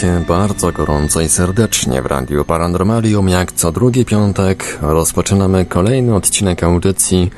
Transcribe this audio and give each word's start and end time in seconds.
Witajcie 0.00 0.26
bardzo 0.28 0.72
gorąco 0.72 1.20
i 1.20 1.28
serdecznie 1.28 2.02
w 2.02 2.06
Radiu 2.06 2.44
Paranormalium. 2.44 3.28
Jak 3.28 3.52
co 3.52 3.72
drugi 3.72 4.04
piątek 4.04 4.78
rozpoczynamy 4.82 5.66
kolejny 5.66 6.14
odcinek 6.14 6.64
audycji 6.64 7.30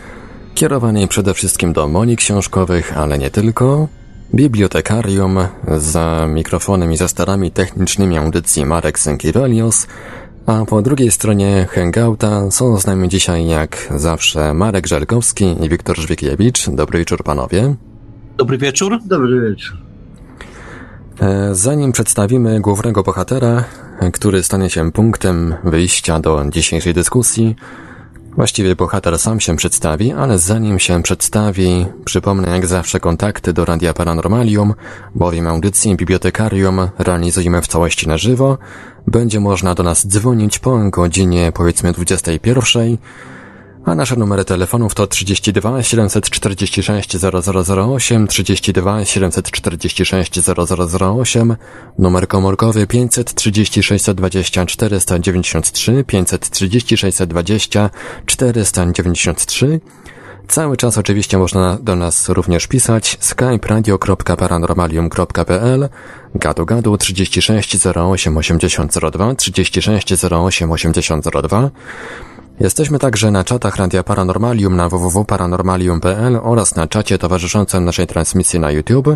kierowanej 0.55 1.09
przede 1.09 1.35
wszystkim 1.35 1.73
do 1.73 1.89
moni 1.89 2.17
książkowych, 2.17 2.99
ale 2.99 3.19
nie 3.19 3.31
tylko. 3.31 3.89
Bibliotekarium 4.35 5.39
za 5.77 6.27
mikrofonem 6.29 6.93
i 6.93 6.97
za 6.97 7.09
starami 7.09 7.51
technicznymi 7.51 8.19
audycji 8.19 8.67
Marek 8.67 8.99
Sękiewelios, 8.99 9.87
a 10.47 10.65
po 10.65 10.83
drugiej 10.83 11.11
stronie 11.11 11.67
Hangouta 11.71 12.51
są 12.51 12.81
z 12.81 12.87
nami 12.87 13.09
dzisiaj 13.09 13.47
jak 13.47 13.89
zawsze 13.97 14.55
Marek 14.55 14.87
Żelkowski 14.87 15.65
i 15.65 15.69
Wiktor 15.69 15.99
Żwikiewicz. 15.99 16.71
Dobry 16.71 16.99
wieczór 16.99 17.25
panowie. 17.25 17.75
Dobry 18.37 18.59
wieczór. 18.59 18.99
Dobry 19.05 19.51
wieczór. 19.51 19.82
E, 21.21 21.55
zanim 21.55 21.93
przedstawimy 21.93 22.61
głównego 22.61 23.03
bohatera, 23.03 23.65
który 24.13 24.43
stanie 24.43 24.71
się 24.71 24.93
punktem 24.93 25.55
wyjścia 25.65 26.21
do 26.21 26.45
dzisiejszej 26.51 26.95
dyskusji, 26.95 27.57
właściwie 28.37 28.77
bohater 28.77 29.19
sam 29.19 29.41
się 29.41 29.57
przedstawi, 29.57 30.13
ale 30.13 30.39
zanim 30.39 30.79
się 30.79 31.03
przedstawi, 31.03 31.87
przypomnę 32.05 32.51
jak 32.51 32.67
zawsze 32.67 33.01
kontakty 33.01 33.53
do 33.53 33.65
Radia 33.65 33.95
Paranormalium, 33.95 34.75
bowiem 35.15 35.47
audycję 35.47 35.97
Bibliotekarium 35.97 36.89
realizujemy 36.99 37.63
w 37.63 37.67
całości 37.67 38.09
na 38.09 38.19
żywo. 38.19 38.59
Będzie 39.07 39.41
można 39.41 39.75
do 39.75 39.83
nas 39.83 40.07
dzwonić 40.07 40.59
po 40.59 40.79
godzinie 40.91 41.53
powiedzmy 41.55 41.93
21 41.93 42.99
a 43.85 43.95
nasze 43.95 44.17
numery 44.17 44.45
telefonów 44.45 44.95
to 44.95 45.07
32 45.07 45.83
746 45.83 47.17
0008, 47.17 48.29
32 48.29 49.05
746 49.05 50.41
0008, 51.01 51.57
numer 51.99 52.29
komórkowy 52.29 52.87
536 52.87 54.05
20 54.15 54.67
493, 54.67 56.05
536 56.07 57.19
20 57.27 57.91
493. 58.27 59.81
Cały 60.49 60.77
czas 60.77 60.99
oczywiście 60.99 61.39
można 61.39 61.79
do 61.83 61.97
nas 61.97 62.29
również 62.29 62.67
pisać 62.67 63.19
skype 63.21 63.69
radio.paranormalium.pl 63.69 65.89
gadu 66.35 66.67
gadu 66.67 66.97
36 66.97 67.87
08 67.87 68.37
8002 68.37 69.35
36 69.35 70.25
08 70.25 70.73
8002 70.73 71.71
Jesteśmy 72.63 72.99
także 72.99 73.31
na 73.31 73.45
czatach 73.45 73.77
Radia 73.77 74.03
Paranormalium 74.03 74.77
na 74.77 74.89
www.paranormalium.pl 74.89 76.41
oraz 76.43 76.77
na 76.77 76.87
czacie 76.87 77.19
towarzyszącym 77.19 77.85
naszej 77.85 78.07
transmisji 78.07 78.61
na 78.61 78.71
YouTube. 78.71 79.09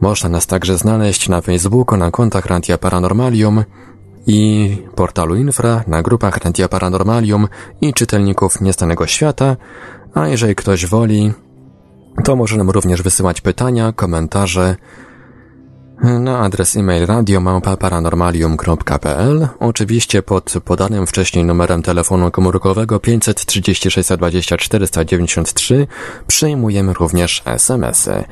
Można 0.00 0.28
nas 0.28 0.46
także 0.46 0.78
znaleźć 0.78 1.28
na 1.28 1.40
Facebooku, 1.40 1.98
na 1.98 2.10
kontach 2.10 2.46
Radia 2.46 2.78
Paranormalium 2.78 3.64
i 4.26 4.76
portalu 4.94 5.36
Infra, 5.36 5.84
na 5.86 6.02
grupach 6.02 6.36
Radia 6.36 6.68
Paranormalium 6.68 7.48
i 7.80 7.94
czytelników 7.94 8.60
Niestanego 8.60 9.06
Świata, 9.06 9.56
a 10.14 10.28
jeżeli 10.28 10.54
ktoś 10.54 10.86
woli, 10.86 11.32
to 12.24 12.36
może 12.36 12.56
nam 12.56 12.70
również 12.70 13.02
wysyłać 13.02 13.40
pytania, 13.40 13.92
komentarze, 13.92 14.76
na 16.04 16.38
adres 16.38 16.76
e-mail 16.76 17.06
radiomałpa-paranormalium.pl 17.06 19.48
oczywiście 19.60 20.22
pod 20.22 20.54
podanym 20.64 21.06
wcześniej 21.06 21.44
numerem 21.44 21.82
telefonu 21.82 22.30
komórkowego 22.30 23.00
536 23.00 24.08
20 24.16 24.56
493 24.56 25.86
przyjmujemy 26.26 26.92
również 26.92 27.42
SMS-y. 27.44 28.24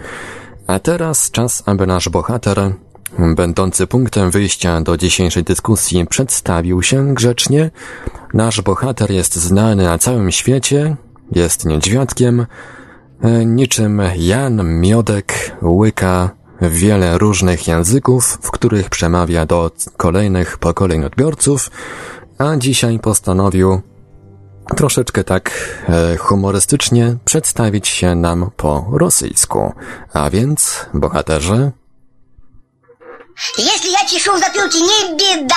A 0.66 0.78
teraz 0.78 1.30
czas, 1.30 1.62
aby 1.66 1.86
nasz 1.86 2.08
bohater, 2.08 2.72
będący 3.36 3.86
punktem 3.86 4.30
wyjścia 4.30 4.80
do 4.80 4.96
dzisiejszej 4.96 5.44
dyskusji, 5.44 6.06
przedstawił 6.06 6.82
się 6.82 7.14
grzecznie. 7.14 7.70
Nasz 8.34 8.60
bohater 8.60 9.10
jest 9.10 9.36
znany 9.36 9.84
na 9.84 9.98
całym 9.98 10.32
świecie, 10.32 10.96
jest 11.32 11.64
niedźwiadkiem, 11.64 12.46
niczym 13.46 14.02
Jan 14.16 14.80
Miodek 14.80 15.56
łyka 15.62 16.41
wiele 16.61 17.17
różnych 17.17 17.67
języków, 17.67 18.37
w 18.41 18.51
których 18.51 18.89
przemawia 18.89 19.45
do 19.45 19.71
kolejnych 19.97 20.57
pokoleń 20.57 21.05
odbiorców, 21.05 21.71
a 22.37 22.57
dzisiaj 22.57 22.99
postanowił 22.99 23.81
troszeczkę 24.75 25.23
tak 25.23 25.51
e, 25.89 26.17
humorystycznie 26.17 27.17
przedstawić 27.25 27.87
się 27.87 28.15
nam 28.15 28.51
po 28.57 28.85
rosyjsku. 28.91 29.73
A 30.13 30.29
więc, 30.29 30.85
bohaterze, 30.93 31.71
Если 33.57 33.89
я 33.89 34.03
чешу 34.07 34.33
в 34.33 34.39
затылке, 34.39 34.79
не 34.79 35.13
беда. 35.13 35.55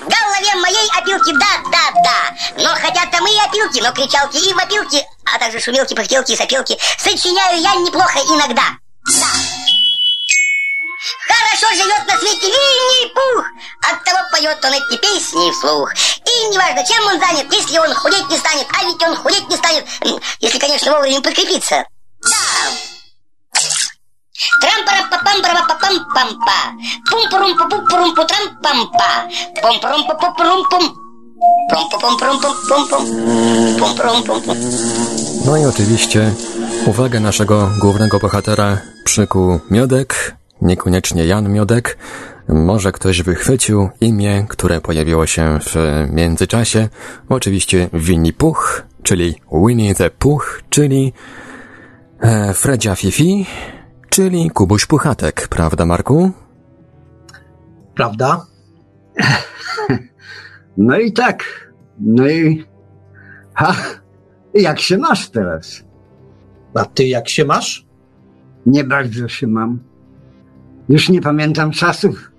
В 0.00 0.04
голове 0.04 0.54
моей 0.60 0.90
опилки, 1.00 1.32
да-да-да. 1.32 2.62
Но 2.62 2.68
хотят 2.74 3.10
там 3.10 3.26
и 3.26 3.48
опилки, 3.48 3.80
но 3.80 3.90
кричалки 3.92 4.36
и 4.36 4.52
вопилки, 4.52 5.02
а 5.24 5.38
также 5.38 5.58
шумелки, 5.58 5.94
пыхтелки 5.94 6.32
и 6.32 6.36
сопелки 6.36 6.76
сочиняю 6.98 7.58
я 7.62 7.74
неплохо 7.76 8.18
иногда. 8.18 8.64
Да. 9.06 9.75
Хорошо 11.27 11.75
живет 11.75 12.07
на 12.07 12.17
свете 12.17 12.47
Винни 12.47 13.13
Пух. 13.13 13.45
от 13.91 14.03
того 14.03 14.19
поет 14.31 14.63
он 14.63 14.73
эти 14.73 14.97
песни 14.97 15.51
вслух. 15.51 15.93
И 15.93 16.47
неважно, 16.47 16.85
чем 16.85 17.05
он 17.07 17.19
занят, 17.19 17.51
если 17.51 17.77
он 17.77 17.93
худеть 17.93 18.29
не 18.29 18.37
станет, 18.37 18.67
а 18.69 18.85
ведь 18.85 19.01
он 19.03 19.15
худеть 19.15 19.47
не 19.49 19.57
станет, 19.57 19.85
если, 20.39 20.59
конечно, 20.59 20.91
вовремя 20.91 21.21
подкрепиться. 21.21 21.85
Да. 22.23 22.87
Трампара 24.61 25.07
папам 25.09 25.41
пара 25.41 25.65
папам 25.67 26.05
пампа. 26.13 26.59
Пум 27.09 27.29
пурум 27.29 27.57
пу 27.57 27.69
пу 27.69 27.85
пурум 27.87 28.15
пу 28.15 28.23
трам 28.25 28.57
пампа. 28.61 29.29
Пум 29.61 29.79
пурум 29.79 30.07
пу 30.07 30.13
пу 30.17 30.33
пурум 30.35 30.69
пум. 30.69 30.95
Пум 31.69 31.89
пум 31.89 32.17
пум 32.17 32.39
пум 32.39 32.55
пум 32.67 32.87
пум. 32.87 33.77
Пум 33.79 33.95
пурум 33.95 34.23
пум 34.23 34.41
пум. 34.41 34.57
Ну 35.45 35.55
и, 35.55 35.65
oczywiście 35.65 36.35
увага 36.85 37.19
нашего 37.19 37.71
главного 37.79 38.19
bohatera 38.19 38.77
przykuł 39.03 39.59
miodek 39.69 40.35
niekoniecznie 40.67 41.25
Jan 41.25 41.53
Miodek. 41.53 41.97
Może 42.47 42.91
ktoś 42.91 43.21
wychwycił 43.21 43.89
imię, 44.01 44.45
które 44.49 44.81
pojawiło 44.81 45.25
się 45.25 45.59
w 45.59 45.75
międzyczasie. 46.11 46.89
Oczywiście 47.29 47.89
Winnie 47.93 48.33
Puch, 48.33 48.83
czyli 49.03 49.35
Winnie 49.65 49.95
the 49.95 50.09
Puch, 50.09 50.61
czyli 50.69 51.13
e, 52.19 52.53
Fredzia 52.53 52.95
Fifi, 52.95 53.45
czyli 54.09 54.49
Kubuś 54.51 54.85
Puchatek, 54.85 55.47
prawda 55.47 55.85
Marku? 55.85 56.31
Prawda? 57.95 58.45
No 60.77 60.99
i 60.99 61.13
tak. 61.13 61.43
No 61.99 62.27
i. 62.27 62.65
Ha! 63.53 63.75
Jak 64.53 64.79
się 64.79 64.97
masz 64.97 65.29
teraz? 65.29 65.83
A 66.73 66.85
ty 66.85 67.07
jak 67.07 67.29
się 67.29 67.45
masz? 67.45 67.87
Nie 68.65 68.83
bardzo 68.83 69.27
się 69.27 69.47
mam. 69.47 69.79
Już 70.89 71.09
nie 71.09 71.21
pamiętam 71.21 71.71
czasów, 71.71 72.31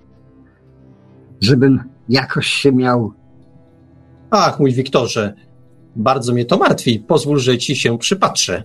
żebym 1.41 1.83
jakoś 2.09 2.47
się 2.47 2.71
miał. 2.71 3.13
Ach, 4.31 4.59
mój 4.59 4.73
Wiktorze, 4.73 5.33
bardzo 5.95 6.33
mnie 6.33 6.45
to 6.45 6.57
martwi. 6.57 6.99
Pozwól, 6.99 7.39
że 7.39 7.57
ci 7.57 7.75
się 7.75 7.97
przypatrzę. 7.97 8.63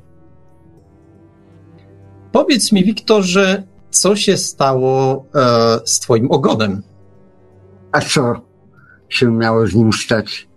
Powiedz 2.32 2.72
mi, 2.72 2.84
Wiktorze, 2.84 3.62
co 3.90 4.16
się 4.16 4.36
stało 4.36 5.24
e, 5.34 5.80
z 5.84 6.00
twoim 6.00 6.30
ogonem? 6.30 6.82
A 7.92 8.00
co 8.00 8.34
się 9.08 9.32
miało 9.32 9.66
z 9.66 9.74
nim 9.74 9.92
stać? 9.92 10.48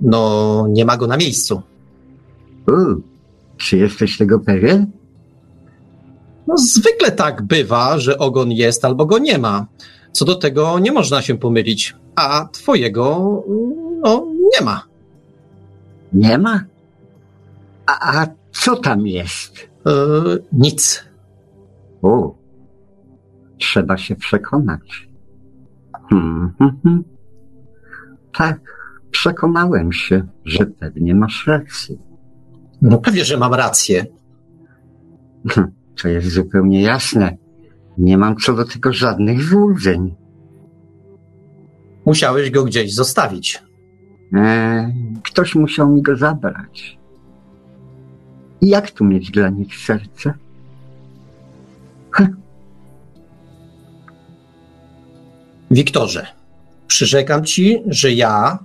No, 0.00 0.66
nie 0.68 0.84
ma 0.84 0.96
go 0.96 1.06
na 1.06 1.16
miejscu. 1.16 1.62
U, 2.68 2.72
czy 3.56 3.78
jesteś 3.78 4.18
tego 4.18 4.40
pewien? 4.40 5.01
No, 6.46 6.54
zwykle 6.56 7.12
tak 7.12 7.42
bywa, 7.42 7.98
że 7.98 8.18
ogon 8.18 8.52
jest 8.52 8.84
albo 8.84 9.06
go 9.06 9.18
nie 9.18 9.38
ma. 9.38 9.66
Co 10.12 10.24
do 10.24 10.34
tego 10.34 10.78
nie 10.78 10.92
można 10.92 11.22
się 11.22 11.38
pomylić, 11.38 11.96
a 12.16 12.48
twojego, 12.52 13.42
no, 14.02 14.26
nie 14.52 14.64
ma. 14.64 14.82
Nie 16.12 16.38
ma? 16.38 16.64
A, 17.86 18.20
a 18.20 18.26
co 18.52 18.76
tam 18.76 19.06
jest? 19.06 19.70
E, 19.86 19.90
nic. 20.52 21.04
O, 22.02 22.34
trzeba 23.58 23.96
się 23.96 24.16
przekonać. 24.16 25.08
Hmm, 26.10 26.52
hmm, 26.58 26.80
hmm. 26.82 27.04
Tak, 28.32 28.60
przekonałem 29.10 29.92
się, 29.92 30.26
że 30.44 30.66
pewnie 30.66 31.14
masz 31.14 31.46
rację. 31.46 31.96
No 32.82 32.98
pewnie, 32.98 33.24
że 33.24 33.36
mam 33.36 33.54
rację. 33.54 34.06
To 35.96 36.08
jest 36.08 36.28
zupełnie 36.28 36.82
jasne. 36.82 37.36
Nie 37.98 38.18
mam 38.18 38.36
co 38.36 38.54
do 38.54 38.64
tego 38.64 38.92
żadnych 38.92 39.42
złudzeń. 39.42 40.14
Musiałeś 42.06 42.50
go 42.50 42.64
gdzieś 42.64 42.94
zostawić. 42.94 43.62
Eee, 44.32 44.92
ktoś 45.24 45.54
musiał 45.54 45.90
mi 45.90 46.02
go 46.02 46.16
zabrać. 46.16 46.98
I 48.60 48.68
jak 48.68 48.90
tu 48.90 49.04
mieć 49.04 49.30
dla 49.30 49.48
nich 49.48 49.76
serce? 49.76 50.34
Wiktorze, 55.70 56.26
przyrzekam 56.86 57.44
ci, 57.44 57.82
że 57.86 58.12
ja 58.12 58.58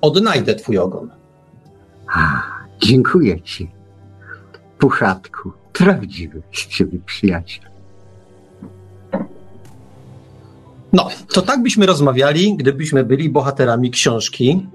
odnajdę 0.00 0.54
twój 0.54 0.78
ogon. 0.78 1.10
A, 2.06 2.42
dziękuję 2.80 3.40
ci, 3.40 3.70
Puchatku. 4.78 5.52
Prawdziwy 5.72 6.42
z 6.52 6.66
ciebie 6.66 6.98
przyjaciel. 7.06 7.64
No, 10.92 11.08
to 11.32 11.42
tak 11.42 11.62
byśmy 11.62 11.86
rozmawiali, 11.86 12.56
gdybyśmy 12.56 13.04
byli 13.04 13.30
bohaterami 13.30 13.90
książki, 13.90 14.66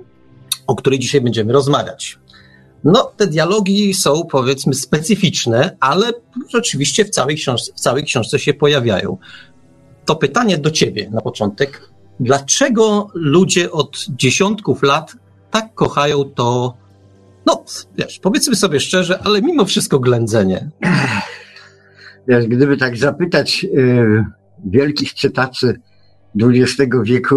o 0.67 0.75
której 0.75 0.99
dzisiaj 0.99 1.21
będziemy 1.21 1.53
rozmawiać. 1.53 2.19
No, 2.83 3.11
te 3.17 3.27
dialogi 3.27 3.94
są 3.94 4.23
powiedzmy 4.31 4.73
specyficzne, 4.73 5.77
ale 5.79 6.11
rzeczywiście 6.53 7.05
w 7.05 7.09
całej 7.09 7.35
książce, 7.35 7.73
w 7.73 7.79
całej 7.79 8.03
książce 8.03 8.39
się 8.39 8.53
pojawiają. 8.53 9.17
To 10.05 10.15
pytanie 10.15 10.57
do 10.57 10.71
ciebie 10.71 11.09
na 11.09 11.21
początek. 11.21 11.89
Dlaczego 12.19 13.07
ludzie 13.13 13.71
od 13.71 14.05
dziesiątków 14.09 14.83
lat 14.83 15.15
tak 15.51 15.73
kochają 15.73 16.23
to, 16.23 16.77
no 17.47 17.63
wiesz, 17.97 18.19
powiedzmy 18.19 18.55
sobie 18.55 18.79
szczerze, 18.79 19.19
ale 19.23 19.41
mimo 19.41 19.65
wszystko 19.65 19.99
ględzenie? 19.99 20.69
Wiesz, 22.27 22.47
gdyby 22.47 22.77
tak 22.77 22.97
zapytać 22.97 23.65
y, 23.73 24.25
wielkich 24.65 25.13
czytaczy 25.13 25.79
XX 26.41 26.95
wieku, 27.03 27.35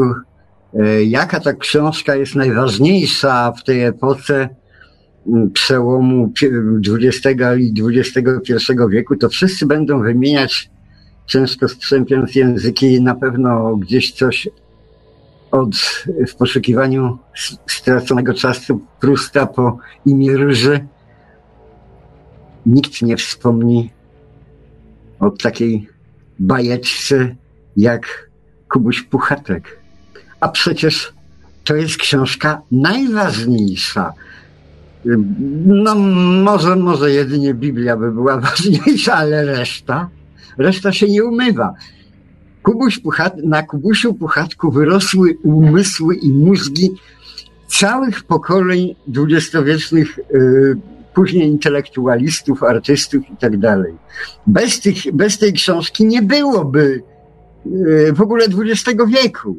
y, 0.75 1.05
jaka 1.05 1.41
ta 1.41 1.53
książka 1.53 2.17
jest 2.17 2.35
najważniejsza 2.35 3.53
w 3.53 3.65
tej 3.65 3.85
epoce, 3.85 4.49
przełomu 5.53 6.33
XX 6.89 7.41
i 7.59 7.75
XXI 7.99 8.73
wieku, 8.91 9.17
to 9.17 9.29
wszyscy 9.29 9.67
będą 9.67 10.03
wymieniać, 10.03 10.71
często 11.27 11.69
strzępiąc 11.69 12.35
języki, 12.35 13.03
na 13.03 13.15
pewno 13.15 13.77
gdzieś 13.77 14.13
coś 14.13 14.49
od, 15.51 15.75
w 16.29 16.35
poszukiwaniu 16.35 17.19
straconego 17.67 18.35
czasu 18.35 18.81
Prusta 19.01 19.47
po 19.47 19.79
imię 20.07 20.37
Róży. 20.37 20.87
Nikt 22.67 23.03
nie 23.03 23.17
wspomni 23.17 23.91
o 25.21 25.31
takiej 25.31 25.89
bajeczce 26.39 27.37
jak 27.77 28.31
Kubuś 28.73 29.03
Puchatek. 29.03 29.81
A 30.41 30.49
przecież 30.49 31.13
to 31.65 31.75
jest 31.75 31.97
książka 31.97 32.63
najważniejsza 32.73 34.13
no 35.67 35.95
może, 36.45 36.77
może 36.77 37.11
jedynie 37.11 37.55
Biblia 37.55 37.97
by 37.97 38.13
była 38.13 38.41
ważniejsza, 38.51 39.15
ale 39.15 39.45
reszta, 39.45 40.09
reszta 40.59 40.93
się 40.93 41.07
nie 41.07 41.25
umywa. 41.25 41.75
Kubuś 42.63 42.99
Puchat, 42.99 43.37
na 43.37 43.63
Kubusiu 43.63 44.15
Puchatku 44.15 44.71
wyrosły 44.71 45.37
umysły 45.43 46.15
i 46.17 46.31
mózgi 46.33 46.91
całych 47.67 48.23
pokoleń 48.23 48.95
dwudziestowiecznych, 49.07 50.19
yy, 50.33 50.77
później 51.15 51.49
intelektualistów, 51.49 52.63
artystów 52.63 53.31
i 53.31 53.37
tak 53.37 53.59
dalej. 53.59 53.95
Bez, 54.47 54.81
tych, 54.81 55.13
bez 55.13 55.39
tej 55.39 55.53
książki 55.53 56.07
nie 56.07 56.23
byłoby 56.23 57.03
yy, 57.67 58.13
w 58.13 58.21
ogóle 58.21 58.45
XX 58.45 58.99
wieku 59.09 59.57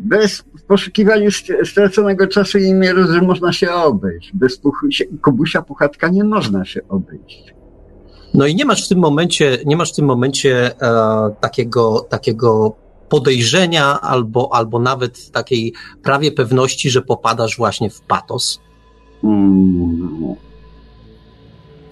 bez 0.00 0.44
poszukiwania 0.66 1.28
straconego 1.64 2.26
czasu 2.26 2.58
i 2.58 2.74
mieru, 2.74 3.12
że 3.12 3.22
można 3.22 3.52
się 3.52 3.72
obejść. 3.72 4.30
Bez 4.34 4.60
Kubusia 5.22 5.62
Puchatka 5.62 6.08
nie 6.08 6.24
można 6.24 6.64
się 6.64 6.80
obejść. 6.88 7.54
No 8.34 8.46
i 8.46 8.54
nie 8.54 8.64
masz 8.64 8.86
w 8.86 8.88
tym 8.88 8.98
momencie, 8.98 9.58
nie 9.66 9.76
masz 9.76 9.92
w 9.92 9.96
tym 9.96 10.04
momencie 10.04 10.80
e, 10.82 11.30
takiego, 11.40 12.06
takiego 12.08 12.76
podejrzenia 13.08 14.00
albo, 14.00 14.54
albo 14.54 14.78
nawet 14.78 15.30
takiej 15.30 15.72
prawie 16.02 16.32
pewności, 16.32 16.90
że 16.90 17.02
popadasz 17.02 17.56
właśnie 17.56 17.90
w 17.90 18.00
patos? 18.00 18.60
Hmm. 19.22 20.34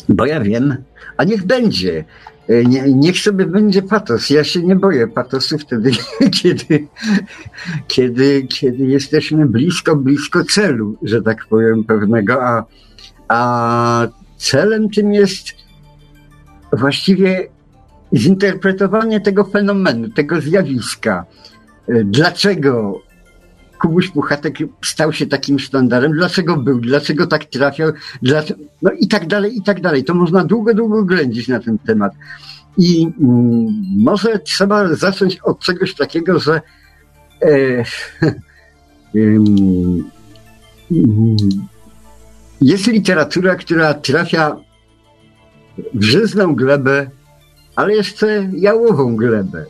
Bo 0.09 0.27
ja 0.27 0.41
wiem, 0.41 0.77
a 1.17 1.25
niech 1.25 1.47
będzie. 1.47 2.05
E, 2.49 2.65
nie, 2.65 2.83
niech 2.95 3.19
sobie 3.19 3.47
będzie 3.47 3.83
patos. 3.83 4.31
Ja 4.31 4.45
się 4.45 4.63
nie 4.63 4.77
boję 4.77 5.07
patosu 5.09 5.59
wtedy, 5.59 5.91
kiedy, 6.43 6.87
kiedy, 7.89 8.47
kiedy 8.51 8.87
jesteśmy 8.87 9.47
blisko, 9.47 9.97
blisko 9.97 10.45
celu, 10.45 10.97
że 11.03 11.23
tak 11.23 11.47
powiem, 11.47 11.85
pewnego, 11.85 12.47
a, 12.47 12.65
a 13.29 14.09
celem 14.37 14.91
tym 14.91 15.13
jest 15.13 15.68
właściwie 16.73 17.49
zinterpretowanie 18.15 19.21
tego 19.21 19.45
fenomenu, 19.45 20.09
tego 20.09 20.41
zjawiska. 20.41 21.25
E, 21.89 22.05
dlaczego 22.05 23.03
Kubuś 23.81 24.09
Puchatek 24.09 24.59
stał 24.85 25.13
się 25.13 25.27
takim 25.27 25.59
sztandarem, 25.59 26.13
dlaczego 26.13 26.57
był, 26.57 26.81
dlaczego 26.81 27.27
tak 27.27 27.45
trafiał, 27.45 27.93
dlaczego, 28.23 28.61
no 28.83 28.91
i 28.91 29.09
tak 29.09 29.27
dalej, 29.27 29.59
i 29.59 29.63
tak 29.63 29.81
dalej. 29.81 30.05
To 30.05 30.15
można 30.15 30.45
długo, 30.45 30.75
długo 30.75 31.05
ględzić 31.05 31.49
na 31.49 31.61
ten 31.61 31.79
temat. 31.79 32.13
I 32.79 33.13
mm, 33.21 33.67
może 33.99 34.39
trzeba 34.39 34.95
zacząć 34.95 35.39
od 35.39 35.61
czegoś 35.61 35.95
takiego, 35.95 36.39
że 36.39 36.61
e, 37.43 37.85
jest 42.61 42.87
literatura, 42.87 43.57
która 43.57 43.95
trafia 43.95 44.57
żyzną 46.01 46.55
glebę, 46.55 47.11
ale 47.77 47.95
jeszcze 47.95 48.51
jałową 48.53 49.17
glebę. 49.17 49.65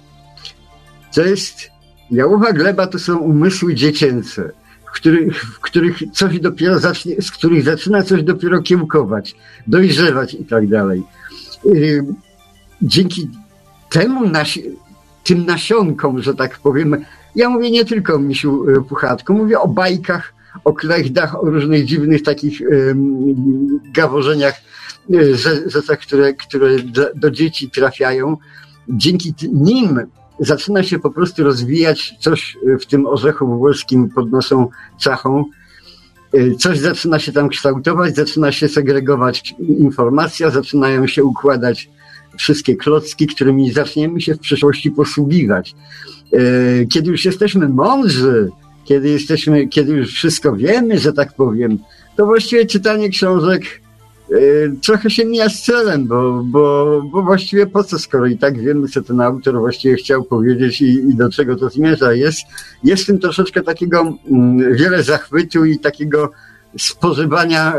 To 1.14 1.22
jest 1.22 1.70
Jałowa 2.10 2.52
gleba 2.52 2.86
to 2.86 2.98
są 2.98 3.19
umysły 3.19 3.74
dziecięce, 3.74 4.50
w 4.86 4.91
których, 4.91 5.43
w 5.44 5.60
których 5.60 5.98
coś 6.12 6.41
dopiero 6.41 6.79
zacznie, 6.79 7.22
z 7.22 7.31
których 7.31 7.65
zaczyna 7.65 8.03
coś 8.03 8.22
dopiero 8.22 8.62
kiełkować, 8.62 9.36
dojrzewać 9.67 10.34
i 10.34 10.44
tak 10.44 10.69
dalej. 10.69 11.03
Y, 11.67 12.05
dzięki 12.82 13.29
temu 13.91 14.29
nasi, 14.29 14.65
tym 15.24 15.46
nasionkom, 15.46 16.22
że 16.22 16.34
tak 16.34 16.58
powiem, 16.58 17.05
ja 17.34 17.50
mówię 17.50 17.70
nie 17.70 17.84
tylko 17.84 18.15
o 18.15 18.19
misiu 18.19 18.69
y, 18.69 18.82
puchatku, 18.82 19.34
mówię 19.34 19.60
o 19.60 19.69
bajkach, 19.69 20.34
o 20.65 20.72
klejdach, 20.72 21.43
o 21.43 21.50
różnych 21.50 21.84
dziwnych 21.84 22.22
takich 22.22 22.60
gaworzeniach, 23.93 24.55
tak, 25.86 26.00
które, 26.00 26.34
które 26.34 26.77
do 27.15 27.31
dzieci 27.31 27.70
trafiają. 27.70 28.36
Dzięki 28.88 29.34
nim 29.53 30.00
zaczyna 30.41 30.82
się 30.82 30.98
po 30.98 31.10
prostu 31.10 31.44
rozwijać 31.44 32.15
coś 32.20 32.56
w 32.81 32.86
tym 32.86 33.06
orzechu 33.06 33.46
włoskim 33.46 34.08
pod 34.10 34.32
naszą 34.32 34.69
czachą. 35.00 35.44
Y, 36.34 36.55
coś 36.58 36.79
zaczyna 36.79 37.19
się 37.19 37.32
tam 37.32 37.48
kształtować, 37.48 38.17
zaczyna 38.17 38.53
się 38.53 38.69
segregować 38.69 39.55
informacja, 39.60 40.50
zaczynają 40.50 41.06
się 41.06 41.24
układać 41.24 41.91
wszystkie 42.38 42.77
klocki, 42.77 43.27
którymi 43.27 43.72
zaczniemy 43.72 44.20
się 44.20 44.34
w 44.34 44.38
przyszłości 44.38 44.91
posługiwać. 44.91 45.74
Y, 46.34 46.86
kiedy 46.93 47.10
już 47.10 47.24
jesteśmy 47.24 47.69
mądrzy, 47.69 48.50
kiedy 48.84 49.08
jesteśmy, 49.08 49.69
kiedy 49.69 49.93
już 49.93 50.15
wszystko 50.15 50.56
wiemy, 50.56 50.98
że 50.98 51.12
tak 51.12 51.32
powiem, 51.32 51.79
to 52.17 52.27
właściwie 52.27 52.67
czytanie 52.67 53.08
książek 53.08 53.62
trochę 54.82 55.11
się 55.11 55.25
mija 55.25 55.49
z 55.49 55.63
celem, 55.63 56.06
bo, 56.06 56.43
bo, 56.44 57.03
bo 57.13 57.23
właściwie 57.23 57.67
po 57.67 57.85
co, 57.85 57.99
skoro 57.99 58.27
i 58.27 58.39
tak 58.39 58.58
wiemy, 58.58 58.89
co 58.89 59.03
ten 59.03 59.20
autor 59.20 59.58
właściwie 59.58 59.97
chciał 59.97 60.25
powiedzieć 60.25 60.81
i, 60.81 60.87
i 60.87 61.15
do 61.15 61.31
czego 61.31 61.56
to 61.56 61.69
zmierza. 61.69 62.13
Jest, 62.13 62.41
jest 62.85 63.03
w 63.03 63.06
tym 63.06 63.19
troszeczkę 63.19 63.63
takiego 63.63 64.15
mm, 64.31 64.77
wiele 64.77 65.03
zachwytu 65.03 65.65
i 65.65 65.79
takiego 65.79 66.31
spożywania 66.79 67.75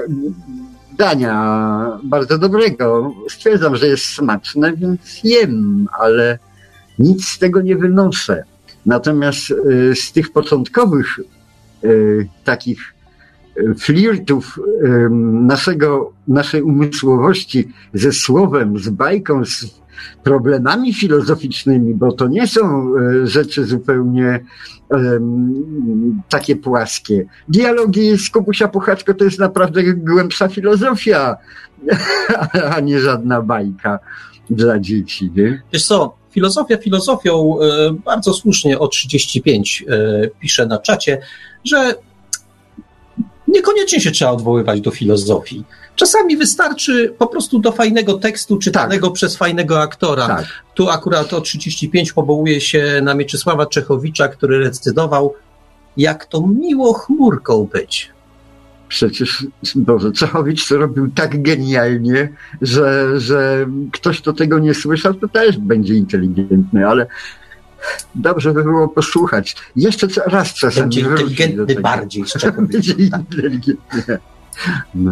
dania 0.97 1.99
bardzo 2.03 2.37
dobrego. 2.37 3.13
Stwierdzam, 3.29 3.75
że 3.75 3.87
jest 3.87 4.05
smaczne, 4.05 4.73
więc 4.73 5.23
jem, 5.23 5.87
ale 5.99 6.39
nic 6.99 7.27
z 7.27 7.39
tego 7.39 7.61
nie 7.61 7.75
wynoszę. 7.75 8.43
Natomiast 8.85 9.51
y, 9.51 9.95
z 9.95 10.11
tych 10.11 10.31
początkowych 10.31 11.19
y, 11.83 12.27
takich 12.43 12.79
flirtów 13.79 14.59
naszego, 15.21 16.13
naszej 16.27 16.61
umysłowości 16.61 17.67
ze 17.93 18.11
słowem, 18.11 18.79
z 18.79 18.89
bajką, 18.89 19.45
z 19.45 19.79
problemami 20.23 20.93
filozoficznymi, 20.93 21.95
bo 21.95 22.11
to 22.11 22.27
nie 22.27 22.47
są 22.47 22.93
e, 22.95 23.27
rzeczy 23.27 23.65
zupełnie 23.65 24.39
um, 24.89 26.21
takie 26.29 26.55
płaskie. 26.55 27.25
Dialogi 27.47 28.17
z 28.17 28.29
Kubusia 28.29 28.67
Puchaczko 28.67 29.13
to 29.13 29.23
jest 29.23 29.39
naprawdę 29.39 29.83
głębsza 29.83 30.47
filozofia, 30.47 31.37
a 32.75 32.79
nie 32.79 32.99
żadna 32.99 33.41
bajka 33.41 33.99
dla 34.49 34.79
dzieci. 34.79 35.31
Nie? 35.35 35.61
Wiesz 35.73 35.85
co, 35.85 36.15
filozofia 36.31 36.77
filozofią, 36.77 37.59
e, 37.61 37.93
bardzo 38.05 38.33
słusznie 38.33 38.79
o 38.79 38.87
35 38.87 39.85
e, 39.87 40.27
pisze 40.39 40.65
na 40.65 40.77
czacie, 40.77 41.21
że 41.63 41.95
Niekoniecznie 43.49 44.01
się 44.01 44.11
trzeba 44.11 44.31
odwoływać 44.31 44.81
do 44.81 44.91
filozofii. 44.91 45.63
Czasami 45.95 46.37
wystarczy 46.37 47.15
po 47.17 47.27
prostu 47.27 47.59
do 47.59 47.71
fajnego 47.71 48.13
tekstu 48.13 48.57
czytanego 48.57 49.07
tak. 49.07 49.13
przez 49.13 49.37
fajnego 49.37 49.81
aktora. 49.81 50.27
Tak. 50.27 50.45
Tu 50.73 50.89
akurat 50.89 51.33
o 51.33 51.41
35 51.41 52.13
powołuje 52.13 52.61
się 52.61 52.99
na 53.03 53.13
Mieczysława 53.13 53.65
Czechowicza, 53.65 54.27
który 54.27 54.59
recytował 54.59 55.33
jak 55.97 56.25
to 56.25 56.47
miło 56.47 56.93
chmurką 56.93 57.69
być. 57.73 58.11
Przecież, 58.87 59.47
Boże, 59.75 60.11
Czechowicz 60.11 60.67
to 60.67 60.77
robił 60.77 61.11
tak 61.15 61.41
genialnie, 61.41 62.29
że, 62.61 63.19
że 63.19 63.67
ktoś, 63.91 64.21
kto 64.21 64.33
tego 64.33 64.59
nie 64.59 64.73
słyszał, 64.73 65.13
to 65.13 65.27
też 65.27 65.57
będzie 65.57 65.93
inteligentny, 65.93 66.87
ale 66.87 67.07
dobrze 68.15 68.53
by 68.53 68.63
było 68.63 68.87
posłuchać. 68.87 69.55
Jeszcze 69.75 70.07
raz 70.25 70.53
czasem. 70.53 70.83
Będzie 70.83 71.01
inteligentny 71.01 71.75
bardziej 71.75 72.25
z 72.27 72.45
Będzie 72.61 72.93
inteligentny. 72.93 74.19
No. 74.95 75.11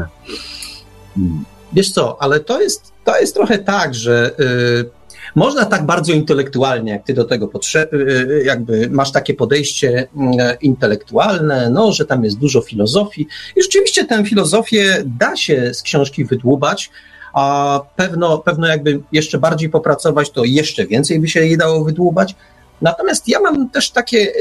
Hmm. 1.16 1.46
Wiesz 1.74 1.92
co, 1.92 2.22
ale 2.22 2.40
to 2.40 2.62
jest, 2.62 2.94
to 3.04 3.20
jest 3.20 3.34
trochę 3.34 3.58
tak, 3.58 3.96
że 3.96 4.32
y, 4.40 4.90
można 5.36 5.66
tak 5.66 5.86
bardzo 5.86 6.14
intelektualnie, 6.14 6.92
jak 6.92 7.04
ty 7.04 7.14
do 7.14 7.24
tego 7.24 7.48
potrze- 7.48 7.94
y, 7.94 7.98
y, 7.98 8.44
jakby 8.46 8.90
masz 8.90 9.12
takie 9.12 9.34
podejście 9.34 10.08
mm, 10.18 10.34
intelektualne, 10.62 11.70
no, 11.70 11.92
że 11.92 12.06
tam 12.06 12.24
jest 12.24 12.38
dużo 12.38 12.62
filozofii 12.62 13.28
i 13.56 13.64
rzeczywiście 13.64 14.06
tę 14.06 14.26
filozofię 14.26 15.04
da 15.06 15.36
się 15.36 15.74
z 15.74 15.82
książki 15.82 16.26
wydłubać, 16.26 16.92
a 17.34 17.80
pewno, 17.96 18.38
pewno 18.38 18.68
jakby 18.68 19.00
jeszcze 19.12 19.38
bardziej 19.38 19.70
popracować, 19.70 20.32
to 20.32 20.44
jeszcze 20.44 20.88
więcej 20.88 21.20
by 21.20 21.28
się 21.28 21.40
jej 21.40 21.58
dało 21.58 21.84
wydłubać. 21.84 22.36
Natomiast 22.82 23.28
ja 23.28 23.40
mam 23.40 23.70
też 23.70 23.92
takie 23.92 24.34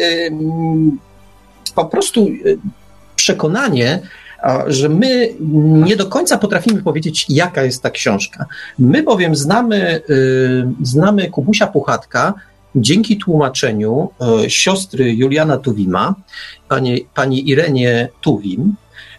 po 1.75 1.85
prostu 1.85 2.29
przekonanie, 3.17 4.01
że 4.67 4.89
my 4.89 5.35
nie 5.85 5.97
do 5.97 6.07
końca 6.07 6.39
potrafimy 6.39 6.83
powiedzieć, 6.83 7.27
jaka 7.29 7.63
jest 7.63 7.83
ta 7.83 7.91
książka. 7.91 8.47
My 8.79 9.03
bowiem 9.03 9.37
znamy, 9.37 10.01
znamy 10.83 11.31
Kubusia 11.31 11.67
Puchatka 11.67 12.35
dzięki 12.77 13.17
tłumaczeniu 13.17 14.11
y, 14.45 14.51
siostry 14.51 15.15
Juliana 15.15 15.57
Tuwima, 15.59 16.15
pani, 16.69 17.07
pani 17.15 17.51
Irenie 17.51 18.09
Tuwim, 18.21 18.75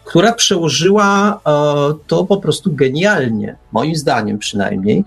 która 0.07 0.33
przełożyła 0.33 1.37
y, 1.37 1.39
to 2.07 2.25
po 2.25 2.37
prostu 2.37 2.73
genialnie, 2.73 3.55
moim 3.71 3.95
zdaniem 3.95 4.37
przynajmniej, 4.37 5.03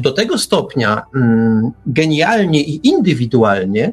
do 0.00 0.12
tego 0.12 0.38
stopnia 0.38 1.02
mm, 1.14 1.70
genialnie 1.86 2.62
i 2.62 2.88
indywidualnie, 2.88 3.92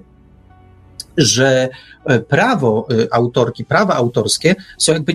że 1.18 1.70
e, 2.06 2.20
prawo 2.20 2.88
e, 2.90 3.14
autorki, 3.14 3.66
prawa 3.66 3.96
autorskie 3.96 4.56
są 4.78 4.94
jakby 4.94 5.14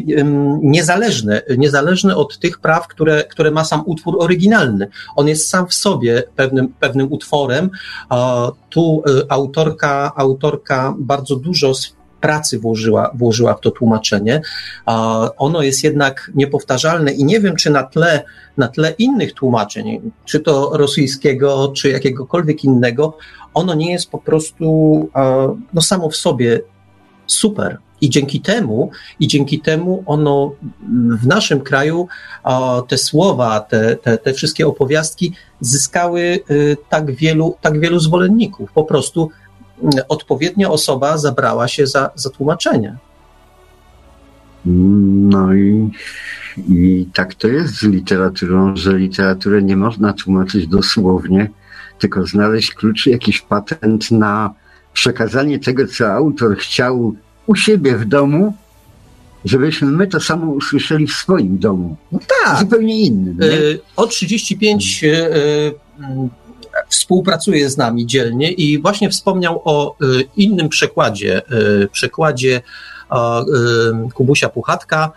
niezależne, 0.63 1.43
niezależne 1.59 2.17
od 2.17 2.39
tych 2.39 2.59
praw, 2.59 2.89
które, 2.89 3.25
które 3.25 3.51
ma 3.51 3.65
sam 3.65 3.83
utwór 3.87 4.17
oryginalny. 4.19 4.89
On 5.17 5.29
jest 5.29 5.49
sam 5.49 5.67
w 5.67 5.75
sobie 5.75 6.23
pewnym, 6.37 6.69
pewnym 6.69 7.13
utworem. 7.13 7.71
Tu 8.71 9.03
e, 9.07 9.33
autorka, 9.33 10.13
autorka 10.17 10.95
bardzo 10.99 11.37
dużo 11.37 11.75
pracy 12.21 12.59
włożyła, 12.59 13.11
włożyła 13.15 13.55
w 13.55 13.61
to 13.61 13.71
tłumaczenie. 13.71 14.43
Ono 15.37 15.63
jest 15.63 15.85
jednak 15.85 16.31
niepowtarzalne 16.35 17.13
i 17.13 17.25
nie 17.25 17.41
wiem, 17.41 17.57
czy 17.57 17.71
na 17.71 17.83
tle, 17.83 18.23
na 18.57 18.69
tle 18.69 18.95
innych 18.99 19.33
tłumaczeń, 19.33 20.13
czy 20.25 20.41
to 20.41 20.71
rosyjskiego, 20.73 21.73
czy 21.77 21.91
jakiegokolwiek 21.91 22.65
innego, 22.65 23.17
ono 23.55 23.75
nie 23.75 23.93
jest 23.93 24.11
po 24.11 24.19
prostu 24.19 25.09
no, 25.75 25.83
samo 25.83 26.11
w 26.11 26.17
sobie 26.17 26.61
super. 27.27 27.79
I 28.01 28.11
dzięki 28.11 28.41
temu, 28.41 28.91
i 29.21 29.29
dzięki 29.29 29.61
temu 29.61 30.03
ono 30.07 30.53
w 31.21 31.27
naszym 31.27 31.61
kraju 31.61 32.09
te 32.89 32.99
słowa, 32.99 33.61
te, 33.61 33.97
te, 33.97 34.19
te 34.19 34.33
wszystkie 34.33 34.67
opowiastki 34.67 35.33
zyskały 35.61 36.21
y, 36.51 36.77
tak 36.89 37.15
wielu, 37.15 37.57
tak 37.61 37.81
wielu 37.81 37.99
zwolenników. 37.99 38.73
Po 38.73 38.85
prostu 38.85 39.31
odpowiednia 40.09 40.71
osoba 40.71 41.19
zabrała 41.19 41.69
się 41.69 41.87
za, 41.87 42.11
za 42.15 42.31
tłumaczenie. 42.31 42.97
No 44.65 45.55
i, 45.55 45.91
i 46.69 47.07
tak 47.15 47.35
to 47.35 47.49
jest 47.49 47.75
z 47.75 47.83
literaturą, 47.83 48.77
że 48.77 48.99
literaturę 48.99 49.63
nie 49.63 49.77
można 49.77 50.13
tłumaczyć 50.13 50.67
dosłownie, 50.67 51.51
tylko 51.99 52.27
znaleźć 52.27 52.75
klucz, 52.75 53.07
jakiś 53.07 53.41
patent 53.41 54.11
na 54.11 54.55
przekazanie 54.93 55.59
tego, 55.59 55.87
co 55.87 56.13
autor 56.13 56.57
chciał 56.57 57.15
u 57.47 57.55
siebie 57.55 57.97
w 57.97 58.05
domu, 58.05 58.55
żebyśmy 59.45 59.89
my 59.89 60.07
to 60.07 60.21
samo 60.21 60.53
usłyszeli 60.53 61.07
w 61.07 61.13
swoim 61.13 61.59
domu. 61.59 61.97
No 62.13 62.19
tak. 62.45 62.59
Zupełnie 62.59 63.01
innym. 63.01 63.39
Nie? 63.39 63.49
O 63.97 64.07
35 64.07 65.05
współpracuje 66.89 67.71
z 67.71 67.77
nami 67.77 68.07
dzielnie 68.07 68.53
i 68.53 68.79
właśnie 68.79 69.11
wspomniał 69.11 69.63
o 69.65 69.97
y, 70.03 70.25
innym 70.37 70.69
przekładzie, 70.69 71.43
y, 71.83 71.89
przekładzie 71.93 72.57
y, 72.57 74.13
Kubusia 74.15 74.49
Puchatka, 74.49 75.13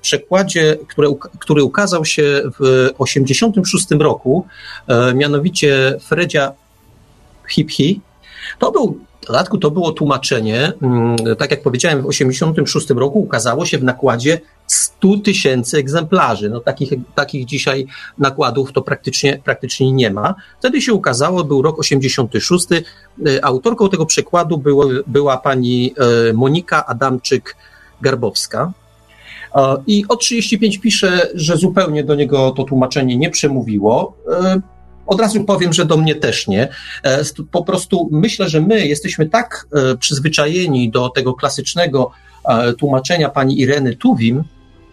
przekładzie, 0.00 0.76
który, 0.88 1.08
który 1.38 1.62
ukazał 1.62 2.04
się 2.04 2.22
w 2.44 2.58
1986 2.98 3.86
roku, 3.90 4.46
mianowicie 5.14 5.98
Fredzia 6.00 6.52
Hip-Hi. 7.48 8.00
To 8.58 8.72
był 8.72 8.98
dodatku 9.26 9.58
to 9.58 9.70
było 9.70 9.92
tłumaczenie, 9.92 10.72
mm, 10.82 11.16
tak 11.38 11.50
jak 11.50 11.62
powiedziałem, 11.62 11.98
w 11.98 12.06
1986 12.06 12.90
roku 13.00 13.20
ukazało 13.20 13.66
się 13.66 13.78
w 13.78 13.84
nakładzie 13.84 14.40
100 14.66 15.18
tysięcy 15.24 15.78
egzemplarzy. 15.78 16.50
No, 16.50 16.60
takich, 16.60 16.90
takich 17.14 17.44
dzisiaj 17.44 17.86
nakładów 18.18 18.72
to 18.72 18.82
praktycznie, 18.82 19.40
praktycznie 19.44 19.92
nie 19.92 20.10
ma. 20.10 20.34
Wtedy 20.58 20.82
się 20.82 20.94
ukazało, 20.94 21.44
był 21.44 21.62
rok 21.62 21.78
86. 21.78 22.66
E, 22.72 23.44
autorką 23.44 23.88
tego 23.88 24.06
przekładu 24.06 24.58
było, 24.58 24.86
była 25.06 25.38
pani 25.38 25.94
e, 26.28 26.32
Monika 26.32 26.84
Adamczyk-Garbowska. 26.88 28.70
I 29.86 30.04
o 30.08 30.16
35 30.16 30.78
pisze, 30.78 31.28
że 31.34 31.56
zupełnie 31.56 32.04
do 32.04 32.14
niego 32.14 32.50
to 32.50 32.64
tłumaczenie 32.64 33.16
nie 33.16 33.30
przemówiło. 33.30 34.16
Od 35.10 35.20
razu 35.20 35.44
powiem, 35.44 35.72
że 35.72 35.84
do 35.84 35.96
mnie 35.96 36.14
też 36.14 36.48
nie. 36.48 36.68
E, 37.02 37.24
po 37.50 37.64
prostu 37.64 38.08
myślę, 38.12 38.48
że 38.48 38.60
my 38.60 38.86
jesteśmy 38.86 39.26
tak 39.26 39.66
e, 39.72 39.96
przyzwyczajeni 39.96 40.90
do 40.90 41.08
tego 41.08 41.34
klasycznego 41.34 42.10
e, 42.44 42.72
tłumaczenia 42.72 43.28
pani 43.28 43.60
Ireny 43.60 43.96
Tuwim, 43.96 44.44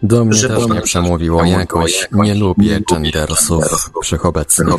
do 0.02 0.24
mnie 0.24 0.34
że 0.34 0.48
też 0.48 0.66
nie 0.66 0.80
przemówiło 0.80 1.44
jakoś. 1.44 2.08
Nie 2.12 2.34
lubię 2.34 2.80
gendersów 2.92 3.90
wszechobecnych. 4.02 4.68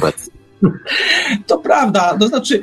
To 1.47 1.57
prawda, 1.57 2.17
to 2.19 2.27
znaczy 2.27 2.61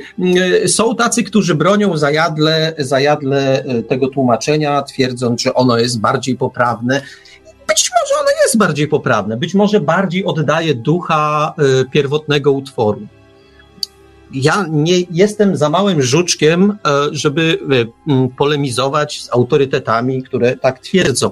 są 0.66 0.96
tacy, 0.96 1.22
którzy 1.22 1.54
bronią 1.54 1.96
zajadle, 1.96 2.74
zajadle 2.78 3.64
tego 3.88 4.08
tłumaczenia, 4.08 4.82
twierdząc, 4.82 5.42
że 5.42 5.54
ono 5.54 5.78
jest 5.78 6.00
bardziej 6.00 6.36
poprawne. 6.36 7.02
Być 7.68 7.90
może 7.90 8.20
ono 8.20 8.30
jest 8.42 8.58
bardziej 8.58 8.88
poprawne, 8.88 9.36
być 9.36 9.54
może 9.54 9.80
bardziej 9.80 10.24
oddaje 10.24 10.74
ducha 10.74 11.54
y, 11.80 11.84
pierwotnego 11.90 12.52
utworu 12.52 13.06
ja 14.32 14.66
nie 14.70 15.00
jestem 15.10 15.56
za 15.56 15.70
małym 15.70 16.02
żuczkiem, 16.02 16.70
e, 16.70 16.76
żeby 17.12 17.58
e, 18.08 18.28
polemizować 18.36 19.22
z 19.22 19.32
autorytetami, 19.32 20.22
które 20.22 20.56
tak 20.56 20.78
twierdzą. 20.78 21.30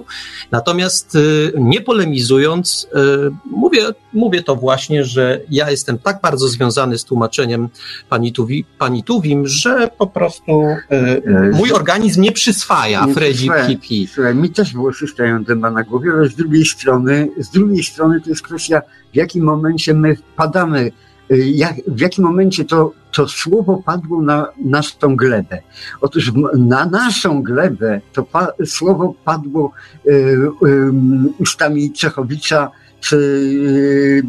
Natomiast 0.50 1.16
e, 1.16 1.18
nie 1.60 1.80
polemizując, 1.80 2.88
mówię, 3.50 3.80
mówię 4.12 4.42
to 4.42 4.56
właśnie, 4.56 5.04
że 5.04 5.40
ja 5.50 5.70
jestem 5.70 5.98
tak 5.98 6.20
bardzo 6.22 6.48
związany 6.48 6.98
z 6.98 7.04
tłumaczeniem 7.04 7.68
pani, 8.08 8.32
Tuwi, 8.32 8.64
pani 8.78 9.02
Tuwim, 9.02 9.46
że 9.46 9.90
po 9.98 10.06
prostu 10.06 10.66
mój 11.52 11.72
organizm 11.72 12.22
nie 12.22 12.32
przyswaja 12.32 13.06
Fredzi 13.06 13.50
Pipi. 13.66 14.08
Słuchaj, 14.14 14.34
mi 14.34 14.50
też 14.50 14.74
włosy 14.74 15.06
stają 15.06 15.44
dęba 15.44 15.70
na 15.70 15.82
głowie, 15.82 16.10
ale 16.12 16.28
z 16.28 16.34
drugiej 16.34 16.64
strony, 16.64 17.28
z 17.38 17.50
drugiej 17.50 17.84
strony 17.84 18.20
to 18.20 18.30
jest 18.30 18.42
kwestia, 18.42 18.82
w 19.12 19.16
jakim 19.16 19.44
momencie 19.44 19.94
my 19.94 20.16
wpadamy 20.16 20.90
jak, 21.30 21.74
w 21.86 22.00
jakim 22.00 22.24
momencie 22.24 22.64
to, 22.64 22.92
to 23.12 23.28
słowo 23.28 23.82
padło 23.86 24.22
na 24.22 24.48
naszą 24.64 25.16
glebę. 25.16 25.62
Otóż 26.00 26.32
na 26.58 26.86
naszą 26.86 27.42
glebę 27.42 28.00
to 28.12 28.22
pa, 28.22 28.48
słowo 28.66 29.14
padło 29.24 29.72
y, 30.06 30.10
y, 30.10 30.48
ustami 31.38 31.92
Czechowicza, 31.92 32.70
czy 33.00 33.16
y, 33.16 34.22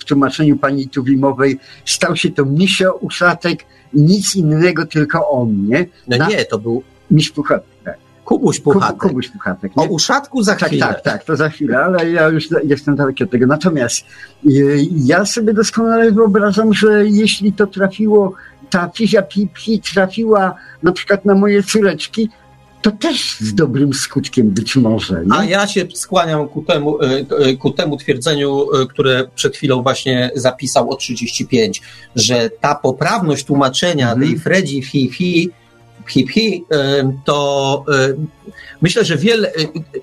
w 0.00 0.04
tłumaczeniu 0.04 0.56
pani 0.56 0.88
Tuwimowej 0.88 1.58
stał 1.84 2.16
się 2.16 2.30
to 2.30 2.44
misio, 2.44 2.94
uszatek, 2.94 3.64
nic 3.92 4.36
innego, 4.36 4.86
tylko 4.86 5.30
on, 5.30 5.66
nie? 5.66 5.86
No 6.08 6.16
na, 6.16 6.28
nie, 6.28 6.44
to 6.44 6.58
był 6.58 6.82
miś 7.10 7.30
Puchatek. 7.30 7.66
Kubuś 8.26 8.60
Puchatek. 8.60 8.98
Kubuś 8.98 9.28
Puchatek. 9.28 9.72
O 9.76 9.84
uszatku 9.84 10.42
za 10.42 10.56
tak, 10.56 10.68
chwilę. 10.68 10.86
Tak, 10.86 11.02
tak, 11.02 11.24
to 11.24 11.36
za 11.36 11.48
chwilę, 11.48 11.78
ale 11.78 12.10
ja 12.10 12.28
już 12.28 12.48
jestem 12.64 12.96
daleki 12.96 13.24
od 13.24 13.30
tego. 13.30 13.46
Natomiast 13.46 14.04
y, 14.46 14.86
ja 15.04 15.24
sobie 15.24 15.54
doskonale 15.54 16.12
wyobrażam, 16.12 16.74
że 16.74 17.06
jeśli 17.06 17.52
to 17.52 17.66
trafiło, 17.66 18.32
ta 18.70 18.90
fizja 18.94 19.22
Pipi 19.22 19.80
trafiła 19.94 20.54
na 20.82 20.92
przykład 20.92 21.24
na 21.24 21.34
moje 21.34 21.62
córeczki, 21.62 22.28
to 22.82 22.90
też 22.90 23.36
z 23.40 23.54
dobrym 23.54 23.94
skutkiem 23.94 24.50
być 24.50 24.76
może. 24.76 25.24
Nie? 25.26 25.34
A 25.38 25.44
ja 25.44 25.66
się 25.66 25.86
skłaniam 25.94 26.48
ku 26.48 26.62
temu, 26.62 27.02
e, 27.02 27.24
e, 27.38 27.56
ku 27.56 27.70
temu 27.70 27.96
twierdzeniu, 27.96 28.66
które 28.88 29.24
przed 29.34 29.56
chwilą 29.56 29.82
właśnie 29.82 30.30
zapisał 30.34 30.90
o 30.90 30.96
35, 30.96 31.82
że 32.16 32.50
ta 32.60 32.74
poprawność 32.74 33.44
tłumaczenia 33.44 34.12
Mhm. 34.12 34.28
tej 34.28 34.38
Fredzi 34.38 34.82
hi 34.82 35.50
hi, 36.08 36.28
hi 36.28 36.28
hi, 36.28 36.64
to 37.24 37.84
myślę, 38.82 39.04
że 39.04 39.16
wiele 39.16 39.52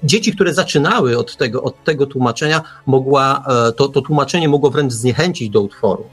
dzieci, 0.04 0.32
które 0.36 0.54
zaczynały 0.54 1.18
od 1.18 1.38
tego, 1.38 1.64
od 1.64 1.84
tego 1.84 2.06
tłumaczenia, 2.06 2.62
mogła, 2.86 3.44
to, 3.78 3.88
to 3.88 4.02
tłumaczenie 4.02 4.50
mogło 4.50 4.70
wręcz 4.72 4.94
zniechęcić 4.94 5.50
do 5.50 5.62
utworu. 5.62 6.06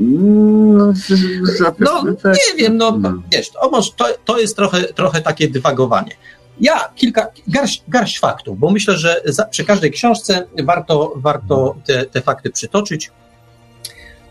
No, 0.00 0.92
z- 0.92 1.58
zapewne 1.58 1.86
No, 2.04 2.14
tak. 2.22 2.34
nie 2.34 2.62
wiem, 2.62 2.76
no, 2.76 2.98
No. 2.98 3.12
wiesz, 3.32 3.50
to, 3.50 3.70
to, 3.96 4.04
to 4.24 4.38
jest 4.38 4.56
trochę, 4.56 4.82
trochę 4.84 5.20
takie 5.20 5.48
dywagowanie. 5.48 6.12
Ja 6.60 6.88
kilka, 6.96 7.26
garść, 7.48 7.82
garść 7.88 8.18
faktów, 8.18 8.58
bo 8.58 8.70
myślę, 8.70 8.96
że 8.96 9.22
za, 9.24 9.44
przy 9.44 9.64
każdej 9.64 9.90
książce 9.90 10.46
warto, 10.64 11.12
warto 11.16 11.76
te, 11.86 12.04
te 12.04 12.20
fakty 12.20 12.50
przytoczyć. 12.50 13.10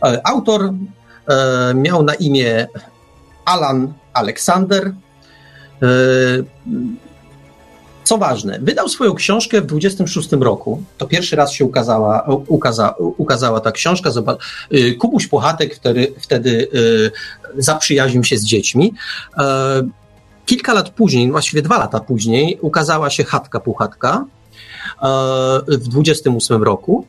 E, 0.04 0.22
Autor 0.28 0.74
e, 1.28 1.74
miał 1.76 2.04
na 2.04 2.14
imię 2.16 2.68
Alan 3.46 3.94
Alexander. 4.14 4.94
E, 5.82 5.88
co 8.06 8.18
ważne, 8.18 8.60
wydał 8.62 8.90
swoją 8.90 9.14
książkę 9.14 9.62
w 9.62 9.66
26 9.66 10.32
roku. 10.32 10.84
To 10.98 11.08
pierwszy 11.08 11.36
raz 11.36 11.52
się 11.52 11.66
ukazała, 11.66 12.28
ukaza, 12.48 12.96
ukazała 12.98 13.60
ta 13.60 13.72
książka. 13.72 14.10
Y, 14.74 14.96
Kubuś 14.96 15.28
Puchatek 15.28 15.76
wtedy, 15.76 16.14
wtedy 16.20 16.68
y, 16.74 17.12
zaprzyjaźnił 17.58 18.24
się 18.24 18.38
z 18.38 18.46
dziećmi. 18.46 18.94
E, 19.38 19.84
Kilka 20.46 20.74
lat 20.74 20.90
później, 20.90 21.32
właściwie 21.32 21.62
dwa 21.62 21.78
lata 21.78 22.00
później, 22.00 22.58
ukazała 22.62 23.10
się 23.10 23.24
Chatka 23.24 23.60
Puchatka 23.60 24.26
e, 25.02 25.08
w 25.68 25.88
28 25.88 26.64
roku. 26.64 27.06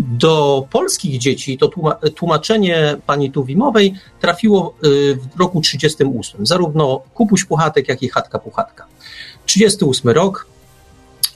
Do 0.00 0.66
polskich 0.70 1.18
dzieci 1.18 1.58
to 1.58 1.68
tłuma- 1.68 2.10
tłumaczenie 2.14 2.96
pani 3.06 3.30
Tuwimowej 3.30 3.94
trafiło 4.20 4.74
y, 4.84 5.14
w 5.36 5.40
roku 5.40 5.60
38. 5.60 6.46
Zarówno 6.46 7.02
Kubuś 7.14 7.44
Puchatek, 7.44 7.88
jak 7.88 8.02
i 8.02 8.08
Chatka 8.08 8.38
Puchatka. 8.38 8.86
38 9.46 10.10
rok, 10.10 10.46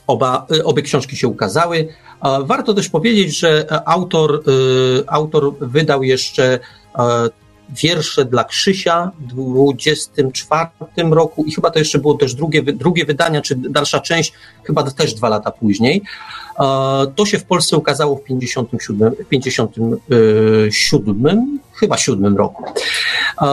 oba, 0.07 0.45
y, 0.51 0.63
obie 0.63 0.81
książki 0.81 1.17
się 1.17 1.27
ukazały. 1.27 1.87
Warto 2.43 2.73
też 2.73 2.89
powiedzieć, 2.89 3.39
że 3.39 3.71
e, 3.71 3.87
autor, 3.87 4.43
y, 4.47 5.03
autor 5.07 5.53
wydał 5.59 6.03
jeszcze 6.03 6.53
e, 6.53 6.59
wiersze 7.69 8.25
dla 8.25 8.43
Krzysia 8.43 9.11
w 9.19 9.27
24 9.27 11.09
roku 11.11 11.43
i 11.45 11.51
chyba 11.51 11.71
to 11.71 11.79
jeszcze 11.79 11.99
było 11.99 12.13
też 12.13 12.35
drugie, 12.35 12.63
drugie 12.63 13.05
wydanie, 13.05 13.41
czy 13.41 13.55
dalsza 13.55 13.99
część, 13.99 14.33
chyba 14.63 14.83
też 14.91 15.13
dwa 15.13 15.29
lata 15.29 15.51
później. 15.51 16.01
E, 16.59 16.63
To 17.15 17.25
się 17.25 17.39
w 17.39 17.45
Polsce 17.45 17.77
ukazało 17.77 18.15
w 18.15 18.23
57, 18.23 19.11
57 19.29 21.59
chyba 21.73 21.97
7 21.97 22.37
roku. 22.37 22.63
E, 23.41 23.45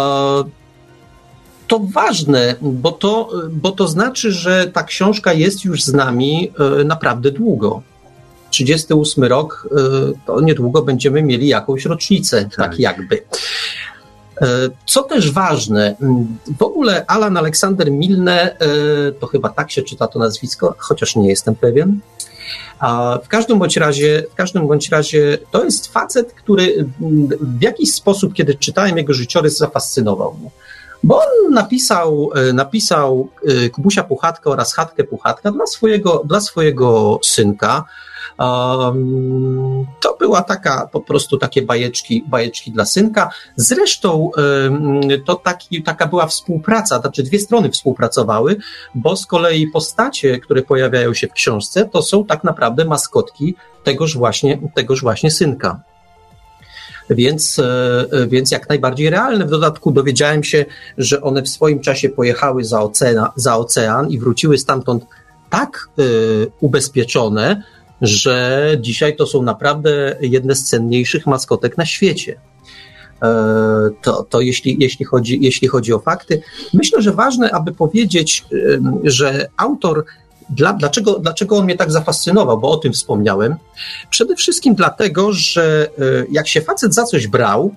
To 1.69 1.78
ważne, 1.78 2.54
bo 2.62 2.92
to, 2.92 3.31
bo 3.50 3.73
to 3.73 3.88
znaczy, 3.88 4.33
że 4.33 4.66
ta 4.66 4.83
książka 4.83 5.32
jest 5.32 5.65
już 5.65 5.84
z 5.84 5.93
nami 5.93 6.52
e, 6.80 6.84
naprawdę 6.84 7.30
długo. 7.30 7.82
38 8.50 9.25
rok, 9.25 9.69
e, 9.71 9.75
to 10.26 10.41
niedługo 10.41 10.82
będziemy 10.82 11.23
mieli 11.23 11.49
jakąś 11.49 11.84
rocznicę, 11.84 12.43
tak, 12.45 12.54
Tak. 12.56 12.78
jakby. 12.78 13.23
E, 14.40 14.47
Co 14.86 15.02
też 15.02 15.30
ważne, 15.30 15.97
w 16.58 16.62
ogóle 16.62 17.04
Alan 17.06 17.36
Aleksander 17.36 17.90
Milne, 17.90 18.56
e, 18.58 18.58
to 19.12 19.26
chyba 19.26 19.49
tak 19.49 19.71
się 19.71 19.82
czyta 19.82 20.06
to 20.06 20.18
nazwisko, 20.18 20.75
chociaż 20.78 21.16
nie 21.16 21.28
jestem 21.28 21.54
pewien. 21.54 22.00
W 23.25 23.28
każdym 23.28 23.58
bądź 23.58 23.76
razie, 23.76 24.25
w 24.32 24.34
każdym 24.34 24.66
bądź 24.66 24.88
razie 24.88 25.38
to 25.50 25.64
jest 25.64 25.92
facet, 25.92 26.32
który 26.32 26.86
w 27.40 27.62
jakiś 27.62 27.95
sposób, 27.95 28.34
kiedy 28.34 28.54
czytałem 28.54 28.97
jego 28.97 29.12
życiorys, 29.12 29.58
zafascynował 29.58 30.34
mnie. 30.40 30.50
Bo 31.02 31.16
on 31.16 31.54
napisał, 31.54 32.30
e, 32.34 32.52
napisał 32.52 33.28
Kubusia 33.73 34.02
Puchatka 34.02 34.50
oraz 34.50 34.75
Chatkę 34.75 35.04
Puchatka 35.04 35.52
dla 35.52 35.66
swojego, 35.66 36.23
dla 36.25 36.40
swojego 36.40 37.21
synka. 37.23 37.84
To 40.00 40.17
była 40.19 40.43
taka, 40.43 40.89
po 40.93 41.00
prostu 41.00 41.39
takie 41.39 41.63
bajeczki, 41.63 42.25
bajeczki 42.28 42.73
dla 42.73 42.85
synka. 42.85 43.30
Zresztą 43.56 44.30
to 45.25 45.35
taki, 45.35 45.82
taka 45.82 46.06
była 46.06 46.26
współpraca, 46.26 47.00
znaczy 47.00 47.23
dwie 47.23 47.39
strony 47.39 47.71
współpracowały, 47.71 48.56
bo 48.95 49.17
z 49.17 49.26
kolei 49.26 49.67
postacie, 49.67 50.39
które 50.39 50.63
pojawiają 50.63 51.15
się 51.15 51.28
w 51.28 51.32
książce, 51.32 51.89
to 51.93 52.02
są 52.02 52.25
tak 52.25 52.45
naprawdę 52.45 52.85
maskotki 52.85 53.54
tegoż 53.85 54.17
właśnie, 54.17 54.58
tegoż 54.75 55.02
właśnie 55.02 55.30
synka. 55.30 55.80
Więc, 57.11 57.58
e, 57.58 58.26
więc 58.28 58.50
jak 58.50 58.69
najbardziej 58.69 59.11
realne. 59.11 59.47
W 59.47 59.50
dodatku 59.50 59.93
dowiedziałem 59.93 60.45
się, 60.45 60.65
że 60.99 61.21
one 61.21 61.43
w 61.43 61.49
swoim 61.49 61.80
czasie 61.80 62.08
pojechały 62.08 62.65
za, 62.65 62.82
ocean, 62.82 63.26
za 63.37 63.56
ocean 63.56 64.11
i 64.11 64.19
wróciły 64.19 64.58
stamtąd 64.58 65.06
tak 65.50 65.89
e, 65.99 66.02
ubezpieczone, 66.61 67.63
że 68.02 68.76
dzisiaj 68.80 69.17
to 69.17 69.26
są 69.26 69.43
naprawdę 69.43 70.17
jedne 70.21 70.54
z 70.54 70.65
cenniejszych 70.65 71.26
maskotek 71.26 71.78
na 71.78 71.86
świecie. 71.86 72.41
E, 73.23 73.91
To, 74.02 74.23
to 74.23 74.41
jeśli, 74.41 74.76
jeśli, 74.80 75.04
chodzi, 75.04 75.38
jeśli 75.41 75.69
chodzi 75.69 75.93
o 75.93 75.99
fakty. 75.99 76.43
Myślę, 76.75 77.02
że 77.02 77.12
ważne, 77.12 77.50
aby 77.50 77.73
powiedzieć, 77.73 78.45
że 79.04 79.49
autor, 79.56 80.04
dla, 80.50 80.73
dlaczego, 80.73 81.19
dlaczego 81.19 81.56
on 81.56 81.65
mnie 81.65 81.76
tak 81.76 81.93
zafascynował, 81.93 82.58
bo 82.60 82.71
o 82.71 82.76
tym 82.76 82.93
wspomniałem. 82.93 83.56
Przede 84.10 84.36
wszystkim 84.36 84.75
dlatego, 84.75 85.32
że 85.32 85.88
e, 85.99 86.26
jak 86.30 86.49
się 86.49 86.60
facet 86.60 86.95
za 86.95 87.04
coś 87.04 87.26
brał, 87.26 87.75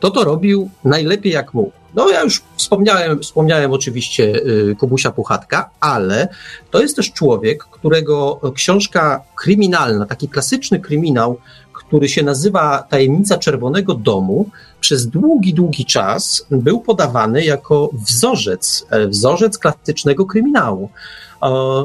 to 0.00 0.10
to 0.10 0.24
robił 0.24 0.70
najlepiej 0.84 1.32
jak 1.32 1.54
mógł. 1.54 1.83
No 1.94 2.10
ja 2.10 2.22
już 2.22 2.42
wspomniałem, 2.56 3.20
wspomniałem 3.20 3.72
oczywiście 3.72 4.24
y, 4.70 4.76
Kubusia 4.78 5.10
Puchatka, 5.10 5.70
ale 5.80 6.28
to 6.70 6.80
jest 6.82 6.96
też 6.96 7.12
człowiek, 7.12 7.64
którego 7.64 8.40
książka 8.54 9.22
kryminalna, 9.36 10.06
taki 10.06 10.28
klasyczny 10.28 10.80
kryminał, 10.80 11.38
który 11.72 12.08
się 12.08 12.22
nazywa 12.22 12.82
Tajemnica 12.90 13.38
Czerwonego 13.38 13.94
Domu, 13.94 14.48
przez 14.80 15.06
długi, 15.06 15.54
długi 15.54 15.84
czas 15.84 16.46
był 16.50 16.80
podawany 16.80 17.44
jako 17.44 17.90
wzorzec, 17.92 18.86
e, 18.90 19.06
wzorzec 19.08 19.58
klasycznego 19.58 20.26
kryminału. 20.26 20.90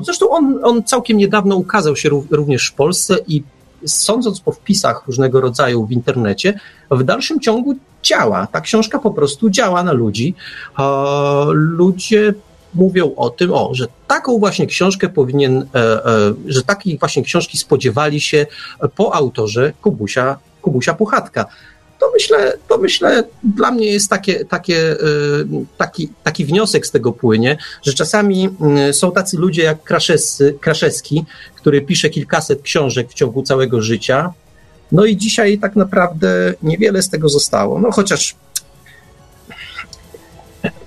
Zresztą 0.01 0.29
on, 0.29 0.59
on 0.63 0.83
całkiem 0.83 1.17
niedawno 1.17 1.55
ukazał 1.55 1.95
się 1.95 2.09
ró- 2.09 2.23
również 2.31 2.67
w 2.67 2.73
Polsce 2.73 3.15
i 3.27 3.43
sądząc 3.85 4.39
po 4.39 4.51
wpisach 4.51 5.03
różnego 5.07 5.41
rodzaju 5.41 5.85
w 5.85 5.91
internecie, 5.91 6.59
w 6.91 7.03
dalszym 7.03 7.39
ciągu 7.39 7.75
działa. 8.03 8.47
Ta 8.47 8.61
książka 8.61 8.99
po 8.99 9.11
prostu 9.11 9.49
działa 9.49 9.83
na 9.83 9.91
ludzi. 9.91 10.35
Ludzie 11.51 12.33
mówią 12.73 13.15
o 13.15 13.29
tym, 13.29 13.53
o, 13.53 13.69
że 13.73 13.87
taką 14.07 14.39
właśnie 14.39 14.67
książkę 14.67 15.09
powinien, 15.09 15.65
e, 15.75 16.05
e, 16.05 16.33
że 16.47 16.63
takiej 16.63 16.97
właśnie 16.97 17.23
książki 17.23 17.57
spodziewali 17.57 18.21
się 18.21 18.45
po 18.95 19.15
autorze 19.15 19.73
Kubusia, 19.81 20.37
Kubusia 20.61 20.93
Puchatka. 20.93 21.45
To 21.99 22.11
myślę, 22.13 22.53
to 22.67 22.77
myślę, 22.77 23.23
dla 23.43 23.71
mnie 23.71 23.91
jest 23.91 24.09
takie, 24.09 24.45
takie, 24.45 24.91
e, 24.91 24.95
taki, 25.77 26.09
taki 26.23 26.45
wniosek 26.45 26.87
z 26.87 26.91
tego 26.91 27.11
płynie, 27.11 27.57
że 27.83 27.93
czasami 27.93 28.49
mm, 28.61 28.93
są 28.93 29.11
tacy 29.11 29.37
ludzie 29.37 29.63
jak 29.63 29.77
Kraszewski, 30.59 31.25
który 31.55 31.81
pisze 31.81 32.09
kilkaset 32.09 32.61
książek 32.61 33.09
w 33.09 33.13
ciągu 33.13 33.43
całego 33.43 33.81
życia. 33.81 34.33
No 34.91 35.05
i 35.05 35.17
dzisiaj 35.17 35.57
tak 35.57 35.75
naprawdę 35.75 36.53
niewiele 36.63 37.01
z 37.01 37.09
tego 37.09 37.29
zostało. 37.29 37.79
No 37.79 37.91
chociaż 37.91 38.35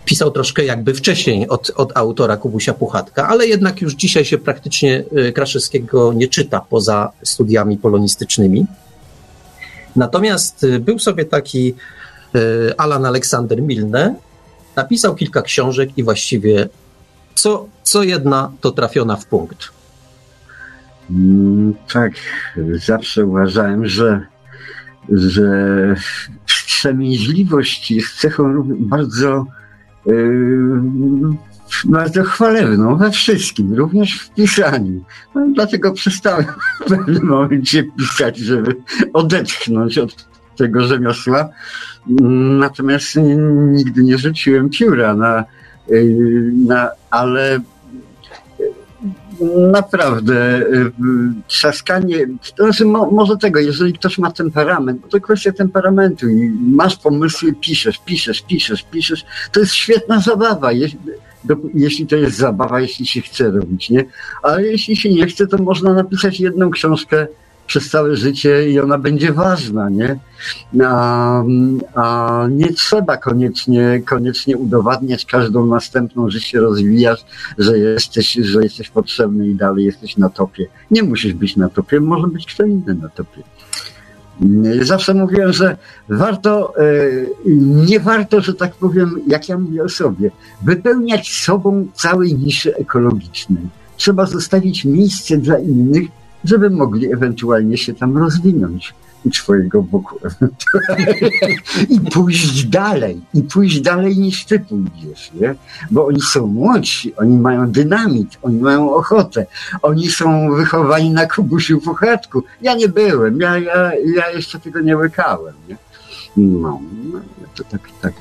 pisał 0.05 0.31
troszkę 0.31 0.64
jakby 0.64 0.94
wcześniej 0.94 1.48
od, 1.48 1.70
od 1.77 1.96
autora 1.96 2.37
Kubusia 2.37 2.75
Puchatka, 2.75 3.29
ale 3.29 3.46
jednak 3.46 3.81
już 3.81 3.94
dzisiaj 3.94 4.25
się 4.25 4.38
praktycznie 4.38 5.05
y, 5.29 5.33
Kraszewskiego 5.33 6.12
nie 6.12 6.29
czyta 6.29 6.61
poza 6.61 7.12
studiami 7.22 7.79
polonistycznymi. 7.79 8.66
Natomiast 9.97 10.65
y, 10.65 10.79
był 10.79 10.99
sobie 10.99 11.25
taki 11.25 11.75
y, 12.35 12.77
Alan 12.77 13.05
Aleksander 13.05 13.63
Milne, 13.63 14.15
napisał 14.77 15.15
kilka 15.15 15.43
książek 15.43 15.91
i 15.97 16.03
właściwie 16.03 16.69
co, 17.35 17.67
co 17.83 18.03
jedna 18.03 18.53
to 18.61 18.71
trafiona 18.71 19.17
w 19.17 19.27
punkt. 19.27 19.69
Mm, 21.11 21.75
Tak, 21.93 22.13
zawsze 22.87 23.27
uważałem, 23.27 23.87
że, 23.87 24.27
że 25.13 25.51
wstrzemięźliwość 26.47 27.91
jest 27.91 28.17
cechą 28.21 28.63
bardzo, 28.67 29.47
yy, 30.07 30.13
bardzo 31.85 32.23
chwalebną 32.23 32.97
we 32.97 33.11
wszystkim, 33.11 33.75
również 33.75 34.21
w 34.21 34.35
pisaniu. 34.35 35.05
No, 35.35 35.47
dlatego 35.55 35.93
przestałem 35.93 36.47
w 36.81 36.89
pewnym 36.89 37.25
momencie 37.27 37.85
pisać, 37.99 38.39
żeby 38.39 38.77
odetchnąć 39.13 39.99
od 39.99 40.29
tego 40.57 40.85
rzemiosła. 40.85 41.49
Natomiast 42.59 43.19
nigdy 43.73 44.05
nie 44.05 44.19
rzuciłem 44.19 44.71
pióra 44.71 45.15
na, 45.15 45.45
yy, 45.89 46.53
na 46.67 46.91
ale 47.11 47.61
naprawdę 49.73 50.59
y, 50.61 50.93
trzaskanie, 51.47 52.27
to 52.57 52.65
znaczy 52.65 52.85
mo, 52.85 53.11
może 53.11 53.37
tego, 53.37 53.61
jeżeli 53.61 53.93
ktoś 53.93 54.19
ma 54.19 54.31
temperament, 54.31 55.01
bo 55.01 55.09
to 55.09 55.21
kwestia 55.21 55.53
temperamentu 55.53 56.29
i 56.29 56.51
masz 56.61 56.97
pomysły, 56.97 57.53
piszesz, 57.61 57.99
piszesz, 57.99 58.43
piszesz, 58.43 58.83
piszesz, 58.83 59.25
to 59.53 59.61
jest 59.61 59.73
świetna 59.73 60.21
zabawa. 60.21 60.73
Jeśli, 60.73 60.99
jeśli 61.75 62.07
to 62.07 62.17
jest 62.17 62.37
zabawa, 62.37 62.81
jeśli 62.81 63.07
się 63.07 63.21
chce 63.21 63.51
robić, 63.51 63.91
nie? 63.91 64.05
Ale 64.43 64.63
jeśli 64.63 64.97
się 64.97 65.11
nie 65.11 65.27
chce, 65.27 65.47
to 65.47 65.59
można 65.59 65.95
napisać 65.95 66.41
jedną 66.41 66.71
książkę 66.71 67.27
przez 67.67 67.91
całe 67.91 68.17
życie 68.17 68.71
i 68.71 68.81
ona 68.81 68.99
będzie 68.99 69.33
ważna, 69.33 69.89
nie? 69.91 70.19
A, 70.85 71.43
a 71.95 72.47
nie 72.51 72.73
trzeba 72.73 73.17
koniecznie, 73.17 74.03
koniecznie 74.07 74.57
udowadniać 74.57 75.27
każdą 75.27 75.67
następną, 75.67 76.31
że 76.31 76.41
się 76.41 76.61
rozwijasz, 76.61 77.25
że 77.59 77.79
jesteś, 77.79 78.33
że 78.33 78.63
jesteś 78.63 78.89
potrzebny 78.89 79.49
i 79.49 79.55
dalej 79.55 79.85
jesteś 79.85 80.17
na 80.17 80.29
topie. 80.29 80.67
Nie 80.91 81.03
musisz 81.03 81.35
być 81.35 81.57
na 81.57 81.69
topie, 81.69 82.01
może 82.01 82.27
być 82.27 82.55
kto 82.55 82.65
inny 82.65 82.95
na 82.95 83.09
topie. 83.09 83.43
Zawsze 84.83 85.14
mówiłem, 85.14 85.53
że 85.53 85.77
warto, 86.09 86.75
e, 86.79 86.83
nie 87.87 88.01
warto, 88.01 88.40
że 88.40 88.55
tak 88.55 88.75
powiem, 88.75 89.21
jak 89.27 89.49
ja 89.49 89.59
mówię 89.59 89.83
o 89.83 89.88
sobie, 89.88 90.31
wypełniać 90.62 91.33
sobą 91.33 91.87
całej 91.95 92.35
niszy 92.35 92.77
ekologicznej. 92.77 93.62
Trzeba 93.97 94.27
zostawić 94.27 94.85
miejsce 94.85 95.37
dla 95.37 95.59
innych, 95.59 96.09
żeby 96.45 96.71
mogli 96.71 97.12
ewentualnie 97.12 97.77
się 97.77 97.95
tam 97.95 98.18
rozwinąć 98.18 98.95
u 99.25 99.31
twojego 99.31 99.83
boku 99.83 100.19
i 101.95 102.01
pójść 102.01 102.65
dalej, 102.65 103.21
i 103.35 103.43
pójść 103.43 103.81
dalej 103.81 104.19
niż 104.19 104.45
ty 104.45 104.61
pójdziesz, 104.61 105.31
nie? 105.41 105.55
Bo 105.91 106.07
oni 106.07 106.21
są 106.21 106.47
młodsi, 106.47 107.17
oni 107.17 107.39
mają 107.39 107.71
dynamit, 107.71 108.39
oni 108.43 108.61
mają 108.61 108.95
ochotę, 108.95 109.47
oni 109.83 110.09
są 110.09 110.55
wychowani 110.55 111.11
na 111.11 111.27
kubusiu 111.27 111.81
puchatku. 111.81 112.43
Ja 112.63 112.75
nie 112.75 112.89
byłem, 112.89 113.41
ja, 113.41 113.59
ja, 113.59 113.93
ja 114.17 114.31
jeszcze 114.31 114.61
tego 114.61 114.81
nie 114.81 114.97
łykałem, 114.97 115.55
nie? 115.69 115.77
No, 116.37 116.81
no 117.13 117.21
to 117.55 117.65
tak, 117.65 117.81
tak. 118.01 118.13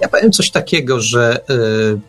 Ja 0.00 0.08
powiem 0.08 0.32
coś 0.32 0.50
takiego, 0.50 1.00
że 1.00 1.40
yy 1.48 2.00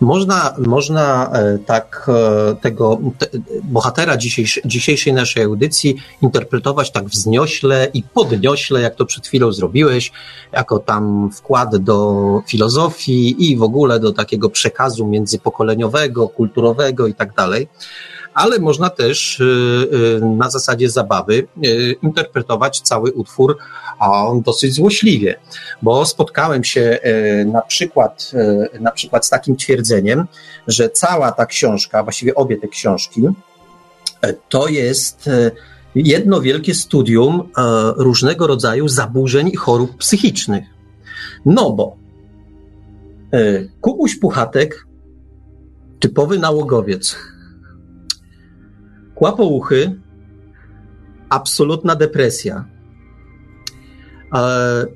można, 0.00 0.54
można 0.58 1.30
e, 1.32 1.58
tak 1.58 2.06
e, 2.08 2.54
tego 2.54 2.98
te, 3.18 3.26
bohatera 3.64 4.16
dzisiejszej, 4.16 4.62
dzisiejszej 4.66 5.12
naszej 5.12 5.42
audycji 5.42 5.96
interpretować 6.22 6.90
tak 6.90 7.04
wzniośle 7.04 7.88
i 7.94 8.02
podniośle, 8.02 8.80
jak 8.80 8.94
to 8.94 9.06
przed 9.06 9.26
chwilą 9.26 9.52
zrobiłeś, 9.52 10.12
jako 10.52 10.78
tam 10.78 11.30
wkład 11.32 11.76
do 11.76 12.42
filozofii 12.46 13.50
i 13.50 13.56
w 13.56 13.62
ogóle 13.62 14.00
do 14.00 14.12
takiego 14.12 14.50
przekazu 14.50 15.06
międzypokoleniowego, 15.06 16.28
kulturowego 16.28 17.06
i 17.06 17.14
tak 17.14 17.34
dalej 17.34 17.68
ale 18.34 18.58
można 18.58 18.90
też 18.90 19.40
e, 19.40 20.20
na 20.20 20.50
zasadzie 20.50 20.90
zabawy 20.90 21.46
interpretować 22.02 22.80
cały 22.80 23.12
utwór 23.12 23.58
dosyć 24.44 24.74
złośliwie, 24.74 25.40
bo 25.82 26.06
spotkałem 26.06 26.64
się 26.64 26.98
na 27.46 27.62
przykład, 27.62 28.32
na 28.80 28.90
przykład 28.90 29.26
z 29.26 29.30
takim 29.30 29.56
twierdzeniem, 29.56 30.26
że 30.66 30.90
cała 30.90 31.32
ta 31.32 31.46
książka, 31.46 32.02
właściwie 32.02 32.34
obie 32.34 32.56
te 32.56 32.68
książki, 32.68 33.22
to 34.48 34.68
jest 34.68 35.30
jedno 35.94 36.40
wielkie 36.40 36.74
studium 36.74 37.48
różnego 37.96 38.46
rodzaju 38.46 38.88
zaburzeń 38.88 39.48
i 39.48 39.56
chorób 39.56 39.96
psychicznych. 39.96 40.64
No 41.46 41.70
bo 41.70 41.96
Kubuś 43.80 44.18
Puchatek, 44.18 44.86
typowy 46.00 46.38
nałogowiec, 46.38 47.16
kłapouchy, 49.20 50.00
absolutna 51.28 51.96
depresja, 51.96 52.64
E, 54.34 54.86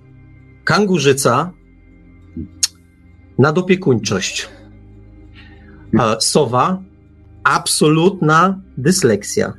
kangurzyca, 0.64 1.52
nadopiekuńczość. 3.38 4.48
E, 5.98 6.16
sowa, 6.20 6.82
absolutna 7.44 8.60
dysleksja. 8.76 9.52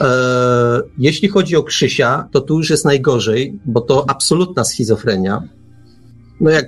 E, 0.00 0.06
jeśli 0.98 1.28
chodzi 1.28 1.56
o 1.56 1.62
Krzysia, 1.62 2.28
to 2.32 2.40
tu 2.40 2.58
już 2.58 2.70
jest 2.70 2.84
najgorzej, 2.84 3.60
bo 3.64 3.80
to 3.80 4.10
absolutna 4.10 4.64
schizofrenia. 4.64 5.42
No 6.40 6.50
jak, 6.50 6.66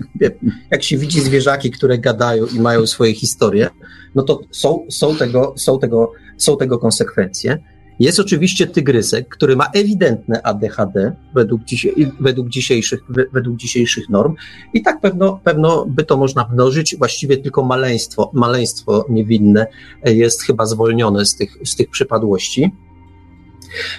jak 0.70 0.82
się 0.82 0.98
widzi 0.98 1.20
zwierzaki, 1.20 1.70
które 1.70 1.98
gadają 1.98 2.46
i 2.46 2.60
mają 2.60 2.86
swoje 2.86 3.14
historie, 3.14 3.70
no 4.14 4.22
to 4.22 4.40
są, 4.50 4.86
są, 4.90 5.16
tego, 5.16 5.54
są, 5.56 5.78
tego, 5.78 6.12
są 6.36 6.56
tego 6.56 6.78
konsekwencje. 6.78 7.58
Jest 8.00 8.20
oczywiście 8.20 8.66
tygrysek, 8.66 9.28
który 9.28 9.56
ma 9.56 9.66
ewidentne 9.74 10.42
ADHD 10.42 11.12
według, 11.34 11.60
według, 12.20 12.48
dzisiejszych, 12.48 13.00
według 13.32 13.56
dzisiejszych 13.56 14.08
norm 14.08 14.34
i 14.74 14.82
tak 14.82 15.00
pewno, 15.00 15.40
pewno 15.44 15.86
by 15.86 16.04
to 16.04 16.16
można 16.16 16.48
mnożyć, 16.52 16.96
właściwie 16.96 17.36
tylko 17.36 17.64
maleństwo, 17.64 18.30
maleństwo 18.34 19.06
niewinne 19.08 19.66
jest 20.04 20.42
chyba 20.42 20.66
zwolnione 20.66 21.26
z 21.26 21.36
tych, 21.36 21.58
z 21.64 21.76
tych 21.76 21.90
przypadłości. 21.90 22.70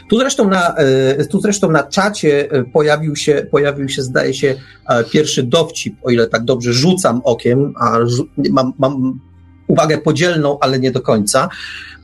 Tu 0.09 0.19
zresztą, 0.19 0.49
na, 0.49 0.75
e, 0.75 1.25
tu 1.25 1.41
zresztą 1.41 1.71
na 1.71 1.83
czacie 1.83 2.49
pojawił 2.73 3.15
się, 3.15 3.47
pojawił 3.51 3.89
się, 3.89 4.01
zdaje 4.01 4.33
się, 4.33 4.55
e, 4.89 5.03
pierwszy 5.03 5.43
dowcip, 5.43 5.95
o 6.03 6.09
ile 6.09 6.27
tak 6.27 6.43
dobrze 6.43 6.73
rzucam 6.73 7.21
okiem, 7.23 7.73
a 7.79 7.97
mam, 8.49 8.73
mam 8.79 9.19
uwagę 9.67 9.97
podzielną, 9.97 10.57
ale 10.59 10.79
nie 10.79 10.91
do 10.91 11.01
końca. 11.01 11.49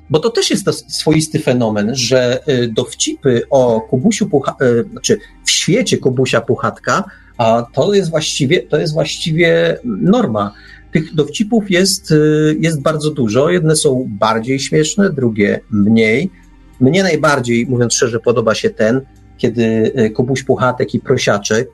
Bo 0.09 0.19
to 0.19 0.29
też 0.29 0.49
jest 0.49 0.93
swoisty 0.93 1.39
fenomen, 1.39 1.95
że 1.95 2.43
dowcipy 2.69 3.41
o 3.49 3.81
Kubusiu, 3.81 4.29
Pucha, 4.29 4.55
znaczy 4.91 5.19
w 5.45 5.51
świecie 5.51 5.97
Kubusia 5.97 6.41
Puchatka, 6.41 7.03
a 7.37 7.65
to 7.73 7.93
jest 7.93 8.09
właściwie, 8.09 8.63
to 8.63 8.77
jest 8.77 8.93
właściwie 8.93 9.79
norma. 9.83 10.53
Tych 10.91 11.15
dowcipów 11.15 11.71
jest, 11.71 12.13
jest 12.59 12.81
bardzo 12.81 13.11
dużo. 13.11 13.49
Jedne 13.49 13.75
są 13.75 14.05
bardziej 14.09 14.59
śmieszne, 14.59 15.09
drugie 15.09 15.59
mniej. 15.71 16.31
Mnie 16.79 17.03
najbardziej, 17.03 17.67
mówiąc 17.67 17.93
szczerze, 17.93 18.19
podoba 18.19 18.55
się 18.55 18.69
ten, 18.69 19.01
kiedy 19.37 19.91
Kubuś 20.15 20.43
Puchatek 20.43 20.93
i 20.93 20.99
Prosiaczek 20.99 21.69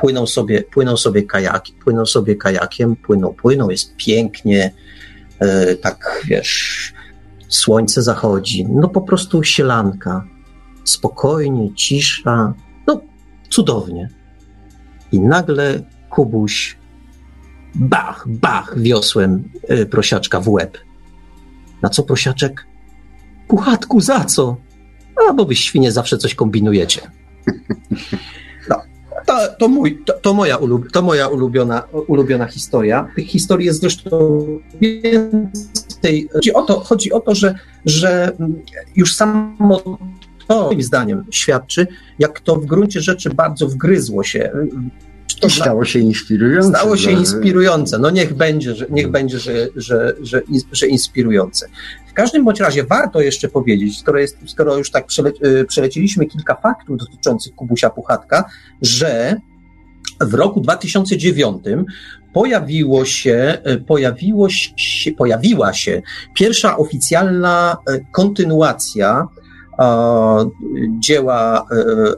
płyną 0.00 0.26
sobie, 0.26 0.62
płyną 0.62 0.96
sobie 0.96 1.22
kajaki, 1.22 1.72
płyną 1.84 2.06
sobie 2.06 2.36
kajakiem, 2.36 2.96
płyną, 2.96 3.34
płyną, 3.34 3.70
jest 3.70 3.96
pięknie, 3.96 4.72
E, 5.42 5.76
tak 5.76 6.22
wiesz, 6.24 6.92
słońce 7.48 8.02
zachodzi, 8.02 8.66
no 8.70 8.88
po 8.88 9.00
prostu 9.00 9.42
sielanka, 9.42 10.24
spokojnie, 10.84 11.74
cisza, 11.74 12.54
no 12.86 13.00
cudownie. 13.50 14.08
I 15.12 15.20
nagle 15.20 15.82
Kubuś 16.10 16.78
bach, 17.74 18.24
bach 18.28 18.78
wiosłem 18.78 19.50
e, 19.68 19.86
prosiaczka 19.86 20.40
w 20.40 20.48
łeb. 20.48 20.78
Na 21.82 21.88
co 21.88 22.02
prosiaczek? 22.02 22.66
Puchatku, 23.52 24.00
za 24.00 24.24
co? 24.24 24.56
A, 25.16 25.32
bo 25.32 25.44
wy 25.44 25.56
świnie 25.56 25.92
zawsze 25.92 26.18
coś 26.18 26.34
kombinujecie. 26.34 27.00
To, 29.26 29.34
to, 29.58 29.68
mój, 29.68 29.98
to, 30.04 30.12
to, 30.12 30.34
moja, 30.34 30.56
ulub, 30.56 30.92
to 30.92 31.02
moja 31.02 31.28
ulubiona, 31.28 31.82
ulubiona 32.06 32.46
historia. 32.46 33.08
Tych 33.16 33.26
historii 33.26 33.66
jest 33.66 33.80
zresztą 33.80 34.46
więcej. 34.80 36.28
Chodzi 36.32 36.52
o 36.52 36.62
to, 36.62 36.80
chodzi 36.80 37.12
o 37.12 37.20
to 37.20 37.34
że, 37.34 37.54
że 37.86 38.32
już 38.96 39.14
samo 39.14 39.98
to, 40.48 40.62
moim 40.64 40.82
zdaniem, 40.82 41.24
świadczy, 41.30 41.86
jak 42.18 42.40
to 42.40 42.56
w 42.56 42.66
gruncie 42.66 43.00
rzeczy 43.00 43.30
bardzo 43.30 43.68
wgryzło 43.68 44.24
się 44.24 44.52
to 45.42 45.50
stało 45.50 45.84
się 45.84 45.98
inspirujące. 45.98 46.78
Stało 46.78 46.96
się 46.96 47.10
inspirujące. 47.10 47.98
No 47.98 48.10
niech 48.10 48.34
będzie, 48.34 48.74
że, 48.74 48.86
niech 48.90 49.10
będzie, 49.10 49.38
że, 49.38 49.68
że, 49.76 50.14
że, 50.20 50.42
że 50.72 50.86
inspirujące. 50.86 51.68
W 52.08 52.12
każdym 52.12 52.44
bądź 52.44 52.60
razie 52.60 52.84
warto 52.84 53.20
jeszcze 53.20 53.48
powiedzieć, 53.48 53.98
skoro, 53.98 54.18
jest, 54.18 54.38
skoro 54.46 54.76
już 54.76 54.90
tak 54.90 55.06
przele, 55.06 55.32
y, 55.44 55.64
przeleciliśmy 55.64 56.26
kilka 56.26 56.54
faktów 56.54 56.96
dotyczących 56.98 57.54
Kubusia 57.54 57.90
Puchatka, 57.90 58.44
że 58.82 59.36
w 60.20 60.34
roku 60.34 60.60
2009 60.60 61.62
pojawiło 62.32 63.04
się, 63.04 63.58
y, 63.66 63.78
pojawiło 63.78 64.48
się, 64.50 65.12
pojawiła 65.18 65.72
się 65.72 66.02
pierwsza 66.34 66.76
oficjalna 66.76 67.76
y, 67.90 68.06
kontynuacja 68.12 69.28
dzieła 71.00 71.66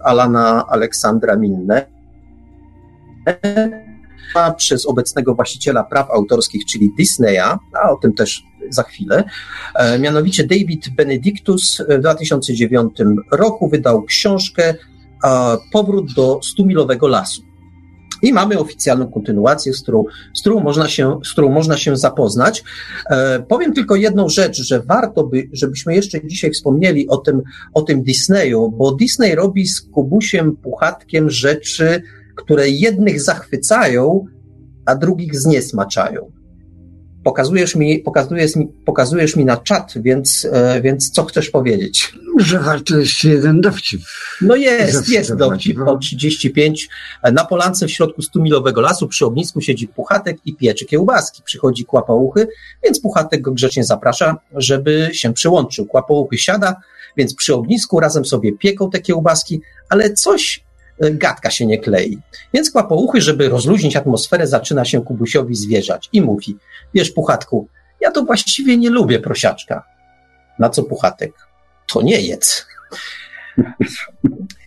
Alana 0.02 0.66
Aleksandra 0.68 1.36
Milne 1.36 1.93
przez 4.56 4.86
obecnego 4.86 5.34
właściciela 5.34 5.84
praw 5.84 6.10
autorskich, 6.10 6.64
czyli 6.64 6.92
Disneya, 6.98 7.58
a 7.82 7.90
o 7.90 7.96
tym 7.96 8.12
też 8.12 8.44
za 8.70 8.82
chwilę. 8.82 9.24
E, 9.74 9.98
mianowicie 9.98 10.46
David 10.46 10.88
Benedictus 10.96 11.82
w 11.88 11.98
2009 11.98 12.96
roku 13.32 13.68
wydał 13.68 14.02
książkę 14.02 14.74
Powrót 15.72 16.14
do 16.14 16.40
stumilowego 16.42 17.08
lasu. 17.08 17.42
I 18.22 18.32
mamy 18.32 18.58
oficjalną 18.58 19.10
kontynuację, 19.10 19.74
z 19.74 19.82
którą, 19.82 20.04
z 20.34 20.40
którą, 20.40 20.60
można, 20.60 20.88
się, 20.88 21.20
z 21.24 21.32
którą 21.32 21.50
można 21.50 21.76
się 21.76 21.96
zapoznać. 21.96 22.64
E, 23.10 23.42
powiem 23.48 23.72
tylko 23.72 23.96
jedną 23.96 24.28
rzecz, 24.28 24.62
że 24.62 24.82
warto 24.82 25.24
by, 25.24 25.48
żebyśmy 25.52 25.94
jeszcze 25.94 26.26
dzisiaj 26.26 26.50
wspomnieli 26.50 27.08
o 27.08 27.16
tym, 27.16 27.42
o 27.74 27.82
tym 27.82 28.02
Disneyu, 28.02 28.70
bo 28.70 28.92
Disney 28.92 29.34
robi 29.34 29.66
z 29.66 29.80
Kubusiem 29.80 30.56
Puchatkiem 30.56 31.30
rzeczy, 31.30 32.02
które 32.34 32.68
jednych 32.68 33.22
zachwycają, 33.22 34.24
a 34.86 34.94
drugich 34.94 35.40
zniesmaczają. 35.40 36.32
Pokazujesz 37.24 37.74
mi, 37.74 37.98
pokazujesz 37.98 38.56
mi, 38.56 38.66
pokazujesz 38.66 39.36
mi 39.36 39.44
na 39.44 39.56
czat, 39.56 39.92
więc, 39.96 40.48
e, 40.52 40.80
więc 40.80 41.10
co 41.10 41.24
chcesz 41.24 41.50
powiedzieć? 41.50 42.14
Że 42.38 42.60
warto 42.60 42.98
jeszcze 42.98 43.28
jeden 43.28 43.60
dowcip. 43.60 44.00
No 44.40 44.56
jest, 44.56 45.08
jest 45.08 45.34
dowcip 45.34 45.78
o 45.86 45.96
35. 45.98 46.88
Na 47.32 47.44
polance 47.44 47.86
w 47.86 47.90
środku 47.90 48.22
100-milowego 48.22 48.80
lasu 48.80 49.08
przy 49.08 49.26
ognisku 49.26 49.60
siedzi 49.60 49.88
Puchatek 49.88 50.36
i 50.44 50.56
pieczy 50.56 50.84
kiełbaski. 50.84 51.42
Przychodzi 51.44 51.84
Kłapouchy, 51.84 52.48
więc 52.84 53.00
Puchatek 53.00 53.40
go 53.40 53.52
grzecznie 53.52 53.84
zaprasza, 53.84 54.36
żeby 54.56 55.10
się 55.12 55.32
przyłączył. 55.32 55.86
Kłapouchy 55.86 56.38
siada, 56.38 56.76
więc 57.16 57.34
przy 57.34 57.54
ognisku 57.54 58.00
razem 58.00 58.24
sobie 58.24 58.52
pieką 58.52 58.90
te 58.90 59.00
kiełbaski, 59.00 59.60
ale 59.88 60.12
coś 60.12 60.64
gadka 61.00 61.50
się 61.50 61.66
nie 61.66 61.78
klei. 61.78 62.18
Więc 62.54 62.70
Kłapouchy, 62.70 63.20
żeby 63.20 63.48
rozluźnić 63.48 63.96
atmosferę, 63.96 64.46
zaczyna 64.46 64.84
się 64.84 65.04
Kubusiowi 65.04 65.54
zwierzać 65.54 66.08
i 66.12 66.22
mówi, 66.22 66.56
wiesz 66.94 67.10
Puchatku, 67.10 67.68
ja 68.00 68.10
to 68.10 68.24
właściwie 68.24 68.76
nie 68.76 68.90
lubię 68.90 69.18
prosiaczka. 69.18 69.84
Na 70.58 70.70
co 70.70 70.82
Puchatek? 70.82 71.32
To 71.86 72.02
nie 72.02 72.20
jedz. 72.20 72.66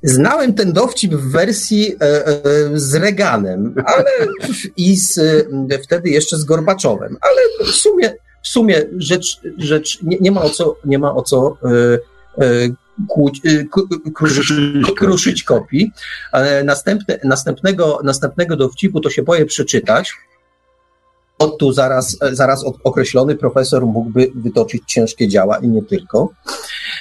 Znałem 0.04 0.54
ten 0.54 0.74
dowcip 0.74 1.14
w 1.14 1.32
wersji 1.32 1.96
e, 2.02 2.26
e, 2.26 2.34
z 2.74 2.96
Reganem, 2.96 3.76
ale 3.86 4.12
i 4.78 4.96
z, 4.98 5.18
e, 5.72 5.80
wtedy 5.84 6.10
jeszcze 6.10 6.38
z 6.38 6.44
Gorbaczowem, 6.44 7.18
ale 7.22 7.70
w 7.72 7.76
sumie, 7.76 8.14
w 8.44 8.48
sumie 8.48 8.86
rzecz, 8.98 9.42
rzecz 9.58 10.00
nie, 10.04 10.18
nie 10.22 10.32
ma 10.32 10.42
o 10.42 10.50
co, 10.50 10.76
nie 10.86 11.00
ma 11.00 11.16
o 11.16 11.22
co 11.22 11.58
e, 11.64 12.46
e, 12.46 12.70
kłuć, 13.10 13.42
e, 13.46 13.64
ku- 13.66 13.88
kruszyć, 14.16 14.48
kruszyć 14.98 15.44
kopii. 15.44 15.92
E, 16.34 16.64
Następne, 16.64 17.20
następnego, 17.24 18.00
następnego 18.04 18.56
dowcipu 18.56 19.00
to 19.02 19.10
się 19.10 19.24
boję 19.24 19.46
przeczytać. 19.46 20.14
O 21.40 21.48
tu 21.48 21.74
zaraz, 21.74 22.18
zaraz 22.32 22.64
od- 22.64 22.78
określony 22.84 23.36
profesor 23.36 23.86
mógłby 23.86 24.32
wytoczyć 24.36 24.84
ciężkie 24.88 25.28
działa 25.28 25.58
i 25.58 25.68
nie 25.68 25.82
tylko, 25.82 26.30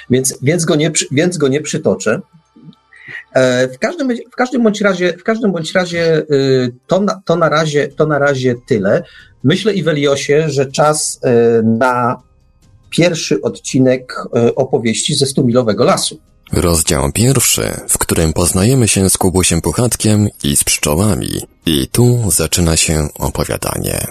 więc, 0.09 0.37
więc, 0.41 0.65
go, 0.65 0.75
nie, 0.75 0.91
więc 1.11 1.37
go 1.37 1.47
nie 1.47 1.61
przytoczę. 1.61 2.19
E, 3.33 3.67
W 3.67 3.79
każdym, 3.79 4.09
w 4.31 4.35
każdym 4.35 4.63
bądź 4.63 4.81
razie, 4.81 5.13
w 5.13 5.23
każdym 5.23 5.51
bądź 5.51 5.71
razie 5.73 6.17
y, 6.31 6.73
to, 6.87 6.99
na, 7.01 7.21
to, 7.25 7.35
na 7.35 7.49
razie 7.49 7.87
to 7.87 8.05
na 8.05 8.19
razie 8.19 8.55
tyle. 8.67 9.03
Myślę, 9.43 9.73
Iweliosie, 9.73 10.49
że 10.49 10.65
czas 10.65 11.19
y, 11.59 11.63
na 11.63 12.21
pierwszy 12.97 13.41
odcinek 13.41 14.15
y, 14.49 14.55
opowieści 14.55 15.15
ze 15.15 15.25
Stumilowego 15.25 15.83
Lasu. 15.83 16.19
Rozdział 16.51 17.11
pierwszy, 17.11 17.79
w 17.89 17.97
którym 17.97 18.33
poznajemy 18.33 18.87
się 18.87 19.09
z 19.09 19.17
Kubusiem 19.17 19.61
Puchatkiem 19.61 20.29
i 20.43 20.55
z 20.55 20.63
pszczołami. 20.63 21.29
I 21.65 21.87
tu 21.87 22.31
zaczyna 22.31 22.77
się 22.77 23.07
opowiadanie. 23.19 24.07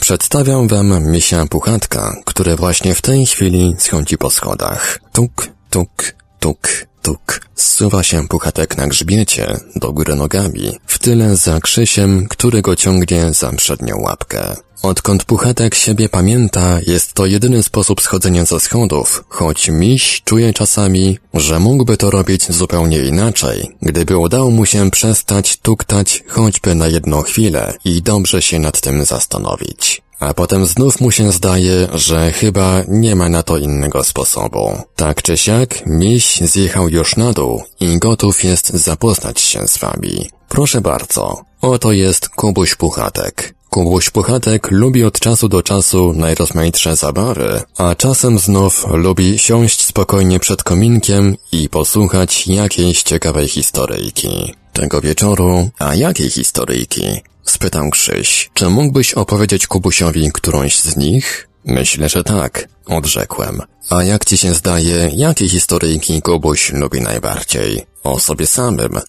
Przedstawiam 0.00 0.68
wam 0.68 1.10
misia 1.10 1.46
Puchatka, 1.46 2.16
który 2.24 2.56
właśnie 2.56 2.94
w 2.94 3.02
tej 3.02 3.26
chwili 3.26 3.74
schodzi 3.78 4.18
po 4.18 4.30
schodach. 4.30 5.00
Tuk, 5.12 5.48
tuk, 5.70 6.14
tuk, 6.40 6.68
tuk. 7.08 7.40
Zsuwa 7.54 8.02
się 8.02 8.28
Puchatek 8.28 8.76
na 8.76 8.86
grzbiecie, 8.86 9.56
do 9.76 9.92
góry 9.92 10.14
nogami, 10.14 10.72
w 10.86 10.98
tyle 10.98 11.36
za 11.36 11.60
Krzysiem, 11.60 12.26
który 12.28 12.62
go 12.62 12.76
ciągnie 12.76 13.34
za 13.34 13.52
przednią 13.52 14.00
łapkę. 14.00 14.56
Odkąd 14.82 15.24
Puchatek 15.24 15.74
siebie 15.74 16.08
pamięta, 16.08 16.78
jest 16.86 17.12
to 17.12 17.26
jedyny 17.26 17.62
sposób 17.62 18.00
schodzenia 18.00 18.44
ze 18.44 18.60
schodów, 18.60 19.24
choć 19.28 19.68
miś 19.68 20.22
czuje 20.24 20.52
czasami, 20.52 21.18
że 21.34 21.58
mógłby 21.58 21.96
to 21.96 22.10
robić 22.10 22.52
zupełnie 22.52 22.98
inaczej, 22.98 23.76
gdyby 23.82 24.16
udało 24.16 24.50
mu 24.50 24.66
się 24.66 24.90
przestać 24.90 25.56
tuktać 25.56 26.24
choćby 26.28 26.74
na 26.74 26.86
jedną 26.86 27.22
chwilę 27.22 27.74
i 27.84 28.02
dobrze 28.02 28.42
się 28.42 28.58
nad 28.58 28.80
tym 28.80 29.04
zastanowić. 29.04 30.07
A 30.20 30.34
potem 30.34 30.66
znów 30.66 31.00
mu 31.00 31.10
się 31.10 31.32
zdaje, 31.32 31.88
że 31.94 32.32
chyba 32.32 32.82
nie 32.88 33.16
ma 33.16 33.28
na 33.28 33.42
to 33.42 33.58
innego 33.58 34.04
sposobu. 34.04 34.72
Tak 34.96 35.22
czy 35.22 35.36
siak, 35.36 35.86
miś 35.86 36.40
zjechał 36.40 36.88
już 36.88 37.16
na 37.16 37.32
dół 37.32 37.62
i 37.80 37.98
gotów 37.98 38.44
jest 38.44 38.70
zapoznać 38.70 39.40
się 39.40 39.68
z 39.68 39.78
wami. 39.78 40.30
Proszę 40.48 40.80
bardzo, 40.80 41.36
oto 41.60 41.92
jest 41.92 42.28
Kubuś 42.28 42.74
Puchatek. 42.74 43.54
Kubuś 43.70 44.10
Puchatek 44.10 44.70
lubi 44.70 45.04
od 45.04 45.20
czasu 45.20 45.48
do 45.48 45.62
czasu 45.62 46.12
najrozmaitsze 46.12 46.96
zabawy, 46.96 47.62
a 47.76 47.94
czasem 47.94 48.38
znów 48.38 48.86
lubi 48.90 49.38
siąść 49.38 49.84
spokojnie 49.84 50.40
przed 50.40 50.62
kominkiem 50.62 51.36
i 51.52 51.68
posłuchać 51.68 52.46
jakiejś 52.46 53.02
ciekawej 53.02 53.48
historyjki. 53.48 54.54
Tego 54.72 55.00
wieczoru, 55.00 55.70
a 55.78 55.94
jakiej 55.94 56.30
historyjki? 56.30 57.22
Spytał 57.48 57.90
Krzyś, 57.90 58.50
czy 58.54 58.68
mógłbyś 58.70 59.14
opowiedzieć 59.14 59.66
Kubusiowi 59.66 60.30
którąś 60.32 60.78
z 60.78 60.96
nich? 60.96 61.48
Myślę, 61.64 62.08
że 62.08 62.24
tak, 62.24 62.68
odrzekłem. 62.86 63.62
A 63.90 64.02
jak 64.02 64.24
ci 64.24 64.38
się 64.38 64.54
zdaje, 64.54 65.10
jakie 65.14 65.48
historyjki 65.48 66.22
Kubuś 66.22 66.72
lubi 66.72 67.00
najbardziej? 67.00 67.86
O 68.04 68.20
sobie 68.20 68.46
samym. 68.46 69.00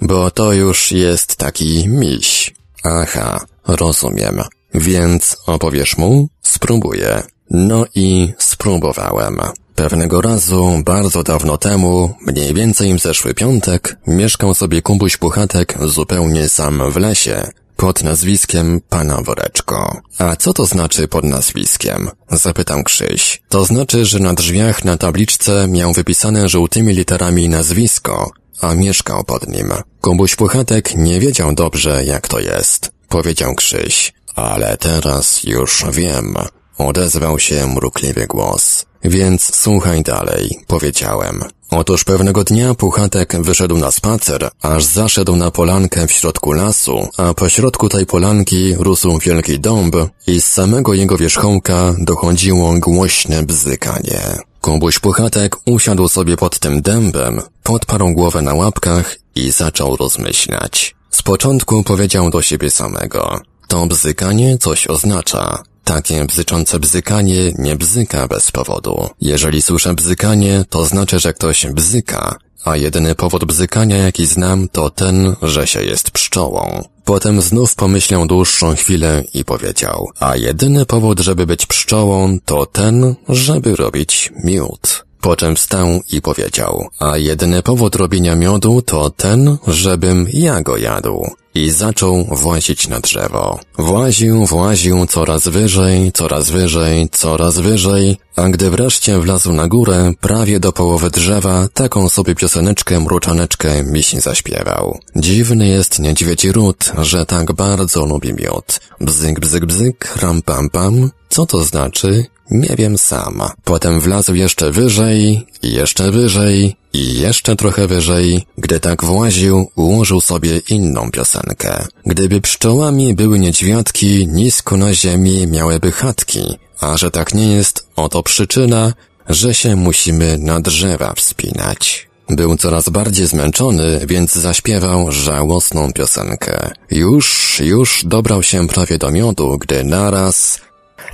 Bo 0.00 0.30
to 0.30 0.52
już 0.52 0.92
jest 0.92 1.36
taki 1.36 1.88
miś. 1.88 2.54
Aha, 2.84 3.40
rozumiem. 3.66 4.42
Więc 4.74 5.36
opowiesz 5.46 5.96
mu? 5.96 6.28
Spróbuję. 6.42 7.22
No 7.50 7.84
i 7.94 8.32
spróbowałem. 8.38 9.40
Pewnego 9.74 10.20
razu, 10.20 10.82
bardzo 10.84 11.22
dawno 11.22 11.58
temu, 11.58 12.14
mniej 12.26 12.54
więcej 12.54 12.94
w 12.94 13.02
zeszły 13.02 13.34
piątek, 13.34 13.96
mieszkał 14.06 14.54
sobie 14.54 14.82
Kubuś 14.82 15.16
Puchatek 15.16 15.78
zupełnie 15.80 16.48
sam 16.48 16.90
w 16.90 16.96
lesie, 16.96 17.50
pod 17.76 18.02
nazwiskiem 18.02 18.80
Pana 18.88 19.22
Woreczko. 19.22 20.00
A 20.18 20.36
co 20.36 20.52
to 20.52 20.66
znaczy 20.66 21.08
pod 21.08 21.24
nazwiskiem? 21.24 22.10
Zapytam 22.30 22.84
Krzyś. 22.84 23.42
To 23.48 23.64
znaczy, 23.64 24.04
że 24.04 24.18
na 24.18 24.34
drzwiach 24.34 24.84
na 24.84 24.96
tabliczce 24.96 25.68
miał 25.68 25.92
wypisane 25.92 26.48
żółtymi 26.48 26.94
literami 26.94 27.48
nazwisko, 27.48 28.30
a 28.60 28.74
mieszkał 28.74 29.24
pod 29.24 29.48
nim. 29.48 29.72
Kubuś 30.00 30.36
Puchatek 30.36 30.96
nie 30.96 31.20
wiedział 31.20 31.54
dobrze, 31.54 32.04
jak 32.04 32.28
to 32.28 32.40
jest. 32.40 32.90
Powiedział 33.08 33.54
Krzyś. 33.54 34.12
Ale 34.34 34.76
teraz 34.76 35.44
już 35.44 35.84
wiem. 35.92 36.34
Odezwał 36.78 37.38
się 37.38 37.66
mrukliwy 37.66 38.26
głos. 38.26 38.84
Więc 39.04 39.56
słuchaj 39.56 40.02
dalej, 40.02 40.58
powiedziałem. 40.66 41.44
Otóż 41.76 42.04
pewnego 42.04 42.44
dnia 42.44 42.74
Puchatek 42.74 43.42
wyszedł 43.42 43.76
na 43.76 43.90
spacer, 43.90 44.50
aż 44.62 44.84
zaszedł 44.84 45.36
na 45.36 45.50
polankę 45.50 46.06
w 46.06 46.12
środku 46.12 46.52
lasu, 46.52 47.08
a 47.16 47.34
po 47.34 47.48
środku 47.48 47.88
tej 47.88 48.06
polanki 48.06 48.74
rósł 48.74 49.18
wielki 49.18 49.60
dąb 49.60 49.96
i 50.26 50.40
z 50.40 50.46
samego 50.46 50.94
jego 50.94 51.16
wierzchołka 51.16 51.94
dochodziło 51.98 52.74
głośne 52.78 53.42
bzykanie. 53.42 54.20
Kubuś 54.60 54.98
Puchatek 54.98 55.56
usiadł 55.66 56.08
sobie 56.08 56.36
pod 56.36 56.58
tym 56.58 56.82
dębem, 56.82 57.42
podparł 57.62 58.12
głowę 58.12 58.42
na 58.42 58.54
łapkach 58.54 59.16
i 59.34 59.50
zaczął 59.50 59.96
rozmyślać. 59.96 60.94
Z 61.10 61.22
początku 61.22 61.82
powiedział 61.82 62.30
do 62.30 62.42
siebie 62.42 62.70
samego. 62.70 63.40
To 63.68 63.86
bzykanie 63.86 64.58
coś 64.58 64.86
oznacza. 64.86 65.62
Takie 65.84 66.24
bzyczące 66.24 66.80
bzykanie 66.80 67.52
nie 67.58 67.76
bzyka 67.76 68.28
bez 68.28 68.50
powodu. 68.50 69.08
Jeżeli 69.20 69.62
słyszę 69.62 69.94
bzykanie, 69.94 70.64
to 70.70 70.84
znaczy, 70.84 71.18
że 71.18 71.32
ktoś 71.32 71.66
bzyka, 71.66 72.38
a 72.64 72.76
jedyny 72.76 73.14
powód 73.14 73.44
bzykania, 73.44 73.96
jaki 73.96 74.26
znam, 74.26 74.68
to 74.68 74.90
ten, 74.90 75.36
że 75.42 75.66
się 75.66 75.82
jest 75.82 76.10
pszczołą. 76.10 76.84
Potem 77.04 77.42
znów 77.42 77.74
pomyślał 77.74 78.26
dłuższą 78.26 78.74
chwilę 78.74 79.24
i 79.34 79.44
powiedział, 79.44 80.08
a 80.20 80.36
jedyny 80.36 80.86
powód, 80.86 81.20
żeby 81.20 81.46
być 81.46 81.66
pszczołą, 81.66 82.38
to 82.44 82.66
ten, 82.66 83.14
żeby 83.28 83.76
robić 83.76 84.32
miód. 84.44 85.04
Po 85.20 85.36
czym 85.36 85.56
wstał 85.56 86.00
i 86.12 86.20
powiedział, 86.22 86.88
a 86.98 87.16
jedyny 87.16 87.62
powód 87.62 87.96
robienia 87.96 88.34
miodu 88.34 88.82
to 88.82 89.10
ten, 89.10 89.56
żebym 89.66 90.26
ja 90.32 90.62
go 90.62 90.76
jadł. 90.76 91.26
I 91.54 91.70
zaczął 91.70 92.24
włazić 92.24 92.88
na 92.88 93.00
drzewo. 93.00 93.60
Właził, 93.78 94.46
właził 94.46 95.06
coraz 95.06 95.48
wyżej, 95.48 96.12
coraz 96.12 96.50
wyżej, 96.50 97.08
coraz 97.12 97.58
wyżej, 97.58 98.16
a 98.36 98.48
gdy 98.48 98.70
wreszcie 98.70 99.18
wlazł 99.18 99.52
na 99.52 99.68
górę, 99.68 100.12
prawie 100.20 100.60
do 100.60 100.72
połowy 100.72 101.10
drzewa, 101.10 101.68
taką 101.74 102.08
sobie 102.08 102.34
pioseneczkę 102.34 103.00
mruczaneczkę 103.00 103.82
miś 103.82 104.12
zaśpiewał. 104.12 104.98
Dziwny 105.16 105.68
jest 105.68 105.98
niedźwiedzi 105.98 106.52
ród, 106.52 106.92
że 106.98 107.26
tak 107.26 107.52
bardzo 107.52 108.06
lubi 108.06 108.34
miód. 108.34 108.80
Bzyk, 109.00 109.40
bzyk, 109.40 109.64
bzyk, 109.64 110.16
ram 110.22 110.42
pam 110.42 110.70
pam. 110.70 111.10
Co 111.28 111.46
to 111.46 111.64
znaczy? 111.64 112.26
Nie 112.50 112.74
wiem 112.78 112.98
sam. 112.98 113.42
Potem 113.64 114.00
wlazł 114.00 114.34
jeszcze 114.34 114.70
wyżej, 114.70 115.46
jeszcze 115.62 116.10
wyżej, 116.10 116.76
i 116.94 117.20
jeszcze 117.20 117.56
trochę 117.56 117.86
wyżej. 117.86 118.46
Gdy 118.58 118.80
tak 118.80 119.04
właził, 119.04 119.70
ułożył 119.76 120.20
sobie 120.20 120.58
inną 120.68 121.10
piosenkę. 121.10 121.86
Gdyby 122.06 122.40
pszczołami 122.40 123.14
były 123.14 123.38
niedźwiadki, 123.38 124.26
nisko 124.26 124.76
na 124.76 124.94
ziemi 124.94 125.46
miałyby 125.46 125.92
chatki. 125.92 126.58
A 126.80 126.96
że 126.96 127.10
tak 127.10 127.34
nie 127.34 127.52
jest, 127.52 127.86
oto 127.96 128.22
przyczyna, 128.22 128.92
że 129.28 129.54
się 129.54 129.76
musimy 129.76 130.38
na 130.38 130.60
drzewa 130.60 131.12
wspinać. 131.16 132.08
Był 132.28 132.56
coraz 132.56 132.88
bardziej 132.88 133.26
zmęczony, 133.26 134.00
więc 134.06 134.34
zaśpiewał 134.34 135.12
żałosną 135.12 135.92
piosenkę. 135.92 136.70
Już, 136.90 137.60
już 137.64 138.04
dobrał 138.04 138.42
się 138.42 138.68
prawie 138.68 138.98
do 138.98 139.10
miodu, 139.10 139.58
gdy 139.58 139.84
naraz... 139.84 140.60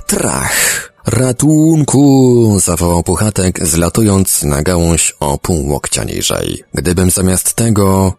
Trach! 0.07 0.90
Ratunku! 1.05 2.59
zawołał 2.59 3.03
Puchatek, 3.03 3.67
zlatując 3.67 4.43
na 4.43 4.61
gałąź 4.61 5.15
o 5.19 5.37
pół 5.37 5.69
łokcia 5.69 6.03
niżej. 6.03 6.63
Gdybym 6.73 7.11
zamiast 7.11 7.53
tego... 7.53 8.13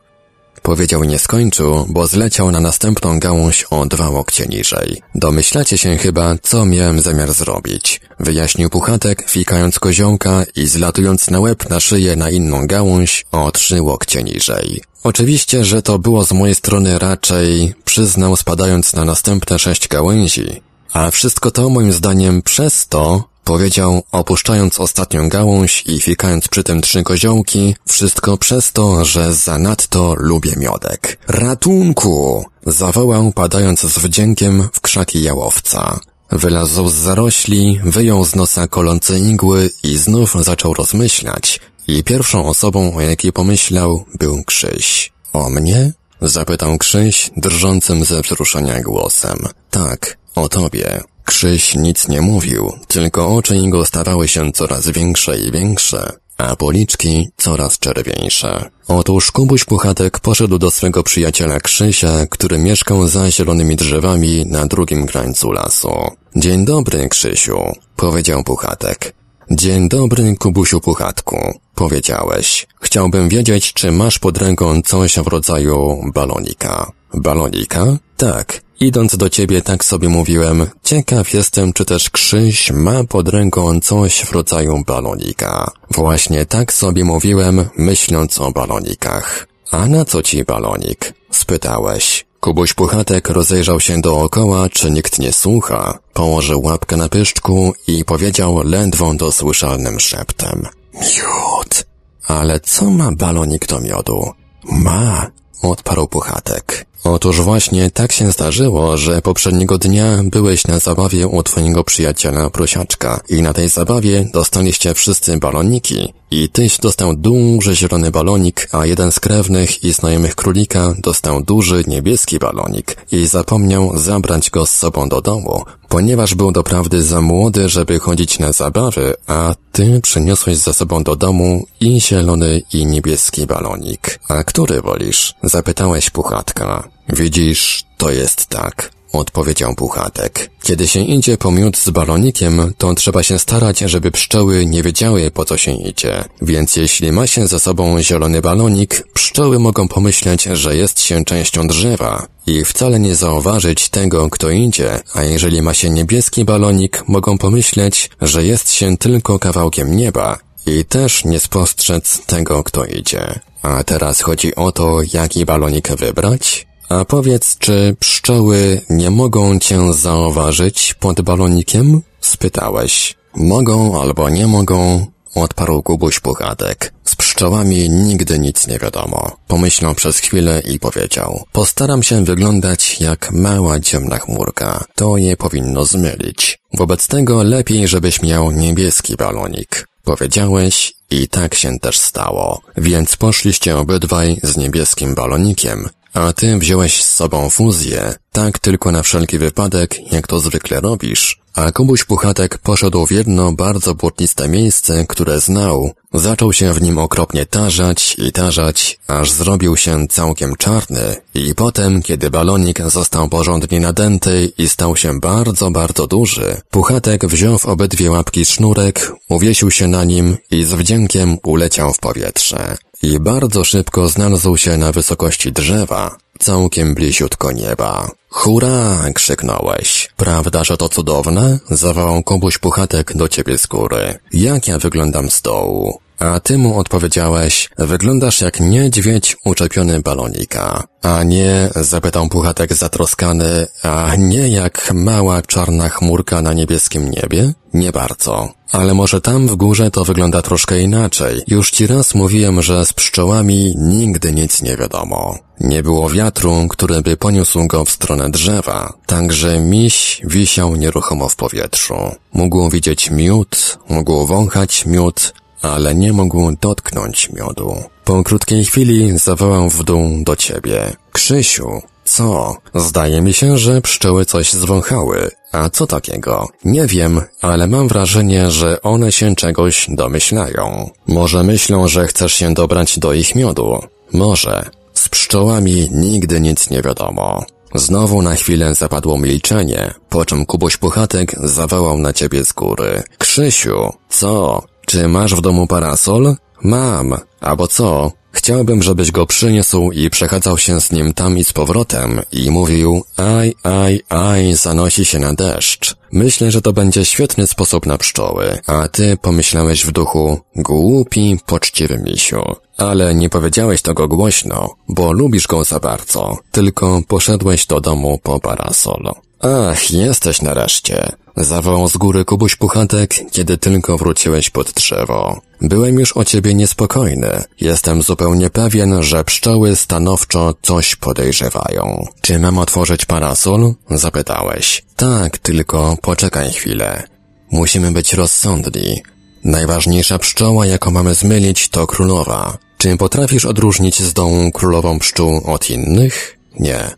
Powiedział 0.62 1.05
nie 1.05 1.18
skończył, 1.18 1.87
bo 1.88 2.07
zleciał 2.07 2.51
na 2.51 2.61
następną 2.61 3.18
gałąź 3.18 3.64
o 3.71 3.87
dwa 3.87 4.11
łokcie 4.11 4.47
niżej. 4.47 5.03
Domyślacie 5.14 5.79
się 5.79 5.97
chyba, 5.97 6.35
co 6.42 6.64
miałem 6.64 7.01
zamiar 7.01 7.33
zrobić. 7.33 8.01
Wyjaśnił 8.21 8.71
Puchatek, 8.71 9.31
fikając 9.31 9.79
koziołka 9.79 10.45
i 10.57 10.66
zlatując 10.66 11.31
na 11.31 11.40
łeb 11.40 11.71
na 11.71 11.81
szyję 11.81 12.16
na 12.16 12.31
inną 12.31 12.66
gałąź 12.66 13.27
o 13.33 13.53
trzy 13.53 13.83
łokcie 13.83 14.23
niżej. 14.23 14.83
Oczywiście, 15.05 15.64
że 15.64 15.83
to 15.83 15.99
było 15.99 16.25
z 16.25 16.33
mojej 16.33 16.55
strony 16.55 16.99
raczej, 16.99 17.75
przyznał 17.85 18.37
spadając 18.37 18.92
na 18.92 19.05
następne 19.05 19.59
sześć 19.59 19.88
gałęzi. 19.88 20.62
A 20.92 21.11
wszystko 21.11 21.50
to 21.50 21.68
moim 21.68 21.92
zdaniem 21.92 22.42
przez 22.42 22.88
to, 22.88 23.33
Powiedział, 23.44 24.02
opuszczając 24.12 24.81
ostatnią 24.81 25.28
gałąź 25.28 25.85
i 25.87 26.00
fikając 26.00 26.48
przy 26.48 26.64
tym 26.64 26.83
trzy 26.83 27.02
koziołki, 27.02 27.74
wszystko 27.88 28.37
przez 28.37 28.72
to, 28.72 29.05
że 29.05 29.35
zanadto 29.35 30.14
lubię 30.18 30.52
miodek. 30.57 31.18
Ratunku! 31.28 32.44
Zawołał, 32.66 33.33
padając 33.33 33.81
z 33.81 33.98
wdziękiem 33.98 34.68
w 34.72 34.81
krzaki 34.81 35.22
jałowca. 35.22 36.00
Wylazł 36.31 36.88
z 36.88 36.94
zarośli, 36.94 37.81
wyjął 37.85 38.24
z 38.24 38.35
nosa 38.35 38.68
kolące 38.68 39.18
igły 39.18 39.70
i 39.83 39.96
znów 39.96 40.35
zaczął 40.40 40.74
rozmyślać. 40.74 41.61
I 41.88 42.05
pierwszą 42.05 42.46
osobą, 42.46 42.96
o 42.96 43.00
jakiej 43.00 43.33
pomyślał, 43.33 44.05
był 44.18 44.44
Krzyś. 44.44 45.12
O 45.33 45.50
mnie? 45.50 45.92
Zapytał 46.20 46.78
Krzyś, 46.78 47.31
drżącym 47.37 48.05
ze 48.05 48.20
wzruszenia 48.22 48.83
głosem. 48.83 49.38
Tak, 49.70 50.18
o 50.35 50.49
tobie. 50.49 51.01
Krzyś 51.25 51.75
nic 51.75 52.09
nie 52.09 52.21
mówił, 52.21 52.73
tylko 52.88 53.29
oczy 53.35 53.57
jego 53.57 53.87
stawały 53.87 54.29
się 54.29 54.53
coraz 54.53 54.88
większe 54.88 55.38
i 55.38 55.53
większe, 55.53 56.12
a 56.38 56.57
policzki 56.57 57.29
coraz 57.37 57.79
czerwieńsze. 57.79 58.71
Otóż 58.88 59.33
Kubuś 59.33 59.64
Puchatek 59.64 60.21
poszedł 60.21 60.59
do 60.59 60.71
swego 60.71 61.03
przyjaciela 61.03 61.61
Krzysia, 61.61 62.27
który 62.27 62.59
mieszkał 62.59 63.09
za 63.09 63.31
zielonymi 63.31 63.77
drzewami 63.77 64.47
na 64.47 64.66
drugim 64.66 65.07
krańcu 65.07 65.53
lasu. 65.53 65.92
Dzień 66.37 66.64
dobry, 66.64 67.09
Krzysiu, 67.09 67.59
powiedział 67.97 68.45
Puchatek. 68.45 69.14
Dzień 69.51 69.88
dobry, 69.88 70.37
Kubusiu 70.38 70.81
Puchatku, 70.81 71.59
powiedziałeś. 71.75 72.66
Chciałbym 72.81 73.29
wiedzieć, 73.29 73.73
czy 73.73 73.92
masz 73.92 74.18
pod 74.18 74.38
ręką 74.38 74.83
coś 74.83 75.18
w 75.18 75.27
rodzaju 75.27 76.03
balonika. 76.14 76.92
Balonika? 77.14 77.97
Tak. 78.30 78.61
Idąc 78.80 79.16
do 79.16 79.30
ciebie 79.30 79.62
tak 79.62 79.85
sobie 79.85 80.08
mówiłem, 80.08 80.66
ciekaw 80.82 81.35
jestem, 81.35 81.72
czy 81.72 81.85
też 81.85 82.11
Krzyś 82.11 82.70
ma 82.70 83.04
pod 83.04 83.28
ręką 83.28 83.80
coś 83.80 84.20
w 84.20 84.32
rodzaju 84.32 84.85
balonika. 84.87 85.70
Właśnie 85.90 86.46
tak 86.46 86.72
sobie 86.72 87.04
mówiłem, 87.04 87.68
myśląc 87.76 88.38
o 88.38 88.52
balonikach. 88.52 89.48
A 89.70 89.87
na 89.87 90.04
co 90.04 90.22
ci 90.22 90.44
balonik? 90.44 91.14
Spytałeś. 91.30 92.26
Kubuś 92.40 92.74
Puchatek 92.74 93.28
rozejrzał 93.28 93.80
się 93.80 94.00
dookoła, 94.00 94.68
czy 94.68 94.90
nikt 94.90 95.18
nie 95.18 95.32
słucha. 95.32 95.98
Położył 96.12 96.62
łapkę 96.62 96.96
na 96.96 97.08
pyszczku 97.08 97.72
i 97.87 98.04
powiedział 98.04 98.62
ledwo 98.64 99.14
dosłyszalnym 99.14 100.00
szeptem. 100.00 100.66
Miód! 100.94 101.87
Ale 102.26 102.61
co 102.61 102.90
ma 102.90 103.12
balonik 103.12 103.66
do 103.66 103.80
miodu? 103.80 104.32
Ma, 104.64 105.30
odparł 105.62 106.08
Puchatek. 106.08 106.91
Otóż 107.05 107.41
właśnie 107.41 107.91
tak 107.91 108.12
się 108.12 108.31
zdarzyło, 108.33 108.97
że 108.97 109.23
poprzedniego 109.23 109.79
dnia 109.79 110.19
byłeś 110.25 110.67
na 110.67 110.79
zabawie 110.79 111.27
u 111.27 111.43
twojego 111.43 111.85
przyjaciela 111.85 112.51
prosiaczka 112.51 113.21
i 113.29 113.43
na 113.43 113.53
tej 113.53 113.69
zabawie 113.69 114.29
dostaliście 114.33 114.95
wszyscy 114.95 115.37
baloniki 115.37 116.12
i 116.33 116.49
tyś 116.49 116.79
dostał 116.79 117.14
duży 117.14 117.77
zielony 117.77 118.11
balonik, 118.11 118.68
a 118.73 118.87
jeden 118.87 119.12
z 119.12 119.21
krewnych 119.21 119.85
i 119.85 119.92
znajomych 119.92 120.35
królika 120.35 120.95
dostał 120.99 121.42
duży 121.42 121.85
niebieski 121.87 122.38
balonik 122.38 122.97
i 123.12 123.27
zapomniał 123.27 123.99
zabrać 123.99 124.51
go 124.51 124.66
z 124.66 124.71
sobą 124.71 125.09
do 125.09 125.21
domu, 125.21 125.64
ponieważ 125.88 126.35
był 126.35 126.53
doprawdy 126.53 127.03
za 127.03 127.21
młody, 127.21 127.68
żeby 127.68 127.99
chodzić 127.99 128.38
na 128.38 128.53
zabawy, 128.53 129.14
a 129.27 129.55
ty 129.73 130.01
przyniosłeś 130.01 130.59
ze 130.59 130.75
sobą 130.75 131.03
do 131.03 131.16
domu 131.16 131.66
i 131.81 132.01
zielony 132.01 132.62
i 132.73 132.87
niebieski 132.87 133.47
balonik. 133.47 134.18
A 134.29 134.45
który 134.45 134.83
wolisz? 134.83 135.35
Zapytałeś 135.42 136.11
puchatka. 136.11 136.88
Widzisz, 137.09 137.85
to 137.99 138.11
jest 138.11 138.47
tak 138.47 139.02
odpowiedział 139.12 139.75
Puchatek. 139.75 140.51
Kiedy 140.62 140.88
się 140.88 141.01
idzie 141.01 141.38
po 141.38 141.51
miód 141.51 141.77
z 141.79 141.90
balonikiem, 141.90 142.72
to 142.79 142.94
trzeba 142.94 143.22
się 143.22 143.38
starać, 143.38 143.79
żeby 143.79 144.11
pszczoły 144.11 144.66
nie 144.66 144.83
wiedziały, 144.83 145.31
po 145.31 145.44
co 145.44 145.57
się 145.57 145.72
idzie. 145.72 146.25
Więc 146.42 146.77
jeśli 146.77 147.12
ma 147.12 147.27
się 147.27 147.46
ze 147.46 147.61
sobą 147.61 148.03
zielony 148.03 148.40
balonik, 148.40 149.07
pszczoły 149.14 149.59
mogą 149.59 149.88
pomyśleć, 149.88 150.42
że 150.42 150.77
jest 150.77 151.01
się 151.01 151.25
częścią 151.25 151.66
drzewa 151.66 152.27
i 152.46 152.64
wcale 152.64 153.01
nie 153.01 153.14
zauważyć 153.14 153.88
tego, 153.88 154.31
kto 154.31 154.51
idzie, 154.51 155.01
a 155.14 155.22
jeżeli 155.22 155.62
ma 155.62 155.75
się 155.75 155.90
niebieski 155.90 156.44
balonik, 156.44 157.05
mogą 157.09 157.38
pomyśleć, 157.38 158.11
że 158.20 158.44
jest 158.44 158.72
się 158.72 158.96
tylko 158.96 159.38
kawałkiem 159.38 159.96
nieba 159.96 160.38
i 160.66 160.85
też 160.85 161.25
nie 161.25 161.40
spostrzec 161.40 162.27
tego, 162.27 162.64
kto 162.64 162.85
idzie. 162.85 163.40
A 163.62 163.85
teraz 163.85 164.20
chodzi 164.20 164.55
o 164.55 164.72
to, 164.72 164.98
jaki 165.12 165.46
balonik 165.46 165.88
wybrać? 165.88 166.66
A 166.92 167.05
powiedz, 167.05 167.59
czy 167.59 167.96
pszczoły 168.00 168.81
nie 168.90 169.11
mogą 169.11 169.59
cię 169.59 169.92
zauważyć 169.92 170.94
pod 170.94 171.20
balonikiem? 171.20 172.02
Spytałeś. 172.20 173.14
Mogą 173.37 174.02
albo 174.02 174.31
nie 174.31 174.46
mogą, 174.46 175.07
odparł 175.35 175.83
Kubuś 175.83 176.20
Puchatek. 176.20 176.92
Z 177.05 177.16
pszczołami 177.16 177.90
nigdy 177.90 178.38
nic 178.38 178.66
nie 178.66 178.78
wiadomo. 178.78 179.37
Pomyślał 179.46 179.94
przez 179.94 180.18
chwilę 180.18 180.62
i 180.64 180.78
powiedział. 180.78 181.44
Postaram 181.52 182.02
się 182.02 182.24
wyglądać 182.24 183.00
jak 183.00 183.33
mała 183.33 183.81
ciemna 183.81 184.18
chmurka. 184.18 184.85
To 184.94 185.16
je 185.16 185.37
powinno 185.37 185.85
zmylić. 185.85 186.59
Wobec 186.74 187.07
tego 187.09 187.42
lepiej, 187.42 187.88
żebyś 187.88 188.22
miał 188.22 188.50
niebieski 188.50 189.16
balonik. 189.16 189.88
Powiedziałeś 190.05 190.94
i 191.11 191.28
tak 191.28 191.55
się 191.55 191.78
też 191.78 191.98
stało. 191.98 192.61
Więc 192.76 193.16
poszliście 193.16 193.76
obydwaj 193.78 194.40
z 194.42 194.57
niebieskim 194.57 195.14
balonikiem 195.14 195.88
a 196.14 196.33
ty 196.33 196.59
wziąłeś 196.59 197.05
z 197.05 197.11
sobą 197.11 197.51
fuzję, 197.51 198.14
tak 198.33 198.59
tylko 198.59 198.92
na 198.92 199.03
wszelki 199.03 199.38
wypadek, 199.38 200.12
jak 200.12 200.27
to 200.27 200.40
zwykle 200.40 200.81
robisz. 200.81 201.42
A 201.55 201.72
Kubuś 201.72 202.05
Puchatek 202.05 202.59
poszedł 202.59 203.07
w 203.07 203.11
jedno 203.11 203.53
bardzo 203.53 203.94
błotniste 203.94 204.48
miejsce, 204.48 205.06
które 205.08 205.40
znał. 205.40 205.90
Zaczął 206.15 206.52
się 206.52 206.73
w 206.73 206.83
nim 206.83 206.98
okropnie 206.98 207.46
tarzać 207.46 208.15
i 208.19 208.33
tarzać, 208.33 208.98
aż 209.08 209.31
zrobił 209.31 209.77
się 209.77 210.06
całkiem 210.08 210.56
czarny. 210.56 211.17
I 211.35 211.54
potem, 211.54 212.02
kiedy 212.02 212.31
balonik 212.31 212.83
został 212.87 213.29
porządnie 213.29 213.81
nadęty 213.81 214.52
i 214.58 214.69
stał 214.69 214.96
się 214.96 215.21
bardzo, 215.21 215.71
bardzo 215.71 216.06
duży, 216.06 216.60
Puchatek 216.71 217.27
wziął 217.27 217.58
w 217.58 217.67
obydwie 217.67 218.10
łapki 218.10 218.44
sznurek, 218.44 219.13
uwiesił 219.29 219.71
się 219.71 219.88
na 219.88 220.04
nim 220.04 220.37
i 220.50 220.65
z 220.65 220.75
wdziękiem 220.75 221.38
uleciał 221.42 221.92
w 221.92 221.98
powietrze 221.98 222.77
i 223.03 223.21
bardzo 223.21 223.65
szybko 223.65 224.09
znalazł 224.09 224.57
się 224.57 224.77
na 224.77 224.92
wysokości 224.92 225.53
drzewa, 225.53 226.17
całkiem 226.38 226.94
bliziutko 226.94 227.53
nieba. 227.53 228.11
Hurra! 228.31 229.11
krzyknąłeś. 229.15 230.11
Prawda, 230.17 230.65
że 230.65 230.77
to 230.77 230.88
cudowne? 230.88 231.59
Zawołał 231.71 232.23
Kubuś 232.23 232.59
Puchatek 232.59 233.17
do 233.17 233.29
ciebie 233.29 233.59
z 233.59 233.67
góry. 233.67 234.19
Jak 234.33 234.69
ja 234.69 234.79
wyglądam 234.79 235.31
z 235.31 235.42
dołu? 235.42 235.98
A 236.23 236.40
ty 236.40 236.58
mu 236.58 236.79
odpowiedziałeś, 236.79 237.70
wyglądasz 237.79 238.40
jak 238.40 238.60
niedźwiedź 238.60 239.37
uczepiony 239.44 240.00
balonika. 240.00 240.85
A 241.02 241.23
nie, 241.23 241.68
zapytał 241.77 242.29
Puchatek 242.29 242.75
zatroskany, 242.75 243.66
a 243.83 244.16
nie 244.18 244.48
jak 244.48 244.90
mała 244.94 245.42
czarna 245.42 245.88
chmurka 245.88 246.42
na 246.42 246.52
niebieskim 246.52 247.10
niebie? 247.10 247.52
Nie 247.75 247.92
bardzo. 247.92 248.48
Ale 248.73 248.94
może 248.94 249.20
tam 249.20 249.46
w 249.48 249.56
górze 249.56 249.90
to 249.90 250.04
wygląda 250.04 250.42
troszkę 250.42 250.81
inaczej. 250.81 251.42
Już 251.46 251.70
ci 251.70 251.87
raz 251.87 252.14
mówiłem, 252.14 252.62
że 252.62 252.87
z 252.87 252.92
pszczołami 252.92 253.75
nigdy 253.77 254.33
nic 254.33 254.62
nie 254.62 254.77
wiadomo. 254.77 255.38
Nie 255.60 255.83
było 255.83 256.10
wiatru, 256.10 256.68
który 256.68 257.02
by 257.02 257.16
poniósł 257.16 257.66
go 257.66 257.85
w 257.85 257.90
stronę 257.90 258.31
drzewa, 258.31 258.92
także 259.06 259.60
miś 259.60 260.20
wisiał 260.25 260.77
nieruchomo 260.77 261.29
w 261.29 261.37
powietrzu. 261.37 261.94
Mógł 262.33 262.70
widzieć 262.70 263.10
miód, 263.10 263.79
mógł 263.88 264.27
wąchać 264.27 264.87
miód, 264.87 265.33
ale 265.63 265.94
nie 265.94 266.13
mógł 266.13 266.52
dotknąć 266.60 267.31
miodu. 267.31 267.77
Po 268.04 268.23
krótkiej 268.25 268.65
chwili 268.65 269.19
zawołał 269.19 269.69
w 269.71 269.85
dół 269.85 270.02
do 270.25 270.37
ciebie. 270.37 270.92
Krzysiu, 271.13 271.83
co? 272.04 272.56
Zdaje 272.75 273.23
mi 273.23 273.33
się, 273.33 273.58
że 273.58 273.81
pszczoły 273.81 274.25
coś 274.25 274.52
zwąchały. 274.52 275.31
A 275.52 275.71
co 275.71 275.87
takiego? 275.87 276.48
Nie 276.65 276.87
wiem, 276.87 277.21
ale 277.40 277.67
mam 277.67 277.88
wrażenie, 277.88 278.50
że 278.50 278.83
one 278.83 279.13
się 279.13 279.35
czegoś 279.35 279.87
domyślają. 279.88 280.90
Może 281.06 281.42
myślą, 281.42 281.88
że 281.88 282.06
chcesz 282.06 282.33
się 282.33 282.54
dobrać 282.54 282.98
do 282.98 283.13
ich 283.13 283.35
miodu. 283.35 283.79
Może. 284.13 284.71
Z 284.94 285.08
pszczołami 285.08 285.88
nigdy 285.92 286.40
nic 286.40 286.71
nie 286.71 286.83
wiadomo. 286.83 287.44
Znowu 287.75 288.23
na 288.23 288.35
chwilę 288.35 288.75
zapadło 288.75 289.19
milczenie, 289.19 289.94
po 290.08 290.25
czym 290.25 290.46
Kubuś 290.46 290.77
Puchatek 290.77 291.35
zawołał 291.44 291.98
na 291.98 292.13
ciebie 292.13 292.44
z 292.44 292.52
góry. 292.52 293.02
Krzysiu, 293.19 293.92
co? 294.08 294.63
Czy 294.93 295.09
masz 295.09 295.35
w 295.35 295.40
domu 295.40 295.67
parasol? 295.67 296.35
Mam. 296.63 297.17
Albo 297.40 297.67
co? 297.67 298.13
Chciałbym, 298.33 298.83
żebyś 298.83 299.11
go 299.11 299.27
przyniósł 299.27 299.90
i 299.90 300.11
przechadzał 300.11 300.59
się 300.59 300.81
z 300.81 300.93
nim 300.93 301.15
tam 301.15 301.38
i 301.38 301.45
z 301.45 301.53
powrotem 301.53 302.21
i 302.33 302.51
mówił 302.51 303.05
aj, 303.17 303.55
aj, 303.63 304.01
aj, 304.09 304.55
zanosi 304.55 305.05
się 305.05 305.19
na 305.19 305.35
deszcz. 305.35 305.97
Myślę, 306.13 306.51
że 306.51 306.63
to 306.63 306.73
będzie 306.73 307.05
świetny 307.05 307.47
sposób 307.47 307.87
na 307.87 307.99
pszczoły, 307.99 308.59
a 308.67 308.88
ty 308.88 309.17
pomyślałeś 309.17 309.87
w 309.87 309.93
duchu 309.93 310.40
głupi, 310.57 311.38
poczciwy 311.47 311.99
misiu. 312.07 312.43
Ale 312.77 313.15
nie 313.15 313.31
powiedziałeś 313.31 313.83
tego 313.83 314.09
głośno, 314.09 314.75
bo 314.88 315.13
lubisz 315.13 315.47
go 315.47 315.65
za 315.65 315.81
bardzo, 315.81 316.37
tylko 316.51 317.03
poszedłeś 317.09 317.67
do 317.67 317.81
domu 317.81 318.19
po 318.23 318.40
parasol. 318.40 319.13
Ach, 319.43 319.90
jesteś 319.90 320.43
nareszcie. 320.43 321.09
Zawołał 321.37 321.88
z 321.88 321.97
góry 321.97 322.25
Kubuś 322.25 322.57
Puchatek, 322.57 323.15
kiedy 323.31 323.59
tylko 323.59 323.99
wróciłeś 323.99 324.51
pod 324.51 324.73
drzewo. 324.73 325.40
Byłem 325.61 325.99
już 325.99 326.17
o 326.17 326.25
ciebie 326.25 326.55
niespokojny. 326.55 327.45
Jestem 327.61 328.03
zupełnie 328.03 328.51
pewien, 328.51 329.03
że 329.03 329.25
pszczoły 329.25 329.77
stanowczo 329.77 330.55
coś 330.63 330.97
podejrzewają. 330.97 332.07
Czy 332.21 332.38
mam 332.38 332.59
otworzyć 332.59 333.05
parasol? 333.05 333.75
Zapytałeś. 333.90 334.85
Tak, 334.97 335.38
tylko 335.38 335.97
poczekaj 336.03 336.53
chwilę. 336.53 337.03
Musimy 337.51 337.93
być 337.93 338.13
rozsądni. 338.13 339.03
Najważniejsza 339.45 340.19
pszczoła, 340.19 340.67
jaką 340.67 340.90
mamy 340.90 341.15
zmylić, 341.15 341.69
to 341.69 341.87
królowa. 341.87 342.59
Czy 342.79 342.97
potrafisz 342.97 343.45
odróżnić 343.45 344.03
z 344.03 344.13
dołu 344.13 344.51
królową 344.51 344.99
pszczół 344.99 345.40
od 345.47 345.71
innych? 345.71 346.38
Nie. 346.61 346.90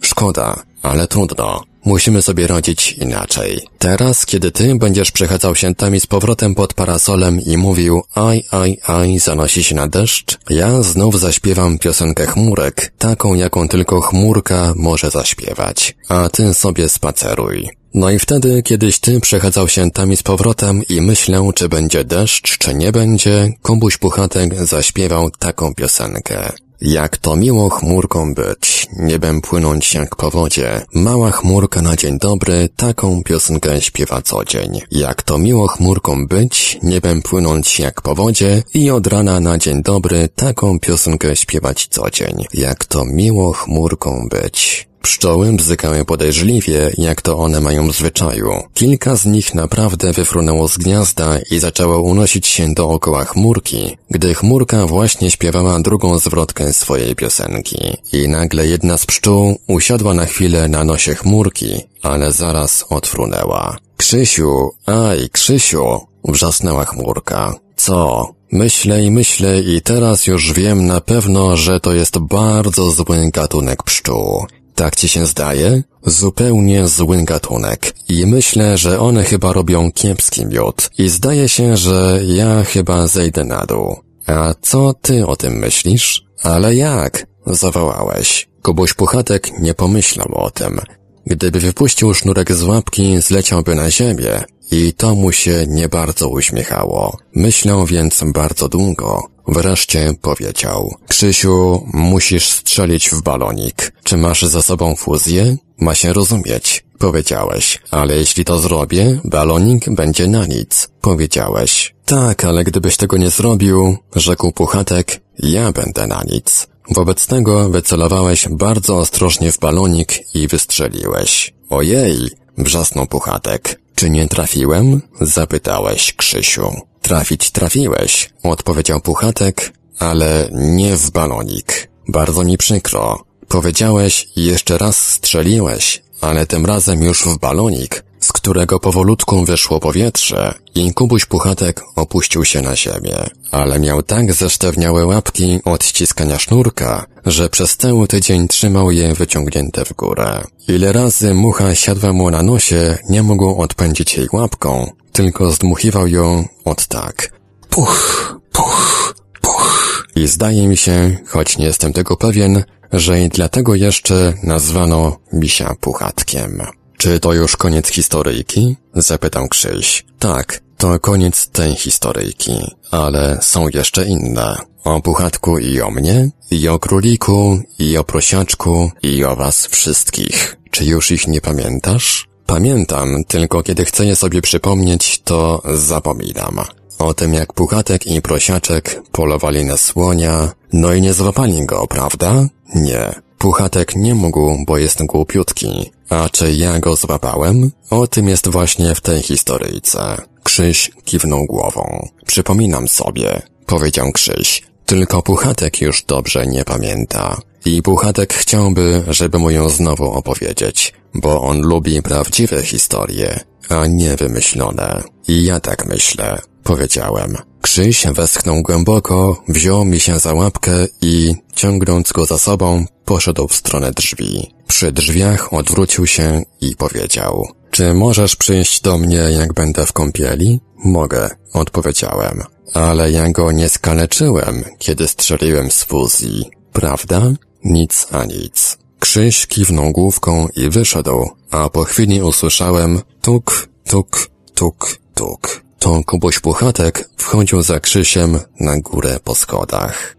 Szkoda, 0.00 0.62
ale 0.82 1.06
trudno. 1.08 1.67
Musimy 1.88 2.22
sobie 2.22 2.46
radzić 2.46 2.92
inaczej. 2.92 3.60
Teraz, 3.78 4.26
kiedy 4.26 4.50
ty 4.50 4.74
będziesz 4.74 5.10
przechadzał 5.10 5.54
się 5.54 5.74
tam 5.74 5.96
i 5.96 6.00
z 6.00 6.06
powrotem 6.06 6.54
pod 6.54 6.74
parasolem 6.74 7.40
i 7.40 7.56
mówił 7.56 8.02
aj, 8.14 8.44
aj, 8.50 8.78
aj, 8.86 9.18
zanosi 9.18 9.64
się 9.64 9.74
na 9.74 9.88
deszcz, 9.88 10.38
ja 10.50 10.82
znów 10.82 11.20
zaśpiewam 11.20 11.78
piosenkę 11.78 12.26
chmurek, 12.26 12.92
taką 12.98 13.34
jaką 13.34 13.68
tylko 13.68 14.00
chmurka 14.00 14.72
może 14.76 15.10
zaśpiewać. 15.10 15.96
A 16.08 16.28
ty 16.28 16.54
sobie 16.54 16.88
spaceruj. 16.88 17.68
No 17.94 18.10
i 18.10 18.18
wtedy, 18.18 18.62
kiedyś 18.62 18.98
ty 18.98 19.20
przechadzał 19.20 19.68
się 19.68 19.90
tam 19.90 20.12
i 20.12 20.16
z 20.16 20.22
powrotem 20.22 20.82
i 20.88 21.00
myślał, 21.00 21.52
czy 21.52 21.68
będzie 21.68 22.04
deszcz, 22.04 22.58
czy 22.58 22.74
nie 22.74 22.92
będzie, 22.92 23.52
Kubuś 23.62 23.96
Puchatek 23.96 24.66
zaśpiewał 24.66 25.30
taką 25.30 25.74
piosenkę. 25.74 26.52
Jak 26.80 27.16
to 27.16 27.36
miło 27.36 27.68
chmurką 27.70 28.34
być, 28.34 28.86
niebem 28.98 29.40
płynąć 29.40 29.94
jak 29.94 30.16
po 30.16 30.30
wodzie. 30.30 30.84
Mała 30.94 31.30
chmurka 31.30 31.82
na 31.82 31.96
dzień 31.96 32.18
dobry, 32.18 32.68
taką 32.76 33.22
piosenkę 33.22 33.80
śpiewa 33.80 34.22
co 34.22 34.44
dzień. 34.44 34.80
Jak 34.90 35.22
to 35.22 35.38
miło 35.38 35.68
chmurką 35.68 36.26
być, 36.26 36.78
niebem 36.82 37.22
płynąć 37.22 37.78
jak 37.78 38.02
po 38.02 38.14
wodzie 38.14 38.62
i 38.74 38.90
od 38.90 39.06
rana 39.06 39.40
na 39.40 39.58
dzień 39.58 39.82
dobry, 39.82 40.28
taką 40.36 40.78
piosenkę 40.78 41.36
śpiewać 41.36 41.86
co 41.90 42.10
dzień. 42.10 42.44
Jak 42.54 42.84
to 42.84 43.04
miło 43.04 43.52
chmurką 43.52 44.28
być. 44.30 44.87
Pszczoły 45.02 45.52
bzykały 45.52 46.04
podejrzliwie, 46.04 46.92
jak 46.98 47.22
to 47.22 47.38
one 47.38 47.60
mają 47.60 47.88
w 47.88 47.96
zwyczaju. 47.96 48.50
Kilka 48.74 49.16
z 49.16 49.26
nich 49.26 49.54
naprawdę 49.54 50.12
wyfrunęło 50.12 50.68
z 50.68 50.78
gniazda 50.78 51.38
i 51.50 51.58
zaczęło 51.58 52.00
unosić 52.00 52.46
się 52.46 52.74
dookoła 52.74 53.24
chmurki, 53.24 53.96
gdy 54.10 54.34
chmurka 54.34 54.86
właśnie 54.86 55.30
śpiewała 55.30 55.80
drugą 55.80 56.18
zwrotkę 56.18 56.72
swojej 56.72 57.16
piosenki. 57.16 57.96
I 58.12 58.28
nagle 58.28 58.66
jedna 58.66 58.98
z 58.98 59.06
pszczół 59.06 59.58
usiadła 59.66 60.14
na 60.14 60.26
chwilę 60.26 60.68
na 60.68 60.84
nosie 60.84 61.14
chmurki, 61.14 61.80
ale 62.02 62.32
zaraz 62.32 62.84
odfrunęła. 62.90 63.76
Krzysiu, 63.96 64.70
aj, 64.86 65.28
Krzysiu, 65.30 66.00
wrzasnęła 66.24 66.84
chmurka. 66.84 67.54
Co? 67.76 68.28
Myślę 68.52 69.04
i 69.04 69.10
myślę 69.10 69.60
i 69.60 69.82
teraz 69.82 70.26
już 70.26 70.52
wiem 70.52 70.86
na 70.86 71.00
pewno, 71.00 71.56
że 71.56 71.80
to 71.80 71.92
jest 71.92 72.18
bardzo 72.18 72.90
zły 72.90 73.30
gatunek 73.32 73.82
pszczół. 73.82 74.46
Tak 74.78 74.96
ci 74.96 75.08
się 75.08 75.26
zdaje? 75.26 75.82
Zupełnie 76.06 76.88
zły 76.88 77.22
gatunek. 77.24 77.94
I 78.08 78.26
myślę, 78.26 78.78
że 78.78 79.00
one 79.00 79.24
chyba 79.24 79.52
robią 79.52 79.92
kiepski 79.92 80.46
miód. 80.46 80.90
I 80.98 81.08
zdaje 81.08 81.48
się, 81.48 81.76
że 81.76 82.20
ja 82.26 82.64
chyba 82.64 83.06
zejdę 83.06 83.44
na 83.44 83.66
dół. 83.66 83.96
A 84.26 84.54
co 84.62 84.94
ty 85.02 85.26
o 85.26 85.36
tym 85.36 85.52
myślisz? 85.52 86.24
Ale 86.42 86.74
jak? 86.74 87.26
Zawołałeś. 87.46 88.48
Kubuś 88.62 88.94
Puchatek 88.94 89.58
nie 89.60 89.74
pomyślał 89.74 90.28
o 90.34 90.50
tym. 90.50 90.80
Gdyby 91.26 91.60
wypuścił 91.60 92.14
sznurek 92.14 92.52
z 92.52 92.62
łapki, 92.62 93.20
zleciałby 93.20 93.74
na 93.74 93.90
ziemię. 93.90 94.42
I 94.70 94.92
to 94.92 95.14
mu 95.14 95.32
się 95.32 95.64
nie 95.68 95.88
bardzo 95.88 96.28
uśmiechało. 96.28 97.18
Myślał 97.34 97.86
więc 97.86 98.24
bardzo 98.34 98.68
długo. 98.68 99.22
Wreszcie 99.48 100.14
powiedział. 100.22 100.94
Krzysiu, 101.08 101.86
musisz 101.92 102.48
strzelić 102.48 103.10
w 103.10 103.22
balonik. 103.22 103.92
Czy 104.04 104.16
masz 104.16 104.42
za 104.42 104.62
sobą 104.62 104.96
fuzję? 104.96 105.56
Ma 105.80 105.94
się 105.94 106.12
rozumieć. 106.12 106.84
Powiedziałeś. 106.98 107.78
Ale 107.90 108.16
jeśli 108.16 108.44
to 108.44 108.58
zrobię, 108.58 109.20
balonik 109.24 109.90
będzie 109.94 110.28
na 110.28 110.46
nic. 110.46 110.88
Powiedziałeś. 111.00 111.94
Tak, 112.04 112.44
ale 112.44 112.64
gdybyś 112.64 112.96
tego 112.96 113.16
nie 113.16 113.30
zrobił, 113.30 113.96
rzekł 114.16 114.52
Puchatek, 114.52 115.20
ja 115.38 115.72
będę 115.72 116.06
na 116.06 116.22
nic. 116.22 116.66
Wobec 116.90 117.26
tego 117.26 117.68
wycelowałeś 117.68 118.48
bardzo 118.48 118.96
ostrożnie 118.96 119.52
w 119.52 119.58
balonik 119.58 120.34
i 120.34 120.48
wystrzeliłeś. 120.48 121.54
Ojej, 121.70 122.30
wrzasnął 122.58 123.06
Puchatek. 123.06 123.80
Czy 123.94 124.10
nie 124.10 124.28
trafiłem? 124.28 125.02
Zapytałeś, 125.20 126.12
Krzysiu. 126.12 126.87
Trafić 127.08 127.50
trafiłeś, 127.50 128.30
odpowiedział 128.42 129.00
Puchatek, 129.00 129.72
ale 129.98 130.48
nie 130.52 130.96
w 130.96 131.10
balonik. 131.10 131.88
Bardzo 132.08 132.44
mi 132.44 132.58
przykro. 132.58 133.24
Powiedziałeś 133.48 134.28
jeszcze 134.36 134.78
raz 134.78 134.96
strzeliłeś, 134.96 136.02
ale 136.20 136.46
tym 136.46 136.66
razem 136.66 137.02
już 137.02 137.22
w 137.22 137.38
balonik, 137.38 138.04
z 138.20 138.32
którego 138.32 138.80
powolutku 138.80 139.44
wyszło 139.44 139.80
powietrze 139.80 140.54
i 140.74 140.94
Kubuś 140.94 141.24
Puchatek 141.24 141.84
opuścił 141.96 142.44
się 142.44 142.62
na 142.62 142.76
ziemię. 142.76 143.16
Ale 143.50 143.80
miał 143.80 144.02
tak 144.02 144.32
zesztewniałe 144.32 145.06
łapki 145.06 145.60
od 145.64 145.84
ściskania 145.84 146.38
sznurka, 146.38 147.06
że 147.26 147.48
przez 147.48 147.76
cały 147.76 148.08
tydzień 148.08 148.48
trzymał 148.48 148.90
je 148.90 149.14
wyciągnięte 149.14 149.84
w 149.84 149.92
górę. 149.92 150.44
Ile 150.68 150.92
razy 150.92 151.34
mucha 151.34 151.74
siadła 151.74 152.12
mu 152.12 152.30
na 152.30 152.42
nosie, 152.42 152.98
nie 153.08 153.22
mógł 153.22 153.62
odpędzić 153.62 154.16
jej 154.16 154.28
łapką, 154.32 154.90
tylko 155.18 155.52
zdmuchiwał 155.52 156.06
ją 156.06 156.48
od 156.64 156.86
tak. 156.86 157.32
Puch, 157.70 158.34
puch, 158.52 159.14
puch. 159.42 160.04
I 160.16 160.26
zdaje 160.26 160.68
mi 160.68 160.76
się, 160.76 161.16
choć 161.26 161.58
nie 161.58 161.64
jestem 161.64 161.92
tego 161.92 162.16
pewien, 162.16 162.64
że 162.92 163.22
i 163.22 163.28
dlatego 163.28 163.74
jeszcze 163.74 164.34
nazwano 164.42 165.16
misia 165.32 165.74
puchatkiem. 165.80 166.62
Czy 166.98 167.20
to 167.20 167.32
już 167.32 167.56
koniec 167.56 167.88
historyjki? 167.88 168.76
Zapytał 168.94 169.48
Krzyś. 169.48 170.04
Tak, 170.18 170.60
to 170.76 171.00
koniec 171.00 171.48
tej 171.48 171.74
historyjki, 171.74 172.74
ale 172.90 173.38
są 173.42 173.68
jeszcze 173.68 174.06
inne. 174.06 174.56
O 174.84 175.00
puchatku 175.00 175.58
i 175.58 175.80
o 175.80 175.90
mnie, 175.90 176.30
i 176.50 176.68
o 176.68 176.78
króliku, 176.78 177.60
i 177.78 177.96
o 177.96 178.04
prosiaczku, 178.04 178.90
i 179.02 179.24
o 179.24 179.36
was 179.36 179.66
wszystkich. 179.66 180.56
Czy 180.70 180.84
już 180.84 181.10
ich 181.10 181.26
nie 181.26 181.40
pamiętasz? 181.40 182.27
Pamiętam, 182.48 183.24
tylko 183.24 183.62
kiedy 183.62 183.84
chcę 183.84 184.16
sobie 184.16 184.42
przypomnieć, 184.42 185.20
to 185.24 185.62
zapominam. 185.74 186.60
O 186.98 187.14
tym 187.14 187.34
jak 187.34 187.52
Puchatek 187.52 188.06
i 188.06 188.22
Prosiaczek 188.22 189.02
polowali 189.12 189.64
na 189.64 189.76
słonia, 189.76 190.52
no 190.72 190.92
i 190.92 191.00
nie 191.00 191.12
złapali 191.12 191.66
go, 191.66 191.86
prawda? 191.86 192.48
Nie. 192.74 193.14
Puchatek 193.38 193.96
nie 193.96 194.14
mógł, 194.14 194.64
bo 194.66 194.78
jest 194.78 195.06
głupiutki. 195.06 195.92
A 196.08 196.28
czy 196.28 196.52
ja 196.52 196.78
go 196.78 196.96
złapałem? 196.96 197.70
O 197.90 198.06
tym 198.06 198.28
jest 198.28 198.48
właśnie 198.48 198.94
w 198.94 199.00
tej 199.00 199.22
historyjce. 199.22 200.16
Krzyś 200.42 200.90
kiwnął 201.04 201.46
głową. 201.46 202.08
Przypominam 202.26 202.88
sobie, 202.88 203.42
powiedział 203.66 204.12
Krzyś. 204.12 204.62
Tylko 204.86 205.22
Puchatek 205.22 205.80
już 205.80 206.02
dobrze 206.02 206.46
nie 206.46 206.64
pamięta. 206.64 207.36
I 207.68 207.82
Puchatek 207.82 208.34
chciałby, 208.34 209.02
żeby 209.08 209.38
mu 209.38 209.50
ją 209.50 209.68
znowu 209.68 210.12
opowiedzieć, 210.12 210.92
bo 211.14 211.42
on 211.42 211.60
lubi 211.60 212.02
prawdziwe 212.02 212.62
historie, 212.62 213.40
a 213.68 213.86
nie 213.86 214.16
wymyślone. 214.16 215.02
I 215.28 215.44
ja 215.44 215.60
tak 215.60 215.86
myślę, 215.86 216.38
powiedziałem. 216.64 217.36
Krzyś 217.62 218.06
westchnął 218.06 218.62
głęboko, 218.62 219.42
wziął 219.48 219.84
mi 219.84 220.00
się 220.00 220.18
za 220.18 220.34
łapkę 220.34 220.86
i, 221.02 221.34
ciągnąc 221.54 222.12
go 222.12 222.26
za 222.26 222.38
sobą, 222.38 222.84
poszedł 223.04 223.48
w 223.48 223.56
stronę 223.56 223.92
drzwi. 223.92 224.54
Przy 224.66 224.92
drzwiach 224.92 225.52
odwrócił 225.52 226.06
się 226.06 226.42
i 226.60 226.76
powiedział. 226.76 227.48
Czy 227.70 227.94
możesz 227.94 228.36
przyjść 228.36 228.80
do 228.80 228.98
mnie, 228.98 229.16
jak 229.38 229.54
będę 229.54 229.86
w 229.86 229.92
kąpieli? 229.92 230.60
Mogę, 230.84 231.30
odpowiedziałem. 231.52 232.42
Ale 232.74 233.10
ja 233.10 233.30
go 233.30 233.52
nie 233.52 233.68
skaleczyłem, 233.68 234.64
kiedy 234.78 235.08
strzeliłem 235.08 235.70
z 235.70 235.84
fuzji. 235.84 236.50
Prawda? 236.72 237.32
Nic 237.64 238.06
a 238.12 238.24
nic. 238.24 238.78
Krzyś 239.00 239.46
kiwnął 239.46 239.92
główką 239.92 240.48
i 240.56 240.70
wyszedł, 240.70 241.30
a 241.50 241.68
po 241.68 241.84
chwili 241.84 242.22
usłyszałem 242.22 242.98
tuk, 243.20 243.68
tuk, 243.84 244.28
tuk, 244.54 244.96
tuk. 245.14 245.62
To 245.78 246.00
Kubuś 246.06 246.40
Puchatek 246.40 247.08
wchodził 247.16 247.62
za 247.62 247.80
Krzysiem 247.80 248.38
na 248.60 248.80
górę 248.80 249.16
po 249.24 249.34
schodach. 249.34 250.16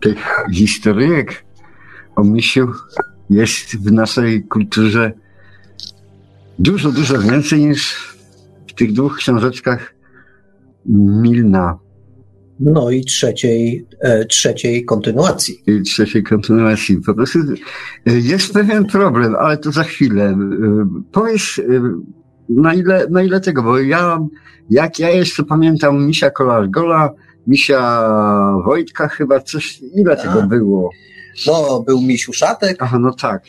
Tych 0.00 0.44
historyjek 0.54 1.44
o 2.16 2.24
misiu 2.24 2.72
jest 3.30 3.76
w 3.76 3.92
naszej 3.92 4.44
kulturze 4.44 5.12
dużo, 6.58 6.92
dużo 6.92 7.18
więcej 7.18 7.66
niż 7.66 8.14
w 8.68 8.72
tych 8.72 8.92
dwóch 8.92 9.16
książeczkach 9.16 9.94
Milna. 10.86 11.78
No 12.60 12.90
i 12.90 13.04
trzeciej, 13.04 13.86
e, 14.00 14.24
trzeciej 14.24 14.84
kontynuacji. 14.84 15.62
I 15.66 15.82
trzeciej 15.82 16.22
kontynuacji. 16.22 16.96
Po 17.06 17.14
prostu 17.14 17.38
e, 18.06 18.18
jest 18.18 18.52
pewien 18.52 18.84
problem, 18.86 19.36
ale 19.36 19.56
to 19.56 19.72
za 19.72 19.84
chwilę. 19.84 20.24
E, 20.24 20.36
powiedz, 21.12 21.60
na 22.48 22.74
ile, 22.74 23.06
na 23.10 23.22
ile 23.22 23.40
tego, 23.40 23.62
bo 23.62 23.78
ja, 23.78 24.18
jak 24.70 24.98
ja 24.98 25.10
jeszcze 25.10 25.44
pamiętam 25.44 26.06
Misia 26.06 26.30
Kolargola, 26.30 27.10
Misia 27.46 28.02
Wojtka 28.64 29.08
chyba, 29.08 29.40
coś, 29.40 29.80
ile 29.94 30.12
A. 30.12 30.16
tego 30.16 30.42
było? 30.42 30.90
No, 31.46 31.84
był 31.86 32.00
misiu 32.00 32.32
szatek. 32.32 32.76
Aha, 32.80 32.98
no 32.98 33.14
tak. 33.14 33.42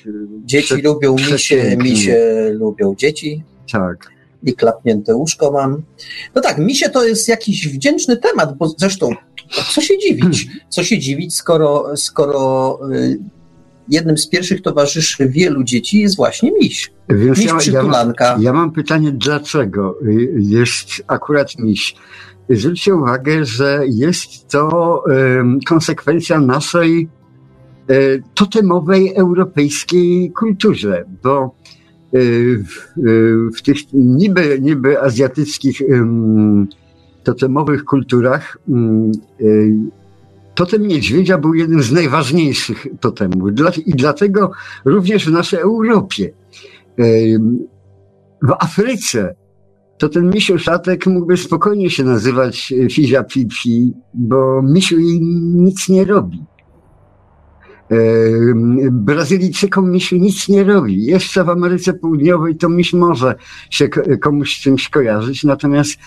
Dzieci 0.46 0.74
Prze- 0.74 0.84
lubią 0.84 1.16
misie, 1.16 1.78
misie 1.78 2.18
lubią 2.54 2.96
dzieci. 2.98 3.44
Tak. 3.72 4.19
I 4.44 4.54
klapnięte 4.54 5.16
łóżko 5.16 5.52
mam. 5.52 5.82
No 6.36 6.42
tak, 6.42 6.58
misie 6.58 6.90
to 6.90 7.08
jest 7.08 7.28
jakiś 7.28 7.68
wdzięczny 7.68 8.18
temat, 8.18 8.58
bo 8.58 8.70
zresztą 8.78 9.16
co 9.74 9.82
się 9.82 9.98
dziwić? 9.98 10.48
Co 10.70 10.84
się 10.84 11.00
dziwić, 11.00 11.36
skoro, 11.36 11.98
skoro 11.98 12.80
y, 12.94 13.20
jednym 13.90 14.18
z 14.18 14.28
pierwszych 14.28 14.62
towarzyszy 14.62 15.30
wielu 15.30 15.64
dzieci 15.64 16.00
jest 16.00 16.16
właśnie 16.16 16.52
miś. 16.52 16.92
Więc 17.10 17.38
Miś 17.38 17.68
ja, 17.68 17.74
ja, 17.74 17.84
mam, 17.84 18.14
ja 18.40 18.54
mam 18.54 18.72
pytanie, 18.72 19.12
dlaczego 19.12 19.96
y, 20.02 20.32
jest 20.38 20.88
akurat 21.08 21.58
miś? 21.60 21.96
Zwróćcie 22.50 22.96
uwagę, 22.96 23.46
że 23.46 23.82
jest 23.88 24.48
to 24.48 25.04
em, 25.12 25.60
konsekwencja 25.68 26.40
naszej 26.40 27.10
e, 27.90 27.94
totemowej 28.34 29.16
europejskiej 29.16 30.32
kulturze, 30.32 31.06
bo 31.24 31.56
w, 32.14 32.18
e, 32.18 33.02
w 33.58 33.62
tych 33.62 33.78
niby, 33.94 34.60
niby 34.62 35.02
azjatyckich 35.02 35.82
em, 35.82 36.68
totemowych 37.24 37.86
kulturach 37.86 38.58
e, 38.68 39.44
totem 40.56 40.88
niedźwiedzia 40.88 41.38
był 41.38 41.54
jednym 41.54 41.84
z 41.84 41.92
najważniejszych 41.92 42.88
totemów 43.00 43.50
i 43.86 43.92
dlatego 43.92 44.52
również 44.86 45.26
w 45.26 45.32
naszej 45.32 45.60
Europie. 45.60 46.34
W 48.42 48.52
Afryce 48.60 49.36
to 49.98 50.10
ten 50.10 50.30
misiu 50.30 50.60
szatek 50.60 51.08
mógłby 51.08 51.38
spokojnie 51.38 51.90
się 51.90 52.04
nazywać 52.04 52.74
Fizia 52.92 53.24
Pipi, 53.24 53.94
bo 54.14 54.62
misiu 54.62 55.00
jej 55.00 55.22
nic 55.56 55.90
nie 55.90 56.06
robi. 56.06 56.46
Brazylijczykom 58.92 59.92
misiu 59.92 60.16
nic 60.16 60.50
nie 60.50 60.64
robi. 60.64 61.06
Jeszcze 61.06 61.44
w 61.44 61.50
Ameryce 61.50 61.94
Południowej 61.94 62.56
to 62.56 62.70
miś 62.70 62.94
może 62.94 63.36
się 63.70 63.90
ko- 63.90 64.02
komuś 64.22 64.58
z 64.58 64.62
czymś 64.62 64.90
kojarzyć, 64.90 65.44
natomiast 65.44 66.00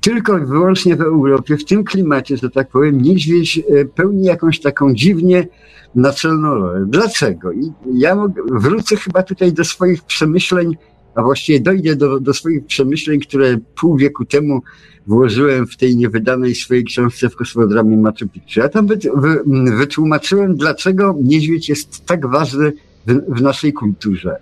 tylko 0.00 0.38
i 0.38 0.46
wyłącznie 0.46 0.96
w 0.96 1.00
Europie, 1.00 1.56
w 1.56 1.64
tym 1.64 1.84
klimacie, 1.84 2.36
że 2.36 2.50
tak 2.50 2.68
powiem, 2.68 3.00
niedźwiedź 3.00 3.58
e, 3.58 3.84
pełni 3.84 4.24
jakąś 4.24 4.60
taką 4.60 4.94
dziwnie 4.94 5.48
naczelną 5.94 6.54
rolę. 6.54 6.84
Dlaczego? 6.88 7.52
I 7.52 7.72
ja 7.94 8.16
wrócę 8.52 8.96
chyba 8.96 9.22
tutaj 9.22 9.52
do 9.52 9.64
swoich 9.64 10.02
przemyśleń, 10.02 10.76
a 11.16 11.22
właściwie 11.22 11.60
dojdę 11.60 11.96
do, 11.96 12.20
do 12.20 12.34
swoich 12.34 12.66
przemyśleń, 12.66 13.20
które 13.20 13.58
pół 13.80 13.96
wieku 13.96 14.24
temu 14.24 14.62
włożyłem 15.06 15.66
w 15.66 15.76
tej 15.76 15.96
niewydanej 15.96 16.54
swojej 16.54 16.84
książce 16.84 17.28
w 17.28 17.36
kosmodramie 17.36 17.96
Machu 17.96 18.28
Picchu. 18.32 18.60
Ja 18.60 18.68
tam 18.68 18.86
wy, 18.86 18.98
wy, 19.16 19.42
wytłumaczyłem, 19.76 20.56
dlaczego 20.56 21.16
niedźwiedź 21.22 21.68
jest 21.68 22.06
tak 22.06 22.26
ważny 22.26 22.72
w, 23.06 23.36
w 23.36 23.42
naszej 23.42 23.72
kulturze. 23.72 24.36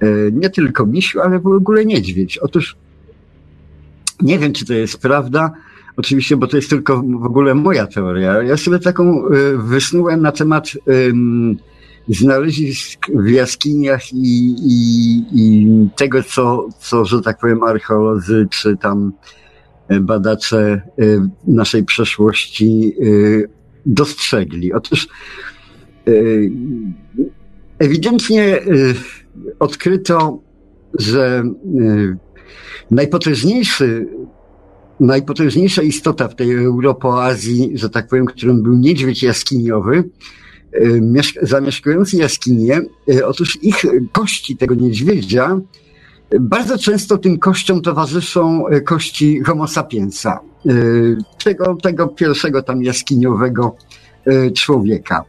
E, 0.00 0.06
Nie 0.32 0.50
tylko 0.50 0.86
misiu, 0.86 1.20
ale 1.20 1.38
w 1.38 1.46
ogóle 1.46 1.84
niedźwiedź. 1.84 2.38
Otóż 2.38 2.76
nie 4.22 4.38
wiem, 4.38 4.52
czy 4.52 4.66
to 4.66 4.74
jest 4.74 4.98
prawda, 4.98 5.50
oczywiście, 5.96 6.36
bo 6.36 6.46
to 6.46 6.56
jest 6.56 6.70
tylko 6.70 7.02
w 7.02 7.24
ogóle 7.24 7.54
moja 7.54 7.86
teoria. 7.86 8.42
Ja 8.42 8.56
sobie 8.56 8.78
taką 8.78 9.28
y, 9.28 9.58
wysnułem 9.58 10.22
na 10.22 10.32
temat 10.32 10.70
ym, 10.88 11.56
znalezisk 12.08 13.06
w 13.14 13.28
jaskiniach 13.28 14.12
i, 14.12 14.56
i, 14.62 15.22
i 15.32 15.66
tego, 15.96 16.22
co, 16.22 16.68
co, 16.78 17.04
że 17.04 17.20
tak 17.20 17.38
powiem, 17.38 17.62
archeolodzy 17.62 18.46
czy 18.50 18.76
tam 18.76 19.12
y, 19.90 20.00
badacze 20.00 20.82
y, 21.00 21.20
naszej 21.46 21.84
przeszłości 21.84 22.92
y, 23.02 23.48
dostrzegli. 23.86 24.72
Otóż 24.72 25.08
ewidentnie 27.78 28.58
odkryto, 29.58 30.40
że 30.98 31.44
najpotężniejszy, 32.90 34.08
najpotężniejsza 35.00 35.82
istota 35.82 36.28
w 36.28 36.34
tej 36.34 36.64
Europoazji, 36.64 37.70
że 37.74 37.90
tak 37.90 38.08
powiem, 38.08 38.26
którym 38.26 38.62
był 38.62 38.74
niedźwiedź 38.74 39.22
jaskiniowy, 39.22 40.04
zamieszkujący 41.42 42.16
jaskinie, 42.16 42.80
y, 43.10 43.26
otóż 43.26 43.58
ich 43.62 43.82
kości 44.12 44.56
tego 44.56 44.74
niedźwiedzia 44.74 45.60
y, 46.34 46.40
bardzo 46.40 46.78
często 46.78 47.18
tym 47.18 47.38
kościom 47.38 47.82
towarzyszą 47.82 48.68
y, 48.68 48.80
kości 48.80 49.40
homo 49.40 49.68
sapiensa, 49.68 50.40
y, 50.66 51.16
tego, 51.44 51.76
tego 51.82 52.08
pierwszego 52.08 52.62
tam 52.62 52.82
jaskiniowego 52.82 53.76
y, 54.26 54.52
człowieka. 54.52 55.24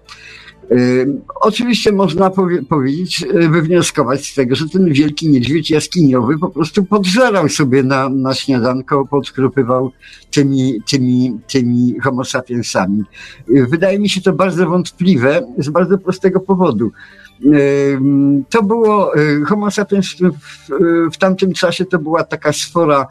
Y, 0.72 1.22
Oczywiście 1.42 1.92
można 1.92 2.30
powie, 2.30 2.64
powiedzieć, 2.64 3.24
y, 3.24 3.50
wywnioskować 3.50 4.28
z 4.28 4.36
tego, 4.36 4.56
że 4.56 4.70
ten 4.70 4.94
wielki 4.94 5.30
niedźwiedź 5.30 5.72
jaskiniowy 5.72 6.38
po 6.40 6.50
prostu 6.50 6.84
podżerał 6.84 7.50
sobie 7.50 7.84
na, 7.84 8.10
na 8.10 8.34
śniadanko, 8.34 9.06
podkrupywał 9.06 9.92
tymi, 10.32 10.82
tymi, 10.92 11.40
tymi 11.48 12.00
homo 12.00 12.24
sapiensami. 12.24 13.04
Y, 13.50 13.68
Wydaje 13.68 14.00
mi 14.00 14.10
się 14.10 14.22
to 14.22 14.34
bardzo 14.34 14.68
wątpliwe 14.70 15.42
z 15.58 15.70
bardzo 15.70 15.98
prostego 15.98 16.40
powodu. 16.40 16.92
To 18.50 18.64
było, 18.64 19.12
homo 19.48 19.72
sapiens 19.72 20.16
w, 20.16 21.14
w, 21.14 21.18
tamtym 21.18 21.54
czasie 21.54 21.86
to 21.86 22.00
była 22.00 22.24
taka 22.24 22.54
sfora 22.54 23.08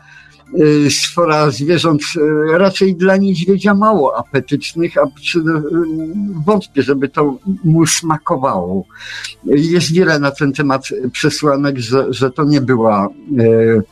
sfora 0.90 1.50
zwierząt 1.50 2.02
y, 2.16 2.58
raczej 2.58 2.96
dla 2.96 3.16
niedźwiedzia 3.16 3.74
mało 3.74 4.18
apetycznych, 4.18 4.98
a 4.98 5.06
przy, 5.14 5.38
y, 5.38 5.42
wątpię, 6.46 6.82
żeby 6.82 7.08
to 7.08 7.38
mu 7.64 7.86
smakowało. 7.86 8.84
Jest 9.44 9.92
wiele 9.92 10.18
na 10.18 10.30
ten 10.30 10.52
temat 10.52 10.88
przesłanek, 11.12 11.78
że, 11.78 12.12
że 12.12 12.30
to 12.30 12.44
nie 12.44 12.60
była 12.60 13.08
y, 13.40 13.82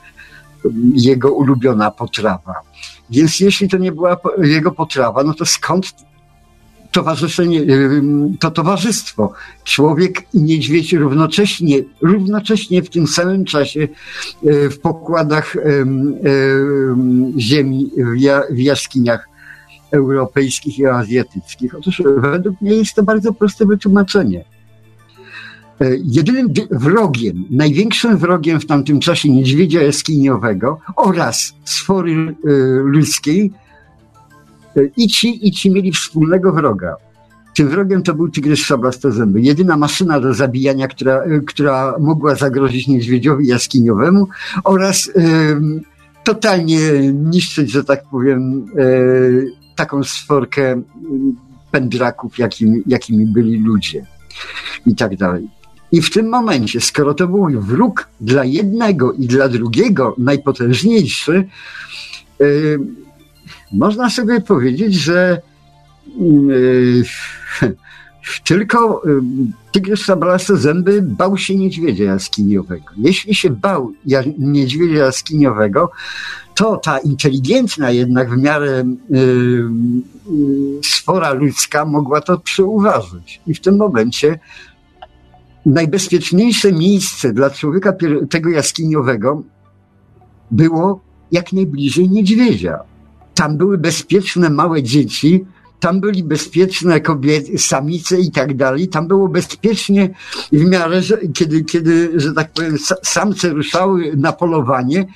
jego 0.94 1.34
ulubiona 1.34 1.90
potrawa. 1.90 2.54
Więc 3.10 3.40
jeśli 3.40 3.68
to 3.68 3.78
nie 3.78 3.92
była 3.92 4.16
jego 4.42 4.72
potrawa, 4.72 5.24
no 5.24 5.34
to 5.34 5.46
skąd 5.46 5.94
towarzyszenie, 6.94 7.60
to 8.40 8.50
towarzystwo. 8.50 9.32
Człowiek 9.64 10.22
i 10.34 10.42
niedźwiedź 10.42 10.92
równocześnie, 10.92 11.78
równocześnie 12.02 12.82
w 12.82 12.90
tym 12.90 13.06
samym 13.06 13.44
czasie 13.44 13.88
w 14.42 14.78
pokładach 14.78 15.56
ziemi, 17.38 17.90
w 18.50 18.58
jaskiniach 18.58 19.28
europejskich 19.92 20.78
i 20.78 20.86
azjatyckich. 20.86 21.74
Otóż 21.74 22.02
według 22.16 22.60
mnie 22.60 22.74
jest 22.74 22.94
to 22.94 23.02
bardzo 23.02 23.32
proste 23.32 23.66
wytłumaczenie. 23.66 24.44
E, 25.80 25.90
jedynym 26.04 26.48
wrogiem, 26.70 27.44
największym 27.50 28.18
wrogiem 28.18 28.60
w 28.60 28.66
tamtym 28.66 29.00
czasie 29.00 29.30
niedźwiedzia 29.30 29.82
jaskiniowego 29.82 30.78
oraz 30.96 31.54
sfory 31.64 32.12
e, 32.12 32.50
ludzkiej 32.82 33.46
e, 33.46 33.63
i 34.96 35.08
ci, 35.08 35.48
i 35.48 35.52
ci 35.52 35.70
mieli 35.70 35.92
wspólnego 35.92 36.52
wroga. 36.52 36.96
Tym 37.56 37.68
wrogiem 37.68 38.02
to 38.02 38.14
był 38.14 38.28
tygrys 38.28 38.58
szablastozęby. 38.58 39.40
Jedyna 39.40 39.76
maszyna 39.76 40.20
do 40.20 40.34
zabijania, 40.34 40.88
która, 40.88 41.24
która 41.46 41.94
mogła 42.00 42.34
zagrozić 42.34 42.88
niedźwiedziowi 42.88 43.46
jaskiniowemu 43.46 44.28
oraz 44.64 45.10
totalnie 46.24 46.78
niszczyć, 47.12 47.70
że 47.70 47.84
tak 47.84 48.04
powiem, 48.10 48.66
taką 49.76 50.04
sforkę 50.04 50.82
pędraków, 51.70 52.38
jakimi, 52.38 52.82
jakimi 52.86 53.26
byli 53.26 53.58
ludzie 53.60 54.06
i 54.86 54.94
tak 54.94 55.16
dalej. 55.16 55.48
I 55.92 56.02
w 56.02 56.10
tym 56.10 56.28
momencie, 56.28 56.80
skoro 56.80 57.14
to 57.14 57.28
był 57.28 57.60
wróg 57.60 58.08
dla 58.20 58.44
jednego 58.44 59.12
i 59.12 59.26
dla 59.26 59.48
drugiego 59.48 60.14
najpotężniejszy, 60.18 61.48
można 63.72 64.10
sobie 64.10 64.40
powiedzieć, 64.40 64.94
że 64.94 65.40
yy, 66.18 67.02
tylko 68.44 69.02
yy, 69.06 69.22
tygrys 69.72 70.00
szablaste 70.00 70.56
zęby 70.56 71.02
bał 71.02 71.38
się 71.38 71.56
niedźwiedzia 71.56 72.04
jaskiniowego. 72.04 72.86
Jeśli 72.96 73.34
się 73.34 73.50
bał 73.50 73.92
niedźwiedzia 74.38 75.04
jaskiniowego, 75.04 75.90
to 76.54 76.76
ta 76.76 76.98
inteligentna 76.98 77.90
jednak 77.90 78.30
w 78.30 78.36
miarę 78.36 78.84
yy, 79.10 79.18
yy, 79.18 80.80
sfora 80.82 81.32
ludzka 81.32 81.84
mogła 81.84 82.20
to 82.20 82.38
przeuważyć. 82.38 83.40
I 83.46 83.54
w 83.54 83.60
tym 83.60 83.76
momencie 83.76 84.38
najbezpieczniejsze 85.66 86.72
miejsce 86.72 87.32
dla 87.32 87.50
człowieka 87.50 87.92
tego 88.30 88.50
jaskiniowego 88.50 89.42
było 90.50 91.00
jak 91.32 91.52
najbliżej 91.52 92.10
niedźwiedzia. 92.10 92.78
Tam 93.34 93.56
były 93.56 93.78
bezpieczne 93.78 94.50
małe 94.50 94.82
dzieci, 94.82 95.44
tam 95.80 96.00
byli 96.00 96.24
bezpieczne 96.24 97.00
kobiety, 97.00 97.58
samice 97.58 98.20
i 98.20 98.30
tak 98.30 98.56
dalej. 98.56 98.88
Tam 98.88 99.08
było 99.08 99.28
bezpiecznie 99.28 100.10
w 100.52 100.64
miarę, 100.64 101.02
że, 101.02 101.18
kiedy, 101.34 101.64
kiedy, 101.64 102.20
że 102.20 102.32
tak 102.32 102.52
powiem, 102.52 102.76
samce 103.02 103.48
ruszały 103.48 104.12
na 104.16 104.32
polowanie, 104.32 105.06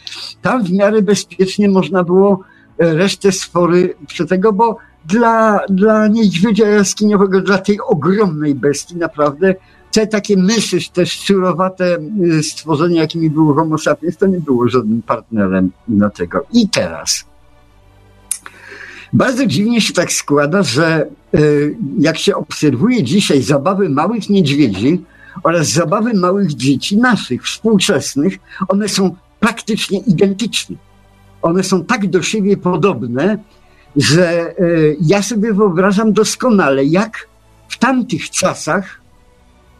tam 0.43 0.65
w 0.65 0.73
miarę 0.73 1.03
bezpiecznie 1.03 1.69
można 1.69 2.05
było 2.05 2.41
e, 2.79 2.95
resztę 2.95 3.29
przy 4.07 4.27
tego, 4.27 4.53
bo 4.53 4.77
dla, 5.05 5.61
dla 5.69 6.09
niedźwiedzia 6.09 6.69
jaskiniowego, 6.69 7.41
dla 7.41 7.59
tej 7.59 7.81
ogromnej 7.81 8.55
bestii 8.55 8.97
naprawdę 8.97 9.55
te 9.93 10.07
takie 10.07 10.37
myszy, 10.37 10.79
te 10.93 11.07
szczurowate 11.07 11.99
y, 12.23 12.43
stworzenia, 12.43 13.01
jakimi 13.01 13.31
był 13.31 13.55
Homo 13.55 13.79
sapiens, 13.79 14.17
to 14.17 14.27
nie 14.27 14.41
było 14.41 14.69
żadnym 14.69 15.03
partnerem 15.03 15.71
na 15.89 16.11
tego. 16.11 16.47
I 16.53 16.69
teraz. 16.69 17.25
Bardzo 19.13 19.47
dziwnie 19.47 19.81
się 19.81 19.93
tak 19.93 20.13
składa, 20.13 20.63
że 20.63 21.07
y, 21.35 21.77
jak 21.99 22.19
się 22.19 22.37
obserwuje 22.37 23.03
dzisiaj 23.03 23.43
zabawy 23.43 23.89
małych 23.89 24.31
niedźwiedzi 24.31 25.05
oraz 25.43 25.69
zabawy 25.69 26.15
małych 26.15 26.55
dzieci, 26.55 26.97
naszych, 26.97 27.45
współczesnych, 27.45 28.39
one 28.69 28.89
są 28.89 29.17
praktycznie 29.41 29.99
identyczne. 29.99 30.77
One 31.43 31.63
są 31.63 31.85
tak 31.85 32.07
do 32.07 32.23
siebie 32.23 32.57
podobne, 32.57 33.39
że 33.97 34.55
y, 34.61 34.97
ja 35.01 35.23
sobie 35.23 35.53
wyobrażam 35.53 36.13
doskonale, 36.13 36.85
jak 36.85 37.29
w 37.69 37.79
tamtych 37.79 38.31
czasach 38.31 39.01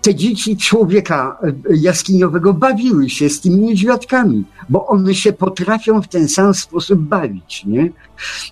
te 0.09 0.15
dzieci 0.15 0.57
człowieka 0.57 1.39
e, 1.43 1.77
jaskiniowego 1.77 2.55
bawiły 2.55 3.11
się 3.11 3.29
z 3.29 3.41
tymi 3.41 3.59
niedźwiadkami, 3.59 4.45
bo 4.69 4.87
one 4.87 5.15
się 5.15 5.33
potrafią 5.33 6.03
w 6.03 6.09
ten 6.09 6.29
sam 6.29 6.55
sposób 6.55 7.01
bawić. 7.01 7.65
Nie? 7.65 7.91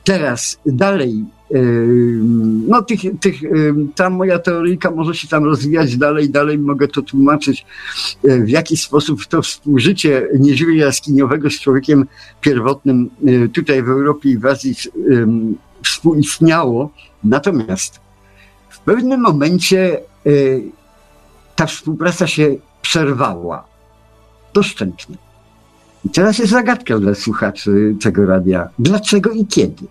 Teraz 0.05 0.59
dalej, 0.67 1.25
e, 1.55 1.59
no 2.69 2.83
tych, 2.83 3.01
tych, 3.21 3.45
e, 3.45 3.49
ta 3.95 4.11
moja 4.11 4.39
teoryjka 4.39 4.91
może 4.91 5.15
się 5.15 5.29
tam 5.29 5.45
rozwijać 5.45 5.97
dalej, 5.97 6.31
dalej 6.31 6.59
mogę 6.59 6.89
to 6.89 7.03
tłumaczyć, 7.03 7.67
w 8.25 8.49
jaki 8.49 8.77
sposób 8.77 9.27
to 9.27 9.43
współżycie 9.43 10.29
niedźwiedzia 10.39 10.85
jaskiniowego 10.85 11.51
z 11.51 11.61
człowiekiem 11.61 12.07
pierwotnym 12.41 13.11
tutaj 13.53 13.83
w 13.83 13.89
Europie 13.89 14.31
i 14.31 14.39
w 14.39 14.47
Azji 14.47 14.75
współistniało. 15.85 16.91
Natomiast 17.25 18.01
w 18.69 18.81
pewnym 18.81 19.21
momencie 19.21 20.01
ta 21.57 21.67
współpraca 21.67 22.27
się 22.27 22.57
przerwała. 22.83 23.65
Doszczętnie. 24.55 25.17
I 26.05 26.09
teraz 26.09 26.39
jest 26.39 26.51
zagadka 26.51 26.99
dla 26.99 27.15
słuchaczy 27.15 27.97
tego 28.03 28.27
radia. 28.27 28.69
Dlaczego 28.79 29.31
i 29.31 29.47
kiedy? 29.47 29.87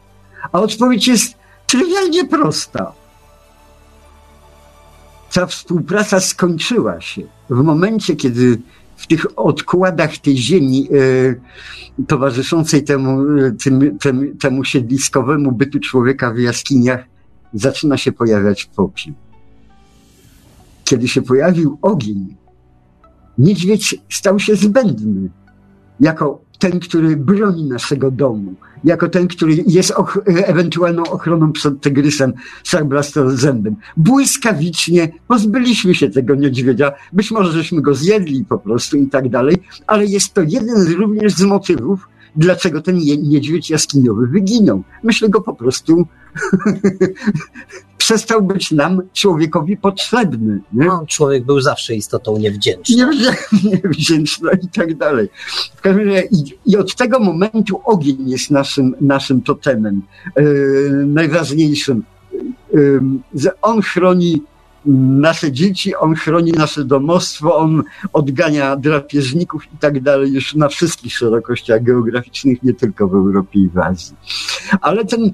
A 0.51 0.59
odpowiedź 0.59 1.07
jest 1.07 1.35
trywialnie 1.67 2.25
prosta. 2.25 2.91
Ta 5.33 5.45
współpraca 5.45 6.19
skończyła 6.19 7.01
się 7.01 7.21
w 7.49 7.63
momencie, 7.63 8.15
kiedy 8.15 8.61
w 8.95 9.07
tych 9.07 9.39
odkładach 9.39 10.17
tej 10.17 10.37
ziemi 10.37 10.89
e, 11.97 12.05
towarzyszącej 12.07 12.83
temu, 12.83 13.37
e, 13.37 13.51
tym, 13.51 13.97
tym, 13.99 14.37
temu 14.37 14.63
siedliskowemu 14.63 15.51
bytu 15.51 15.79
człowieka 15.79 16.31
w 16.31 16.37
jaskiniach 16.37 17.05
zaczyna 17.53 17.97
się 17.97 18.11
pojawiać 18.11 18.65
popiół 18.65 19.13
kiedy 20.85 21.07
się 21.07 21.21
pojawił 21.21 21.77
ogień, 21.81 22.35
niedźwiedź 23.37 23.95
stał 24.09 24.39
się 24.39 24.55
zbędny 24.55 25.29
jako 25.99 26.41
ten, 26.59 26.79
który 26.79 27.17
broni 27.17 27.65
naszego 27.65 28.11
domu, 28.11 28.53
jako 28.83 29.09
ten, 29.09 29.27
który 29.27 29.63
jest 29.67 29.91
och 29.91 30.19
ewentualną 30.25 31.03
ochroną 31.03 31.51
przed 31.51 31.81
tygrysem 31.81 32.33
zębem. 33.27 33.75
Błyskawicznie 33.97 35.11
pozbyliśmy 35.27 35.95
się 35.95 36.09
tego 36.09 36.35
niedźwiedzia, 36.35 36.91
być 37.13 37.31
może 37.31 37.51
żeśmy 37.51 37.81
go 37.81 37.93
zjedli 37.93 38.45
po 38.45 38.57
prostu 38.57 38.97
i 38.97 39.07
tak 39.07 39.29
dalej, 39.29 39.55
ale 39.87 40.05
jest 40.05 40.33
to 40.33 40.41
jeden 40.41 40.93
również 40.97 41.33
z 41.33 41.41
motywów, 41.41 42.07
dlaczego 42.35 42.81
ten 42.81 42.97
niedźwiedź 43.21 43.69
jaskiniowy 43.69 44.27
wyginął. 44.27 44.83
Myślę 45.03 45.29
go 45.29 45.41
po 45.41 45.53
prostu 45.53 46.07
przestał 48.05 48.41
być 48.41 48.71
nam, 48.71 49.01
człowiekowi, 49.13 49.77
potrzebny. 49.77 50.59
Nie? 50.73 50.85
No, 50.85 51.05
człowiek 51.07 51.45
był 51.45 51.61
zawsze 51.61 51.95
istotą 51.95 52.37
niewdzięczną. 52.37 53.11
Niewdzięczną 53.83 54.49
i 54.63 54.67
tak 54.67 54.97
dalej. 54.97 55.29
W 55.75 55.81
każdym 55.81 56.09
razie 56.09 56.27
i, 56.31 56.71
i, 56.71 56.77
od 56.77 56.95
tego 56.95 57.19
momentu 57.19 57.81
ogień 57.85 58.29
jest 58.29 58.51
naszym, 58.51 58.95
naszym 59.01 59.41
totemem, 59.41 60.01
yy, 60.37 61.03
najważniejszym. 61.07 62.03
Yy, 62.73 63.51
on 63.61 63.81
chroni 63.81 64.41
nasze 65.19 65.51
dzieci, 65.51 65.95
on 65.95 66.15
chroni 66.15 66.51
nasze 66.51 66.85
domostwo, 66.85 67.57
on 67.57 67.83
odgania 68.13 68.75
drapieżników 68.75 69.65
i 69.73 69.77
tak 69.77 70.01
dalej 70.01 70.33
już 70.33 70.55
na 70.55 70.67
wszystkich 70.67 71.13
szerokościach 71.13 71.83
geograficznych, 71.83 72.63
nie 72.63 72.73
tylko 72.73 73.07
w 73.07 73.13
Europie 73.15 73.59
i 73.59 73.69
w 73.69 73.77
Azji. 73.77 74.15
Ale 74.81 75.05
ten 75.05 75.33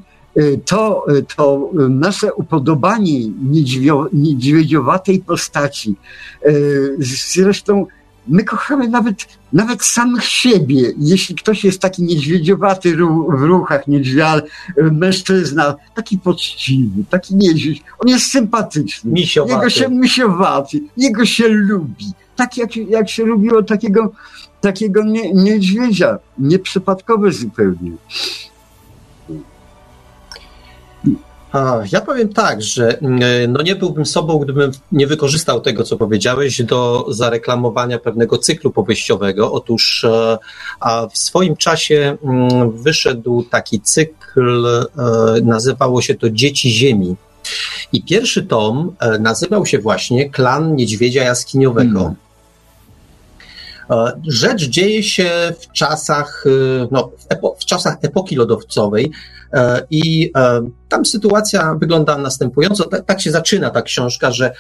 to, 0.66 1.06
y, 1.10 1.26
to 1.36 1.70
nasze 1.90 2.34
upodobanie 2.34 3.28
niedźwio, 3.28 4.10
niedźwiedziowatej 4.14 5.20
postaci, 5.20 5.96
y, 6.46 6.96
zresztą 7.34 7.86
my 8.28 8.44
kochamy 8.44 8.88
nawet, 8.88 9.16
nawet 9.54 9.84
samych 9.84 10.24
siebie. 10.24 10.94
Jeśli 10.98 11.36
ktoś 11.36 11.64
jest 11.64 11.80
taki 11.80 12.04
niedźwiedziowaty 12.04 12.96
w 13.30 13.42
ruchach, 13.42 13.88
niedźwia, 13.88 14.42
mężczyzna, 14.92 15.76
taki 15.96 16.18
poczciwy, 16.18 17.04
taki 17.10 17.36
niedźwiedź, 17.36 17.84
on 18.00 18.10
jest 18.10 18.26
sympatyczny. 18.26 19.12
Misiowaty. 19.12 19.54
Jego 19.54 19.70
się 19.70 19.90
misiowaty, 19.90 20.80
jego 20.98 21.26
się 21.26 21.48
lubi. 21.48 22.06
Tak 22.36 22.58
jak, 22.58 22.78
jak 22.78 23.10
się 23.10 23.24
lubiło 23.24 23.64
takiego, 23.64 24.12
takiego 24.62 25.04
nie, 25.04 25.34
niedźwiedzia, 25.34 26.20
nieprzypadkowe 26.38 27.32
zupełnie. 27.32 27.92
Ja 31.92 32.02
powiem 32.02 32.34
tak, 32.34 32.62
że 32.62 33.00
mm, 33.00 33.52
no 33.52 33.62
nie 33.62 33.76
byłbym 33.76 34.06
sobą, 34.06 34.40
gdybym 34.40 34.72
nie 34.92 35.08
wykorzystał 35.08 35.62
tego, 35.62 35.84
co 35.84 35.98
powiedziałeś, 35.98 36.64
do 36.64 37.06
zareklamowania 37.10 38.00
pewnego 38.00 38.38
cyklu 38.38 38.72
powieściowego. 38.72 39.52
Otóż 39.52 40.04
e, 40.04 40.38
w 41.12 41.18
swoim 41.18 41.56
czasie 41.56 42.18
mm, 42.24 42.72
wyszedł 42.72 43.44
taki 43.44 43.82
cykl, 43.82 44.68
e, 44.68 44.88
nazywało 45.44 46.02
się 46.02 46.16
to 46.16 46.30
Dzieci 46.30 46.72
Ziemi. 46.72 47.16
I 47.94 48.04
pierwszy 48.04 48.44
tom 48.44 48.96
e, 49.00 49.20
nazywał 49.20 49.66
się 49.66 49.80
właśnie 49.80 50.30
Klan 50.30 50.76
Niedźwiedzia 50.76 51.24
Jaskiniowego. 51.24 52.00
Hmm. 52.00 52.16
Rzecz 54.28 54.64
dzieje 54.64 55.04
się 55.04 55.30
w 55.60 55.72
czasach, 55.72 56.44
no, 56.92 57.12
w, 57.18 57.26
epo, 57.30 57.56
w 57.60 57.66
czasach 57.66 57.98
epoki 58.02 58.36
lodowcowej 58.36 59.12
i 59.90 60.32
tam 60.90 61.06
sytuacja 61.06 61.76
wygląda 61.80 62.18
następująco. 62.18 62.84
Tak, 62.84 63.06
tak 63.06 63.22
się 63.22 63.32
zaczyna 63.32 63.70
ta 63.70 63.82
książka, 63.82 64.32
że 64.32 64.54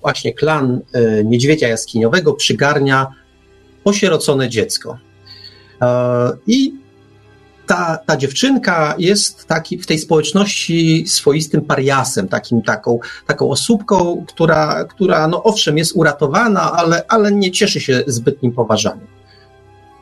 właśnie 0.00 0.34
klan 0.34 0.80
niedźwiedzia 1.24 1.68
jaskiniowego 1.68 2.32
przygarnia 2.32 3.06
osierocone 3.84 4.48
dziecko. 4.48 4.98
I 6.46 6.83
ta, 7.66 7.98
ta 8.06 8.16
dziewczynka 8.16 8.94
jest 8.98 9.46
taki, 9.46 9.78
w 9.78 9.86
tej 9.86 9.98
społeczności 9.98 11.04
swoistym 11.06 11.60
pariasem, 11.62 12.28
takim, 12.28 12.62
taką, 12.62 12.98
taką 13.26 13.50
osóbką, 13.50 14.24
która, 14.28 14.84
która 14.84 15.28
no 15.28 15.42
owszem 15.42 15.78
jest 15.78 15.96
uratowana, 15.96 16.72
ale, 16.72 17.04
ale 17.08 17.32
nie 17.32 17.50
cieszy 17.50 17.80
się 17.80 18.04
zbytnim 18.06 18.52
poważaniem. 18.52 19.06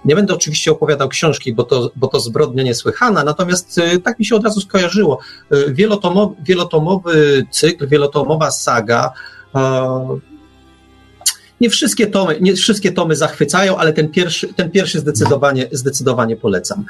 Nie 0.05 0.15
będę 0.15 0.35
oczywiście 0.35 0.73
opowiadał 0.73 1.09
książki, 1.09 1.55
bo 1.55 1.63
to, 1.63 1.91
bo 1.97 2.09
to 2.09 2.21
zbrodnia 2.21 2.63
niesłychana, 2.63 3.25
natomiast 3.25 3.79
y, 3.79 3.99
tak 4.01 4.19
mi 4.19 4.25
się 4.25 4.37
od 4.37 4.45
razu 4.45 4.61
skojarzyło. 4.61 5.19
Y, 5.55 5.75
wielotomowy, 5.75 6.35
wielotomowy 6.43 7.47
cykl, 7.51 7.89
wielotomowa 7.89 8.51
saga, 8.51 9.13
nie 11.63 11.71
wszystkie 11.71 12.07
tomy, 12.07 12.39
nie 12.41 12.55
wszystkie 12.55 12.93
tomy 12.93 13.17
zachwycają, 13.17 13.77
ale 13.77 13.93
ten 13.93 14.09
pierwszy, 14.09 14.55
ten 14.55 14.71
pierwszy 14.71 14.99
zdecydowanie, 14.99 15.69
zdecydowanie 15.73 16.37
polecam. 16.37 16.85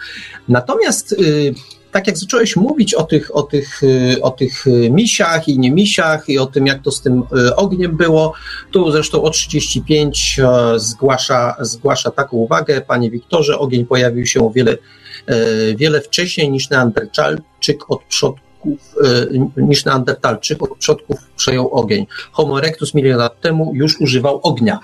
Natomiast 0.49 1.13
y, 1.13 1.55
tak 1.91 2.07
jak 2.07 2.19
zacząłeś 2.19 2.57
mówić 2.57 2.95
o 2.95 3.03
tych, 3.03 3.37
o, 3.37 3.43
tych, 3.43 3.83
y, 3.83 4.23
o 4.23 4.31
tych 4.31 4.65
misiach 4.91 5.49
i 5.49 5.59
nie 5.59 5.71
misiach 5.71 6.29
i 6.29 6.39
o 6.39 6.47
tym, 6.47 6.67
jak 6.67 6.83
to 6.83 6.91
z 6.91 7.03
tym 7.03 7.23
y, 7.49 7.57
ogniem 7.57 7.97
było, 7.97 8.33
tu 8.71 8.91
zresztą 8.91 9.23
o 9.23 9.31
35 9.31 10.41
zgłasza, 10.77 11.57
zgłasza 11.61 12.11
taką 12.11 12.37
uwagę, 12.37 12.81
panie 12.81 13.11
Wiktorze, 13.11 13.59
ogień 13.59 13.87
pojawił 13.87 14.27
się 14.27 14.47
o 14.47 14.51
wiele, 14.51 14.77
wiele 15.77 16.01
wcześniej 16.01 16.51
niż 16.51 16.71
Neandertalczyk 16.71 17.91
od 17.91 18.01
przodków 18.63 19.57
niż 19.57 19.85
Neandertalczyk 19.85 20.63
od 20.63 20.79
przodków 20.79 21.17
przejął 21.37 21.69
ogień. 21.69 22.07
Homo 22.33 22.59
erectus 22.59 22.95
milion 22.95 23.19
lat 23.19 23.41
temu 23.41 23.73
już 23.75 24.01
używał 24.01 24.41
ognia. 24.43 24.79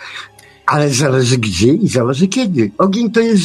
Ale 0.66 0.90
zależy 0.90 1.38
gdzie 1.38 1.72
i 1.72 1.88
zależy 1.88 2.28
kiedy. 2.28 2.70
Ogień 2.78 3.10
to 3.10 3.20
jest 3.20 3.42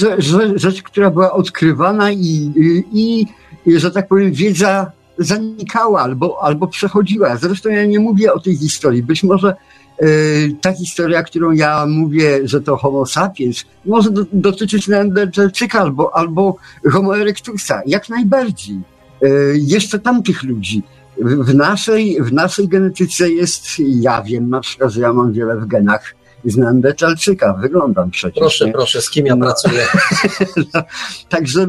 rzecz, 0.55 0.83
która 0.83 1.09
była 1.09 1.31
odkrywana 1.31 2.11
i, 2.11 2.51
i, 2.93 3.25
i, 3.65 3.79
że 3.79 3.91
tak 3.91 4.07
powiem, 4.07 4.31
wiedza 4.31 4.91
zanikała 5.17 6.01
albo, 6.01 6.43
albo 6.43 6.67
przechodziła. 6.67 7.37
Zresztą 7.37 7.69
ja 7.69 7.85
nie 7.85 7.99
mówię 7.99 8.33
o 8.33 8.39
tej 8.39 8.55
historii. 8.57 9.03
Być 9.03 9.23
może 9.23 9.55
y, 10.01 10.55
ta 10.61 10.73
historia, 10.73 11.23
którą 11.23 11.51
ja 11.51 11.85
mówię, 11.85 12.39
że 12.43 12.61
to 12.61 12.77
Homo 12.77 13.05
sapiens, 13.05 13.65
może 13.85 14.11
do, 14.11 14.25
dotyczyć 14.33 14.87
Neandertalczyka 14.87 15.79
albo, 15.79 16.15
albo 16.15 16.55
Homo 16.91 17.17
erectusa. 17.17 17.81
Jak 17.85 18.09
najbardziej. 18.09 18.92
Y, 19.23 19.53
jeszcze 19.57 19.99
tamtych 19.99 20.43
ludzi. 20.43 20.83
W 21.17 21.53
naszej, 21.55 22.17
w 22.23 22.33
naszej 22.33 22.67
genetyce 22.67 23.29
jest, 23.29 23.65
ja 23.79 24.21
wiem 24.21 24.49
na 24.49 24.59
przykład, 24.59 24.91
że 24.91 25.01
ja 25.01 25.13
mam 25.13 25.33
wiele 25.33 25.57
w 25.57 25.65
genach 25.65 26.15
z 26.45 26.57
Neandertalczyka, 26.57 27.53
wyglądam 27.53 28.11
przecież. 28.11 28.39
Proszę, 28.39 28.65
nie? 28.65 28.71
proszę, 28.71 29.01
z 29.01 29.09
kim 29.09 29.25
ja 29.25 29.35
no. 29.35 29.45
pracuję? 29.45 29.87
no, 30.73 30.83
także 31.29 31.67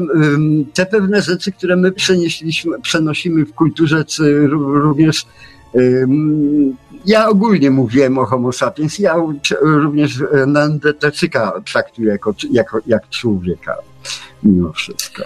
te 0.73 0.85
pewne 0.85 1.21
rzeczy, 1.21 1.51
które 1.51 1.75
my 1.75 1.91
przenieśliśmy, 1.91 2.81
przenosimy 2.81 3.45
w 3.45 3.53
kulturze, 3.53 4.05
czy 4.05 4.47
również 4.47 5.25
ja 7.05 7.29
ogólnie 7.29 7.71
mówiłem 7.71 8.17
o 8.17 8.25
homo 8.25 8.51
sapiens, 8.51 8.99
ja 8.99 9.15
również 9.61 10.23
Neandertalczyka 10.47 11.61
traktuję 11.71 12.09
jako, 12.09 12.33
jako 12.51 12.79
jak 12.87 13.09
człowieka 13.09 13.75
mimo 14.45 14.73
wszystko. 14.73 15.23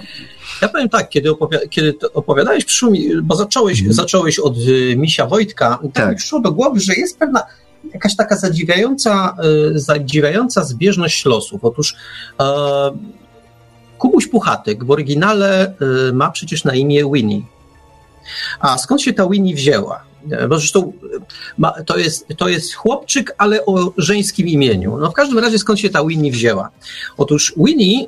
Ja 0.61 0.67
powiem 0.67 0.89
tak, 0.89 1.09
kiedy, 1.09 1.29
opowi- 1.29 1.69
kiedy 1.69 1.93
opowiadałeś, 2.13 2.65
przyszło 2.65 2.91
mi, 2.91 3.21
bo 3.21 3.35
zacząłeś, 3.35 3.81
mm. 3.81 3.93
zacząłeś 3.93 4.39
od 4.39 4.57
y, 4.57 4.95
Misia 4.97 5.25
Wojtka, 5.25 5.79
tak, 5.83 5.91
tak 5.93 6.09
mi 6.09 6.15
przyszło 6.15 6.39
do 6.39 6.51
głowy, 6.51 6.79
że 6.79 6.93
jest 6.93 7.19
pewna 7.19 7.43
jakaś 7.93 8.15
taka 8.15 8.35
zadziwiająca, 8.35 9.35
y, 9.75 9.79
zadziwiająca 9.79 10.63
zbieżność 10.63 11.25
losów. 11.25 11.65
Otóż 11.65 11.91
y, 11.91 12.43
Kubuś 13.97 14.27
Puchatek 14.27 14.85
w 14.85 14.91
oryginale 14.91 15.73
y, 16.09 16.13
ma 16.13 16.31
przecież 16.31 16.63
na 16.63 16.75
imię 16.75 17.03
Winnie. 17.13 17.41
A 18.59 18.77
skąd 18.77 19.01
się 19.01 19.13
ta 19.13 19.27
Winnie 19.29 19.55
wzięła? 19.55 20.08
Bo 20.49 20.57
zresztą 20.57 20.93
ma, 21.57 21.71
to, 21.85 21.97
jest, 21.97 22.27
to 22.37 22.47
jest 22.47 22.73
chłopczyk, 22.73 23.35
ale 23.37 23.65
o 23.65 23.93
żeńskim 23.97 24.47
imieniu. 24.47 24.97
No 24.97 25.11
w 25.11 25.13
każdym 25.13 25.39
razie 25.39 25.59
skąd 25.59 25.79
się 25.79 25.89
ta 25.89 26.05
Winnie 26.05 26.31
wzięła? 26.31 26.69
Otóż 27.17 27.53
Winnie 27.57 28.03
y, 28.03 28.07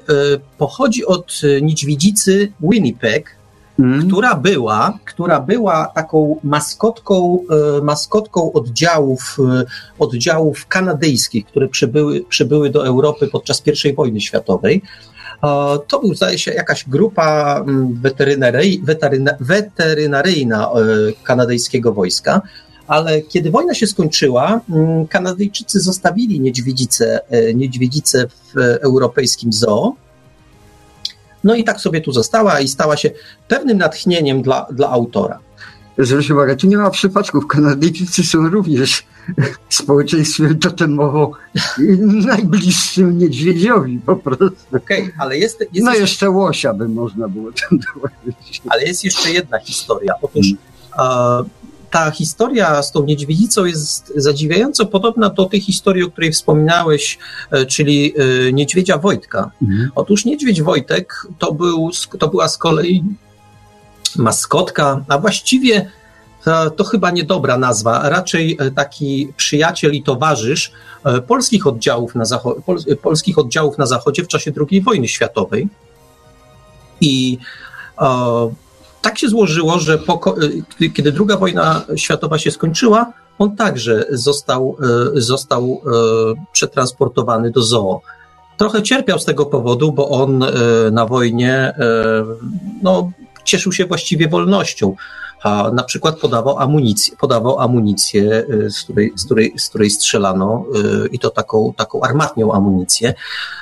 pochodzi 0.58 1.06
od 1.06 1.42
niedźwiedzicy 1.62 2.52
Winnipeg, 2.60 3.36
mm. 3.80 4.08
która 4.08 4.36
była, 4.36 5.00
która 5.06 5.40
była 5.40 5.86
taką 5.86 6.40
maskotką, 6.44 7.40
y, 7.80 7.82
maskotką 7.82 8.54
oddziałów, 8.54 9.38
y, 9.62 9.66
oddziałów 10.00 10.68
kanadyjskich, 10.68 11.46
które 11.46 11.68
przybyły, 11.68 12.26
przybyły 12.30 12.70
do 12.70 12.88
Europy 12.88 13.28
podczas 13.28 13.64
I 13.86 13.94
wojny 13.94 14.22
światowej. 14.22 14.82
To 15.88 16.00
był, 16.00 16.14
zdaje 16.14 16.38
się, 16.38 16.52
jakaś 16.52 16.90
grupa 16.90 17.60
mm, 17.60 17.94
weteryna, 17.94 18.48
weterynaryjna 19.40 20.70
e, 20.70 20.76
kanadyjskiego 21.24 21.94
wojska, 21.94 22.42
ale 22.88 23.22
kiedy 23.22 23.52
wojna 23.52 23.74
się 23.74 23.88
skończyła, 23.88 24.62
mm, 24.70 25.08
Kanadyjczycy 25.08 25.80
zostawili 25.80 26.40
niedźwiedzicę, 26.40 27.20
e, 27.30 27.54
niedźwiedzicę 27.54 28.28
w 28.28 28.60
europejskim 28.82 29.54
zoo. 29.54 29.96
No 31.44 31.56
i 31.56 31.64
tak 31.64 31.82
sobie 31.82 32.02
tu 32.02 32.12
została 32.12 32.60
i 32.60 32.68
stała 32.68 32.98
się 32.98 33.12
pewnym 33.48 33.78
natchnieniem 33.78 34.42
dla, 34.42 34.68
dla 34.72 34.90
autora 34.90 35.40
zwróć 36.06 36.32
uwagę, 36.32 36.56
tu 36.56 36.68
nie 36.68 36.78
ma 36.78 36.90
przypadków. 36.90 37.48
Kanadyjczycy 37.48 38.24
są 38.24 38.50
również 38.50 39.04
społeczeństwem 39.70 40.60
totemowo 40.60 41.32
najbliższym 42.26 43.18
niedźwiedziowi 43.18 44.00
po 44.06 44.16
prostu. 44.16 44.46
Okej, 44.76 45.04
okay, 45.04 45.14
ale 45.20 45.38
jest, 45.38 45.60
jest... 45.60 45.86
No 45.86 45.94
jeszcze 45.94 46.30
łosia 46.30 46.74
by 46.74 46.88
można 46.88 47.28
było 47.28 47.52
tam 47.52 47.80
dołożyć. 47.80 48.62
Ale 48.70 48.84
jest 48.84 49.04
jeszcze 49.04 49.32
jedna 49.32 49.60
historia. 49.60 50.14
Otóż 50.22 50.48
hmm. 50.92 51.46
ta 51.92 52.12
historia 52.12 52.84
z 52.84 52.92
tą 52.92 53.06
niedźwiedzicą 53.06 53.66
jest 53.66 54.14
zadziwiająco 54.16 54.86
podobna 54.86 55.30
do 55.30 55.46
tej 55.46 55.62
historii, 55.62 56.04
o 56.04 56.12
której 56.12 56.32
wspominałeś, 56.32 57.18
e, 57.52 57.66
czyli 57.66 58.14
e, 58.18 58.54
niedźwiedzia 58.54 58.98
Wojtka. 58.98 59.52
Hmm. 59.60 59.92
Otóż 59.96 60.26
niedźwiedź 60.26 60.62
Wojtek 60.62 61.28
to, 61.40 61.52
był, 61.52 61.90
to 62.20 62.28
była 62.28 62.48
z 62.48 62.58
kolei 62.58 63.04
maskotka, 64.16 65.04
a 65.08 65.18
właściwie 65.18 65.92
to, 66.44 66.70
to, 66.70 66.84
chyba 66.84 67.12
niedobra 67.12 67.58
nazwa, 67.58 68.10
raczej 68.10 68.58
e, 68.60 68.72
taki 68.72 69.34
przyjaciel 69.38 69.94
i 69.94 70.04
towarzysz 70.04 70.72
e, 71.06 71.22
polskich 71.22 71.68
oddziałów 71.68 72.16
na, 72.16 72.24
zacho- 72.24 72.62
pol- 72.62 72.98
polskich 73.02 73.38
oddziałów 73.38 73.78
na 73.78 73.86
zachodzie 73.86 74.24
w 74.24 74.28
czasie 74.28 74.52
II 74.72 74.82
wojny 74.82 75.08
światowej. 75.08 75.68
I 77.02 77.38
o, 77.98 78.52
tak 79.02 79.20
się 79.20 79.28
złożyło, 79.30 79.80
że 79.80 79.98
po, 79.98 80.36
e, 80.82 80.90
kiedy 80.90 81.14
II 81.20 81.38
wojna 81.40 81.82
światowa 81.96 82.38
się 82.38 82.52
skończyła, 82.52 83.14
on 83.40 83.56
także 83.56 84.06
został, 84.10 84.78
został 85.14 85.82
przetransportowany 86.52 87.52
do 87.52 87.62
zoo. 87.62 88.02
Trochę 88.58 88.84
cierpiał 88.84 89.20
z 89.20 89.26
tego 89.26 89.46
powodu, 89.46 89.92
bo 89.92 90.10
on 90.10 90.46
na 90.92 91.06
wojnie 91.06 91.74
no, 92.84 93.12
cieszył 93.44 93.72
się 93.72 93.86
właściwie 93.86 94.28
wolnością. 94.28 94.96
A 95.44 95.72
na 95.74 95.84
przykład 95.84 96.20
podawał 96.20 96.60
amunicję, 96.60 97.16
podawał 97.20 97.60
amunicję 97.60 98.46
y, 98.50 98.70
z, 98.70 98.84
której, 98.84 99.14
z, 99.16 99.26
której, 99.26 99.54
z 99.58 99.70
której 99.70 99.90
strzelano 99.90 100.66
y, 101.06 101.08
i 101.08 101.20
to 101.20 101.30
taką, 101.30 101.74
taką 101.78 102.02
armatnią 102.02 102.54
amunicję. 102.54 103.14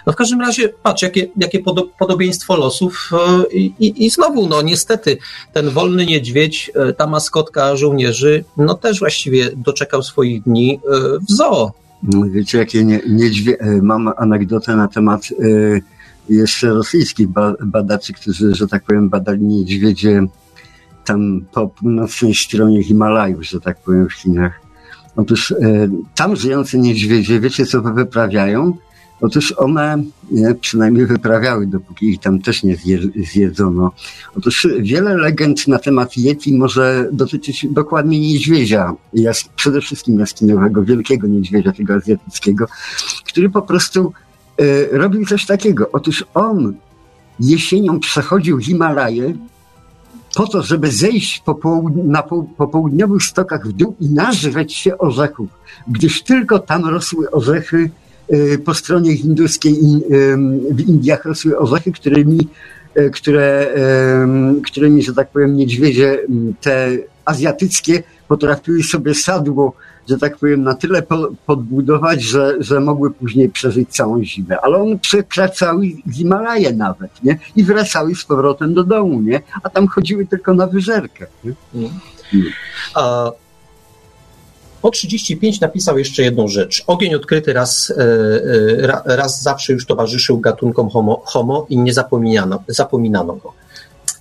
No 0.07 0.13
w 0.13 0.15
każdym 0.15 0.41
razie, 0.41 0.69
patrz, 0.69 1.01
jakie, 1.01 1.27
jakie 1.37 1.59
podobieństwo 1.99 2.55
losów 2.55 3.09
y, 3.53 3.55
i, 3.55 4.05
i 4.05 4.09
znowu, 4.09 4.47
no 4.47 4.61
niestety, 4.61 5.17
ten 5.53 5.69
wolny 5.69 6.05
niedźwiedź, 6.05 6.71
ta 6.97 7.07
maskotka 7.07 7.75
żołnierzy, 7.75 8.43
no 8.57 8.73
też 8.73 8.99
właściwie 8.99 9.49
doczekał 9.55 10.03
swoich 10.03 10.43
dni 10.43 10.79
w 11.29 11.31
zoo. 11.31 11.71
Wiecie, 12.31 12.57
jakie 12.57 12.85
nie, 12.85 13.01
niedźwie... 13.09 13.57
mam 13.81 14.11
anegdotę 14.17 14.75
na 14.75 14.87
temat 14.87 15.21
jeszcze 16.29 16.69
rosyjskich 16.69 17.27
badaczy, 17.65 18.13
którzy, 18.13 18.55
że 18.55 18.67
tak 18.67 18.83
powiem, 18.83 19.09
badali 19.09 19.41
niedźwiedzie 19.41 20.23
tam 21.05 21.45
po 21.53 21.67
północnej 21.67 22.35
stronie 22.35 22.83
Himalajów, 22.83 23.45
że 23.45 23.59
tak 23.59 23.79
powiem, 23.79 24.09
w 24.09 24.13
Chinach. 24.13 24.61
Otóż 25.15 25.51
e, 25.51 25.55
tam 26.15 26.35
żyjące 26.35 26.77
niedźwiedzie, 26.77 27.39
wiecie 27.39 27.65
co 27.65 27.81
wyprawiają? 27.81 28.73
Otóż 29.21 29.51
one 29.51 30.03
nie, 30.31 30.55
przynajmniej 30.55 31.05
wyprawiały, 31.05 31.67
dopóki 31.67 32.09
ich 32.09 32.19
tam 32.19 32.41
też 32.41 32.63
nie 32.63 32.77
zjedzono. 33.31 33.91
Otóż 34.35 34.67
wiele 34.79 35.17
legend 35.17 35.67
na 35.67 35.79
temat 35.79 36.17
Yeti 36.17 36.57
może 36.57 37.09
dotyczyć 37.11 37.67
dokładnie 37.71 38.19
niedźwiedzia, 38.19 38.93
przede 39.55 39.81
wszystkim 39.81 40.19
jaskiniowego, 40.19 40.83
wielkiego 40.83 41.27
niedźwiedzia, 41.27 41.71
tego 41.71 41.93
azjatyckiego, 41.93 42.65
który 43.25 43.49
po 43.49 43.61
prostu 43.61 44.13
robił 44.91 45.25
coś 45.25 45.45
takiego. 45.45 45.89
Otóż 45.91 46.25
on 46.33 46.73
jesienią 47.39 47.99
przechodził 47.99 48.59
Himalaje 48.59 49.33
po 50.35 50.47
to, 50.47 50.63
żeby 50.63 50.91
zejść 50.91 51.39
po, 51.45 51.53
połud- 51.55 52.05
na 52.05 52.23
po, 52.23 52.45
po 52.57 52.67
południowych 52.67 53.23
stokach 53.23 53.67
w 53.67 53.71
dół 53.73 53.95
i 53.99 54.09
nażreć 54.09 54.73
się 54.73 54.97
orzechów, 54.97 55.49
gdyż 55.87 56.23
tylko 56.23 56.59
tam 56.59 56.85
rosły 56.85 57.31
orzechy 57.31 57.89
y, 58.33 58.57
po 58.65 58.73
stronie 58.73 59.17
hinduskiej 59.17 59.77
w 60.71 60.81
Indiach 60.87 61.25
rosły 61.25 61.57
orzechy, 61.57 61.91
którymi, 61.91 62.47
y, 62.97 63.09
które, 63.09 63.67
którymi, 64.65 65.03
że 65.03 65.13
tak 65.13 65.29
powiem, 65.29 65.57
niedźwiedzie 65.57 66.19
te 66.61 66.97
azjatyckie 67.25 68.03
potrafiły 68.27 68.83
sobie 68.83 69.15
sadło 69.15 69.73
że 70.09 70.17
tak 70.17 70.37
powiem, 70.37 70.63
na 70.63 70.75
tyle 70.75 71.03
podbudować, 71.45 72.21
że, 72.21 72.55
że 72.59 72.79
mogły 72.79 73.11
później 73.11 73.49
przeżyć 73.49 73.89
całą 73.89 74.23
zimę. 74.23 74.57
Ale 74.61 74.77
one 74.77 74.99
przekraczały 74.99 75.85
Himalaje 76.13 76.73
nawet, 76.73 77.11
nie? 77.23 77.39
I 77.55 77.63
wracały 77.63 78.15
z 78.15 78.25
powrotem 78.25 78.73
do 78.73 78.83
domu, 78.83 79.21
nie? 79.21 79.41
A 79.63 79.69
tam 79.69 79.87
chodziły 79.87 80.25
tylko 80.25 80.53
na 80.53 80.67
wyżerkę. 80.67 81.27
Nie? 81.43 81.53
Mm. 82.33 82.49
A 82.95 83.31
po 84.81 84.89
35 84.89 85.59
napisał 85.61 85.97
jeszcze 85.97 86.23
jedną 86.23 86.47
rzecz. 86.47 86.83
Ogień 86.87 87.15
odkryty 87.15 87.53
raz, 87.53 87.93
e, 87.97 88.03
e, 89.05 89.15
raz 89.15 89.41
zawsze 89.41 89.73
już 89.73 89.85
towarzyszył 89.85 90.39
gatunkom 90.39 90.89
homo, 90.89 91.21
homo 91.25 91.65
i 91.69 91.77
nie 91.77 91.93
zapominano, 91.93 92.63
zapominano 92.67 93.33
go. 93.33 93.53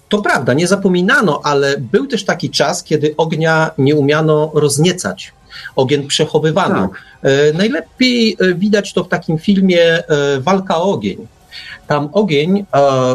To 0.08 0.22
prawda, 0.22 0.54
nie 0.54 0.66
zapominano, 0.66 1.40
ale 1.44 1.78
był 1.78 2.06
też 2.06 2.24
taki 2.24 2.50
czas, 2.50 2.82
kiedy 2.82 3.14
ognia 3.16 3.70
nie 3.78 3.96
umiano 3.96 4.50
rozniecać 4.54 5.32
ogień 5.76 6.06
przechowywano. 6.06 6.88
Tak. 6.88 7.02
E, 7.22 7.52
najlepiej 7.52 8.36
e, 8.40 8.54
widać 8.54 8.92
to 8.92 9.04
w 9.04 9.08
takim 9.08 9.38
filmie 9.38 9.82
e, 9.82 10.40
Walka 10.40 10.76
o 10.76 10.92
ogień. 10.92 11.26
Tam 11.86 12.08
ogień, 12.12 12.64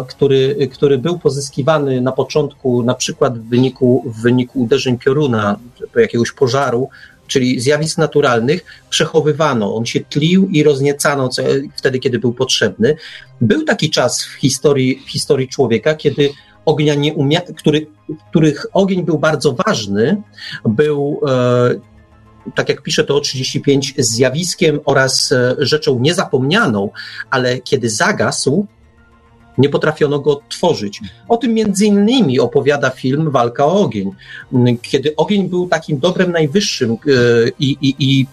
który, 0.07 0.67
który 0.71 0.97
był 0.97 1.19
pozyskiwany 1.19 2.01
na 2.01 2.11
początku, 2.11 2.83
na 2.83 2.93
przykład 2.93 3.39
w 3.39 3.49
wyniku, 3.49 4.03
w 4.05 4.21
wyniku 4.21 4.61
uderzeń 4.61 4.97
pioruna, 4.97 5.59
jakiegoś 5.95 6.31
pożaru, 6.31 6.89
czyli 7.27 7.59
zjawisk 7.59 7.97
naturalnych, 7.97 8.65
przechowywano. 8.89 9.75
On 9.75 9.85
się 9.85 9.99
tlił 9.99 10.47
i 10.49 10.63
rozniecano 10.63 11.29
wtedy, 11.75 11.99
kiedy 11.99 12.19
był 12.19 12.33
potrzebny. 12.33 12.95
Był 13.41 13.63
taki 13.63 13.89
czas 13.89 14.23
w 14.23 14.33
historii, 14.33 15.03
w 15.05 15.09
historii 15.09 15.47
człowieka, 15.47 15.95
kiedy 15.95 16.29
ognia 16.65 16.95
nie 16.95 17.13
umia, 17.13 17.41
który, 17.41 17.87
których 18.29 18.65
ogień 18.73 19.03
był 19.03 19.19
bardzo 19.19 19.55
ważny, 19.67 20.21
był 20.65 21.21
tak 22.55 22.69
jak 22.69 22.81
pisze 22.81 23.03
to 23.03 23.15
o 23.15 23.19
35, 23.19 23.93
zjawiskiem 23.97 24.79
oraz 24.85 25.31
e, 25.31 25.55
rzeczą 25.57 25.99
niezapomnianą, 25.99 26.89
ale 27.29 27.59
kiedy 27.59 27.89
zagasł, 27.89 28.67
nie 29.57 29.69
potrafiono 29.69 30.19
go 30.19 30.41
tworzyć. 30.49 31.01
O 31.29 31.37
tym 31.37 31.53
między 31.53 31.85
innymi 31.85 32.39
opowiada 32.39 32.89
film 32.89 33.31
Walka 33.31 33.65
o 33.65 33.81
ogień, 33.81 34.11
kiedy 34.81 35.15
ogień 35.15 35.49
był 35.49 35.67
takim 35.67 35.99
dobrem 35.99 36.31
najwyższym 36.31 36.91
e, 36.91 36.95
i, 37.59 37.77
i, 37.81 37.95
i 37.99 38.25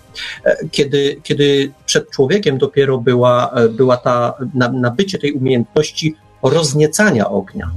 e, 0.44 0.56
kiedy, 0.70 1.20
kiedy 1.22 1.72
przed 1.86 2.10
człowiekiem 2.10 2.58
dopiero 2.58 2.98
była, 2.98 3.54
była 3.70 3.96
ta 3.96 4.34
nabycie 4.72 5.18
tej 5.18 5.32
umiejętności 5.32 6.16
rozniecania 6.42 7.28
ognia. 7.28 7.70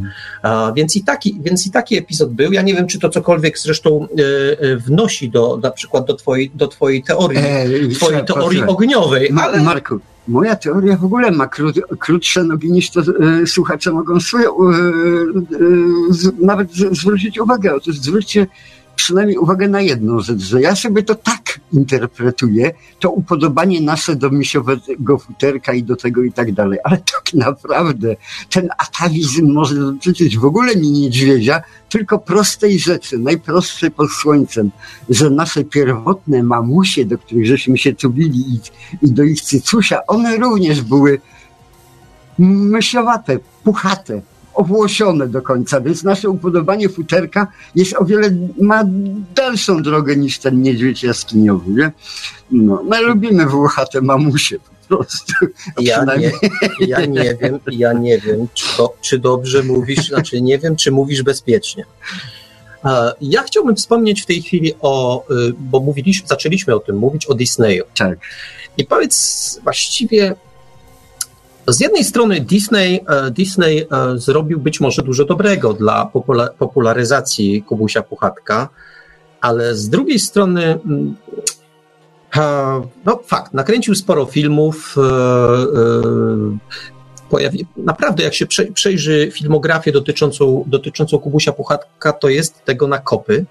Więc, 0.75 0.95
i 0.95 1.03
taki, 1.03 1.39
więc 1.43 1.67
i 1.67 1.71
taki 1.71 1.97
epizod 1.97 2.33
był. 2.33 2.51
Ja 2.51 2.61
nie 2.61 2.73
wiem, 2.73 2.87
czy 2.87 2.99
to 2.99 3.09
cokolwiek 3.09 3.59
zresztą 3.59 4.07
e, 4.19 4.59
e 4.59 4.77
wnosi 4.77 5.29
do, 5.29 5.59
na 5.63 5.71
przykład 5.71 6.05
do 6.05 6.13
twojej, 6.13 6.51
do 6.55 6.67
twojej 6.67 7.03
teorii, 7.03 7.39
e, 7.39 7.89
twojej 7.95 8.25
teorii 8.25 8.59
proszę. 8.59 8.73
ogniowej. 8.73 9.29
Ma, 9.31 9.43
ale... 9.43 9.61
Marku, 9.61 9.99
moja 10.27 10.55
teoria 10.55 10.97
w 10.97 11.05
ogóle 11.05 11.31
ma 11.31 11.47
kró, 11.47 11.71
krótsze 11.99 12.43
nogi 12.43 12.71
niż 12.71 12.91
to 12.91 13.01
e, 13.01 13.47
słuchacze 13.47 13.91
mogą 13.91 14.19
swoje, 14.19 14.47
e, 14.47 14.49
e, 14.49 14.53
z, 16.09 16.31
nawet 16.39 16.73
z, 16.73 16.97
zwrócić 16.97 17.39
uwagę. 17.39 17.75
Otóż 17.75 17.99
zwróćcie 17.99 18.47
przynajmniej 19.03 19.37
uwagę 19.37 19.67
na 19.67 19.81
jedną 19.81 20.19
rzecz, 20.19 20.39
że 20.39 20.61
ja 20.61 20.75
sobie 20.75 21.03
to 21.03 21.15
tak 21.15 21.59
interpretuję, 21.73 22.71
to 22.99 23.09
upodobanie 23.11 23.81
nasze 23.81 24.15
do 24.15 24.29
misiowego 24.29 25.17
futerka 25.17 25.73
i 25.73 25.83
do 25.83 25.95
tego 25.95 26.23
i 26.23 26.31
tak 26.31 26.51
dalej, 26.51 26.79
ale 26.83 26.97
tak 26.97 27.33
naprawdę 27.33 28.15
ten 28.49 28.69
atawizm 28.77 29.51
może 29.51 29.75
dotyczyć 29.75 30.37
w 30.37 30.45
ogóle 30.45 30.75
nie 30.75 30.91
niedźwiedzia, 30.91 31.61
tylko 31.89 32.19
prostej 32.19 32.79
rzeczy, 32.79 33.17
najprostszej 33.17 33.91
pod 33.91 34.11
słońcem, 34.11 34.71
że 35.09 35.29
nasze 35.29 35.63
pierwotne 35.63 36.43
mamusie, 36.43 37.05
do 37.05 37.17
których 37.17 37.45
żeśmy 37.45 37.77
się 37.77 37.93
tubili 37.93 38.39
i, 38.39 38.59
i 39.05 39.11
do 39.11 39.23
ich 39.23 39.41
cycusia, 39.41 39.99
one 40.07 40.37
również 40.37 40.81
były 40.81 41.21
myślowate, 42.39 43.39
puchate, 43.63 44.21
owłosione 44.53 45.27
do 45.27 45.41
końca, 45.41 45.81
więc 45.81 46.03
nasze 46.03 46.29
upodobanie 46.29 46.89
futerka 46.89 47.47
jest 47.75 47.95
o 47.95 48.05
wiele, 48.05 48.29
ma 48.61 48.83
dalszą 49.35 49.83
drogę 49.83 50.15
niż 50.15 50.39
ten 50.39 50.61
niedźwiedź 50.61 51.03
jaskiniowy, 51.03 51.71
nie? 51.71 51.91
No, 52.51 52.83
my 52.89 53.01
lubimy 53.01 53.45
włochate 53.45 54.01
mamusie 54.01 54.59
po 54.59 54.95
prostu. 54.95 55.33
Ja 55.79 56.05
nie, 56.05 56.31
ja 56.87 57.05
nie 57.05 57.35
wiem, 57.41 57.59
ja 57.71 57.93
nie 57.93 58.19
wiem, 58.19 58.47
czy, 58.53 58.65
czy 59.01 59.19
dobrze 59.19 59.63
mówisz, 59.63 60.07
znaczy 60.07 60.41
nie 60.41 60.59
wiem, 60.59 60.75
czy 60.75 60.91
mówisz 60.91 61.23
bezpiecznie. 61.23 61.85
Ja 63.21 63.43
chciałbym 63.43 63.75
wspomnieć 63.75 64.21
w 64.21 64.25
tej 64.25 64.41
chwili 64.41 64.73
o, 64.81 65.23
y, 65.31 65.53
bo 65.59 65.79
mówiliśmy, 65.79 66.27
zaczęliśmy 66.27 66.75
o 66.75 66.79
tym 66.79 66.97
mówić, 66.97 67.25
o 67.25 67.33
Disneyu. 67.33 67.83
Tak. 67.97 68.19
I 68.77 68.85
powiedz 68.85 69.59
właściwie, 69.63 70.35
z 71.67 71.79
jednej 71.79 72.03
strony 72.03 72.41
Disney, 72.41 73.05
e, 73.07 73.31
Disney 73.31 73.79
e, 73.79 74.17
zrobił 74.17 74.59
być 74.59 74.79
może 74.79 75.01
dużo 75.01 75.25
dobrego 75.25 75.73
dla 75.73 76.11
popularyzacji 76.57 77.63
Kubusia 77.63 78.01
Puchatka, 78.01 78.69
ale 79.41 79.75
z 79.75 79.89
drugiej 79.89 80.19
strony 80.19 80.79
mm, 80.85 81.15
no 83.05 83.19
fakt, 83.25 83.53
nakręcił 83.53 83.95
sporo 83.95 84.25
filmów, 84.25 84.95
e, 84.97 85.01
pojawi, 87.29 87.67
naprawdę 87.77 88.23
jak 88.23 88.33
się 88.33 88.45
przejrzy 88.73 89.31
filmografię 89.33 89.91
dotyczącą, 89.91 90.63
dotyczącą 90.67 91.19
Kubusia 91.19 91.51
Puchatka, 91.51 92.13
to 92.13 92.29
jest 92.29 92.65
tego 92.65 92.87
na 92.87 92.97
kopy 92.97 93.45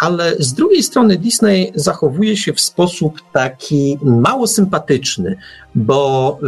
ale 0.00 0.36
z 0.38 0.54
drugiej 0.54 0.82
strony 0.82 1.16
Disney 1.16 1.72
zachowuje 1.74 2.36
się 2.36 2.52
w 2.52 2.60
sposób 2.60 3.20
taki 3.32 3.98
mało 4.02 4.46
sympatyczny, 4.46 5.36
bo 5.74 6.38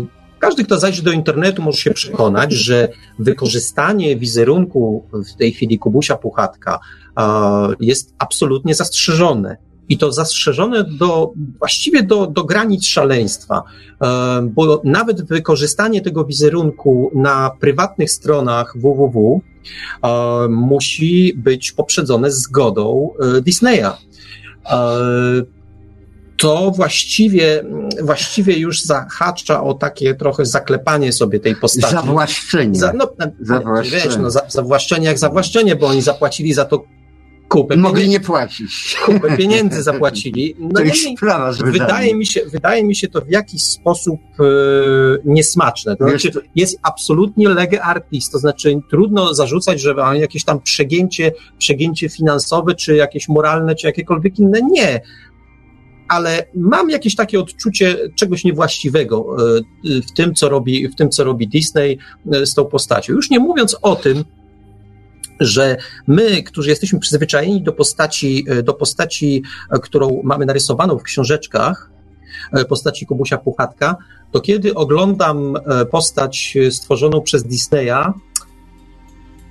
y, 0.00 0.22
każdy, 0.38 0.64
kto 0.64 0.78
zajrzy 0.78 1.02
do 1.02 1.12
internetu, 1.12 1.62
może 1.62 1.78
się 1.78 1.90
przekonać, 1.90 2.52
że 2.52 2.88
wykorzystanie 3.18 4.16
wizerunku 4.16 5.04
w 5.12 5.36
tej 5.38 5.52
chwili 5.52 5.78
Kubusia 5.78 6.16
Puchatka 6.16 6.78
jest 7.80 8.14
absolutnie 8.18 8.74
zastrzeżone. 8.74 9.56
I 9.88 9.98
to 9.98 10.12
zastrzeżone 10.12 10.84
do, 10.84 11.32
właściwie 11.58 12.02
do, 12.02 12.26
do 12.26 12.44
granic 12.44 12.86
szaleństwa, 12.86 13.62
y, 13.62 13.96
bo 14.42 14.80
nawet 14.84 15.22
wykorzystanie 15.28 16.00
tego 16.00 16.24
wizerunku 16.24 17.10
na 17.14 17.50
prywatnych 17.60 18.10
stronach 18.10 18.74
www 18.76 19.42
E, 20.02 20.48
musi 20.48 21.34
być 21.36 21.72
poprzedzone 21.72 22.30
zgodą 22.30 23.10
e, 23.36 23.40
Disneya. 23.40 23.90
E, 24.66 24.92
to 26.36 26.70
właściwie, 26.70 27.64
właściwie 28.02 28.58
już 28.58 28.82
zahacza 28.82 29.62
o 29.62 29.74
takie 29.74 30.14
trochę 30.14 30.46
zaklepanie 30.46 31.12
sobie 31.12 31.40
tej 31.40 31.56
postaci. 31.56 31.94
Zawłaszczenie. 31.94 32.78
Za, 32.78 32.92
no, 32.92 33.08
zawłaszczenie. 33.40 34.04
Wiesz, 34.04 34.16
no, 34.16 34.30
za, 34.30 34.40
zawłaszczenie 34.48 35.06
jak 35.06 35.18
zawłaszczenie, 35.18 35.76
bo 35.76 35.86
oni 35.86 36.02
zapłacili 36.02 36.52
za 36.52 36.64
to 36.64 36.84
kupę 37.52 37.76
Mogli 37.76 38.08
nie 38.08 38.20
płacić. 38.20 38.96
Kupę 39.04 39.36
pieniędzy 39.36 39.82
zapłacili. 39.82 40.54
No 40.58 40.70
to 40.70 40.82
jest 40.82 41.16
sprawa 41.16 41.52
wydaje 41.52 42.14
mi, 42.14 42.26
się, 42.26 42.40
wydaje 42.52 42.84
mi 42.84 42.96
się 42.96 43.08
to 43.08 43.20
w 43.20 43.30
jakiś 43.30 43.62
sposób 43.62 44.20
e, 44.40 44.44
niesmaczne. 45.24 45.96
To 45.96 46.08
znaczy, 46.08 46.30
jest 46.54 46.78
absolutnie 46.82 47.48
lege 47.48 47.82
artis, 47.82 48.30
to 48.30 48.38
znaczy 48.38 48.80
trudno 48.90 49.34
zarzucać, 49.34 49.80
że 49.80 49.94
jakieś 50.14 50.44
tam 50.44 50.60
przegięcie, 50.60 51.32
przegięcie 51.58 52.08
finansowe, 52.08 52.74
czy 52.74 52.96
jakieś 52.96 53.28
moralne, 53.28 53.74
czy 53.74 53.86
jakiekolwiek 53.86 54.38
inne. 54.38 54.60
Nie 54.70 55.00
ale 56.08 56.46
mam 56.54 56.90
jakieś 56.90 57.14
takie 57.16 57.40
odczucie 57.40 57.96
czegoś 58.14 58.44
niewłaściwego 58.44 59.36
e, 59.38 59.60
w 60.00 60.12
tym, 60.12 60.34
co 60.34 60.48
robi, 60.48 60.88
w 60.88 60.94
tym, 60.94 61.10
co 61.10 61.24
robi 61.24 61.48
Disney 61.48 61.98
e, 62.32 62.46
z 62.46 62.54
tą 62.54 62.64
postacią. 62.64 63.12
Już 63.12 63.30
nie 63.30 63.38
mówiąc 63.38 63.76
o 63.82 63.96
tym, 63.96 64.24
że 65.44 65.76
my, 66.06 66.42
którzy 66.42 66.70
jesteśmy 66.70 66.98
przyzwyczajeni 66.98 67.62
do 67.62 67.72
postaci, 67.72 68.44
e, 68.48 68.62
do 68.62 68.74
postaci, 68.74 69.42
e, 69.70 69.78
którą 69.78 70.20
mamy 70.24 70.46
narysowaną 70.46 70.98
w 70.98 71.02
książeczkach, 71.02 71.90
postaci 72.68 73.06
Kubusia 73.06 73.38
Puchatka, 73.38 73.96
to 74.30 74.40
kiedy 74.40 74.74
oglądam 74.74 75.54
postać 75.90 76.58
stworzoną 76.70 77.20
przez 77.20 77.44
Disneya, 77.44 78.12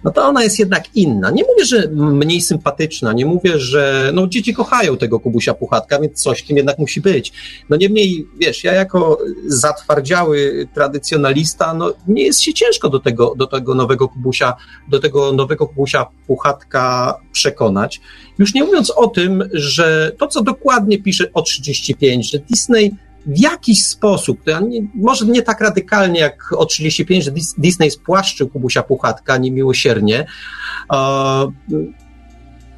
no 0.03 0.11
to 0.11 0.25
ona 0.25 0.43
jest 0.43 0.59
jednak 0.59 0.95
inna. 0.95 1.31
Nie 1.31 1.43
mówię, 1.43 1.65
że 1.65 1.87
mniej 1.91 2.41
sympatyczna, 2.41 3.13
nie 3.13 3.25
mówię, 3.25 3.59
że 3.59 4.11
no 4.13 4.27
dzieci 4.27 4.53
kochają 4.53 4.97
tego 4.97 5.19
Kubusia 5.19 5.53
Puchatka, 5.53 5.99
więc 5.99 6.23
coś 6.23 6.43
tym 6.43 6.57
jednak 6.57 6.79
musi 6.79 7.01
być. 7.01 7.33
No 7.69 7.77
niemniej, 7.77 8.27
wiesz, 8.39 8.63
ja 8.63 8.73
jako 8.73 9.19
zatwardziały 9.47 10.67
tradycjonalista, 10.73 11.73
no 11.73 11.93
nie 12.07 12.23
jest 12.23 12.41
się 12.41 12.53
ciężko 12.53 12.89
do 12.89 12.99
tego, 12.99 13.33
do 13.37 13.47
tego 13.47 13.75
nowego 13.75 14.07
Kubusia, 14.07 14.53
do 14.89 14.99
tego 14.99 15.33
nowego 15.33 15.67
Kubusia 15.67 16.05
Puchatka 16.27 17.15
przekonać. 17.31 18.01
Już 18.39 18.53
nie 18.53 18.63
mówiąc 18.63 18.91
o 18.91 19.07
tym, 19.07 19.49
że 19.53 20.11
to, 20.17 20.27
co 20.27 20.43
dokładnie 20.43 21.03
pisze 21.03 21.33
o 21.33 21.41
35, 21.41 22.31
że 22.31 22.39
Disney 22.39 22.91
w 23.25 23.39
jakiś 23.39 23.85
sposób, 23.85 24.39
nie, 24.67 24.81
może 24.93 25.25
nie 25.25 25.41
tak 25.41 25.61
radykalnie 25.61 26.19
jak 26.19 26.53
o 26.57 26.65
35, 26.65 27.25
że 27.25 27.31
Disney 27.57 27.91
spłaszczył 27.91 28.49
Kubusia 28.49 28.83
Puchatka 28.83 29.37
niemiłosiernie. 29.37 30.25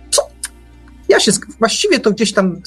Co? 0.10 0.28
Ja 1.10 1.20
się 1.20 1.32
właściwie 1.60 2.00
to 2.00 2.12
gdzieś 2.12 2.34
tam 2.34 2.62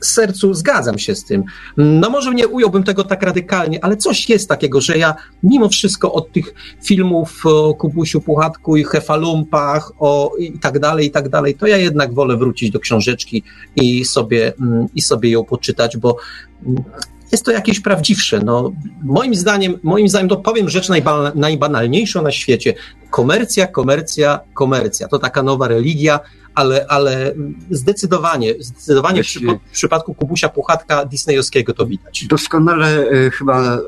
w 0.00 0.06
sercu 0.06 0.54
zgadzam 0.54 0.98
się 0.98 1.14
z 1.14 1.24
tym. 1.24 1.44
No 1.76 2.10
może 2.10 2.34
nie 2.34 2.48
ująłbym 2.48 2.82
tego 2.82 3.04
tak 3.04 3.22
radykalnie, 3.22 3.84
ale 3.84 3.96
coś 3.96 4.28
jest 4.28 4.48
takiego, 4.48 4.80
że 4.80 4.98
ja 4.98 5.14
mimo 5.42 5.68
wszystko 5.68 6.12
od 6.12 6.32
tych 6.32 6.54
filmów 6.84 7.46
o 7.46 7.74
Kubusiu 7.74 8.20
Puchatku 8.20 8.76
i 8.76 8.84
Hefalumpach 8.84 9.92
o, 9.98 10.32
i 10.38 10.58
tak 10.58 10.78
dalej, 10.78 11.06
i 11.06 11.10
tak 11.10 11.28
dalej, 11.28 11.54
to 11.54 11.66
ja 11.66 11.76
jednak 11.76 12.14
wolę 12.14 12.36
wrócić 12.36 12.70
do 12.70 12.80
książeczki 12.80 13.42
i 13.76 14.04
sobie, 14.04 14.52
mm, 14.60 14.86
i 14.94 15.02
sobie 15.02 15.30
ją 15.30 15.44
poczytać, 15.44 15.96
bo 15.96 16.16
mm, 16.66 16.84
jest 17.32 17.44
to 17.44 17.50
jakieś 17.50 17.80
prawdziwsze. 17.80 18.40
No, 18.44 18.72
moim 19.02 19.34
zdaniem, 19.34 19.78
moim 19.82 20.08
zdaniem, 20.08 20.28
to 20.28 20.36
powiem 20.36 20.68
rzecz 20.68 20.88
najba, 20.88 21.32
najbanalniejszą 21.34 22.22
na 22.22 22.30
świecie. 22.30 22.74
Komercja, 23.10 23.66
komercja, 23.66 24.40
komercja. 24.54 25.08
To 25.08 25.18
taka 25.18 25.42
nowa 25.42 25.68
religia, 25.68 26.20
ale, 26.54 26.86
ale 26.88 27.34
zdecydowanie, 27.70 28.54
zdecydowanie 28.58 29.24
w, 29.24 29.26
w 29.68 29.72
przypadku 29.72 30.14
Kubusia 30.14 30.48
Puchatka 30.48 31.04
disneyowskiego 31.04 31.74
to 31.74 31.86
widać. 31.86 32.26
Doskonale 32.26 33.08
e, 33.08 33.30
chyba 33.30 33.78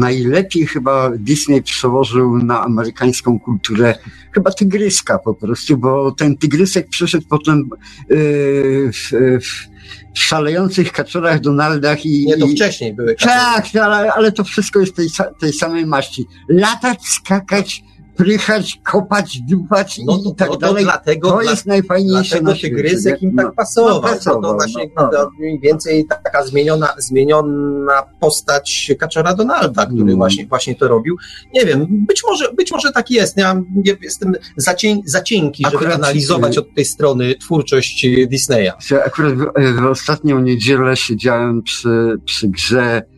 najlepiej 0.00 0.66
chyba 0.66 1.10
Disney 1.10 1.62
przełożył 1.62 2.38
na 2.38 2.64
amerykańską 2.64 3.40
kulturę 3.40 3.94
chyba 4.32 4.50
tygryska 4.50 5.18
po 5.18 5.34
prostu, 5.34 5.76
bo 5.76 6.12
ten 6.12 6.36
tygrysek 6.36 6.88
przeszedł 6.88 7.24
potem 7.28 7.70
yy, 8.10 8.90
w, 8.92 9.10
w 9.40 9.77
szalejących 10.14 10.92
kaczorach 10.92 11.40
Donaldach 11.40 12.06
i... 12.06 12.26
Nie, 12.26 12.36
to 12.36 12.46
wcześniej 12.46 12.94
były 12.94 13.14
kaczory. 13.14 13.34
Tak, 13.34 13.66
ale, 13.76 14.12
ale 14.12 14.32
to 14.32 14.44
wszystko 14.44 14.80
jest 14.80 14.96
tej, 14.96 15.08
tej 15.40 15.52
samej 15.52 15.86
maści. 15.86 16.26
Latać, 16.48 16.98
skakać, 17.02 17.82
prychać, 18.18 18.80
kopać, 18.84 19.38
dupać 19.40 20.00
no 20.06 20.18
i 20.26 20.34
tak 20.34 20.48
no 20.50 20.56
dalej. 20.56 20.84
Dlatego, 20.84 21.30
to 21.30 21.42
jest 21.42 21.66
najfajniejsze 21.66 22.40
na 22.40 22.54
świecie. 22.54 22.76
tygrysek 22.76 23.22
im 23.22 23.36
tak 23.36 23.46
no, 23.46 23.52
pasował. 23.52 23.94
No, 23.94 24.00
pasował 24.00 24.42
to, 24.42 24.48
to 24.48 24.54
właśnie 24.54 24.90
no, 24.96 25.10
no. 25.12 25.30
mniej 25.38 25.60
więcej 25.60 26.06
taka 26.06 26.44
zmieniona, 26.46 26.94
zmieniona 26.98 28.02
postać 28.20 28.92
Kaczora 28.98 29.34
Donalda, 29.34 29.86
który 29.86 30.02
mm. 30.02 30.16
właśnie, 30.16 30.46
właśnie 30.46 30.74
to 30.74 30.88
robił. 30.88 31.16
Nie 31.54 31.66
wiem, 31.66 31.86
być 31.90 32.22
może, 32.26 32.52
być 32.52 32.72
może 32.72 32.92
tak 32.92 33.10
jest. 33.10 33.36
Ja 33.36 33.62
jestem 34.02 34.34
za, 34.56 34.74
cień, 34.74 35.02
za 35.04 35.20
cienki, 35.22 35.64
żeby 35.64 35.76
akurat, 35.76 35.94
analizować 35.94 36.56
y- 36.56 36.60
od 36.60 36.74
tej 36.74 36.84
strony 36.84 37.34
twórczość 37.34 38.06
Disneya. 38.28 38.72
Akurat 39.06 39.34
w, 39.34 39.44
w 39.80 39.86
ostatnią 39.86 40.40
niedzielę 40.40 40.96
siedziałem 40.96 41.62
przy, 41.62 42.16
przy 42.24 42.48
grze 42.48 43.02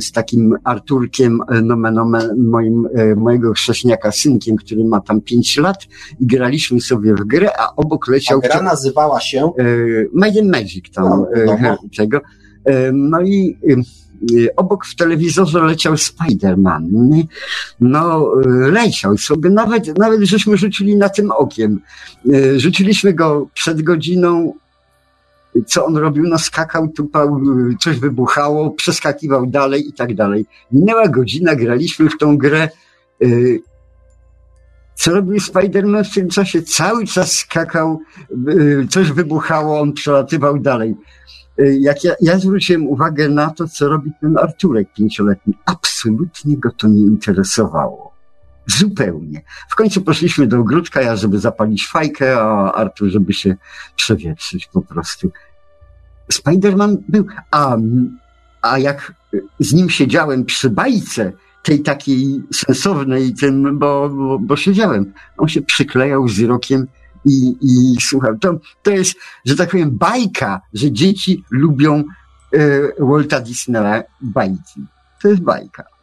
z 0.00 0.12
takim 0.12 0.56
Arturkiem, 0.64 1.40
e, 1.48 1.62
nomen, 1.62 1.98
moim, 2.36 2.88
e, 2.94 3.14
mojego 3.14 3.52
chrześniaka 3.52 4.12
synkiem, 4.12 4.56
który 4.56 4.84
ma 4.84 5.00
tam 5.00 5.20
pięć 5.20 5.56
lat 5.56 5.86
i 6.20 6.26
graliśmy 6.26 6.80
sobie 6.80 7.14
w 7.14 7.24
grę, 7.24 7.50
a 7.58 7.76
obok 7.76 8.08
leciał... 8.08 8.40
A 8.44 8.48
gra 8.48 8.62
nazywała 8.62 9.20
się? 9.20 9.50
Might 10.14 10.38
and 10.38 10.50
Magic 10.50 10.90
tam, 10.94 11.04
no, 11.46 11.56
no. 11.62 11.78
tego. 11.96 12.20
No 12.92 13.22
i 13.22 13.56
obok 14.56 14.86
w 14.86 14.96
telewizorze 14.96 15.60
leciał 15.60 15.94
Spider-Man. 15.94 16.82
No, 17.80 18.32
leciał 18.70 19.18
sobie, 19.18 19.50
nawet, 19.50 19.98
nawet 19.98 20.22
żeśmy 20.22 20.56
rzucili 20.56 20.96
na 20.96 21.08
tym 21.08 21.30
okiem. 21.30 21.80
Rzuciliśmy 22.56 23.12
go 23.12 23.48
przed 23.54 23.82
godziną, 23.82 24.52
co 25.66 25.86
on 25.86 25.96
robił? 25.96 26.24
No 26.28 26.38
skakał, 26.38 26.88
tupał, 26.88 27.40
coś 27.80 27.98
wybuchało, 27.98 28.70
przeskakiwał 28.70 29.46
dalej 29.46 29.88
i 29.88 29.92
tak 29.92 30.14
dalej. 30.14 30.46
Minęła 30.72 31.08
godzina, 31.08 31.54
graliśmy 31.54 32.10
w 32.10 32.18
tą 32.18 32.38
grę. 32.38 32.68
Y, 33.22 33.60
co 34.94 35.10
robił 35.10 35.36
Spider-Man 35.36 36.04
w 36.04 36.14
tym 36.14 36.28
czasie? 36.28 36.62
Cały 36.62 37.06
czas 37.06 37.32
skakał, 37.32 38.00
y, 38.48 38.86
coś 38.90 39.12
wybuchało, 39.12 39.80
on 39.80 39.92
przelatywał 39.92 40.58
dalej. 40.58 40.94
Y, 41.60 41.78
jak 41.80 42.04
ja, 42.04 42.14
ja 42.20 42.38
zwróciłem 42.38 42.86
uwagę 42.86 43.28
na 43.28 43.50
to, 43.50 43.68
co 43.68 43.88
robi 43.88 44.10
ten 44.20 44.38
Arturek 44.38 44.88
pięcioletni, 44.92 45.54
absolutnie 45.66 46.56
go 46.56 46.70
to 46.70 46.88
nie 46.88 47.00
interesowało. 47.00 48.17
Zupełnie. 48.68 49.42
W 49.68 49.74
końcu 49.74 50.02
poszliśmy 50.02 50.46
do 50.46 50.58
ogródka, 50.58 51.02
ja 51.02 51.16
żeby 51.16 51.38
zapalić 51.38 51.88
fajkę, 51.88 52.40
a 52.40 52.72
Artur 52.72 53.08
żeby 53.08 53.32
się 53.32 53.56
przewietrzyć 53.96 54.66
po 54.66 54.82
prostu. 54.82 55.30
Spider-Man 56.32 56.96
był, 57.08 57.26
a, 57.50 57.76
a 58.62 58.78
jak 58.78 59.12
z 59.60 59.72
nim 59.72 59.90
siedziałem 59.90 60.44
przy 60.44 60.70
bajce, 60.70 61.32
tej 61.62 61.82
takiej 61.82 62.42
sensownej, 62.54 63.34
ten, 63.34 63.78
bo, 63.78 64.08
bo, 64.08 64.38
bo 64.38 64.56
siedziałem, 64.56 65.12
on 65.38 65.48
się 65.48 65.62
przyklejał 65.62 66.24
wzrokiem 66.24 66.86
i, 67.24 67.56
i 67.62 68.00
słuchał. 68.00 68.38
To, 68.38 68.60
to 68.82 68.90
jest, 68.90 69.14
że 69.44 69.56
tak 69.56 69.70
powiem, 69.70 69.90
bajka, 69.90 70.60
że 70.74 70.92
dzieci 70.92 71.44
lubią 71.50 72.04
e, 72.52 72.58
Walta 72.98 73.40
Disneya 73.40 74.02
bajki. 74.20 74.80
To 75.22 75.28
jest 75.28 75.40
bajka 75.42 75.97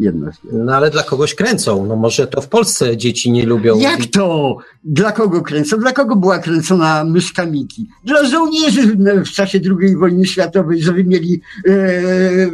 jedno 0.00 0.30
No 0.52 0.74
ale 0.74 0.90
dla 0.90 1.02
kogoś 1.02 1.34
kręcą. 1.34 1.86
No 1.86 1.96
może 1.96 2.26
to 2.26 2.40
w 2.40 2.48
Polsce 2.48 2.96
dzieci 2.96 3.30
nie 3.30 3.46
lubią. 3.46 3.78
Jak 3.78 4.06
to? 4.06 4.56
Dla 4.84 5.12
kogo 5.12 5.42
kręcą? 5.42 5.78
Dla 5.78 5.92
kogo 5.92 6.16
była 6.16 6.38
kręcona 6.38 7.04
myszka 7.04 7.46
Miki? 7.46 7.88
Dla 8.04 8.24
żołnierzy 8.24 8.96
w 9.24 9.30
czasie 9.30 9.60
II 9.80 9.96
wojny 9.96 10.26
światowej, 10.26 10.82
żeby 10.82 11.04
mieli 11.04 11.40
e, 11.66 11.70
e, 11.70 12.48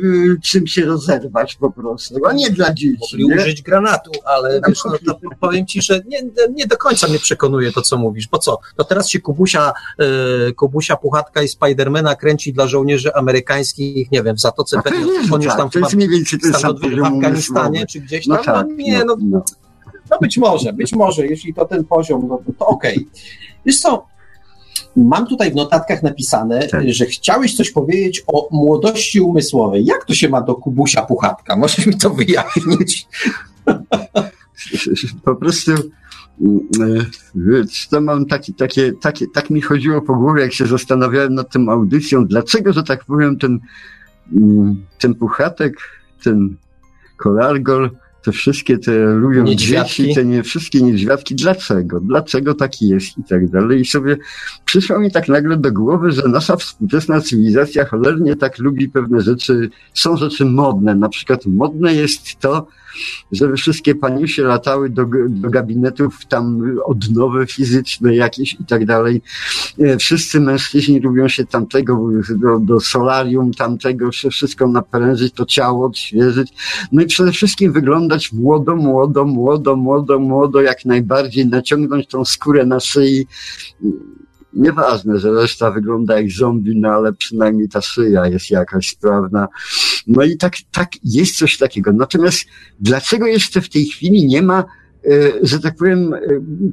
czym 0.45 0.67
się 0.67 0.85
rozerwać 0.85 1.55
po 1.55 1.71
prostu, 1.71 2.27
a 2.27 2.33
nie 2.33 2.51
dla 2.51 2.75
dzieci. 2.75 2.97
Mogli 3.01 3.29
nie? 3.29 3.37
użyć 3.37 3.63
granatu, 3.63 4.11
ale 4.25 4.61
wiesz, 4.69 4.81
no, 4.85 4.99
to 5.07 5.19
powiem 5.41 5.67
ci, 5.67 5.83
że 5.83 6.01
nie, 6.07 6.19
nie 6.55 6.67
do 6.67 6.77
końca 6.77 7.09
mnie 7.09 7.19
przekonuje 7.19 7.73
to, 7.73 7.83
co 7.83 7.99
mówisz. 7.99 8.29
Bo 8.29 8.39
co? 8.39 8.59
To 8.77 8.85
teraz 8.85 9.09
się 9.09 9.21
Kubusia, 9.21 9.73
e, 9.99 10.53
Kubusia 10.53 10.97
Puchatka 10.97 11.43
i 11.43 11.49
Spidermana 11.49 12.15
kręci 12.15 12.53
dla 12.53 12.67
żołnierzy 12.67 13.15
amerykańskich, 13.15 14.11
nie 14.13 14.23
wiem, 14.23 14.37
w 14.37 14.41
Zatoce 14.41 14.83
Perio. 14.83 15.07
Tak, 15.57 15.73
to 15.73 15.79
jest 15.79 15.95
mniej 15.95 16.09
więcej 16.09 16.39
ten 16.39 16.55
sam 16.55 16.75
Afganistanie, 17.39 17.87
czy 17.87 18.01
gdzieś 18.01 18.27
no 18.27 18.37
tam. 18.37 18.45
No, 18.47 18.53
tak, 18.53 18.67
no, 18.69 18.77
nie, 18.77 19.05
no, 19.05 19.17
no, 19.21 19.43
no, 20.11 20.19
być 20.21 20.39
może, 20.39 20.73
być 20.73 20.93
może, 20.93 21.27
jeśli 21.27 21.55
to 21.55 21.65
ten 21.65 21.85
poziom, 21.85 22.29
no, 22.29 22.39
to 22.59 22.67
okej. 22.67 22.97
Okay. 22.97 23.07
Wiesz 23.67 23.81
co, 23.81 24.07
mam 24.97 25.27
tutaj 25.27 25.51
w 25.51 25.55
notatkach 25.55 26.03
napisane, 26.03 26.69
tak. 26.69 26.93
że 26.93 27.07
chciałeś 27.07 27.57
coś 27.57 27.71
powiedzieć 27.71 28.25
o 28.27 28.49
młodości 28.51 29.21
umysłowej. 29.21 29.85
Jak 29.85 30.05
to 30.05 30.15
się 30.15 30.29
ma 30.29 30.41
do 30.41 30.55
Kubusia 30.55 31.03
Puchatka? 31.03 31.57
Możesz 31.57 31.87
mi 31.87 31.99
to 31.99 32.11
wyjaśnić? 32.11 33.09
Po 35.25 35.37
prostu 35.37 35.73
mm, 36.41 36.69
e, 37.61 37.65
to 37.91 38.01
mam 38.01 38.27
taki, 38.27 38.55
takie, 38.55 38.93
takie, 38.93 39.27
tak 39.35 39.51
mi 39.51 39.61
chodziło 39.61 40.03
po 40.03 40.15
głowie, 40.15 40.43
jak 40.43 40.53
się 40.53 40.67
zastanawiałem 40.67 41.35
nad 41.35 41.53
tą 41.53 41.69
audycją, 41.69 42.27
dlaczego, 42.27 42.73
że 42.73 42.83
tak 42.83 43.05
powiem, 43.05 43.39
ten, 43.39 43.61
mm, 44.33 44.87
ten 44.99 45.15
puchatek, 45.15 45.75
ten 46.25 46.57
Kolargol, 47.25 47.91
te 48.23 48.33
wszystkie 48.33 48.79
te 48.79 49.07
lubią 49.07 49.45
dzieci, 49.45 50.15
te 50.15 50.25
nie, 50.25 50.43
wszystkie 50.43 50.83
niedźwiadki, 50.83 51.35
dlaczego? 51.35 52.01
Dlaczego 52.01 52.55
tak 52.55 52.83
jest 52.83 53.19
i 53.19 53.25
tak 53.25 53.51
dalej. 53.51 53.81
I 53.81 53.85
sobie 53.85 54.17
przyszło 54.65 54.99
mi 54.99 55.11
tak 55.11 55.29
nagle 55.29 55.57
do 55.57 55.73
głowy, 55.73 56.13
że 56.13 56.29
nasza 56.29 56.57
współczesna 56.57 57.21
cywilizacja 57.21 57.85
cholernie 57.85 58.37
tak 58.37 58.59
lubi 58.59 58.89
pewne 58.89 59.21
rzeczy, 59.21 59.71
są 59.95 60.17
rzeczy 60.17 60.45
modne. 60.45 60.95
Na 60.95 61.09
przykład 61.09 61.47
modne 61.47 61.95
jest 61.95 62.41
to, 62.41 62.67
żeby 63.33 63.57
wszystkie 63.57 63.95
paniusie 63.95 64.43
latały 64.43 64.91
do, 64.91 65.07
do 65.29 65.51
gabinetów 65.51 66.27
tam 66.27 66.63
odnowy 66.85 67.47
fizyczne 67.47 68.17
jakieś 68.17 68.55
i 68.55 68.65
tak 68.65 68.87
dalej. 68.87 69.23
E, 69.79 69.97
wszyscy 69.97 70.41
mężczyźni 70.41 71.01
lubią 71.01 71.29
się 71.29 71.47
tamtego, 71.47 72.09
do, 72.31 72.59
do 72.59 72.81
solarium 72.81 73.55
tamtego, 73.55 74.11
wszystko 74.31 74.69
naprężyć, 74.69 75.35
to 75.35 75.47
ciało 75.47 75.87
odświeżyć. 75.87 76.53
No 76.93 77.03
i 77.03 77.07
przede 77.07 77.33
wszystkim 77.33 77.73
wyglądać 77.73 78.33
młodo, 78.33 78.77
młodo, 78.77 79.25
młodo, 79.25 79.77
młodo, 79.77 80.19
młodo, 80.19 80.61
jak 80.61 80.85
najbardziej, 80.85 81.47
naciągnąć 81.47 82.07
tą 82.07 82.25
skórę 82.25 82.67
na 82.67 82.81
szyi 82.81 83.27
Nieważne, 84.57 85.19
że 85.19 85.33
reszta 85.33 85.71
wygląda 85.71 86.21
jak 86.21 86.31
zombie, 86.31 86.81
no 86.81 86.89
ale 86.89 87.13
przynajmniej 87.13 87.69
ta 87.69 87.81
szyja 87.81 88.27
jest 88.27 88.51
jakaś 88.51 88.89
sprawna. 88.89 89.49
No 90.07 90.23
i 90.23 90.37
tak, 90.37 90.55
tak 90.73 90.91
jest 91.05 91.37
coś 91.37 91.59
takiego. 91.59 91.93
Natomiast 91.93 92.45
dlaczego 92.81 93.27
jeszcze 93.27 93.61
w 93.61 93.69
tej 93.69 93.87
chwili 93.87 94.27
nie 94.27 94.43
ma, 94.43 94.65
e, 95.05 95.33
że 95.43 95.61
tak 95.61 95.77
powiem, 95.77 96.15
e, 96.15 96.19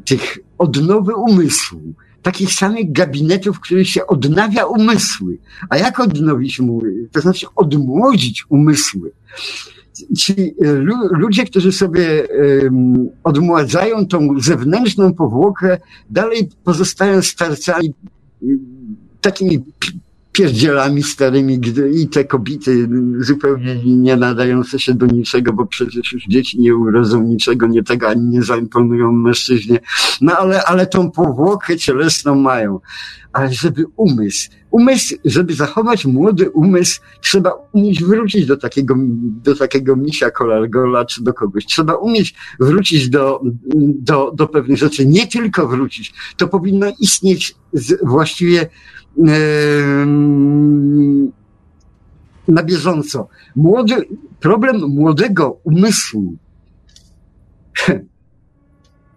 tych 0.06 0.38
odnowy 0.58 1.16
umysłu? 1.16 1.82
takich 2.22 2.54
samych 2.54 2.92
gabinetów, 2.92 3.58
w 3.58 3.60
których 3.60 3.90
się 3.90 4.08
odnawia 4.08 4.66
umysły. 4.66 5.38
A 5.70 5.78
jak 5.78 6.00
odnowić 6.00 6.60
umysły? 6.60 7.10
To 7.12 7.22
znaczy 7.22 7.46
odmłodzić 7.56 8.46
umysły. 8.50 9.12
Ci 10.18 10.34
e, 10.34 10.72
ludzie, 11.12 11.44
którzy 11.46 11.72
sobie 11.72 12.28
odmładzają 13.24 14.08
tą 14.08 14.40
zewnętrzną 14.40 15.14
powłokę, 15.14 15.78
dalej 16.10 16.50
pozostają 16.64 17.22
starcami 17.22 17.94
takimi 19.22 19.64
pierdzielami 20.32 21.04
starymi 21.04 21.60
i 21.94 22.08
te 22.08 22.26
kobiety 22.26 22.90
zupełnie 23.20 23.76
nie 23.86 24.18
nadające 24.18 24.80
się 24.80 24.94
do 24.94 25.06
niczego, 25.06 25.54
bo 25.54 25.66
przecież 25.66 26.14
już 26.14 26.24
dzieci 26.28 26.60
nie 26.60 26.76
urodzą 26.76 27.24
niczego, 27.24 27.68
nie 27.68 27.84
tego 27.84 28.10
ani 28.10 28.26
nie 28.26 28.44
zaimponują 28.44 29.12
mężczyźnie. 29.12 29.80
No 30.22 30.38
ale, 30.38 30.64
ale 30.64 30.88
tą 30.88 31.12
powłokę 31.12 31.78
cielesną 31.78 32.36
mają. 32.36 32.80
Ale 33.34 33.54
żeby 33.54 33.86
umysł, 33.96 34.50
umysł, 34.72 35.16
żeby 35.26 35.54
zachować 35.54 36.06
młody 36.06 36.50
umysł, 36.50 37.02
trzeba 37.22 37.54
umieć 37.72 38.04
wrócić 38.04 38.46
do 38.46 38.58
takiego, 38.58 38.96
do 39.44 39.56
takiego 39.56 39.96
misia 39.96 40.32
kolargola 40.32 41.06
czy 41.06 41.24
do 41.24 41.34
kogoś. 41.34 41.66
Trzeba 41.66 41.96
umieć 41.96 42.36
wrócić 42.60 43.10
do, 43.10 43.42
do, 44.00 44.32
do 44.36 44.48
pewnych 44.48 44.78
rzeczy. 44.78 45.06
Nie 45.06 45.28
tylko 45.28 45.68
wrócić. 45.68 46.14
To 46.38 46.48
powinno 46.48 46.88
istnieć 47.00 47.56
z, 47.74 48.06
właściwie 48.06 48.70
na 52.48 52.64
bieżąco. 52.64 53.28
Młody, 53.56 53.96
problem 54.40 54.82
młodego 54.90 55.60
umysłu. 55.64 56.36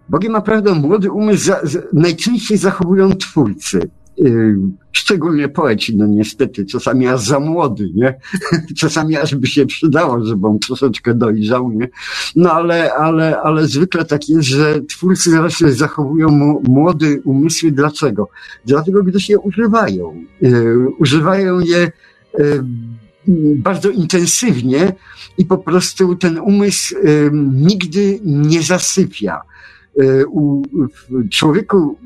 Bogiem 0.09 0.31
naprawdę 0.31 0.73
młody 0.73 1.11
umysł 1.11 1.45
za, 1.45 1.59
za, 1.63 1.79
najczęściej 1.93 2.57
zachowują 2.57 3.11
twórcy. 3.11 3.89
Yy, 4.17 4.57
szczególnie 4.91 5.49
poeci, 5.49 5.97
no 5.97 6.07
niestety, 6.07 6.65
czasami 6.65 7.07
aż 7.07 7.21
za 7.21 7.39
młody, 7.39 7.91
nie? 7.95 8.19
Czasami 8.81 9.17
aż 9.17 9.35
by 9.35 9.47
się 9.47 9.65
przydało, 9.65 10.25
żeby 10.25 10.47
on 10.47 10.59
troszeczkę 10.59 11.13
dojrzał, 11.13 11.71
nie? 11.71 11.89
No 12.35 12.51
ale, 12.51 12.93
ale, 12.93 13.41
ale 13.41 13.67
zwykle 13.67 14.05
tak 14.05 14.29
jest, 14.29 14.47
że 14.47 14.81
twórcy 14.81 15.31
zawsze 15.31 15.73
zachowują 15.73 16.29
młody 16.63 17.21
umysły. 17.23 17.71
Dlaczego? 17.71 18.29
Dlatego, 18.65 19.03
gdyż 19.03 19.29
je 19.29 19.39
używają. 19.39 20.23
Yy, 20.41 20.89
używają 20.99 21.59
je 21.59 21.91
yy, 22.37 22.63
bardzo 23.55 23.89
intensywnie 23.89 24.93
i 25.37 25.45
po 25.45 25.57
prostu 25.57 26.15
ten 26.15 26.39
umysł 26.39 26.95
nigdy 27.53 28.19
nie 28.25 28.61
zasypia. 28.61 29.41
U, 30.27 30.61
w 31.09 31.29
człowieku 31.29 31.97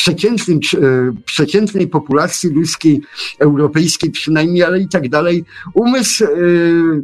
przeciętnym, 0.00 0.58
e, 0.58 1.12
przeciętnej 1.24 1.88
populacji 1.88 2.50
ludzkiej, 2.50 3.00
europejskiej 3.38 4.10
przynajmniej, 4.10 4.62
ale 4.62 4.80
i 4.80 4.88
tak 4.88 5.08
dalej, 5.08 5.44
umysł 5.74 6.24
e, 6.24 6.28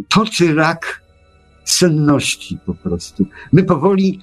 toczy 0.09 0.55
rak 0.55 1.03
senności 1.65 2.59
po 2.67 2.75
prostu. 2.75 3.27
My 3.53 3.63
powoli 3.65 4.21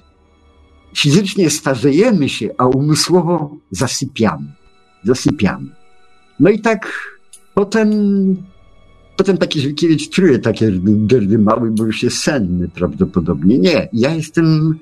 fizycznie 0.96 1.50
starzejemy 1.50 2.28
się, 2.28 2.48
a 2.58 2.66
umysłowo 2.66 3.56
zasypiamy. 3.70 4.52
Zasypiamy. 5.04 5.68
No 6.40 6.50
i 6.50 6.60
tak 6.60 6.92
potem, 7.54 7.90
potem 9.16 9.38
taki 9.38 9.60
Żywkiewicz 9.60 10.10
czuje 10.10 10.38
takie 10.38 10.70
derdy 10.82 11.38
mały, 11.38 11.70
bo 11.70 11.84
już 11.84 12.02
jest 12.02 12.16
senny 12.16 12.68
prawdopodobnie. 12.68 13.58
Nie, 13.58 13.88
ja 13.92 14.14
jestem 14.14 14.78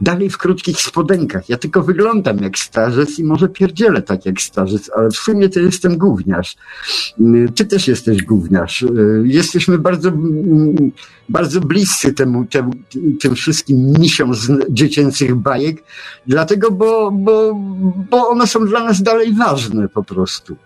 dalej 0.00 0.30
w 0.30 0.38
krótkich 0.38 0.80
spodenkach. 0.80 1.48
Ja 1.48 1.58
tylko 1.58 1.82
wyglądam 1.82 2.38
jak 2.38 2.58
starzec 2.58 3.18
i 3.18 3.24
może 3.24 3.48
pierdzielę 3.48 4.02
tak 4.02 4.26
jak 4.26 4.40
starzec, 4.40 4.90
ale 4.96 5.10
w 5.10 5.16
sumie 5.16 5.48
to 5.48 5.60
jestem 5.60 5.98
gówniarz. 5.98 6.56
Mm, 7.20 7.52
ty 7.52 7.64
też 7.64 7.88
jesteś 7.88 8.22
gówniarz. 8.22 8.82
Y, 8.82 9.22
jesteśmy 9.24 9.78
bardzo, 9.78 10.08
mm, 10.08 10.92
bardzo 11.28 11.60
bliscy 11.60 12.12
temu, 12.12 12.44
temu 12.44 12.72
tym 13.20 13.34
wszystkim 13.34 13.92
misiom 13.98 14.34
z 14.34 14.50
dziecięcych 14.70 15.34
bajek, 15.34 15.82
dlatego, 16.26 16.70
bo, 16.70 17.10
bo, 17.10 17.54
bo 18.10 18.28
one 18.28 18.46
są 18.46 18.66
dla 18.66 18.84
nas 18.84 19.02
dalej 19.02 19.34
ważne 19.34 19.88
po 19.88 20.04
prostu. 20.04 20.56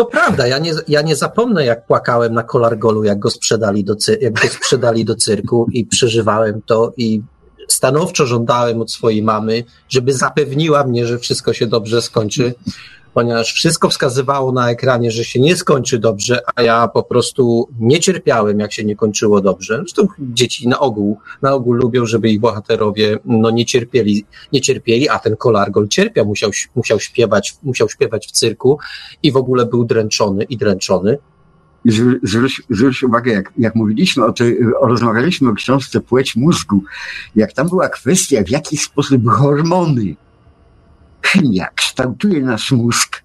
To 0.00 0.06
prawda, 0.06 0.46
ja 0.46 0.58
nie, 0.58 0.72
ja 0.88 1.02
nie 1.02 1.16
zapomnę, 1.16 1.64
jak 1.64 1.86
płakałem 1.86 2.34
na 2.34 2.42
Kolargolu, 2.42 3.04
jak 3.04 3.18
go 3.18 3.30
sprzedali 3.30 3.84
do, 3.84 3.94
jak 4.20 4.32
go 4.32 4.48
sprzedali 4.48 5.04
do 5.04 5.14
cyrku 5.14 5.66
i 5.72 5.86
przeżywałem 5.86 6.62
to 6.66 6.92
i 6.96 7.22
stanowczo 7.68 8.26
żądałem 8.26 8.80
od 8.80 8.92
swojej 8.92 9.22
mamy, 9.22 9.64
żeby 9.88 10.12
zapewniła 10.12 10.84
mnie, 10.84 11.06
że 11.06 11.18
wszystko 11.18 11.52
się 11.52 11.66
dobrze 11.66 12.02
skończy 12.02 12.54
ponieważ 13.14 13.52
wszystko 13.52 13.88
wskazywało 13.88 14.52
na 14.52 14.70
ekranie, 14.70 15.10
że 15.10 15.24
się 15.24 15.40
nie 15.40 15.56
skończy 15.56 15.98
dobrze, 15.98 16.40
a 16.56 16.62
ja 16.62 16.88
po 16.88 17.02
prostu 17.02 17.68
nie 17.78 18.00
cierpiałem, 18.00 18.60
jak 18.60 18.72
się 18.72 18.84
nie 18.84 18.96
kończyło 18.96 19.40
dobrze. 19.40 19.76
Zresztą 19.76 20.06
dzieci 20.18 20.68
na 20.68 20.78
ogół, 20.78 21.18
na 21.42 21.52
ogół 21.52 21.72
lubią, 21.72 22.06
żeby 22.06 22.30
ich 22.30 22.40
bohaterowie 22.40 23.18
no, 23.24 23.50
nie, 23.50 23.66
cierpieli, 23.66 24.24
nie 24.52 24.60
cierpieli, 24.60 25.08
a 25.08 25.18
ten 25.18 25.36
Kolargol 25.36 25.88
cierpiał, 25.88 26.26
musiał, 26.26 26.50
musiał, 26.74 27.00
śpiewać, 27.00 27.54
musiał 27.62 27.88
śpiewać 27.88 28.26
w 28.26 28.30
cyrku 28.30 28.78
i 29.22 29.32
w 29.32 29.36
ogóle 29.36 29.66
był 29.66 29.84
dręczony 29.84 30.44
i 30.44 30.56
dręczony. 30.56 31.18
Zwróć, 32.22 32.62
zwróć 32.70 33.02
uwagę, 33.02 33.32
jak, 33.32 33.52
jak 33.58 33.74
mówiliśmy 33.74 34.24
o 34.24 34.32
tej, 34.32 34.58
o, 34.80 34.86
rozmawialiśmy 34.86 35.50
o 35.50 35.54
książce 35.54 36.00
Płeć 36.00 36.36
mózgu, 36.36 36.82
jak 37.36 37.52
tam 37.52 37.68
była 37.68 37.88
kwestia, 37.88 38.42
w 38.46 38.50
jaki 38.50 38.76
sposób 38.76 39.28
hormony 39.28 40.16
chemia 41.22 41.68
kształtuje 41.74 42.40
nasz 42.40 42.72
mózg. 42.72 43.22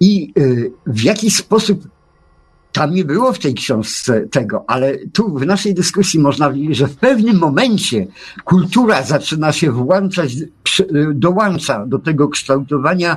I 0.00 0.32
y, 0.38 0.72
w 0.86 1.02
jaki 1.02 1.30
sposób 1.30 1.88
tam 2.76 2.94
nie 2.94 3.04
było 3.04 3.32
w 3.32 3.38
tej 3.38 3.54
książce 3.54 4.20
tego, 4.20 4.64
ale 4.66 4.98
tu 5.12 5.38
w 5.38 5.46
naszej 5.46 5.74
dyskusji 5.74 6.20
można 6.20 6.48
powiedzieć, 6.48 6.76
że 6.76 6.86
w 6.86 6.96
pewnym 6.96 7.38
momencie 7.38 8.06
kultura 8.44 9.02
zaczyna 9.02 9.52
się 9.52 9.72
włączać, 9.72 10.36
dołącza 11.14 11.86
do 11.86 11.98
tego 11.98 12.28
kształtowania 12.28 13.16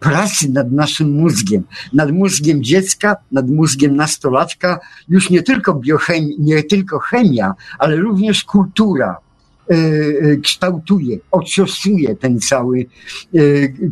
pracy 0.00 0.50
nad 0.50 0.72
naszym 0.72 1.10
mózgiem, 1.10 1.62
nad 1.92 2.12
mózgiem 2.12 2.64
dziecka, 2.64 3.16
nad 3.32 3.50
mózgiem 3.50 3.96
nastolatka, 3.96 4.80
już 5.08 5.30
nie 5.30 5.42
tylko 5.42 5.74
biochemia, 5.74 6.34
nie 6.38 6.62
tylko 6.62 6.98
chemia, 6.98 7.54
ale 7.78 7.96
również 7.96 8.44
kultura, 8.44 9.16
kształtuje, 10.42 11.18
ociosuje 11.30 12.16
ten 12.16 12.40
cały 12.40 12.86
e, 13.34 13.38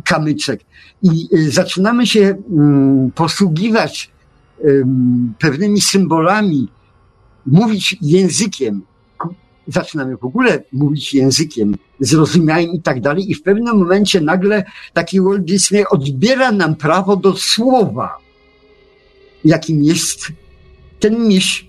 kamyczek. 0.05 0.59
I 1.03 1.27
zaczynamy 1.49 2.07
się 2.07 2.35
mm, 2.51 3.11
posługiwać 3.11 4.13
pewnymi 5.39 5.81
symbolami, 5.81 6.67
mówić 7.45 7.97
językiem, 8.01 8.81
zaczynamy 9.67 10.17
w 10.17 10.25
ogóle 10.25 10.63
mówić 10.71 11.13
językiem 11.13 11.75
zrozumiałym 11.99 12.71
i 12.71 12.81
tak 12.81 13.01
dalej, 13.01 13.31
i 13.31 13.35
w 13.35 13.43
pewnym 13.43 13.77
momencie 13.77 14.21
nagle 14.21 14.63
taki 14.93 15.21
Walt 15.21 15.43
Disney 15.43 15.85
odbiera 15.89 16.51
nam 16.51 16.75
prawo 16.75 17.15
do 17.15 17.35
słowa, 17.35 18.17
jakim 19.45 19.83
jest 19.83 20.27
ten 20.99 21.27
miś, 21.27 21.67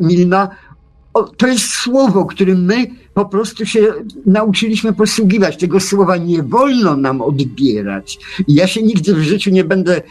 Milna, 0.00 0.48
to 1.36 1.46
jest 1.46 1.70
słowo, 1.70 2.26
którym 2.26 2.64
my 2.64 2.86
po 3.14 3.24
prostu 3.24 3.66
się 3.66 3.80
nauczyliśmy 4.26 4.92
posługiwać. 4.92 5.56
Tego 5.56 5.80
słowa 5.80 6.16
nie 6.16 6.42
wolno 6.42 6.96
nam 6.96 7.22
odbierać. 7.22 8.18
Ja 8.48 8.66
się 8.66 8.82
nigdy 8.82 9.14
w 9.14 9.22
życiu 9.22 9.50
nie 9.50 9.64
będę, 9.64 9.96
e, 9.96 10.02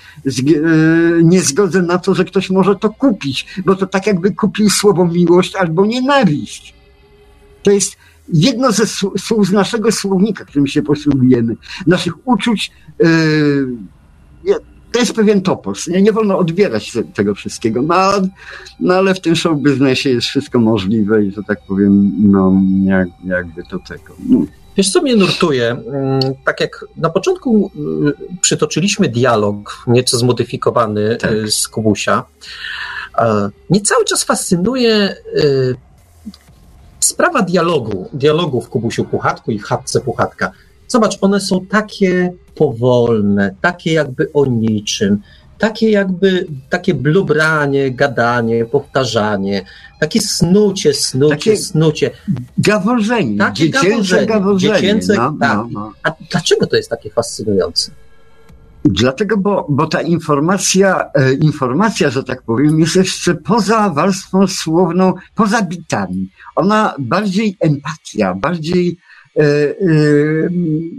nie 1.23 1.41
zgodzę 1.41 1.81
na 1.81 1.97
to, 1.97 2.15
że 2.15 2.25
ktoś 2.25 2.49
może 2.49 2.75
to 2.75 2.89
kupić, 2.89 3.61
bo 3.65 3.75
to 3.75 3.87
tak 3.87 4.07
jakby 4.07 4.31
kupił 4.31 4.69
słowo 4.69 5.07
miłość 5.07 5.55
albo 5.55 5.85
nienawiść. 5.85 6.73
To 7.63 7.71
jest 7.71 7.97
jedno 8.33 8.71
ze 8.71 8.87
słów 9.17 9.47
z 9.47 9.51
naszego 9.51 9.91
słownika, 9.91 10.45
którym 10.45 10.67
się 10.67 10.81
posługujemy, 10.81 11.55
naszych 11.87 12.27
uczuć, 12.27 12.71
e, 13.03 13.07
to 14.93 14.99
jest 14.99 15.13
pewien 15.13 15.41
topos. 15.41 15.87
Nie, 15.87 16.01
nie 16.01 16.11
wolno 16.11 16.37
odbierać 16.37 16.91
te, 16.91 17.03
tego 17.03 17.35
wszystkiego. 17.35 17.81
No, 17.81 18.11
no 18.79 18.93
ale 18.93 19.13
w 19.13 19.21
tym 19.21 19.35
show 19.35 19.57
biznesie 19.57 20.09
jest 20.09 20.27
wszystko 20.27 20.59
możliwe 20.59 21.25
i 21.25 21.31
że 21.31 21.43
tak 21.43 21.59
powiem, 21.67 22.11
no 22.19 22.53
jak, 22.83 23.07
jakby 23.25 23.63
to 23.63 23.79
tego. 23.79 24.15
No. 24.29 24.45
Wiesz, 24.77 24.89
co 24.91 25.01
mnie 25.01 25.15
nurtuje? 25.15 25.71
Mm, 25.71 26.19
tak 26.45 26.61
jak 26.61 26.85
na 26.97 27.09
początku 27.09 27.71
mm, 27.75 28.13
przytoczyliśmy 28.41 29.09
dialog, 29.09 29.83
nieco 29.87 30.17
zmodyfikowany 30.17 31.17
tak. 31.17 31.31
Y, 31.31 31.51
z 31.51 31.67
Kubusia, 31.67 32.23
mnie 33.69 33.81
cały 33.81 34.05
czas 34.05 34.23
fascynuje 34.23 35.15
y, 35.37 35.75
sprawa 36.99 37.41
dialogu, 37.41 38.09
dialogu 38.13 38.61
w 38.61 38.69
Kubusiu 38.69 39.05
Puchatku 39.05 39.51
i 39.51 39.59
w 39.59 39.63
Chatce 39.63 40.01
Puchatka. 40.01 40.51
Zobacz, 40.87 41.17
one 41.21 41.39
są 41.39 41.65
takie 41.65 42.33
powolne, 42.55 43.55
takie 43.61 43.93
jakby 43.93 44.31
o 44.33 44.45
niczym, 44.45 45.19
takie 45.57 45.91
jakby, 45.91 46.47
takie 46.69 46.93
blubranie, 46.93 47.91
gadanie, 47.91 48.65
powtarzanie, 48.65 49.65
takie 49.99 50.21
snucie, 50.21 50.93
snucie, 50.93 51.35
takie 51.35 51.57
snucie. 51.57 52.11
Gaworzenie, 52.57 53.37
takie 53.37 53.71
dziecięce 53.71 54.25
gaworzenie. 54.25 54.73
Dziecięce, 54.75 55.13
no, 55.15 55.35
tak. 55.39 55.57
no, 55.57 55.67
no. 55.71 55.93
A 56.03 56.11
dlaczego 56.31 56.67
to 56.67 56.75
jest 56.75 56.89
takie 56.89 57.09
fascynujące? 57.09 57.91
Dlatego, 58.85 59.37
bo, 59.37 59.65
bo 59.69 59.87
ta 59.87 60.01
informacja, 60.01 61.11
e, 61.15 61.33
informacja, 61.33 62.09
że 62.09 62.23
tak 62.23 62.41
powiem, 62.41 62.79
jest 62.79 62.95
jeszcze 62.95 63.35
poza 63.35 63.89
warstwą 63.89 64.47
słowną, 64.47 65.13
poza 65.35 65.61
bitami. 65.61 66.29
Ona 66.55 66.95
bardziej 66.99 67.57
empatia, 67.59 68.33
bardziej 68.33 68.97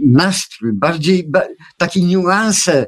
nastrój, 0.05 0.73
bardziej 0.73 1.23
ba, 1.29 1.41
takie 1.77 2.01
niuanse 2.01 2.87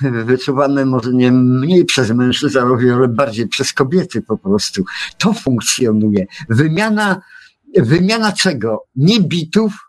wyczuwane 0.00 0.84
może 0.84 1.12
nie 1.12 1.32
mniej 1.32 1.84
przez 1.84 2.10
mężczyzn, 2.10 2.58
ale 2.58 3.08
bardziej 3.08 3.48
przez 3.48 3.72
kobiety 3.72 4.22
po 4.22 4.38
prostu. 4.38 4.84
To 5.18 5.32
funkcjonuje. 5.32 6.26
Wymiana, 6.48 7.20
wymiana 7.76 8.32
czego? 8.32 8.84
Nie 8.96 9.20
bitów, 9.20 9.87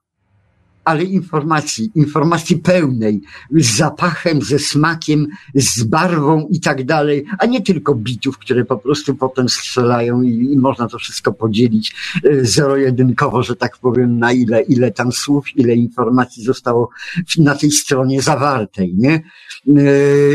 ale 0.89 1.03
informacji, 1.03 1.91
informacji 1.95 2.57
pełnej, 2.57 3.21
z 3.51 3.77
zapachem, 3.77 4.41
ze 4.41 4.59
smakiem, 4.59 5.27
z 5.55 5.83
barwą 5.83 6.47
i 6.51 6.59
tak 6.59 6.85
dalej, 6.85 7.25
a 7.39 7.45
nie 7.45 7.61
tylko 7.61 7.95
bitów, 7.95 8.37
które 8.37 8.65
po 8.65 8.77
prostu 8.77 9.15
potem 9.15 9.49
strzelają 9.49 10.21
i, 10.21 10.53
i 10.53 10.57
można 10.57 10.87
to 10.87 10.97
wszystko 10.97 11.33
podzielić 11.33 11.95
e, 12.23 12.45
zero-jedynkowo, 12.45 13.43
że 13.43 13.55
tak 13.55 13.77
powiem, 13.77 14.19
na 14.19 14.31
ile, 14.31 14.61
ile 14.61 14.91
tam 14.91 15.11
słów, 15.11 15.45
ile 15.55 15.75
informacji 15.75 16.43
zostało 16.43 16.89
na 17.37 17.55
tej 17.55 17.71
stronie 17.71 18.21
zawartej, 18.21 18.93
nie? 18.97 19.13
E, 19.13 19.21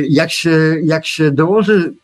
jak 0.09 0.31
się, 0.31 0.76
jak 0.85 1.06
się 1.06 1.31
dołoży 1.31 1.94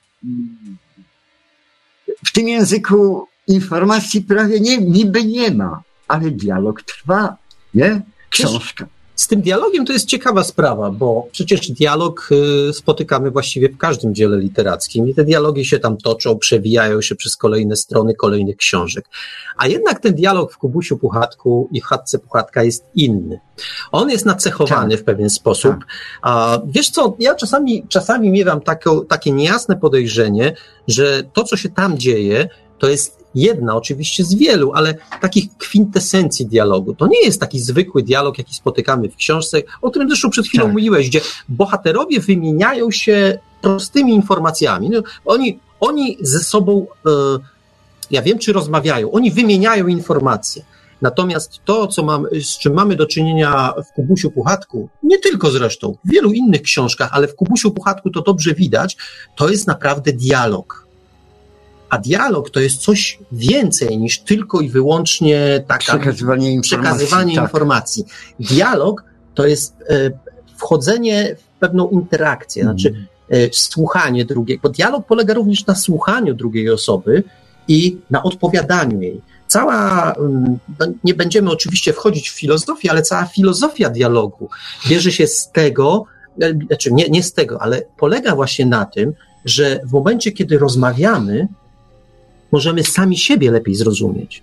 w 2.24 2.32
tym 2.32 2.48
języku 2.48 3.26
informacji 3.46 4.22
prawie 4.22 4.60
nie, 4.60 4.78
niby 4.78 5.24
nie 5.24 5.50
ma, 5.50 5.82
ale 6.08 6.30
dialog 6.30 6.82
trwa, 6.82 7.36
nie? 7.74 8.00
Książka. 8.30 8.86
Z 9.20 9.26
tym 9.26 9.40
dialogiem 9.40 9.86
to 9.86 9.92
jest 9.92 10.06
ciekawa 10.06 10.44
sprawa, 10.44 10.90
bo 10.90 11.28
przecież 11.32 11.70
dialog 11.70 12.28
y, 12.68 12.72
spotykamy 12.72 13.30
właściwie 13.30 13.68
w 13.68 13.76
każdym 13.76 14.14
dziele 14.14 14.38
literackim 14.38 15.08
i 15.08 15.14
te 15.14 15.24
dialogi 15.24 15.64
się 15.64 15.78
tam 15.78 15.96
toczą, 15.96 16.38
przewijają 16.38 17.02
się 17.02 17.14
przez 17.14 17.36
kolejne 17.36 17.76
strony 17.76 18.14
kolejnych 18.14 18.56
książek. 18.56 19.04
A 19.56 19.66
jednak 19.66 20.00
ten 20.00 20.14
dialog 20.14 20.52
w 20.52 20.58
Kubusiu 20.58 20.98
Puchatku 20.98 21.68
i 21.72 21.80
w 21.80 21.84
Chatce 21.84 22.18
Puchatka 22.18 22.62
jest 22.62 22.84
inny. 22.94 23.40
On 23.92 24.10
jest 24.10 24.26
nacechowany 24.26 24.90
tak. 24.90 25.00
w 25.00 25.04
pewien 25.04 25.30
sposób. 25.30 25.70
Tak. 25.70 25.86
A 26.22 26.58
wiesz 26.66 26.90
co, 26.90 27.16
ja 27.18 27.34
czasami, 27.34 27.86
czasami 27.88 28.30
miewam 28.30 28.60
takie, 28.60 28.90
takie 29.08 29.32
niejasne 29.32 29.76
podejrzenie, 29.76 30.56
że 30.88 31.22
to, 31.32 31.44
co 31.44 31.56
się 31.56 31.68
tam 31.68 31.98
dzieje, 31.98 32.48
to 32.80 32.88
jest 32.88 33.20
jedna 33.34 33.76
oczywiście 33.76 34.24
z 34.24 34.34
wielu, 34.34 34.72
ale 34.72 34.94
takich 35.20 35.56
kwintesencji 35.58 36.46
dialogu. 36.46 36.94
To 36.94 37.06
nie 37.06 37.24
jest 37.24 37.40
taki 37.40 37.60
zwykły 37.60 38.02
dialog, 38.02 38.38
jaki 38.38 38.54
spotykamy 38.54 39.08
w 39.08 39.16
książce, 39.16 39.62
o 39.82 39.90
którym 39.90 40.08
zresztą 40.08 40.30
przed 40.30 40.46
chwilą 40.46 40.64
tak. 40.64 40.72
mówiłeś, 40.72 41.08
gdzie 41.08 41.20
bohaterowie 41.48 42.20
wymieniają 42.20 42.90
się 42.90 43.38
prostymi 43.62 44.14
informacjami. 44.14 44.90
No, 44.90 45.02
oni, 45.24 45.58
oni 45.80 46.18
ze 46.20 46.40
sobą, 46.40 46.86
e, 47.06 47.10
ja 48.10 48.22
wiem, 48.22 48.38
czy 48.38 48.52
rozmawiają, 48.52 49.10
oni 49.12 49.30
wymieniają 49.30 49.86
informacje. 49.86 50.64
Natomiast 51.02 51.60
to, 51.64 51.86
co 51.86 52.02
mam, 52.02 52.26
z 52.32 52.58
czym 52.58 52.74
mamy 52.74 52.96
do 52.96 53.06
czynienia 53.06 53.74
w 53.90 53.94
Kubusiu 53.94 54.30
Puchatku, 54.30 54.88
nie 55.02 55.18
tylko 55.18 55.50
zresztą, 55.50 55.96
w 56.04 56.10
wielu 56.10 56.32
innych 56.32 56.62
książkach, 56.62 57.10
ale 57.12 57.28
w 57.28 57.34
Kubusiu 57.34 57.70
Puchatku 57.70 58.10
to 58.10 58.20
dobrze 58.20 58.54
widać, 58.54 58.96
to 59.36 59.48
jest 59.48 59.66
naprawdę 59.66 60.12
dialog 60.12 60.89
a 61.90 61.98
dialog 61.98 62.50
to 62.50 62.60
jest 62.60 62.76
coś 62.76 63.18
więcej 63.32 63.98
niż 63.98 64.18
tylko 64.18 64.60
i 64.60 64.68
wyłącznie 64.68 65.64
taka 65.66 65.78
przekazywanie 65.78 66.52
informacji. 66.52 66.96
Przekazywanie 66.96 67.34
tak. 67.34 67.44
informacji. 67.44 68.04
Dialog 68.40 69.04
to 69.34 69.46
jest 69.46 69.74
e, 69.88 70.10
wchodzenie 70.56 71.36
w 71.36 71.58
pewną 71.60 71.88
interakcję, 71.88 72.62
mm. 72.62 72.78
znaczy 72.78 73.06
e, 73.30 73.36
słuchanie 73.52 74.24
drugiego, 74.24 74.60
bo 74.62 74.68
dialog 74.68 75.06
polega 75.06 75.34
również 75.34 75.66
na 75.66 75.74
słuchaniu 75.74 76.34
drugiej 76.34 76.70
osoby 76.70 77.24
i 77.68 77.98
na 78.10 78.22
odpowiadaniu 78.22 79.00
jej. 79.02 79.20
Cała, 79.46 80.12
mm, 80.12 80.58
no 80.78 80.86
nie 81.04 81.14
będziemy 81.14 81.50
oczywiście 81.50 81.92
wchodzić 81.92 82.30
w 82.30 82.38
filozofię, 82.38 82.90
ale 82.90 83.02
cała 83.02 83.24
filozofia 83.24 83.90
dialogu 83.90 84.48
bierze 84.88 85.12
się 85.12 85.26
z 85.26 85.50
tego, 85.52 86.04
e, 86.42 86.52
znaczy 86.66 86.92
nie, 86.92 87.08
nie 87.08 87.22
z 87.22 87.32
tego, 87.32 87.62
ale 87.62 87.82
polega 87.96 88.34
właśnie 88.34 88.66
na 88.66 88.84
tym, 88.84 89.12
że 89.44 89.80
w 89.84 89.92
momencie, 89.92 90.32
kiedy 90.32 90.58
rozmawiamy, 90.58 91.48
możemy 92.52 92.84
sami 92.84 93.18
siebie 93.18 93.50
lepiej 93.50 93.74
zrozumieć. 93.74 94.42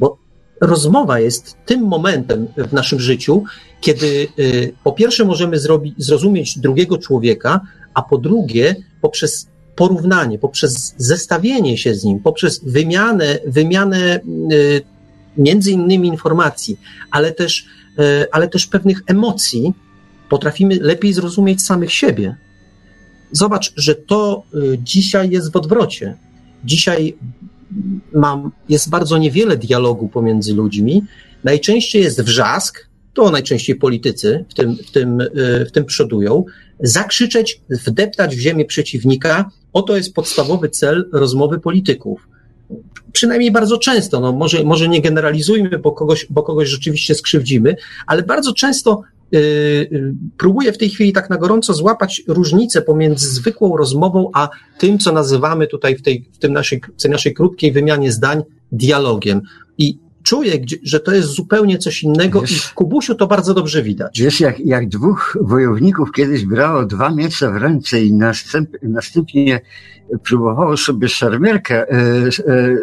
Bo 0.00 0.18
rozmowa 0.60 1.20
jest 1.20 1.56
tym 1.66 1.80
momentem 1.80 2.46
w 2.56 2.72
naszym 2.72 3.00
życiu, 3.00 3.44
kiedy 3.80 4.28
y, 4.38 4.72
po 4.84 4.92
pierwsze 4.92 5.24
możemy 5.24 5.56
zrozumieć 5.98 6.58
drugiego 6.58 6.98
człowieka, 6.98 7.60
a 7.94 8.02
po 8.02 8.18
drugie 8.18 8.76
poprzez 9.00 9.48
porównanie, 9.76 10.38
poprzez 10.38 10.94
zestawienie 10.96 11.78
się 11.78 11.94
z 11.94 12.04
nim, 12.04 12.20
poprzez 12.20 12.60
wymianę, 12.64 13.38
wymianę 13.46 14.20
y, 14.52 14.82
między 15.36 15.70
innymi 15.70 16.08
informacji, 16.08 16.80
ale 17.10 17.32
też, 17.32 17.66
y, 17.98 18.30
ale 18.32 18.48
też 18.48 18.66
pewnych 18.66 19.02
emocji, 19.06 19.74
potrafimy 20.28 20.78
lepiej 20.80 21.12
zrozumieć 21.12 21.62
samych 21.62 21.92
siebie. 21.92 22.36
Zobacz, 23.32 23.72
że 23.76 23.94
to 23.94 24.42
dzisiaj 24.78 25.30
jest 25.30 25.52
w 25.52 25.56
odwrocie. 25.56 26.16
Dzisiaj 26.64 27.16
mam, 28.12 28.50
jest 28.68 28.90
bardzo 28.90 29.18
niewiele 29.18 29.56
dialogu 29.56 30.08
pomiędzy 30.08 30.54
ludźmi. 30.54 31.02
Najczęściej 31.44 32.02
jest 32.02 32.22
wrzask, 32.22 32.86
to 33.14 33.30
najczęściej 33.30 33.76
politycy 33.76 34.44
w 34.48 34.54
tym, 34.54 34.76
w 34.76 34.90
tym, 34.90 35.20
y, 35.20 35.66
w 35.68 35.72
tym 35.72 35.84
przodują, 35.84 36.44
zakrzyczeć, 36.80 37.60
wdeptać 37.70 38.36
w 38.36 38.40
ziemię 38.40 38.64
przeciwnika. 38.64 39.50
Oto 39.72 39.96
jest 39.96 40.14
podstawowy 40.14 40.68
cel 40.68 41.08
rozmowy 41.12 41.60
polityków. 41.60 42.28
Przynajmniej 43.12 43.50
bardzo 43.50 43.78
często, 43.78 44.20
no 44.20 44.32
może, 44.32 44.64
może 44.64 44.88
nie 44.88 45.00
generalizujmy, 45.00 45.78
bo 45.78 45.92
kogoś, 45.92 46.26
bo 46.30 46.42
kogoś 46.42 46.68
rzeczywiście 46.68 47.14
skrzywdzimy, 47.14 47.76
ale 48.06 48.22
bardzo 48.22 48.54
często 48.54 49.02
próbuję 50.36 50.72
w 50.72 50.78
tej 50.78 50.90
chwili 50.90 51.12
tak 51.12 51.30
na 51.30 51.36
gorąco 51.36 51.74
złapać 51.74 52.22
różnicę 52.28 52.82
pomiędzy 52.82 53.28
zwykłą 53.28 53.76
rozmową, 53.76 54.30
a 54.34 54.48
tym, 54.78 54.98
co 54.98 55.12
nazywamy 55.12 55.66
tutaj 55.66 55.96
w 55.96 56.02
tej, 56.02 56.28
w 56.32 56.38
tym 56.38 56.52
naszej, 56.52 56.80
w 56.98 57.02
tej 57.02 57.10
naszej 57.10 57.34
krótkiej 57.34 57.72
wymianie 57.72 58.12
zdań 58.12 58.42
dialogiem. 58.72 59.40
I 59.78 59.98
czuję, 60.22 60.52
że 60.82 61.00
to 61.00 61.12
jest 61.12 61.28
zupełnie 61.28 61.78
coś 61.78 62.02
innego 62.02 62.40
wiesz, 62.40 62.52
i 62.52 62.54
w 62.54 62.74
Kubusiu 62.74 63.14
to 63.14 63.26
bardzo 63.26 63.54
dobrze 63.54 63.82
widać. 63.82 64.20
Wiesz, 64.20 64.40
jak, 64.40 64.60
jak 64.60 64.88
dwóch 64.88 65.38
wojowników 65.40 66.12
kiedyś 66.12 66.46
brało 66.46 66.86
dwa 66.86 67.10
miecze 67.10 67.52
w 67.52 67.56
ręce 67.56 68.04
i 68.04 68.12
następ, 68.12 68.70
następnie 68.82 69.60
próbowało 70.24 70.76
sobie 70.76 71.08
szermierkę, 71.08 71.88
e, 71.88 72.30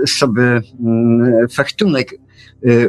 sobie 0.08 0.62
mm, 0.80 1.48
fechtunek 1.50 2.14
Y, 2.14 2.27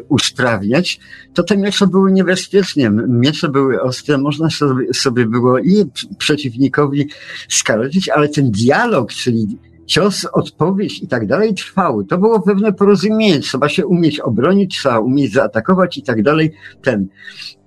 usprawniać, 0.09 1.01
to 1.35 1.43
te 1.43 1.57
miecze 1.57 1.87
były 1.87 2.13
niebezpiecznie. 2.13 2.91
Miecze 3.09 3.49
były 3.49 3.83
ostre, 3.83 4.19
można 4.19 4.51
sobie, 4.51 4.95
sobie 4.95 5.27
było 5.27 5.59
i 5.59 5.85
przeciwnikowi 6.19 7.09
skaleczyć, 7.49 8.09
ale 8.09 8.29
ten 8.29 8.51
dialog, 8.51 9.13
czyli 9.13 9.59
cios, 9.89 10.27
odpowiedź 10.33 11.03
i 11.03 11.09
tak 11.09 11.27
dalej 11.27 11.55
trwał. 11.55 12.05
To 12.05 12.19
było 12.19 12.43
pewne 12.43 12.73
porozumienie. 12.73 13.41
Trzeba 13.41 13.69
się 13.69 13.87
umieć 13.87 14.21
obronić, 14.21 14.79
trzeba 14.79 14.99
umieć 14.99 15.33
zaatakować 15.33 15.99
i 15.99 16.03
tak 16.03 16.23
dalej. 16.23 16.53
Ten. 16.83 17.09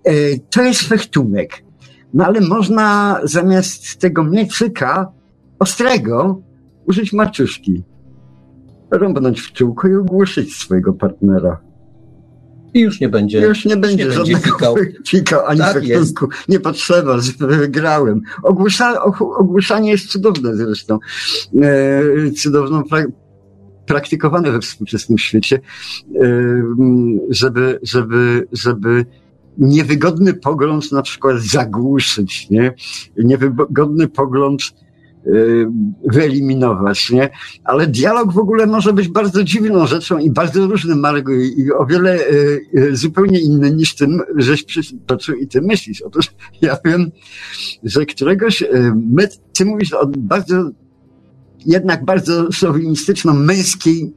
Y, 0.07 0.40
to 0.49 0.64
jest 0.64 0.82
fechtunek. 0.82 1.64
No 2.14 2.26
ale 2.26 2.41
można 2.41 3.19
zamiast 3.23 3.99
tego 3.99 4.23
mieczyka 4.23 5.11
ostrego 5.60 6.41
użyć 6.88 7.14
maczuszki. 7.14 7.84
Rąbnąć 8.91 9.41
w 9.41 9.52
czółko 9.52 9.88
i 9.88 9.95
ogłuszyć 9.95 10.56
swojego 10.56 10.94
partnera. 10.94 11.70
I 12.73 12.80
już 12.80 12.99
nie 12.99 13.10
będzie. 13.10 13.41
Już 13.41 13.65
nie 13.65 13.77
będzie, 13.77 14.06
nie 14.06 14.11
żadnego 14.11 14.76
fikał. 15.10 15.45
ani 15.48 15.60
tak 15.60 15.84
Nie 16.49 16.60
potrzeba, 16.60 17.18
wygrałem. 17.39 18.22
Ogłusza, 18.43 19.03
ogłuszanie 19.19 19.91
jest 19.91 20.07
cudowne 20.07 20.56
zresztą. 20.56 20.99
E, 21.61 22.31
cudowną 22.31 22.84
pra, 22.84 23.03
praktykowane 23.85 24.52
we 24.52 24.60
współczesnym 24.60 25.18
świecie, 25.18 25.60
e, 26.15 26.64
żeby, 27.30 27.80
żeby, 27.84 28.48
żeby 28.52 29.06
niewygodny 29.57 30.34
pogląd 30.34 30.91
na 30.91 31.02
przykład 31.02 31.38
zagłuszyć, 31.38 32.49
nie? 32.49 32.73
Niewygodny 33.18 34.07
pogląd 34.07 34.61
wyeliminować, 36.11 37.10
nie? 37.10 37.30
Ale 37.64 37.88
dialog 37.88 38.34
w 38.34 38.38
ogóle 38.38 38.68
może 38.68 38.93
być 38.93 39.07
bardzo 39.07 39.43
dziwną 39.43 39.88
rzeczą 39.88 40.18
i 40.18 40.31
bardzo 40.31 40.68
różnym, 40.68 40.99
Margo, 40.99 41.31
i 41.34 41.72
o 41.77 41.85
wiele 41.85 42.15
y, 42.15 42.61
y, 42.77 42.95
zupełnie 42.95 43.39
inny 43.39 43.72
niż 43.72 43.95
ty, 43.95 44.07
żeś 44.35 44.64
przytoczył 44.64 45.35
i 45.35 45.48
ty 45.48 45.61
myślisz. 45.61 46.02
Otóż 46.02 46.31
ja 46.61 46.77
wiem, 46.85 47.11
że 47.84 48.06
któregoś, 48.06 48.64
my, 49.11 49.27
ty 49.53 49.65
mówisz 49.65 49.93
o 49.93 50.07
bardzo, 50.18 50.69
jednak 51.65 52.06
bardzo 52.06 52.52
szowinistyczno-męskiej 52.52 54.14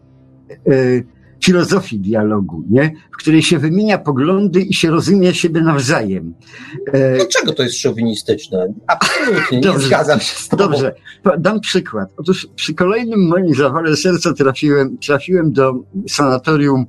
filozofii 1.45 1.99
dialogu, 1.99 2.65
nie? 2.71 2.93
w 3.13 3.17
której 3.17 3.43
się 3.43 3.59
wymienia 3.59 3.99
poglądy 3.99 4.61
i 4.61 4.75
się 4.75 4.91
rozumie 4.91 5.35
siebie 5.35 5.61
nawzajem. 5.61 6.35
E... 6.93 7.17
Dlaczego 7.17 7.53
to 7.53 7.63
jest 7.63 7.81
szowinistyczne? 7.81 8.75
Absolutnie, 8.87 9.59
nie 9.59 9.65
dobrze, 9.65 9.87
zgadzam 9.87 10.21
się 10.21 10.37
z 10.37 10.49
tobą. 10.49 10.65
Dobrze, 10.65 10.95
dam 11.39 11.61
przykład. 11.61 12.09
Otóż 12.17 12.49
przy 12.57 12.75
kolejnym 12.75 13.29
moim 13.29 13.55
zawale 13.55 13.97
serca 13.97 14.33
trafiłem, 14.33 14.99
trafiłem 14.99 15.53
do 15.53 15.75
sanatorium 16.09 16.87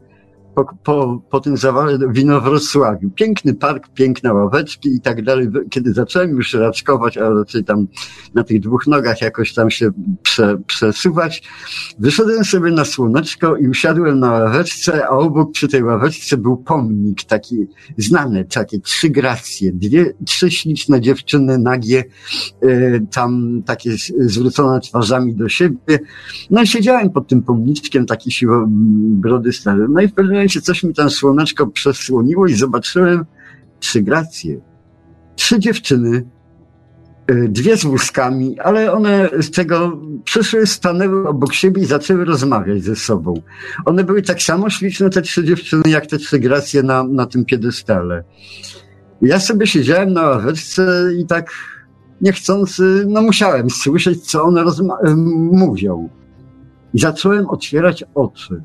po, 0.55 0.65
po, 0.83 1.21
po 1.29 1.39
tym 1.39 1.57
zawale 1.57 1.99
wino 2.11 2.41
w 2.41 2.43
Wrocławiu. 2.43 3.09
Piękny 3.09 3.53
park, 3.53 3.87
piękne 3.93 4.33
ławeczki 4.33 4.89
i 4.89 5.01
tak 5.01 5.23
dalej. 5.23 5.47
Kiedy 5.69 5.93
zacząłem 5.93 6.29
już 6.29 6.53
raczkować, 6.53 7.17
a 7.17 7.29
raczej 7.29 7.63
tam 7.63 7.87
na 8.33 8.43
tych 8.43 8.59
dwóch 8.59 8.87
nogach 8.87 9.21
jakoś 9.21 9.53
tam 9.53 9.71
się 9.71 9.91
prze, 10.23 10.57
przesuwać, 10.67 11.43
wyszedłem 11.99 12.45
sobie 12.45 12.71
na 12.71 12.85
słoneczko 12.85 13.57
i 13.57 13.67
usiadłem 13.67 14.19
na 14.19 14.31
ławeczce, 14.31 15.05
a 15.05 15.09
obok 15.09 15.51
przy 15.51 15.67
tej 15.67 15.83
ławeczce 15.83 16.37
był 16.37 16.57
pomnik 16.57 17.23
taki 17.23 17.67
znany, 17.97 18.45
takie 18.45 18.79
trzy 18.79 19.09
gracje, 19.09 19.71
dwie, 19.73 20.13
trzy 20.25 20.51
śliczne 20.51 21.01
dziewczyny 21.01 21.57
nagie, 21.57 22.03
y, 22.63 23.05
tam 23.11 23.61
takie 23.65 23.91
zwrócone 24.19 24.79
twarzami 24.79 25.35
do 25.35 25.49
siebie. 25.49 25.99
No 26.49 26.61
i 26.61 26.67
siedziałem 26.67 27.09
pod 27.09 27.27
tym 27.27 27.41
pomniczkiem, 27.41 28.05
taki 28.05 28.31
siwo 28.31 28.65
brody 28.67 29.53
stary. 29.53 29.87
No 29.89 30.01
i 30.01 30.07
w 30.07 30.13
pewnym 30.13 30.44
momencie 30.45 30.61
coś 30.61 30.83
mi 30.83 30.93
tam 30.93 31.09
słoneczko 31.09 31.67
przesłoniło 31.67 32.47
i 32.47 32.53
zobaczyłem 32.53 33.25
trzy 33.79 34.01
gracje. 34.01 34.61
Trzy 35.35 35.59
dziewczyny, 35.59 36.25
y, 37.31 37.47
dwie 37.49 37.77
z 37.77 37.85
wózkami, 37.85 38.59
ale 38.59 38.93
one 38.93 39.29
z 39.39 39.51
tego 39.51 39.97
przyszły, 40.23 40.67
stanęły 40.67 41.27
obok 41.27 41.53
siebie 41.53 41.81
i 41.81 41.85
zaczęły 41.85 42.25
rozmawiać 42.25 42.83
ze 42.83 42.95
sobą. 42.95 43.33
One 43.85 44.03
były 44.03 44.21
tak 44.21 44.41
samo 44.41 44.69
śliczne, 44.69 45.09
te 45.09 45.21
trzy 45.21 45.43
dziewczyny, 45.43 45.83
jak 45.85 46.05
te 46.05 46.17
trzy 46.17 46.39
gracje 46.39 46.83
na, 46.83 47.03
na 47.03 47.25
tym 47.25 47.45
piedestale. 47.45 48.23
Ja 49.21 49.39
sobie 49.39 49.67
siedziałem 49.67 50.13
na 50.13 50.21
ławeczce 50.21 51.09
i 51.19 51.25
tak 51.25 51.51
niechcący, 52.21 53.05
no 53.07 53.21
musiałem 53.21 53.69
słyszeć, 53.69 54.31
co 54.31 54.43
one 54.43 54.63
mówią. 55.51 56.09
I 56.93 56.99
zacząłem 56.99 57.49
otwierać 57.49 58.03
oczy 58.15 58.63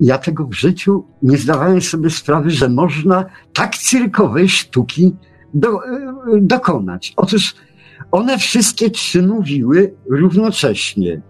ja 0.00 0.18
tego 0.18 0.46
w 0.46 0.54
życiu 0.54 1.04
nie 1.22 1.38
zdawałem 1.38 1.80
sobie 1.80 2.10
sprawy, 2.10 2.50
że 2.50 2.68
można 2.68 3.24
tak 3.52 3.76
cyrkowej 3.76 4.48
sztuki 4.48 5.16
do, 5.54 5.68
e, 5.68 6.14
dokonać. 6.40 7.12
Otóż 7.16 7.54
one 8.10 8.38
wszystkie 8.38 8.90
trzy 8.90 9.22
mówiły 9.22 9.94
równocześnie. 10.10 11.22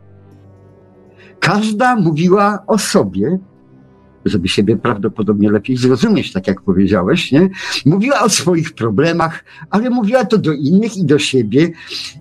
Każda 1.40 1.96
mówiła 1.96 2.58
o 2.66 2.78
sobie, 2.78 3.38
żeby 4.24 4.48
siebie 4.48 4.76
prawdopodobnie 4.76 5.50
lepiej 5.50 5.76
zrozumieć, 5.76 6.32
tak 6.32 6.46
jak 6.46 6.60
powiedziałeś, 6.60 7.32
nie? 7.32 7.50
Mówiła 7.86 8.20
o 8.20 8.28
swoich 8.28 8.74
problemach, 8.74 9.44
ale 9.70 9.90
mówiła 9.90 10.24
to 10.24 10.38
do 10.38 10.52
innych 10.52 10.96
i 10.96 11.04
do 11.04 11.18
siebie. 11.18 11.70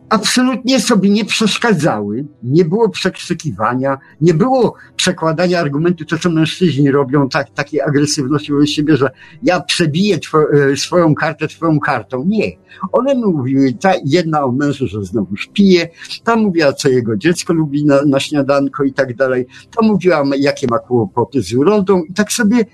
Absolutnie 0.09 0.79
sobie 0.79 1.09
nie 1.09 1.25
przeszkadzały. 1.25 2.25
Nie 2.43 2.65
było 2.65 2.89
przekrzykiwania, 2.89 3.97
nie 4.21 4.33
było 4.33 4.75
przekładania 4.95 5.59
argumentu, 5.59 6.05
to 6.05 6.17
co 6.17 6.29
mężczyźni 6.29 6.91
robią, 6.91 7.29
tak, 7.29 7.49
takiej 7.49 7.81
agresywności 7.81 8.51
wobec 8.51 8.69
siebie, 8.69 8.97
że 8.97 9.09
ja 9.43 9.59
przebiję 9.59 10.19
two, 10.19 10.37
e, 10.71 10.77
swoją 10.77 11.15
kartę 11.15 11.47
twoją 11.47 11.79
kartą. 11.79 12.23
Nie. 12.27 12.51
One 12.91 13.15
mówiły, 13.15 13.73
ta 13.73 13.93
jedna 14.05 14.43
o 14.43 14.51
mężu, 14.51 14.87
że 14.87 15.03
znowu 15.03 15.35
pije, 15.53 15.89
ta 16.23 16.35
mówiła, 16.35 16.73
co 16.73 16.89
jego 16.89 17.17
dziecko 17.17 17.53
lubi 17.53 17.85
na, 17.85 18.01
na 18.05 18.19
śniadanko 18.19 18.83
i 18.83 18.93
tak 18.93 19.15
dalej. 19.15 19.45
Ta 19.75 19.85
mówiła, 19.85 20.23
jakie 20.39 20.67
ma 20.69 20.79
kłopoty 20.79 21.41
z 21.41 21.53
urodą 21.53 21.92
i 22.09 22.13
tak 22.13 22.31
sobie 22.31 22.65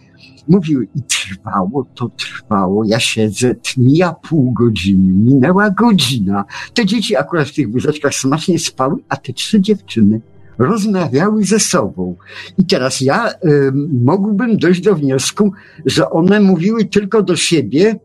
mówiły. 0.48 0.88
I 0.96 1.02
trwało 1.02 1.86
to, 1.96 2.10
trwało. 2.10 2.84
Ja 2.84 3.00
siedzę, 3.00 3.56
mija 3.78 4.14
pół 4.14 4.52
godziny, 4.52 5.14
minęła 5.14 5.70
godzina. 5.70 6.46
Te 6.74 6.86
dzieci 6.86 7.16
akurat 7.16 7.48
w 7.48 7.56
tych 7.56 7.72
wózeczkach 7.72 8.16
smacznie 8.16 8.60
spały, 8.60 8.96
a 9.10 9.18
te 9.18 9.34
trzy 9.34 9.62
dziewczyny 9.62 10.22
rozmawiały 10.58 11.44
ze 11.44 11.60
sobą. 11.60 12.16
I 12.58 12.66
teraz 12.66 13.02
ja 13.02 13.32
y, 13.32 13.72
mógłbym 14.06 14.58
dojść 14.58 14.82
do 14.82 14.96
wniosku, 14.96 15.52
że 15.86 16.10
one 16.10 16.40
mówiły 16.40 16.86
tylko 16.86 17.22
do 17.22 17.36
siebie. 17.36 18.00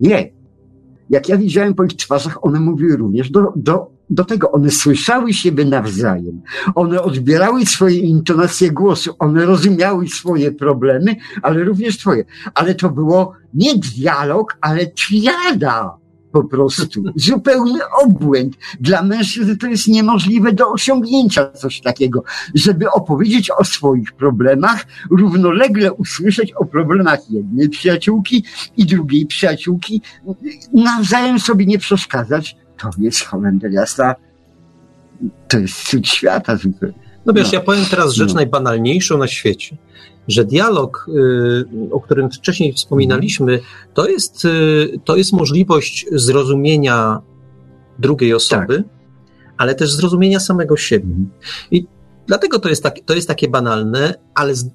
Nie. 0.00 0.30
Jak 1.10 1.28
ja 1.28 1.36
widziałem 1.36 1.74
po 1.74 1.84
ich 1.84 1.96
twarzach, 1.96 2.44
one 2.44 2.60
mówiły 2.60 2.96
również 2.96 3.30
do, 3.30 3.52
do 3.56 3.97
do 4.10 4.24
tego 4.24 4.52
one 4.52 4.70
słyszały 4.70 5.32
siebie 5.34 5.64
nawzajem, 5.64 6.42
one 6.74 7.02
odbierały 7.02 7.66
swoje 7.66 7.98
intonacje 7.98 8.70
głosu, 8.70 9.14
one 9.18 9.46
rozumiały 9.46 10.08
swoje 10.08 10.52
problemy, 10.52 11.16
ale 11.42 11.64
również 11.64 11.98
twoje. 11.98 12.24
Ale 12.54 12.74
to 12.74 12.90
było 12.90 13.32
nie 13.54 13.74
dialog, 13.76 14.56
ale 14.60 14.86
triada 14.86 15.98
po 16.32 16.44
prostu. 16.44 17.02
Zupełny 17.16 17.80
obłęd. 18.02 18.56
Dla 18.80 19.02
mężczyzn 19.02 19.56
to 19.56 19.66
jest 19.66 19.88
niemożliwe 19.88 20.52
do 20.52 20.70
osiągnięcia 20.70 21.50
coś 21.50 21.80
takiego, 21.80 22.24
żeby 22.54 22.90
opowiedzieć 22.90 23.50
o 23.50 23.64
swoich 23.64 24.12
problemach, 24.12 24.86
równolegle 25.10 25.92
usłyszeć 25.92 26.52
o 26.52 26.64
problemach 26.64 27.30
jednej 27.30 27.68
przyjaciółki 27.68 28.44
i 28.76 28.86
drugiej 28.86 29.26
przyjaciółki, 29.26 30.02
nawzajem 30.72 31.40
sobie 31.40 31.66
nie 31.66 31.78
przeszkadzać, 31.78 32.56
to 32.78 32.90
jest 32.98 33.24
Holender 33.24 33.72
jasna, 33.72 34.14
to 35.48 35.58
jest 35.58 35.88
cud 35.88 36.08
świata. 36.08 36.56
No 37.26 37.32
wiesz, 37.32 37.52
no. 37.52 37.58
ja 37.58 37.64
powiem 37.64 37.84
teraz 37.90 38.12
rzecz 38.12 38.28
no. 38.28 38.34
najbanalniejszą 38.34 39.18
na 39.18 39.26
świecie, 39.26 39.76
że 40.28 40.44
dialog, 40.44 41.06
y, 41.08 41.64
o 41.90 42.00
którym 42.00 42.30
wcześniej 42.30 42.72
wspominaliśmy, 42.72 43.60
to 43.94 44.08
jest, 44.08 44.44
y, 44.44 45.00
to 45.04 45.16
jest 45.16 45.32
możliwość 45.32 46.06
zrozumienia 46.12 47.20
drugiej 47.98 48.34
osoby, 48.34 48.76
tak. 48.76 48.86
ale 49.56 49.74
też 49.74 49.92
zrozumienia 49.92 50.40
samego 50.40 50.76
siebie. 50.76 51.14
I 51.70 51.86
Dlatego 52.28 52.58
to 52.58 52.68
jest, 52.68 52.82
tak, 52.82 52.94
to 53.06 53.14
jest 53.14 53.28
takie 53.28 53.48
banalne, 53.48 54.14
ale 54.34 54.54
z, 54.54 54.70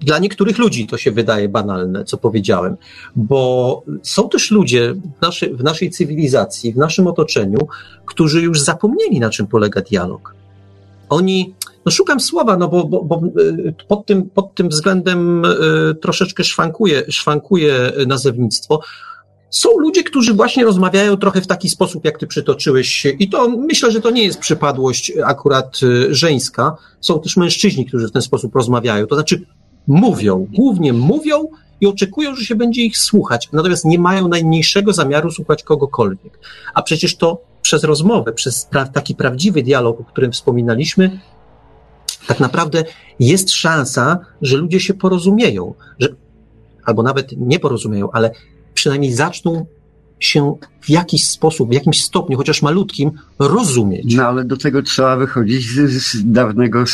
dla 0.00 0.18
niektórych 0.18 0.58
ludzi 0.58 0.86
to 0.86 0.98
się 0.98 1.12
wydaje 1.12 1.48
banalne, 1.48 2.04
co 2.04 2.16
powiedziałem, 2.16 2.76
bo 3.16 3.82
są 4.02 4.28
też 4.28 4.50
ludzie 4.50 4.92
w, 4.92 5.22
naszy, 5.22 5.56
w 5.56 5.62
naszej 5.62 5.90
cywilizacji, 5.90 6.72
w 6.72 6.76
naszym 6.76 7.06
otoczeniu, 7.06 7.58
którzy 8.06 8.42
już 8.42 8.60
zapomnieli, 8.60 9.20
na 9.20 9.30
czym 9.30 9.46
polega 9.46 9.80
dialog. 9.80 10.34
Oni, 11.08 11.54
no 11.86 11.92
szukam 11.92 12.20
słowa, 12.20 12.56
no 12.56 12.68
bo, 12.68 12.84
bo, 12.84 13.04
bo 13.04 13.22
y, 13.40 13.74
pod, 13.88 14.06
tym, 14.06 14.30
pod 14.30 14.54
tym 14.54 14.68
względem 14.68 15.44
y, 15.44 15.94
troszeczkę 15.94 16.44
szwankuje, 16.44 17.02
szwankuje 17.08 17.92
nazewnictwo. 18.06 18.80
Są 19.50 19.78
ludzie, 19.78 20.02
którzy 20.02 20.34
właśnie 20.34 20.64
rozmawiają 20.64 21.16
trochę 21.16 21.40
w 21.40 21.46
taki 21.46 21.68
sposób, 21.68 22.04
jak 22.04 22.18
ty 22.18 22.26
przytoczyłeś, 22.26 23.06
i 23.18 23.28
to 23.28 23.48
myślę, 23.48 23.90
że 23.92 24.00
to 24.00 24.10
nie 24.10 24.24
jest 24.24 24.38
przypadłość 24.38 25.12
akurat 25.24 25.80
y, 25.82 26.14
żeńska. 26.14 26.76
Są 27.00 27.20
też 27.20 27.36
mężczyźni, 27.36 27.86
którzy 27.86 28.08
w 28.08 28.12
ten 28.12 28.22
sposób 28.22 28.54
rozmawiają. 28.54 29.06
To 29.06 29.14
znaczy 29.14 29.46
mówią, 29.86 30.46
głównie 30.54 30.92
mówią 30.92 31.48
i 31.80 31.86
oczekują, 31.86 32.34
że 32.34 32.44
się 32.44 32.54
będzie 32.54 32.82
ich 32.82 32.98
słuchać, 32.98 33.48
natomiast 33.52 33.84
nie 33.84 33.98
mają 33.98 34.28
najmniejszego 34.28 34.92
zamiaru 34.92 35.30
słuchać 35.30 35.62
kogokolwiek. 35.62 36.38
A 36.74 36.82
przecież 36.82 37.16
to 37.16 37.40
przez 37.62 37.84
rozmowę, 37.84 38.32
przez 38.32 38.64
pra 38.64 38.84
taki 38.84 39.14
prawdziwy 39.14 39.62
dialog, 39.62 40.00
o 40.00 40.04
którym 40.04 40.32
wspominaliśmy, 40.32 41.20
tak 42.26 42.40
naprawdę 42.40 42.84
jest 43.20 43.50
szansa, 43.50 44.18
że 44.42 44.56
ludzie 44.56 44.80
się 44.80 44.94
porozumieją, 44.94 45.74
że 45.98 46.08
albo 46.84 47.02
nawet 47.02 47.32
nie 47.36 47.58
porozumieją, 47.58 48.10
ale 48.12 48.30
przynajmniej 48.76 49.12
zaczną 49.12 49.66
się 50.20 50.54
w 50.80 50.90
jakiś 50.90 51.28
sposób, 51.28 51.70
w 51.70 51.72
jakimś 51.72 52.04
stopniu, 52.04 52.36
chociaż 52.36 52.62
malutkim, 52.62 53.10
rozumieć. 53.38 54.14
No 54.14 54.26
ale 54.26 54.44
do 54.44 54.56
tego 54.56 54.82
trzeba 54.82 55.16
wychodzić 55.16 55.68
z, 55.68 55.90
z 55.90 56.32
dawnego 56.32 56.84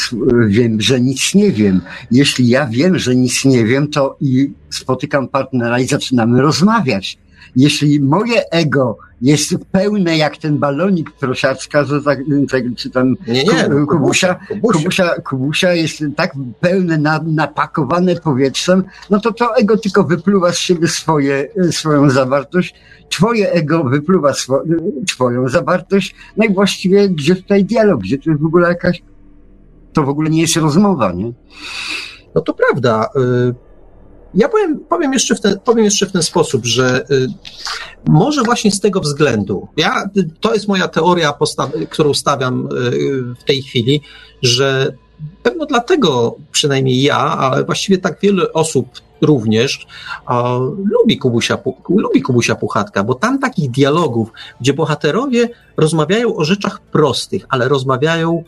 wiem, 0.46 0.80
że 0.80 1.00
nic 1.00 1.34
nie 1.34 1.52
wiem. 1.52 1.80
Jeśli 2.10 2.48
ja 2.48 2.66
wiem, 2.66 2.98
że 2.98 3.16
nic 3.16 3.44
nie 3.44 3.64
wiem, 3.64 3.88
to 3.88 4.16
i 4.20 4.50
spotykam 4.70 5.28
partnera 5.28 5.80
i 5.80 5.86
zaczynamy 5.86 6.42
rozmawiać. 6.42 7.18
Jeśli 7.56 8.00
moje 8.00 8.50
ego 8.50 8.98
jest 9.22 9.54
pełne 9.72 10.16
jak 10.16 10.36
ten 10.36 10.58
balonik 10.58 11.10
prosiacka, 11.10 11.84
że 11.84 12.02
tak, 12.02 12.18
tak, 12.50 12.62
czy 12.76 12.90
tam 12.90 13.14
Nie, 13.28 13.44
nie, 13.44 13.68
no, 13.68 13.86
kubusia, 13.86 14.34
Kubusia. 14.34 14.78
kubusia, 14.78 15.20
kubusia 15.20 15.72
jest 15.72 16.04
tak 16.16 16.32
pełne, 16.60 16.98
na, 16.98 17.20
napakowane 17.26 18.16
powietrzem, 18.16 18.84
no 19.10 19.20
to 19.20 19.32
to 19.32 19.56
ego 19.56 19.76
tylko 19.76 20.04
wypluwa 20.04 20.52
z 20.52 20.58
siebie 20.58 20.88
swoje, 20.88 21.48
swoją 21.70 22.10
zawartość, 22.10 22.74
twoje 23.08 23.52
ego 23.52 23.84
wypluwa 23.84 24.34
swo, 24.34 24.62
twoją 25.08 25.48
zawartość, 25.48 26.14
no 26.36 26.44
i 26.44 26.54
właściwie 26.54 27.08
gdzie 27.08 27.36
tutaj 27.36 27.64
dialog, 27.64 28.00
gdzie 28.00 28.18
to 28.18 28.30
jest 28.30 28.42
w 28.42 28.46
ogóle 28.46 28.68
jakaś, 28.68 29.02
to 29.92 30.02
w 30.02 30.08
ogóle 30.08 30.30
nie 30.30 30.40
jest 30.40 30.56
rozmowa, 30.56 31.12
nie? 31.12 31.32
No 32.34 32.40
to 32.40 32.54
prawda. 32.54 33.08
Y, 33.16 33.71
Ja 34.34 34.48
powiem, 34.48 34.80
powiem, 34.88 35.12
jeszcze, 35.12 35.34
w 35.34 35.40
ten, 35.40 35.60
powiem 35.64 35.84
jeszcze 35.84 36.06
w 36.06 36.12
ten 36.12 36.22
sposób, 36.22 36.66
że 36.66 37.04
y, 37.10 37.26
może 38.08 38.42
właśnie 38.42 38.70
z 38.70 38.80
tego 38.80 39.00
względu, 39.00 39.68
ja, 39.76 40.10
to 40.40 40.54
jest 40.54 40.68
moja 40.68 40.88
teoria, 40.88 41.34
którą 41.90 42.14
stawiam 42.14 42.66
y, 42.66 43.34
w 43.40 43.44
tej 43.44 43.62
chwili, 43.62 44.00
że 44.42 44.92
pewno 45.42 45.66
dlatego 45.66 46.36
przynajmniej 46.52 47.02
ja, 47.02 47.18
ale 47.18 47.64
właściwie 47.64 47.98
tak 47.98 48.20
wiele 48.20 48.52
osób 48.52 48.86
również 49.20 49.86
a, 50.26 50.58
lubi, 50.84 51.18
Kubusia, 51.18 51.58
lubi 51.88 52.22
Kubusia 52.22 52.54
Puchatka, 52.54 53.04
bo 53.04 53.14
tam 53.14 53.38
takich 53.38 53.70
dialogów, 53.70 54.32
gdzie 54.60 54.72
bohaterowie 54.72 55.48
rozmawiają 55.76 56.36
o 56.36 56.44
rzeczach 56.44 56.80
prostych, 56.80 57.46
ale 57.48 57.68
rozmawiają, 57.68 58.44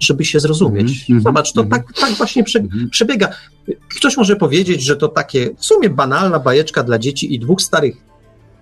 żeby 0.00 0.24
się 0.24 0.40
zrozumieć. 0.40 0.90
Mhm, 0.90 1.04
mhm, 1.08 1.22
Zobacz, 1.22 1.52
to 1.52 1.62
mhm. 1.62 1.82
tak, 1.82 1.96
tak 2.00 2.12
właśnie 2.12 2.44
prze, 2.44 2.60
przebiega. 2.90 3.28
Ktoś 3.96 4.16
może 4.16 4.36
powiedzieć, 4.36 4.82
że 4.82 4.96
to 4.96 5.08
takie 5.08 5.50
w 5.56 5.64
sumie 5.64 5.90
banalna 5.90 6.38
bajeczka 6.38 6.82
dla 6.82 6.98
dzieci 6.98 7.34
i 7.34 7.38
dwóch 7.38 7.62
starych 7.62 7.96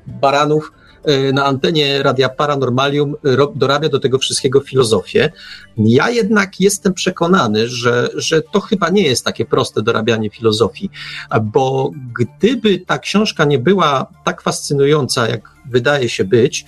baranów 0.07 0.73
e, 1.05 1.33
na 1.33 1.45
antenie 1.45 2.03
Radia 2.03 2.29
Paranormalium 2.29 3.15
e, 3.25 3.37
ro- 3.37 3.53
dorabia 3.57 3.89
do 3.89 4.01
tego 4.01 4.19
wszystkiego 4.19 4.61
filozofię. 4.61 5.33
Ja 5.77 6.11
jednak 6.11 6.61
jestem 6.61 6.95
przekonany, 6.95 7.69
że, 7.69 8.09
że 8.15 8.43
to 8.43 8.61
chyba 8.61 8.89
nie 8.89 9.03
jest 9.03 9.25
takie 9.25 9.45
proste 9.45 9.83
dorabianie 9.83 10.31
filozofii, 10.31 10.91
bo 11.43 11.91
gdyby 12.19 12.79
ta 12.79 12.99
książka 12.99 13.45
nie 13.45 13.59
była 13.59 14.07
tak 14.25 14.43
fascynująca, 14.43 15.29
jak 15.29 15.51
wydaje 15.71 16.09
się 16.09 16.25
być, 16.25 16.65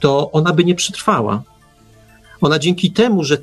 to 0.00 0.30
ona 0.32 0.52
by 0.52 0.64
nie 0.64 0.74
przetrwała. 0.74 1.42
Ona 2.40 2.58
dzięki 2.58 2.92
temu, 2.92 3.24
że 3.24 3.38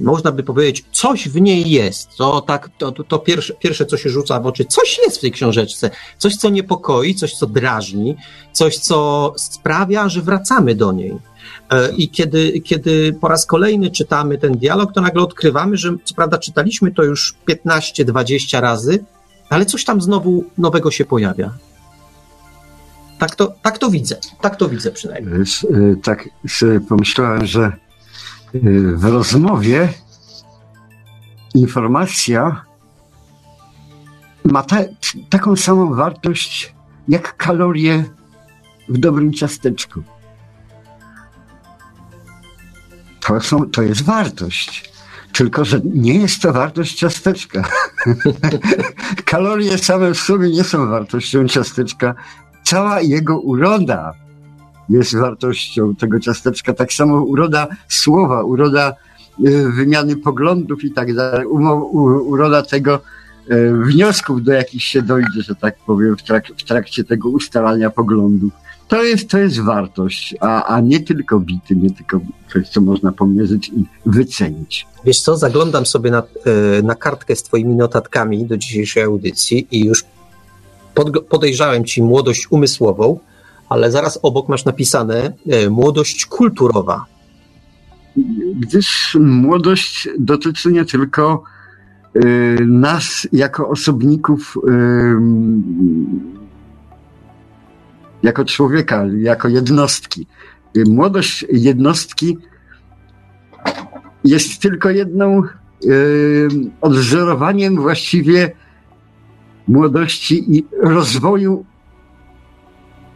można 0.00 0.32
by 0.32 0.42
powiedzieć, 0.42 0.84
coś 0.92 1.28
w 1.28 1.40
niej 1.40 1.70
jest. 1.70 2.16
To 2.16 2.40
tak, 2.40 2.70
to, 2.78 2.92
to, 2.92 3.18
pierwsze, 3.18 3.54
pierwsze, 3.54 3.86
co 3.86 3.96
się 3.96 4.10
rzuca 4.10 4.40
w 4.40 4.46
oczy, 4.46 4.64
coś 4.64 4.98
jest 4.98 5.18
w 5.18 5.20
tej 5.20 5.32
książeczce. 5.32 5.90
Coś, 6.18 6.36
co 6.36 6.50
niepokoi, 6.50 7.14
coś, 7.14 7.34
co 7.34 7.46
drażni, 7.46 8.16
coś, 8.52 8.78
co 8.78 9.32
sprawia, 9.36 10.08
że 10.08 10.22
wracamy 10.22 10.74
do 10.74 10.92
niej. 10.92 11.18
E, 11.70 11.92
I 11.92 12.08
kiedy, 12.08 12.60
kiedy 12.60 13.12
po 13.20 13.28
raz 13.28 13.46
kolejny 13.46 13.90
czytamy 13.90 14.38
ten 14.38 14.52
dialog, 14.52 14.92
to 14.92 15.00
nagle 15.00 15.22
odkrywamy, 15.22 15.76
że 15.76 15.96
co 16.04 16.14
prawda 16.14 16.38
czytaliśmy 16.38 16.92
to 16.92 17.02
już 17.02 17.34
15-20 17.48 18.60
razy, 18.60 19.04
ale 19.50 19.66
coś 19.66 19.84
tam 19.84 20.00
znowu 20.00 20.44
nowego 20.58 20.90
się 20.90 21.04
pojawia. 21.04 21.54
Tak 23.18 23.34
to, 23.34 23.54
tak 23.62 23.78
to 23.78 23.90
widzę. 23.90 24.16
Tak 24.40 24.56
to 24.56 24.68
widzę 24.68 24.90
przynajmniej. 24.90 25.40
Y, 25.64 25.96
Tak 26.02 26.28
sobie 26.48 26.80
pomyślałem, 26.80 27.46
że 27.46 27.72
w 28.94 29.04
rozmowie 29.04 29.88
informacja 31.54 32.64
ma 34.44 34.62
ta, 34.62 34.76
taką 35.28 35.56
samą 35.56 35.94
wartość 35.94 36.74
jak 37.08 37.36
kalorie 37.36 38.04
w 38.88 38.98
dobrym 38.98 39.32
ciasteczku. 39.32 40.02
To, 43.20 43.40
są, 43.40 43.70
to 43.70 43.82
jest 43.82 44.02
wartość. 44.02 44.90
Tylko, 45.32 45.64
że 45.64 45.80
nie 45.84 46.14
jest 46.14 46.42
to 46.42 46.52
wartość 46.52 46.94
ciasteczka. 46.94 47.62
Kalorie 49.24 49.78
same 49.78 50.14
w 50.14 50.18
sobie 50.18 50.50
nie 50.50 50.64
są 50.64 50.86
wartością 50.86 51.48
ciasteczka. 51.48 52.14
Cała 52.64 53.00
jego 53.00 53.40
uroda 53.40 54.14
jest 54.90 55.16
wartością 55.16 55.94
tego 55.94 56.20
ciasteczka. 56.20 56.74
Tak 56.74 56.92
samo 56.92 57.22
uroda 57.22 57.68
słowa, 57.88 58.42
uroda 58.42 58.94
y, 59.46 59.70
wymiany 59.70 60.16
poglądów 60.16 60.84
i 60.84 60.92
tak 60.92 61.14
dalej, 61.14 61.46
uroda 62.26 62.62
tego 62.62 63.00
y, 63.50 63.72
wniosków, 63.84 64.42
do 64.42 64.52
jakich 64.52 64.82
się 64.82 65.02
dojdzie, 65.02 65.42
że 65.42 65.54
tak 65.54 65.76
powiem, 65.86 66.16
w, 66.16 66.22
trak- 66.22 66.54
w 66.58 66.64
trakcie 66.64 67.04
tego 67.04 67.28
ustalania 67.28 67.90
poglądów. 67.90 68.52
To 68.88 69.02
jest, 69.02 69.30
to 69.30 69.38
jest 69.38 69.60
wartość, 69.60 70.34
a, 70.40 70.64
a 70.64 70.80
nie 70.80 71.00
tylko 71.00 71.40
bity, 71.40 71.76
nie 71.76 71.90
tylko 71.90 72.20
coś, 72.52 72.68
co 72.68 72.80
można 72.80 73.12
pomierzyć 73.12 73.68
i 73.68 73.84
wycenić. 74.06 74.86
Wiesz 75.04 75.20
co, 75.20 75.36
zaglądam 75.36 75.86
sobie 75.86 76.10
na, 76.10 76.22
e, 76.78 76.82
na 76.82 76.94
kartkę 76.94 77.36
z 77.36 77.42
twoimi 77.42 77.74
notatkami 77.74 78.46
do 78.46 78.56
dzisiejszej 78.56 79.02
audycji 79.02 79.66
i 79.70 79.84
już 79.84 80.04
pod, 80.94 81.26
podejrzałem 81.26 81.84
ci 81.84 82.02
młodość 82.02 82.46
umysłową, 82.50 83.18
ale 83.70 83.90
zaraz 83.90 84.18
obok 84.22 84.48
masz 84.48 84.64
napisane 84.64 85.32
e, 85.50 85.70
młodość 85.70 86.26
kulturowa. 86.26 87.06
gdyż 88.60 89.16
młodość 89.20 90.08
dotyczy 90.18 90.72
nie 90.72 90.84
tylko 90.84 91.42
y, 92.16 92.58
nas 92.66 93.28
jako 93.32 93.68
osobników, 93.68 94.56
y, 94.56 94.70
jako 98.22 98.44
człowieka, 98.44 99.04
jako 99.18 99.48
jednostki. 99.48 100.26
Młodość 100.88 101.46
jednostki 101.52 102.38
jest 104.24 104.62
tylko 104.62 104.90
jedną 104.90 105.42
odwzorowaniem 106.80 107.76
właściwie 107.76 108.52
młodości 109.68 110.56
i 110.56 110.66
rozwoju 110.82 111.64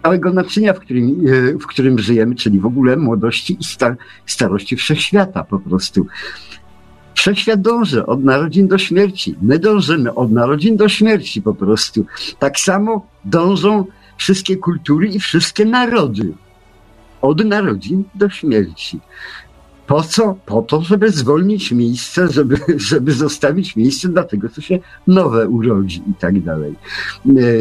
całego 0.05 0.33
naczynia, 0.33 0.73
w 0.73 0.81
którym, 0.81 1.27
y, 1.27 1.59
w 1.59 1.67
którym 1.67 1.99
żyjemy, 1.99 2.35
czyli 2.35 2.61
w 2.61 2.67
ogóle 2.67 2.97
młodości 2.97 3.57
i 3.61 3.65
sta, 3.65 3.97
starości 4.27 4.77
wszechświata 4.77 5.45
po 5.45 5.59
prostu. 5.59 6.07
Wszechświat 7.15 7.61
dąży 7.61 8.07
od 8.07 8.25
narodzin 8.25 8.69
do 8.69 8.79
śmierci. 8.79 9.35
My 9.43 9.59
dążymy 9.59 10.15
od 10.15 10.33
narodzin 10.33 10.77
do 10.77 10.89
śmierci 10.89 11.43
po 11.43 11.55
prostu. 11.55 12.07
Tak 12.39 12.59
samo 12.59 13.07
dążą 13.25 13.85
wszystkie 14.17 14.57
kultury 14.57 15.09
i 15.09 15.21
wszystkie 15.21 15.65
narody. 15.65 16.33
Od 17.23 17.45
narodzin 17.45 18.05
do 18.15 18.29
śmierci. 18.31 19.01
Po 19.87 20.03
co? 20.03 20.37
Po 20.47 20.63
to, 20.63 20.83
żeby 20.83 21.11
zwolnić 21.11 21.73
miejsce, 21.73 22.29
żeby, 22.29 22.57
żeby 22.91 23.13
zostawić 23.13 23.77
miejsce 23.77 24.09
dla 24.09 24.25
tego, 24.25 24.49
co 24.49 24.61
się 24.61 24.79
nowe 25.07 25.49
urodzi 25.49 26.03
i 26.11 26.15
tak 26.15 26.41
dalej. 26.41 26.75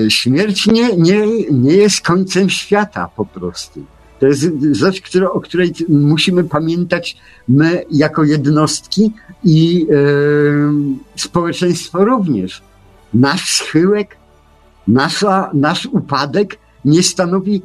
E, 0.06 0.12
Śmierć 0.12 0.68
nie, 0.68 0.98
nie, 0.98 1.28
nie 1.52 1.74
jest 1.74 2.02
końcem 2.02 2.50
świata 2.50 3.10
po 3.16 3.26
prostu. 3.26 3.86
To 4.20 4.28
jest 4.28 4.46
rzecz, 4.72 5.02
która, 5.02 5.32
o 5.32 5.42
której 5.42 5.74
musimy 5.90 6.44
pamiętać 6.44 7.18
my 7.48 7.86
jako 7.92 8.24
jednostki 8.24 9.14
i 9.44 9.88
e, 9.92 9.96
społeczeństwo 11.16 12.06
również. 12.06 12.62
Nasz 13.14 13.54
schyłek, 13.54 14.18
nasza, 14.88 15.50
nasz 15.54 15.86
upadek 15.86 16.58
nie 16.86 17.04
stanowi, 17.04 17.62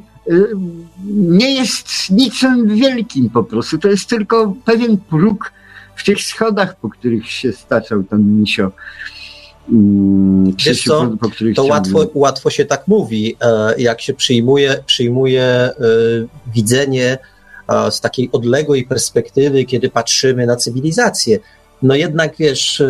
nie 1.07 1.55
jest 1.55 2.09
niczym 2.09 2.75
wielkim 2.75 3.29
po 3.29 3.43
prostu. 3.43 3.77
To 3.77 3.87
jest 3.87 4.09
tylko 4.09 4.53
pewien 4.65 4.97
próg 4.97 5.51
w 5.95 6.03
tych 6.03 6.21
schodach, 6.21 6.75
po 6.75 6.89
których 6.89 7.31
się 7.31 7.53
staczał 7.53 8.03
ten 8.03 8.39
misio. 8.39 8.71
Mm, 9.71 10.55
Krzysiu, 10.55 10.89
co? 10.89 11.17
To 11.55 11.63
łatwo, 11.63 12.09
łatwo 12.13 12.49
się 12.49 12.65
tak 12.65 12.87
mówi, 12.87 13.35
e, 13.41 13.81
jak 13.81 14.01
się 14.01 14.13
przyjmuje, 14.13 14.83
przyjmuje 14.85 15.43
e, 15.43 15.73
widzenie 16.53 17.17
e, 17.67 17.91
z 17.91 18.01
takiej 18.01 18.29
odległej 18.31 18.83
perspektywy, 18.85 19.65
kiedy 19.65 19.89
patrzymy 19.89 20.45
na 20.45 20.55
cywilizację. 20.55 21.39
No 21.81 21.95
jednak 21.95 22.37
wiesz, 22.37 22.83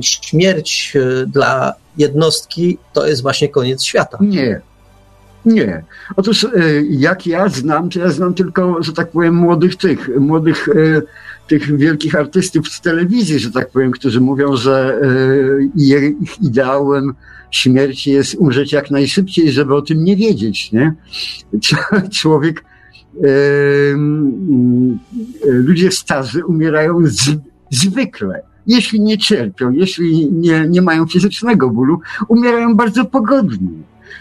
śmierć 0.00 0.96
dla 1.26 1.74
jednostki 1.96 2.78
to 2.92 3.06
jest 3.06 3.22
właśnie 3.22 3.48
koniec 3.48 3.84
świata. 3.84 4.18
Nie. 4.20 4.60
Nie. 5.44 5.84
Otóż 6.16 6.44
e, 6.44 6.48
jak 6.90 7.26
ja 7.26 7.48
znam, 7.48 7.90
to 7.90 7.98
ja 7.98 8.10
znam 8.10 8.34
tylko, 8.34 8.82
że 8.82 8.92
tak 8.92 9.10
powiem, 9.10 9.34
młodych 9.34 9.76
tych, 9.76 10.10
młodych 10.18 10.68
e, 10.68 11.02
tych 11.48 11.76
wielkich 11.76 12.14
artystów 12.14 12.68
z 12.68 12.80
telewizji, 12.80 13.38
że 13.38 13.50
tak 13.50 13.70
powiem, 13.70 13.90
którzy 13.90 14.20
mówią, 14.20 14.56
że 14.56 15.00
e, 15.02 16.08
ich 16.20 16.42
ideałem 16.42 17.14
śmierci 17.50 18.10
jest 18.10 18.34
umrzeć 18.34 18.72
jak 18.72 18.90
najszybciej, 18.90 19.52
żeby 19.52 19.74
o 19.74 19.82
tym 19.82 20.04
nie 20.04 20.16
wiedzieć, 20.16 20.72
nie? 20.72 20.94
Człowiek, 22.20 22.64
ludzie 25.44 25.90
starzy 25.90 26.44
umierają 26.44 26.98
zwykle. 27.70 28.42
Jeśli 28.66 29.00
nie 29.00 29.18
cierpią, 29.18 29.70
jeśli 29.70 30.32
nie, 30.32 30.68
nie 30.68 30.82
mają 30.82 31.06
fizycznego 31.06 31.70
bólu, 31.70 32.00
umierają 32.28 32.74
bardzo 32.74 33.04
pogodnie. 33.04 33.68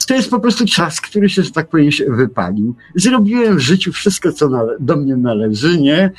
To 0.07 0.13
jest 0.13 0.29
po 0.29 0.39
prostu 0.39 0.65
czas, 0.65 1.01
który 1.01 1.29
się, 1.29 1.43
że 1.43 1.51
tak 1.51 1.67
powiem, 1.67 1.89
wypalił. 2.07 2.75
Zrobiłem 2.95 3.57
w 3.57 3.59
życiu 3.59 3.91
wszystko, 3.91 4.31
co 4.31 4.49
do 4.79 4.95
mnie 4.95 5.17
należy, 5.17 5.81
nie? 5.81 6.11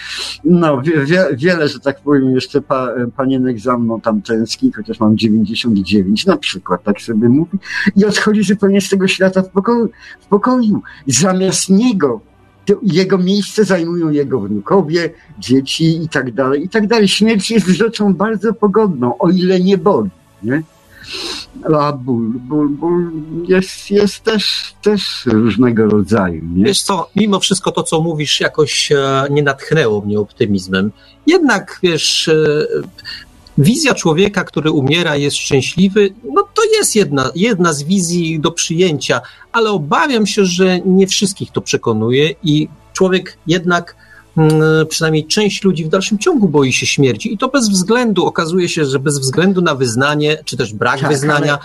No, 0.44 0.82
wie, 0.82 1.04
wie, 1.04 1.26
wiele, 1.32 1.68
że 1.68 1.80
tak 1.80 2.00
powiem, 2.00 2.30
jeszcze 2.30 2.60
pa, 2.60 2.88
panienek 3.16 3.60
za 3.60 3.78
mną 3.78 4.00
tam 4.00 4.22
tęskni, 4.22 4.72
chociaż 4.72 5.00
mam 5.00 5.18
99 5.18 6.26
na 6.26 6.36
przykład, 6.36 6.82
tak 6.82 7.00
sobie 7.00 7.28
mówi. 7.28 7.58
I 7.96 8.04
odchodzi 8.04 8.42
zupełnie 8.42 8.80
z 8.80 8.88
tego 8.88 9.08
świata 9.08 9.42
w 9.42 9.48
pokoju. 9.48 9.88
W 10.20 10.26
pokoju. 10.26 10.82
Zamiast 11.06 11.68
niego 11.68 12.20
jego 12.82 13.18
miejsce 13.18 13.64
zajmują 13.64 14.10
jego 14.10 14.40
wnukowie, 14.40 15.10
dzieci 15.38 16.02
i 16.02 16.08
tak 16.08 16.32
dalej, 16.32 16.64
i 16.64 16.68
tak 16.68 16.86
dalej. 16.86 17.08
Śmierć 17.08 17.50
jest 17.50 17.66
rzeczą 17.66 18.14
bardzo 18.14 18.52
pogodną, 18.52 19.18
o 19.18 19.30
ile 19.30 19.60
nie 19.60 19.78
boli, 19.78 20.10
nie? 20.42 20.62
A 21.74 21.92
ból, 21.92 22.32
ból, 22.32 22.68
ból 22.68 23.12
jest, 23.48 23.90
jest 23.90 24.24
też, 24.24 24.74
też 24.82 25.26
różnego 25.26 25.86
rodzaju, 25.86 26.42
nie? 26.54 26.64
Wiesz 26.64 26.82
co, 26.82 27.10
mimo 27.16 27.40
wszystko 27.40 27.72
to, 27.72 27.82
co 27.82 28.00
mówisz, 28.00 28.40
jakoś 28.40 28.92
e, 28.92 29.26
nie 29.30 29.42
natchnęło 29.42 30.00
mnie 30.00 30.20
optymizmem. 30.20 30.92
Jednak, 31.26 31.78
wiesz, 31.82 32.28
e, 32.28 32.66
wizja 33.58 33.94
człowieka, 33.94 34.44
który 34.44 34.70
umiera, 34.70 35.16
jest 35.16 35.36
szczęśliwy, 35.36 36.14
no 36.34 36.48
to 36.54 36.62
jest 36.78 36.96
jedna, 36.96 37.30
jedna 37.34 37.72
z 37.72 37.82
wizji 37.82 38.40
do 38.40 38.50
przyjęcia, 38.50 39.20
ale 39.52 39.70
obawiam 39.70 40.26
się, 40.26 40.44
że 40.44 40.80
nie 40.80 41.06
wszystkich 41.06 41.50
to 41.50 41.60
przekonuje 41.60 42.34
i 42.42 42.68
człowiek 42.92 43.38
jednak, 43.46 43.96
przynajmniej 44.88 45.26
część 45.26 45.64
ludzi 45.64 45.84
w 45.84 45.88
dalszym 45.88 46.18
ciągu 46.18 46.48
boi 46.48 46.72
się 46.72 46.86
śmierci 46.86 47.34
i 47.34 47.38
to 47.38 47.48
bez 47.48 47.68
względu, 47.68 48.26
okazuje 48.26 48.68
się, 48.68 48.84
że 48.84 48.98
bez 48.98 49.18
względu 49.18 49.62
na 49.62 49.74
wyznanie, 49.74 50.38
czy 50.44 50.56
też 50.56 50.74
brak 50.74 51.00
Tak, 51.00 51.10
wyznania, 51.10 51.58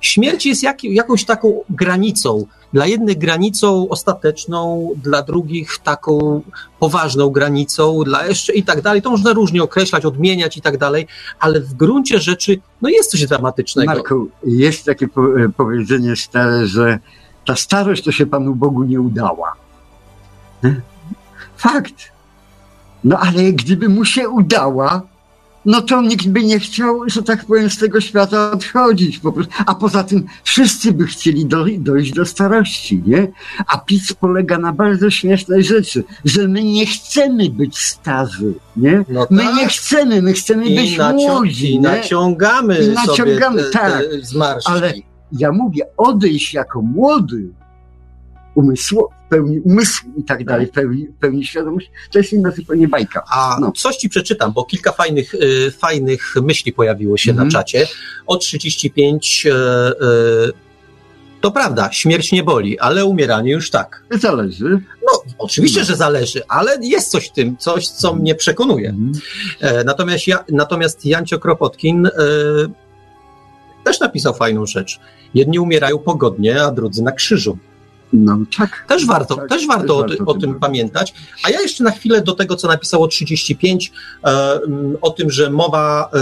śmierć 0.00 0.46
jest 0.46 0.62
jak, 0.62 0.84
jakąś 0.84 1.24
taką 1.24 1.60
granicą. 1.70 2.46
Dla 2.72 2.86
jednych 2.86 3.18
granicą 3.18 3.88
ostateczną, 3.88 4.90
dla 5.02 5.22
drugich 5.22 5.78
taką 5.78 6.42
poważną 6.78 7.30
granicą, 7.30 8.02
dla 8.04 8.26
jeszcze 8.26 8.52
i 8.52 8.62
tak 8.62 8.82
dalej. 8.82 9.02
To 9.02 9.10
można 9.10 9.32
różnie 9.32 9.62
określać, 9.62 10.04
odmieniać 10.04 10.56
i 10.56 10.60
tak 10.60 10.78
dalej, 10.78 11.06
ale 11.40 11.60
w 11.60 11.74
gruncie 11.74 12.20
rzeczy 12.20 12.60
no 12.82 12.88
jest 12.88 13.10
coś 13.10 13.26
dramatycznego. 13.26 13.92
Marku, 13.92 14.28
jest 14.46 14.84
takie 14.84 15.08
po, 15.08 15.40
e, 15.40 15.48
powiedzenie 15.56 16.16
stare, 16.16 16.66
że 16.66 16.98
ta 17.46 17.56
starość 17.56 18.04
to 18.04 18.12
się 18.12 18.26
Panu 18.26 18.54
Bogu 18.54 18.82
nie 18.82 19.00
udała. 19.00 19.52
Nie? 20.62 20.80
Fakt. 21.64 22.12
No 23.04 23.18
ale 23.18 23.52
gdyby 23.52 23.88
mu 23.88 24.04
się 24.04 24.28
udała, 24.28 25.02
no 25.64 25.80
to 25.82 26.02
nikt 26.02 26.26
by 26.28 26.44
nie 26.44 26.58
chciał, 26.58 27.00
że 27.06 27.22
tak 27.22 27.44
powiem, 27.44 27.70
z 27.70 27.78
tego 27.78 28.00
świata 28.00 28.50
odchodzić 28.50 29.18
po 29.18 29.32
prostu. 29.32 29.52
A 29.66 29.74
poza 29.74 30.04
tym 30.04 30.26
wszyscy 30.42 30.92
by 30.92 31.06
chcieli 31.06 31.46
do, 31.46 31.64
dojść 31.78 32.12
do 32.12 32.26
starości, 32.26 33.02
nie? 33.06 33.28
A 33.66 33.78
PiS 33.78 34.12
polega 34.12 34.58
na 34.58 34.72
bardzo 34.72 35.10
śmiesznej 35.10 35.64
rzeczy, 35.64 36.04
że 36.24 36.48
my 36.48 36.64
nie 36.64 36.86
chcemy 36.86 37.50
być 37.50 37.78
starzy, 37.78 38.54
nie? 38.76 39.04
No 39.08 39.26
My 39.30 39.42
tak. 39.42 39.54
nie 39.56 39.68
chcemy, 39.68 40.22
my 40.22 40.32
chcemy 40.32 40.66
I, 40.66 40.76
być 40.76 40.98
nacią- 40.98 41.12
młodzi, 41.14 41.74
i 41.74 41.80
naciągamy, 41.80 42.78
I 42.78 42.88
naciągamy, 42.88 43.62
sobie 43.62 43.72
te, 43.72 43.78
tak. 43.78 44.02
te. 44.02 44.58
Ale 44.64 44.92
ja 45.32 45.52
mówię, 45.52 45.82
odejść 45.96 46.54
jako 46.54 46.82
młody, 46.82 47.48
umysł, 48.54 49.08
w 49.23 49.23
pełni 49.34 49.60
umysłu 49.60 50.10
i 50.16 50.24
tak 50.24 50.44
dalej, 50.44 50.66
w 50.66 50.70
pełni, 50.70 51.06
pełni 51.20 51.44
świadomości, 51.44 51.90
to 52.12 52.18
jest 52.18 52.32
inna 52.32 52.50
zupełnie 52.50 52.88
bajka. 52.88 53.22
A 53.30 53.56
No. 53.60 53.72
coś 53.72 53.96
ci 53.96 54.08
przeczytam, 54.08 54.52
bo 54.52 54.64
kilka 54.64 54.92
fajnych, 54.92 55.34
y, 55.34 55.70
fajnych 55.78 56.34
myśli 56.42 56.72
pojawiło 56.72 57.16
się 57.16 57.30
Mhm. 57.30 57.48
na 57.48 57.52
czacie. 57.52 57.86
O 58.26 58.36
35 58.36 59.46
e, 59.46 59.50
e, 59.50 59.94
to 61.40 61.50
prawda, 61.50 61.92
śmierć 61.92 62.32
nie 62.32 62.42
boli, 62.42 62.78
ale 62.78 63.04
umieranie 63.04 63.52
już 63.52 63.70
tak. 63.70 64.04
Zależy. 64.10 64.80
No, 65.06 65.22
oczywiście, 65.38 65.84
że 65.84 65.96
zależy, 65.96 66.42
ale 66.48 66.76
jest 66.82 67.10
coś 67.10 67.28
w 67.28 67.32
tym, 67.32 67.56
coś, 67.56 67.88
co 67.88 68.14
mnie 68.14 68.34
przekonuje. 68.34 68.88
Mhm. 68.88 69.12
E, 69.60 69.84
natomiast, 69.84 70.26
ja, 70.26 70.44
natomiast 70.52 71.06
Jancio 71.06 71.38
Kropotkin 71.38 72.06
e, 72.06 72.10
też 73.84 74.00
napisał 74.00 74.34
fajną 74.34 74.66
rzecz. 74.66 75.00
Jedni 75.34 75.58
umierają 75.58 75.98
pogodnie, 75.98 76.62
a 76.62 76.70
drudzy 76.70 77.02
na 77.02 77.12
krzyżu. 77.12 77.58
No 78.14 78.38
tak. 78.58 78.84
Też 78.88 79.06
warto, 79.06 79.36
Tak, 79.36 79.48
też 79.48 79.66
warto, 79.66 79.96
o, 79.96 80.02
ty- 80.04 80.18
o 80.26 80.34
tym 80.34 80.54
pamiętać. 80.54 81.14
A 81.44 81.50
ja 81.50 81.60
jeszcze 81.60 81.84
na 81.84 81.90
chwilę 81.90 82.22
do 82.22 82.32
tego, 82.32 82.56
co 82.56 82.68
napisało 82.68 83.08
35, 83.08 83.92
e, 84.24 84.52
mm, 84.66 84.96
o 85.00 85.10
tym, 85.10 85.30
że 85.30 85.50
mowa 85.50 86.10
e, 86.14 86.18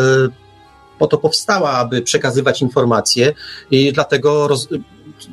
po 0.98 1.06
to 1.06 1.18
powstała, 1.18 1.70
aby 1.70 2.02
przekazywać 2.02 2.62
informacje 2.62 3.32
i 3.70 3.92
dlatego 3.92 4.48
roz, 4.48 4.68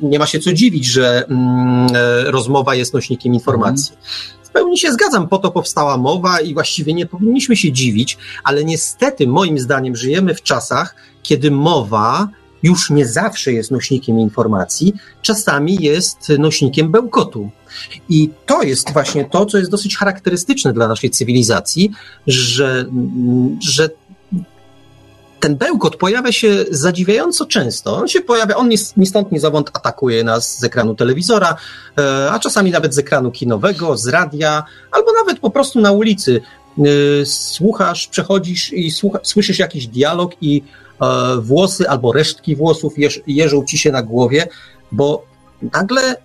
nie 0.02 0.18
ma 0.18 0.26
się 0.26 0.38
co 0.38 0.52
dziwić, 0.52 0.86
że 0.86 1.26
mm, 1.26 1.86
e, 1.94 2.30
rozmowa 2.30 2.74
jest 2.74 2.94
nośnikiem 2.94 3.34
informacji. 3.34 3.96
W 4.42 4.48
pełni 4.52 4.78
się 4.78 4.92
zgadzam, 4.92 5.28
po 5.28 5.38
to 5.38 5.50
powstała 5.50 5.96
mowa 5.96 6.40
i 6.40 6.54
właściwie 6.54 6.94
nie 6.94 7.06
powinniśmy 7.06 7.56
się 7.56 7.72
dziwić, 7.72 8.18
ale 8.44 8.64
niestety 8.64 9.26
moim 9.26 9.58
zdaniem 9.58 9.96
żyjemy 9.96 10.34
w 10.34 10.42
czasach, 10.42 10.94
kiedy 11.22 11.50
mowa 11.50 12.28
już 12.62 12.90
nie 12.90 13.06
zawsze 13.06 13.52
jest 13.52 13.70
nośnikiem 13.70 14.18
informacji, 14.18 14.94
czasami 15.22 15.76
jest 15.80 16.28
nośnikiem 16.38 16.90
bełkotu. 16.90 17.50
I 18.08 18.30
to 18.46 18.62
jest 18.62 18.92
właśnie 18.92 19.24
to, 19.24 19.46
co 19.46 19.58
jest 19.58 19.70
dosyć 19.70 19.96
charakterystyczne 19.96 20.72
dla 20.72 20.88
naszej 20.88 21.10
cywilizacji, 21.10 21.90
że, 22.26 22.86
że 23.70 23.90
ten 25.40 25.56
bełkot 25.56 25.96
pojawia 25.96 26.32
się 26.32 26.64
zadziwiająco 26.70 27.46
często. 27.46 27.96
On 27.96 28.08
się 28.08 28.20
pojawia, 28.20 28.56
on 28.56 28.68
ni, 28.96 29.06
stąd, 29.06 29.32
ni 29.32 29.38
zowąd 29.38 29.70
atakuje 29.72 30.24
nas 30.24 30.58
z 30.58 30.64
ekranu 30.64 30.94
telewizora, 30.94 31.56
e, 31.98 32.30
a 32.30 32.38
czasami 32.38 32.70
nawet 32.70 32.94
z 32.94 32.98
ekranu 32.98 33.30
kinowego, 33.30 33.96
z 33.96 34.06
radia, 34.06 34.64
albo 34.90 35.12
nawet 35.12 35.38
po 35.38 35.50
prostu 35.50 35.80
na 35.80 35.92
ulicy. 35.92 36.40
E, 36.78 37.26
Słuchasz, 37.26 38.06
przechodzisz 38.06 38.72
i 38.72 38.90
słucha, 38.90 39.18
słyszysz 39.22 39.58
jakiś 39.58 39.86
dialog 39.86 40.32
i 40.40 40.62
włosy 41.42 41.88
albo 41.88 42.12
resztki 42.12 42.56
włosów 42.56 42.98
jeż, 42.98 43.20
jeżą 43.26 43.64
ci 43.64 43.78
się 43.78 43.92
na 43.92 44.02
głowie, 44.02 44.48
bo 44.92 45.24
nagle 45.72 46.16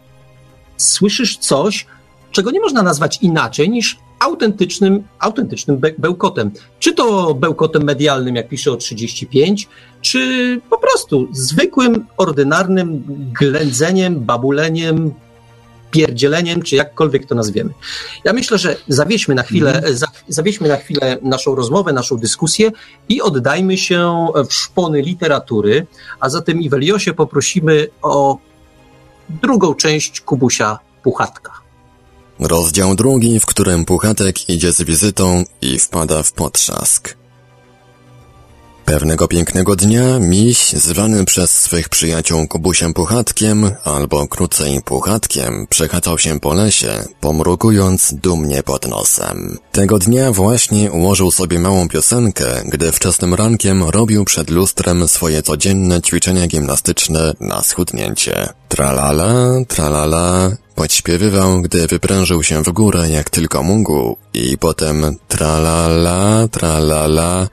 słyszysz 0.78 1.38
coś, 1.38 1.86
czego 2.32 2.52
nie 2.52 2.60
można 2.60 2.84
nazwać 2.84 3.20
inaczej 3.22 3.70
niż 3.70 3.98
autentycznym, 4.20 5.04
autentycznym 5.20 5.78
be- 5.78 5.94
bełkotem. 5.98 6.52
Czy 6.80 6.94
to 6.94 7.34
bełkotem 7.34 7.84
medialnym, 7.84 8.36
jak 8.36 8.50
pisze 8.50 8.72
o 8.72 8.76
35, 8.76 9.68
czy 10.02 10.62
po 10.70 10.78
prostu 10.78 11.28
zwykłym, 11.32 12.06
ordynarnym 12.18 13.04
ględzeniem, 13.40 14.20
babuleniem, 14.20 15.14
pierdzieleniem, 15.96 16.62
czy 16.62 16.76
jakkolwiek 16.76 17.26
to 17.26 17.36
nazwiemy. 17.36 17.74
Ja 18.24 18.34
myślę, 18.34 18.58
że 18.58 18.76
zawieźmy 18.88 19.36
na 19.36 19.44
chwilę, 19.44 19.82
za, 19.94 20.08
zawieźmy 20.28 20.68
na 20.68 20.78
chwilę 20.78 21.18
naszą 21.22 21.56
rozmowę, 21.56 21.94
naszą 21.94 22.18
dyskusję 22.18 22.72
i 23.10 23.22
oddajmy 23.22 23.78
się 23.78 24.28
w 24.50 24.54
szpony 24.54 25.02
literatury, 25.02 25.88
a 26.20 26.30
zatem 26.30 26.62
Iweliosie 26.62 27.14
poprosimy 27.14 27.88
o 28.02 28.38
drugą 29.30 29.76
część 29.76 30.22
Kubusia 30.22 30.80
Puchatka. 31.04 31.52
Rozdział 32.40 32.96
drugi, 32.96 33.40
w 33.40 33.46
którym 33.46 33.86
Puchatek 33.86 34.50
idzie 34.50 34.72
z 34.72 34.82
wizytą 34.82 35.44
i 35.62 35.80
wpada 35.80 36.24
w 36.24 36.32
potrzask. 36.32 37.25
Pewnego 38.86 39.28
pięknego 39.28 39.76
dnia 39.76 40.20
miś, 40.20 40.70
zwany 40.70 41.26
przez 41.26 41.50
swych 41.50 41.90
przyjaciół 41.90 42.48
Kubusiem 42.48 42.94
Puchatkiem, 42.94 43.72
albo 43.84 44.28
krócej 44.28 44.82
Puchatkiem, 44.82 45.68
przechadzał 45.70 46.18
się 46.18 46.40
po 46.40 46.54
lesie, 46.54 47.04
pomrukując 47.22 48.14
dumnie 48.14 48.64
pod 48.64 48.88
nosem. 48.88 49.58
Tego 49.72 50.00
dnia 50.00 50.32
właśnie 50.32 50.92
ułożył 50.92 51.32
sobie 51.32 51.60
małą 51.60 51.90
piosenkę, 51.90 52.62
gdy 52.66 52.92
wczesnym 52.92 53.34
rankiem 53.34 53.84
robił 53.84 54.26
przed 54.26 54.50
lustrem 54.50 55.08
swoje 55.08 55.44
codzienne 55.44 56.02
ćwiczenia 56.02 56.48
gimnastyczne 56.48 57.34
na 57.40 57.62
schudnięcie. 57.62 58.50
Tralala, 58.70 59.36
tralala, 59.68 60.52
podśpiewywał, 60.76 61.62
gdy 61.62 61.88
wyprężył 61.88 62.44
się 62.44 62.64
w 62.64 62.72
górę 62.72 63.10
jak 63.10 63.30
tylko 63.30 63.64
mógł 63.64 64.18
i 64.34 64.58
potem 64.58 65.16
tralala, 65.28 66.48
tralala, 66.48 67.48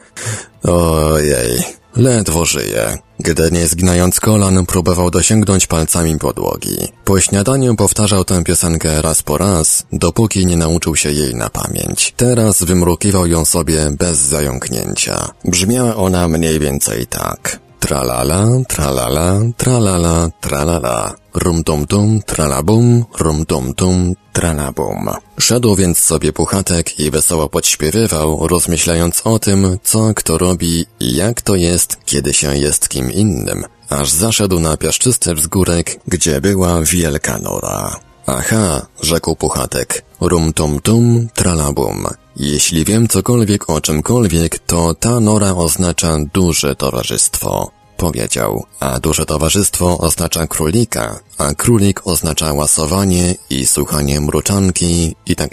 ojej, 0.62 1.62
ledwo 1.96 2.44
żyje. 2.44 2.98
Gdy 3.18 3.50
nie 3.50 3.66
zginając 3.66 4.20
kolan, 4.20 4.66
próbował 4.66 5.10
dosięgnąć 5.10 5.66
palcami 5.66 6.18
podłogi. 6.18 6.88
Po 7.04 7.20
śniadaniu 7.20 7.76
powtarzał 7.76 8.24
tę 8.24 8.44
piosenkę 8.44 9.02
raz 9.02 9.22
po 9.22 9.38
raz, 9.38 9.86
dopóki 9.92 10.46
nie 10.46 10.56
nauczył 10.56 10.96
się 10.96 11.10
jej 11.10 11.34
na 11.34 11.50
pamięć. 11.50 12.14
Teraz 12.16 12.62
wymrukiwał 12.62 13.26
ją 13.26 13.44
sobie 13.44 13.90
bez 13.90 14.18
zająknięcia. 14.18 15.28
Brzmiała 15.44 15.96
ona 15.96 16.28
mniej 16.28 16.58
więcej 16.58 17.06
tak. 17.06 17.60
Tralala, 17.80 18.46
tralala, 18.68 19.40
tralala, 19.56 20.30
tralala. 20.40 21.14
Rum 21.34 21.64
tum 21.64 21.86
tum, 21.86 22.20
tralabum, 22.22 23.04
rum 23.18 23.46
tum 23.46 23.74
tum, 23.74 24.14
tralabum. 24.32 25.10
Szedł 25.40 25.76
więc 25.76 25.98
sobie 25.98 26.32
puchatek 26.32 27.00
i 27.00 27.10
wesoło 27.10 27.48
podśpiewywał, 27.48 28.46
rozmyślając 28.48 29.20
o 29.24 29.38
tym, 29.38 29.78
co 29.82 30.14
kto 30.14 30.38
robi 30.38 30.86
i 31.00 31.16
jak 31.16 31.42
to 31.42 31.54
jest, 31.54 31.96
kiedy 32.04 32.32
się 32.34 32.56
jest 32.56 32.88
kim 32.88 33.12
innym, 33.12 33.64
aż 33.88 34.10
zaszedł 34.10 34.60
na 34.60 34.76
piaszczysty 34.76 35.34
wzgórek, 35.34 36.00
gdzie 36.08 36.40
była 36.40 36.82
wielka 36.82 37.38
nora. 37.38 37.96
Aha, 38.26 38.86
rzekł 39.02 39.36
Puchatek, 39.36 40.04
rum 40.20 40.52
tum 40.52 40.80
tum, 40.80 41.28
tralabum. 41.34 42.06
Jeśli 42.36 42.84
wiem 42.84 43.08
cokolwiek 43.08 43.70
o 43.70 43.80
czymkolwiek, 43.80 44.58
to 44.58 44.94
ta 44.94 45.20
nora 45.20 45.54
oznacza 45.54 46.16
duże 46.34 46.76
towarzystwo. 46.76 47.70
Powiedział, 48.02 48.64
a 48.80 49.00
duże 49.00 49.26
towarzystwo 49.26 49.98
oznacza 49.98 50.46
królika, 50.46 51.20
a 51.38 51.54
królik 51.54 52.06
oznacza 52.06 52.52
łasowanie 52.52 53.34
i 53.50 53.66
słuchanie 53.66 54.20
mruczanki 54.20 55.16
i 55.26 55.36
tak. 55.36 55.50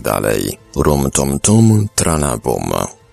Rum 0.76 1.11
tum 1.11 1.39
tum, 1.39 1.88
tralabum. 1.95 2.71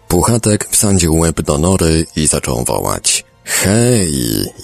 Puchatek 0.08 0.68
wsadził 0.70 1.16
łeb 1.16 1.42
do 1.42 1.58
nory 1.58 2.06
i 2.16 2.26
zaczął 2.26 2.64
wołać. 2.64 3.24
Hej, 3.44 4.12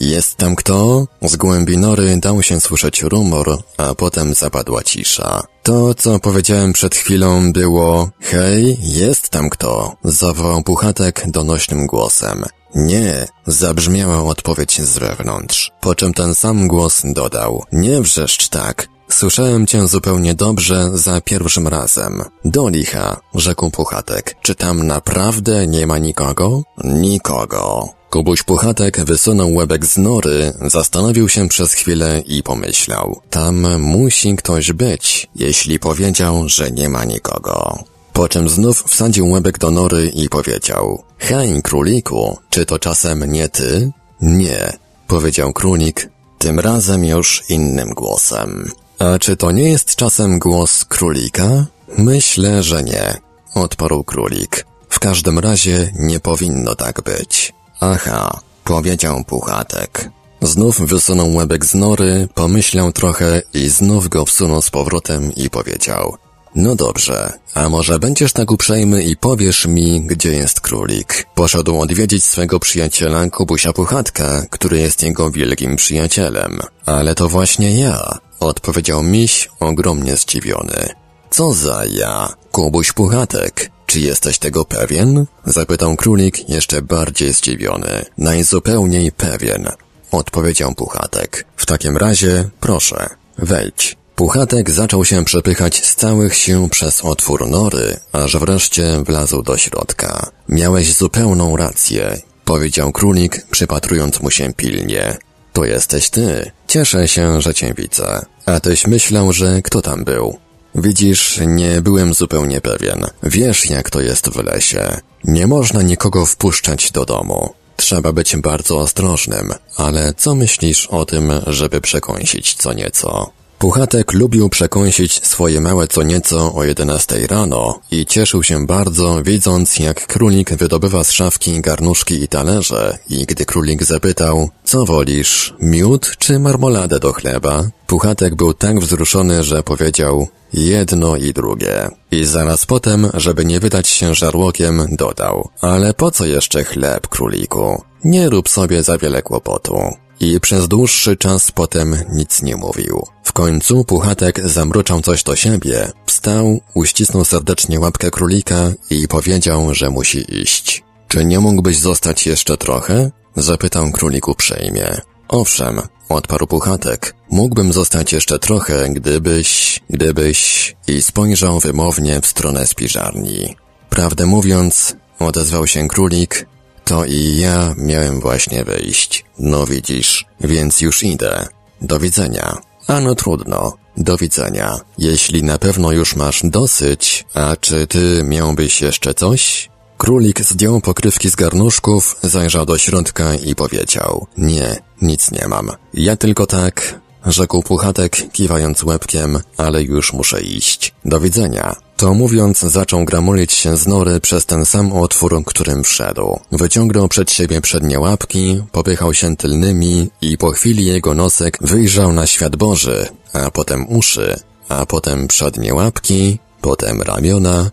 jest 0.00 0.36
tam 0.36 0.56
kto? 0.56 1.06
Z 1.22 1.36
głębi 1.36 1.78
nory 1.78 2.16
dał 2.16 2.42
się 2.42 2.60
słyszeć 2.60 3.02
rumor, 3.02 3.58
a 3.76 3.94
potem 3.94 4.34
zapadła 4.34 4.82
cisza. 4.82 5.42
To, 5.62 5.94
co 5.94 6.18
powiedziałem 6.18 6.72
przed 6.72 6.94
chwilą, 6.94 7.52
było 7.52 8.10
Hej, 8.20 8.78
jest 8.82 9.28
tam 9.28 9.50
kto? 9.50 9.92
Zawołał 10.04 10.62
Puchatek 10.62 11.24
donośnym 11.26 11.86
głosem. 11.86 12.44
Nie, 12.74 13.26
zabrzmiała 13.46 14.24
odpowiedź 14.24 14.80
z 14.80 14.98
wewnątrz, 14.98 15.70
po 15.80 15.94
czym 15.94 16.14
ten 16.14 16.34
sam 16.34 16.68
głos 16.68 17.02
dodał. 17.04 17.64
Nie 17.72 18.00
wrzeszcz 18.00 18.48
tak, 18.48 18.88
Słyszałem 19.12 19.66
cię 19.66 19.88
zupełnie 19.88 20.34
dobrze 20.34 20.90
za 20.94 21.20
pierwszym 21.20 21.68
razem. 21.68 22.22
Do 22.44 22.68
licha, 22.68 23.20
rzekł 23.34 23.70
Puchatek. 23.70 24.36
Czy 24.42 24.54
tam 24.54 24.86
naprawdę 24.86 25.66
nie 25.66 25.86
ma 25.86 25.98
nikogo? 25.98 26.62
Nikogo. 26.84 27.88
Kubuś 28.10 28.42
Puchatek 28.42 29.04
wysunął 29.04 29.54
łebek 29.54 29.86
z 29.86 29.96
nory, 29.96 30.52
zastanowił 30.66 31.28
się 31.28 31.48
przez 31.48 31.72
chwilę 31.72 32.22
i 32.26 32.42
pomyślał. 32.42 33.20
Tam 33.30 33.80
musi 33.80 34.36
ktoś 34.36 34.72
być, 34.72 35.28
jeśli 35.34 35.78
powiedział, 35.78 36.48
że 36.48 36.70
nie 36.70 36.88
ma 36.88 37.04
nikogo. 37.04 37.84
Po 38.12 38.28
czym 38.28 38.48
znów 38.48 38.84
wsadził 38.86 39.30
łebek 39.30 39.58
do 39.58 39.70
nory 39.70 40.08
i 40.08 40.28
powiedział. 40.28 41.02
Hej, 41.18 41.62
króliku, 41.62 42.38
czy 42.50 42.66
to 42.66 42.78
czasem 42.78 43.32
nie 43.32 43.48
ty? 43.48 43.92
Nie, 44.20 44.72
powiedział 45.06 45.52
królik, 45.52 46.08
tym 46.38 46.60
razem 46.60 47.04
już 47.04 47.42
innym 47.48 47.90
głosem. 47.90 48.70
A 48.98 49.18
czy 49.18 49.36
to 49.36 49.50
nie 49.50 49.70
jest 49.70 49.96
czasem 49.96 50.38
głos 50.38 50.84
królika? 50.84 51.66
Myślę, 51.98 52.62
że 52.62 52.82
nie, 52.82 53.16
odparł 53.54 54.04
królik. 54.04 54.66
W 54.88 54.98
każdym 54.98 55.38
razie 55.38 55.92
nie 55.98 56.20
powinno 56.20 56.74
tak 56.74 57.02
być. 57.02 57.52
Aha, 57.80 58.40
powiedział 58.64 59.24
Puchatek. 59.24 60.10
Znów 60.42 60.80
wysunął 60.80 61.34
łebek 61.34 61.64
z 61.64 61.74
nory, 61.74 62.28
pomyślał 62.34 62.92
trochę 62.92 63.42
i 63.54 63.68
znów 63.68 64.08
go 64.08 64.24
wsunął 64.24 64.62
z 64.62 64.70
powrotem 64.70 65.34
i 65.34 65.50
powiedział. 65.50 66.16
No 66.54 66.74
dobrze, 66.76 67.32
a 67.54 67.68
może 67.68 67.98
będziesz 67.98 68.32
tak 68.32 68.50
uprzejmy 68.50 69.02
i 69.02 69.16
powiesz 69.16 69.66
mi, 69.66 70.00
gdzie 70.00 70.32
jest 70.32 70.60
królik? 70.60 71.26
Poszedł 71.34 71.80
odwiedzić 71.80 72.24
swego 72.24 72.60
przyjaciela 72.60 73.30
Kubusia 73.30 73.72
Puchatka, 73.72 74.46
który 74.50 74.78
jest 74.78 75.02
jego 75.02 75.30
wielkim 75.30 75.76
przyjacielem. 75.76 76.60
Ale 76.86 77.14
to 77.14 77.28
właśnie 77.28 77.80
ja, 77.80 78.18
odpowiedział 78.40 79.02
miś 79.02 79.48
ogromnie 79.60 80.16
zdziwiony. 80.16 80.88
Co 81.30 81.52
za 81.52 81.82
ja, 81.90 82.28
Kubuś 82.50 82.92
Puchatek? 82.92 83.70
Czy 83.86 84.00
jesteś 84.00 84.38
tego 84.38 84.64
pewien? 84.64 85.26
Zapytał 85.44 85.96
królik 85.96 86.48
jeszcze 86.48 86.82
bardziej 86.82 87.32
zdziwiony. 87.32 88.04
Najzupełniej 88.18 89.12
pewien, 89.12 89.68
odpowiedział 90.10 90.74
Puchatek. 90.74 91.46
W 91.56 91.66
takim 91.66 91.96
razie, 91.96 92.50
proszę, 92.60 93.08
wejdź. 93.38 94.01
Puchatek 94.16 94.70
zaczął 94.70 95.04
się 95.04 95.24
przepychać 95.24 95.86
z 95.86 95.96
całych 95.96 96.34
sił 96.34 96.68
przez 96.68 97.04
otwór 97.04 97.48
nory, 97.48 98.00
aż 98.12 98.36
wreszcie 98.36 99.02
wlazł 99.06 99.42
do 99.42 99.56
środka. 99.56 100.30
Miałeś 100.48 100.94
zupełną 100.94 101.56
rację, 101.56 102.20
powiedział 102.44 102.92
królik, 102.92 103.46
przypatrując 103.50 104.20
mu 104.20 104.30
się 104.30 104.52
pilnie. 104.52 105.16
To 105.52 105.64
jesteś 105.64 106.10
ty. 106.10 106.50
Cieszę 106.68 107.08
się, 107.08 107.40
że 107.40 107.54
cię 107.54 107.74
widzę. 107.76 108.24
A 108.46 108.60
tyś 108.60 108.86
myślał, 108.86 109.32
że 109.32 109.62
kto 109.62 109.82
tam 109.82 110.04
był? 110.04 110.38
Widzisz, 110.74 111.40
nie 111.46 111.82
byłem 111.82 112.14
zupełnie 112.14 112.60
pewien. 112.60 113.06
Wiesz, 113.22 113.70
jak 113.70 113.90
to 113.90 114.00
jest 114.00 114.28
w 114.28 114.44
lesie. 114.44 115.00
Nie 115.24 115.46
można 115.46 115.82
nikogo 115.82 116.26
wpuszczać 116.26 116.90
do 116.90 117.04
domu. 117.04 117.54
Trzeba 117.76 118.12
być 118.12 118.36
bardzo 118.36 118.78
ostrożnym, 118.78 119.54
ale 119.76 120.14
co 120.16 120.34
myślisz 120.34 120.86
o 120.86 121.04
tym, 121.04 121.32
żeby 121.46 121.80
przekąsić 121.80 122.54
co 122.54 122.72
nieco? 122.72 123.30
Puchatek 123.62 124.12
lubił 124.12 124.48
przekąsić 124.48 125.26
swoje 125.26 125.60
małe 125.60 125.86
co 125.86 126.02
nieco 126.02 126.54
o 126.54 126.64
11 126.64 127.26
rano 127.26 127.80
i 127.90 128.06
cieszył 128.06 128.42
się 128.42 128.66
bardzo, 128.66 129.22
widząc 129.22 129.78
jak 129.78 130.06
królik 130.06 130.54
wydobywa 130.54 131.04
z 131.04 131.10
szafki 131.10 131.60
garnuszki 131.60 132.22
i 132.22 132.28
talerze 132.28 132.98
i 133.10 133.26
gdy 133.26 133.44
królik 133.44 133.84
zapytał, 133.84 134.48
co 134.64 134.84
wolisz, 134.84 135.54
miód 135.60 136.16
czy 136.18 136.38
marmoladę 136.38 136.98
do 136.98 137.12
chleba? 137.12 137.64
Puchatek 137.86 138.34
był 138.34 138.54
tak 138.54 138.80
wzruszony, 138.80 139.44
że 139.44 139.62
powiedział, 139.62 140.28
jedno 140.52 141.16
i 141.16 141.32
drugie. 141.32 141.88
I 142.10 142.24
zaraz 142.24 142.66
potem, 142.66 143.10
żeby 143.14 143.44
nie 143.44 143.60
wydać 143.60 143.88
się 143.88 144.14
żarłokiem, 144.14 144.86
dodał, 144.92 145.48
ale 145.60 145.94
po 145.94 146.10
co 146.10 146.24
jeszcze 146.24 146.64
chleb, 146.64 147.08
króliku? 147.08 147.82
Nie 148.04 148.30
rób 148.30 148.48
sobie 148.48 148.82
za 148.82 148.98
wiele 148.98 149.22
kłopotu 149.22 150.01
i 150.22 150.40
przez 150.40 150.68
dłuższy 150.68 151.16
czas 151.16 151.52
potem 151.52 151.96
nic 152.12 152.42
nie 152.42 152.56
mówił. 152.56 153.06
W 153.24 153.32
końcu 153.32 153.84
Puchatek 153.84 154.48
zamruczał 154.48 155.00
coś 155.00 155.22
do 155.22 155.36
siebie, 155.36 155.92
wstał, 156.06 156.60
uścisnął 156.74 157.24
serdecznie 157.24 157.80
łapkę 157.80 158.10
królika 158.10 158.72
i 158.90 159.08
powiedział, 159.08 159.74
że 159.74 159.90
musi 159.90 160.40
iść. 160.42 160.82
Czy 161.08 161.24
nie 161.24 161.40
mógłbyś 161.40 161.78
zostać 161.78 162.26
jeszcze 162.26 162.56
trochę? 162.56 163.10
Zapytał 163.36 163.90
królik 163.90 164.28
uprzejmie. 164.28 165.00
Owszem, 165.28 165.80
odparł 166.08 166.46
Puchatek. 166.46 167.14
Mógłbym 167.30 167.72
zostać 167.72 168.12
jeszcze 168.12 168.38
trochę, 168.38 168.88
gdybyś, 168.90 169.80
gdybyś... 169.90 170.72
I 170.88 171.02
spojrzał 171.02 171.60
wymownie 171.60 172.20
w 172.20 172.26
stronę 172.26 172.66
spiżarni. 172.66 173.56
Prawdę 173.90 174.26
mówiąc, 174.26 174.96
odezwał 175.18 175.66
się 175.66 175.88
królik, 175.88 176.46
to 176.84 177.04
i 177.04 177.36
ja 177.36 177.74
miałem 177.76 178.20
właśnie 178.20 178.64
wyjść. 178.64 179.24
No 179.38 179.66
widzisz, 179.66 180.26
więc 180.40 180.80
już 180.80 181.02
idę. 181.02 181.46
Do 181.82 182.00
widzenia. 182.00 182.58
A 182.86 183.00
no 183.00 183.14
trudno. 183.14 183.72
Do 183.96 184.16
widzenia. 184.16 184.80
Jeśli 184.98 185.42
na 185.42 185.58
pewno 185.58 185.92
już 185.92 186.16
masz 186.16 186.40
dosyć, 186.44 187.24
a 187.34 187.56
czy 187.56 187.86
ty 187.86 188.22
miałbyś 188.24 188.80
jeszcze 188.80 189.14
coś? 189.14 189.70
Królik 189.98 190.40
zdjął 190.40 190.80
pokrywki 190.80 191.30
z 191.30 191.36
garnuszków, 191.36 192.16
zajrzał 192.22 192.66
do 192.66 192.78
środka 192.78 193.34
i 193.34 193.54
powiedział, 193.54 194.26
nie, 194.38 194.76
nic 195.02 195.30
nie 195.30 195.48
mam. 195.48 195.70
Ja 195.94 196.16
tylko 196.16 196.46
tak, 196.46 197.00
rzekł 197.26 197.62
Puchatek, 197.62 198.32
kiwając 198.32 198.84
łebkiem, 198.84 199.38
ale 199.56 199.82
już 199.82 200.12
muszę 200.12 200.40
iść. 200.40 200.94
Do 201.04 201.20
widzenia. 201.20 201.76
To 201.96 202.14
mówiąc, 202.14 202.60
zaczął 202.60 203.04
gramulić 203.04 203.52
się 203.52 203.76
z 203.76 203.86
nory 203.86 204.20
przez 204.20 204.46
ten 204.46 204.66
sam 204.66 204.92
otwór, 204.92 205.44
którym 205.46 205.84
wszedł. 205.84 206.40
Wyciągnął 206.52 207.08
przed 207.08 207.30
siebie 207.30 207.60
przednie 207.60 208.00
łapki, 208.00 208.62
popychał 208.72 209.14
się 209.14 209.36
tylnymi 209.36 210.10
i 210.20 210.38
po 210.38 210.50
chwili 210.50 210.86
jego 210.86 211.14
nosek 211.14 211.58
wyjrzał 211.60 212.12
na 212.12 212.26
świat 212.26 212.56
Boży, 212.56 213.08
a 213.32 213.50
potem 213.50 213.88
uszy, 213.88 214.36
a 214.68 214.86
potem 214.86 215.28
przednie 215.28 215.74
łapki, 215.74 216.38
potem 216.60 217.02
ramiona 217.02 217.70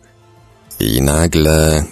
i 0.80 1.02
nagle... 1.02 1.84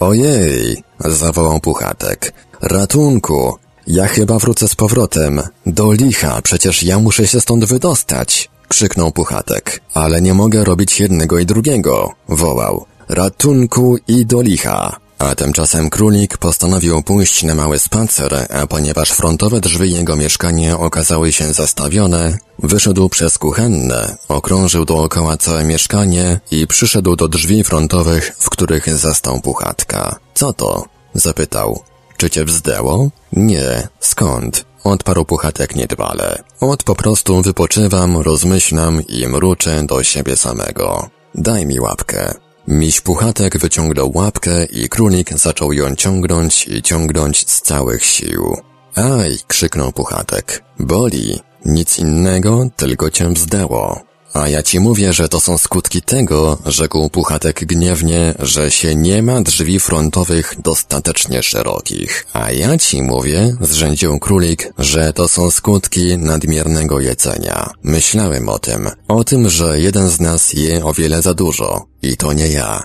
Ojej! 0.00 0.84
zawołał 1.00 1.60
Puchatek. 1.60 2.32
Ratunku! 2.60 3.63
Ja 3.86 4.06
chyba 4.06 4.38
wrócę 4.38 4.68
z 4.68 4.74
powrotem. 4.74 5.42
Do 5.66 5.92
licha, 5.92 6.42
przecież 6.42 6.82
ja 6.82 6.98
muszę 6.98 7.26
się 7.26 7.40
stąd 7.40 7.64
wydostać. 7.64 8.50
Krzyknął 8.68 9.12
Puchatek. 9.12 9.80
Ale 9.94 10.22
nie 10.22 10.34
mogę 10.34 10.64
robić 10.64 11.00
jednego 11.00 11.38
i 11.38 11.46
drugiego. 11.46 12.12
Wołał. 12.28 12.86
Ratunku 13.08 13.96
i 14.08 14.26
do 14.26 14.42
licha. 14.42 14.96
A 15.18 15.34
tymczasem 15.34 15.90
królik 15.90 16.38
postanowił 16.38 17.02
pójść 17.02 17.42
na 17.42 17.54
mały 17.54 17.78
spacer, 17.78 18.46
a 18.50 18.66
ponieważ 18.66 19.10
frontowe 19.10 19.60
drzwi 19.60 19.92
jego 19.92 20.16
mieszkania 20.16 20.78
okazały 20.78 21.32
się 21.32 21.52
zastawione, 21.52 22.38
wyszedł 22.58 23.08
przez 23.08 23.38
kuchenne, 23.38 24.16
okrążył 24.28 24.84
dookoła 24.84 25.36
całe 25.36 25.64
mieszkanie 25.64 26.40
i 26.50 26.66
przyszedł 26.66 27.16
do 27.16 27.28
drzwi 27.28 27.64
frontowych, 27.64 28.36
w 28.38 28.50
których 28.50 28.98
zastał 28.98 29.40
puchatka. 29.40 30.16
Co 30.34 30.52
to? 30.52 30.84
zapytał. 31.14 31.82
Czy 32.16 32.30
cię 32.30 32.44
wzdęło? 32.44 33.10
Nie. 33.36 33.88
Skąd? 34.00 34.64
Odparł 34.84 35.24
puchatek 35.24 35.76
niedbale. 35.76 36.42
Od 36.60 36.82
po 36.82 36.94
prostu 36.94 37.42
wypoczywam, 37.42 38.16
rozmyślam 38.16 39.02
i 39.08 39.26
mruczę 39.28 39.82
do 39.86 40.02
siebie 40.02 40.36
samego. 40.36 41.08
Daj 41.34 41.66
mi 41.66 41.80
łapkę. 41.80 42.34
Miś 42.68 43.00
puchatek 43.00 43.58
wyciągnął 43.58 44.12
łapkę 44.14 44.64
i 44.64 44.88
królik 44.88 45.38
zaczął 45.38 45.72
ją 45.72 45.94
ciągnąć 45.94 46.68
i 46.68 46.82
ciągnąć 46.82 47.50
z 47.50 47.60
całych 47.60 48.04
sił. 48.04 48.56
Aj, 48.94 49.38
krzyknął 49.46 49.92
Puchatek. 49.92 50.62
Boli. 50.78 51.40
Nic 51.64 51.98
innego, 51.98 52.66
tylko 52.76 53.10
cię 53.10 53.28
wzdało. 53.28 54.00
A 54.34 54.48
ja 54.48 54.62
ci 54.62 54.80
mówię, 54.80 55.12
że 55.12 55.28
to 55.28 55.40
są 55.40 55.58
skutki 55.58 56.02
tego, 56.02 56.58
rzekł 56.66 57.10
Puchatek 57.10 57.64
gniewnie, 57.64 58.34
że 58.38 58.70
się 58.70 58.94
nie 58.94 59.22
ma 59.22 59.40
drzwi 59.40 59.80
frontowych 59.80 60.54
dostatecznie 60.58 61.42
szerokich. 61.42 62.26
A 62.32 62.50
ja 62.50 62.78
ci 62.78 63.02
mówię, 63.02 63.56
zrzędził 63.60 64.18
królik, 64.18 64.72
że 64.78 65.12
to 65.12 65.28
są 65.28 65.50
skutki 65.50 66.18
nadmiernego 66.18 67.00
jedzenia. 67.00 67.70
Myślałem 67.82 68.48
o 68.48 68.58
tym. 68.58 68.90
O 69.08 69.24
tym, 69.24 69.48
że 69.48 69.80
jeden 69.80 70.08
z 70.08 70.20
nas 70.20 70.52
je 70.52 70.84
o 70.84 70.92
wiele 70.92 71.22
za 71.22 71.34
dużo. 71.34 71.86
I 72.02 72.16
to 72.16 72.32
nie 72.32 72.48
ja. 72.48 72.82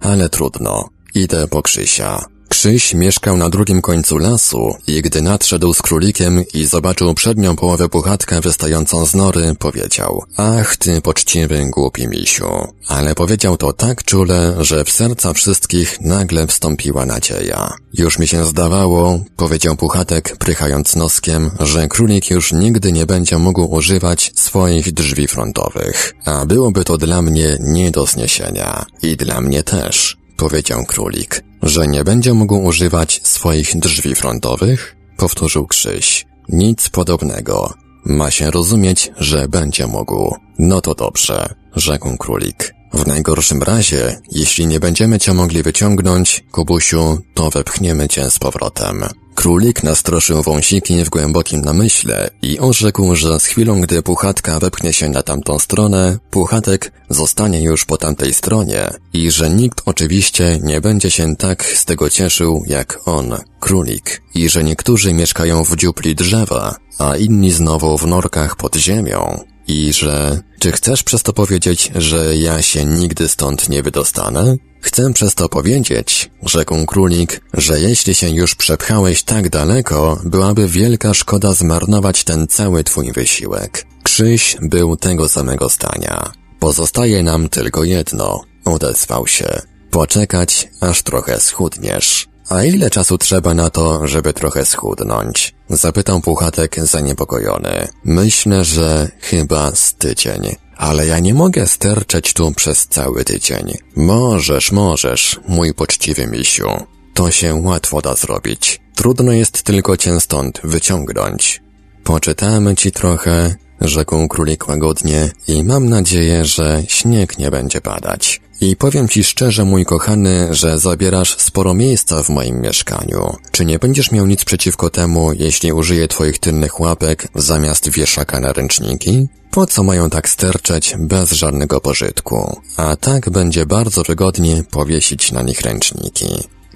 Ale 0.00 0.28
trudno. 0.28 0.88
Idę 1.14 1.48
po 1.48 1.62
Krzysia. 1.62 2.33
Krzyś 2.54 2.94
mieszkał 2.94 3.36
na 3.36 3.48
drugim 3.48 3.82
końcu 3.82 4.18
lasu 4.18 4.74
i 4.86 5.02
gdy 5.02 5.22
nadszedł 5.22 5.74
z 5.74 5.82
królikiem 5.82 6.44
i 6.54 6.64
zobaczył 6.64 7.14
przednią 7.14 7.56
połowę 7.56 7.88
puchatka 7.88 8.40
wystającą 8.40 9.06
z 9.06 9.14
nory, 9.14 9.54
powiedział 9.58 10.22
Ach, 10.36 10.76
ty 10.76 11.00
poczciwy, 11.00 11.70
głupi 11.70 12.08
misiu. 12.08 12.48
Ale 12.88 13.14
powiedział 13.14 13.56
to 13.56 13.72
tak 13.72 14.04
czule, 14.04 14.54
że 14.60 14.84
w 14.84 14.90
serca 14.90 15.32
wszystkich 15.32 16.00
nagle 16.00 16.46
wstąpiła 16.46 17.06
nadzieja. 17.06 17.72
Już 17.94 18.18
mi 18.18 18.26
się 18.26 18.44
zdawało, 18.44 19.20
powiedział 19.36 19.76
puchatek, 19.76 20.36
prychając 20.36 20.96
noskiem, 20.96 21.50
że 21.60 21.88
królik 21.88 22.30
już 22.30 22.52
nigdy 22.52 22.92
nie 22.92 23.06
będzie 23.06 23.38
mógł 23.38 23.74
używać 23.74 24.32
swoich 24.34 24.92
drzwi 24.92 25.28
frontowych. 25.28 26.14
A 26.24 26.46
byłoby 26.46 26.84
to 26.84 26.98
dla 26.98 27.22
mnie 27.22 27.58
nie 27.60 27.90
do 27.90 28.06
zniesienia. 28.06 28.86
I 29.02 29.16
dla 29.16 29.40
mnie 29.40 29.62
też 29.62 30.16
powiedział 30.36 30.84
królik. 30.84 31.44
Że 31.64 31.86
nie 31.86 32.04
będzie 32.04 32.34
mógł 32.34 32.56
używać 32.56 33.20
swoich 33.24 33.76
drzwi 33.78 34.14
frontowych? 34.14 34.96
Powtórzył 35.16 35.66
Krzyś. 35.66 36.26
Nic 36.48 36.88
podobnego. 36.88 37.74
Ma 38.04 38.30
się 38.30 38.50
rozumieć, 38.50 39.10
że 39.18 39.48
będzie 39.48 39.86
mógł. 39.86 40.36
No 40.58 40.80
to 40.80 40.94
dobrze, 40.94 41.54
rzekł 41.76 42.16
królik. 42.16 42.74
W 42.92 43.06
najgorszym 43.06 43.62
razie, 43.62 44.20
jeśli 44.30 44.66
nie 44.66 44.80
będziemy 44.80 45.18
cię 45.18 45.34
mogli 45.34 45.62
wyciągnąć, 45.62 46.44
Kubusiu, 46.52 47.18
to 47.34 47.50
wepchniemy 47.50 48.08
cię 48.08 48.30
z 48.30 48.38
powrotem. 48.38 49.04
Królik 49.34 49.82
nastroszył 49.82 50.42
wąsiki 50.42 51.04
w 51.04 51.10
głębokim 51.10 51.60
namyśle 51.60 52.30
i 52.42 52.58
orzekł, 52.58 53.14
że 53.14 53.40
z 53.40 53.44
chwilą, 53.44 53.80
gdy 53.80 54.02
puchatka 54.02 54.58
wepchnie 54.60 54.92
się 54.92 55.08
na 55.08 55.22
tamtą 55.22 55.58
stronę, 55.58 56.18
puchatek 56.30 56.92
zostanie 57.08 57.62
już 57.62 57.84
po 57.84 57.96
tamtej 57.96 58.34
stronie 58.34 58.90
i 59.12 59.30
że 59.30 59.50
nikt 59.50 59.82
oczywiście 59.86 60.58
nie 60.62 60.80
będzie 60.80 61.10
się 61.10 61.36
tak 61.36 61.64
z 61.64 61.84
tego 61.84 62.10
cieszył 62.10 62.64
jak 62.66 63.00
on, 63.04 63.34
królik, 63.60 64.22
i 64.34 64.48
że 64.48 64.64
niektórzy 64.64 65.12
mieszkają 65.12 65.64
w 65.64 65.76
dziupli 65.76 66.14
drzewa, 66.14 66.74
a 66.98 67.16
inni 67.16 67.52
znowu 67.52 67.98
w 67.98 68.06
norkach 68.06 68.56
pod 68.56 68.76
ziemią, 68.76 69.44
i 69.68 69.92
że... 69.92 70.40
Czy 70.58 70.72
chcesz 70.72 71.02
przez 71.02 71.22
to 71.22 71.32
powiedzieć, 71.32 71.90
że 71.94 72.36
ja 72.36 72.62
się 72.62 72.84
nigdy 72.84 73.28
stąd 73.28 73.68
nie 73.68 73.82
wydostanę? 73.82 74.56
Chcę 74.80 75.12
przez 75.12 75.34
to 75.34 75.48
powiedzieć, 75.48 76.30
rzekł 76.42 76.86
królik, 76.86 77.40
że 77.54 77.80
jeśli 77.80 78.14
się 78.14 78.28
już 78.28 78.54
przepchałeś 78.54 79.22
tak 79.22 79.48
daleko, 79.48 80.20
byłaby 80.24 80.68
wielka 80.68 81.14
szkoda 81.14 81.52
zmarnować 81.52 82.24
ten 82.24 82.46
cały 82.46 82.84
twój 82.84 83.12
wysiłek. 83.12 83.86
Krzyś 84.02 84.56
był 84.62 84.96
tego 84.96 85.28
samego 85.28 85.68
stania. 85.68 86.32
Pozostaje 86.58 87.22
nam 87.22 87.48
tylko 87.48 87.84
jedno, 87.84 88.40
odezwał 88.64 89.26
się. 89.26 89.62
Poczekać, 89.90 90.68
aż 90.80 91.02
trochę 91.02 91.40
schudniesz. 91.40 92.28
A 92.48 92.62
ile 92.62 92.90
czasu 92.90 93.18
trzeba 93.18 93.54
na 93.54 93.70
to, 93.70 94.06
żeby 94.06 94.32
trochę 94.32 94.64
schudnąć? 94.64 95.54
Zapytał 95.70 96.20
Puchatek 96.20 96.76
zaniepokojony. 96.80 97.88
Myślę, 98.04 98.64
że 98.64 99.08
chyba 99.20 99.74
z 99.74 99.94
tydzień. 99.94 100.56
Ale 100.76 101.06
ja 101.06 101.18
nie 101.18 101.34
mogę 101.34 101.66
sterczeć 101.66 102.32
tu 102.32 102.52
przez 102.52 102.86
cały 102.86 103.24
tydzień. 103.24 103.72
Możesz, 103.96 104.72
możesz, 104.72 105.40
mój 105.48 105.74
poczciwy 105.74 106.26
misiu. 106.26 106.68
To 107.14 107.30
się 107.30 107.54
łatwo 107.54 108.02
da 108.02 108.14
zrobić. 108.14 108.80
Trudno 108.94 109.32
jest 109.32 109.62
tylko 109.62 109.96
cię 109.96 110.20
stąd 110.20 110.60
wyciągnąć. 110.64 111.62
Poczytamy 112.04 112.74
ci 112.74 112.92
trochę, 112.92 113.54
rzekł 113.80 114.28
królik 114.28 114.68
łagodnie 114.68 115.30
i 115.48 115.64
mam 115.64 115.88
nadzieję, 115.88 116.44
że 116.44 116.82
śnieg 116.88 117.38
nie 117.38 117.50
będzie 117.50 117.80
padać. 117.80 118.40
I 118.60 118.76
powiem 118.76 119.08
ci 119.08 119.24
szczerze, 119.24 119.64
mój 119.64 119.84
kochany, 119.84 120.48
że 120.50 120.78
zabierasz 120.78 121.36
sporo 121.38 121.74
miejsca 121.74 122.22
w 122.22 122.28
moim 122.28 122.60
mieszkaniu. 122.60 123.36
Czy 123.50 123.64
nie 123.64 123.78
będziesz 123.78 124.12
miał 124.12 124.26
nic 124.26 124.44
przeciwko 124.44 124.90
temu, 124.90 125.32
jeśli 125.32 125.72
użyję 125.72 126.08
twoich 126.08 126.38
tylnych 126.38 126.80
łapek 126.80 127.28
zamiast 127.34 127.88
wieszaka 127.88 128.40
na 128.40 128.52
ręczniki? 128.52 129.28
Po 129.50 129.66
co 129.66 129.82
mają 129.82 130.10
tak 130.10 130.28
sterczeć 130.28 130.94
bez 130.98 131.32
żadnego 131.32 131.80
pożytku? 131.80 132.60
A 132.76 132.96
tak 132.96 133.30
będzie 133.30 133.66
bardzo 133.66 134.02
wygodnie 134.02 134.62
powiesić 134.70 135.32
na 135.32 135.42
nich 135.42 135.60
ręczniki. 135.60 136.26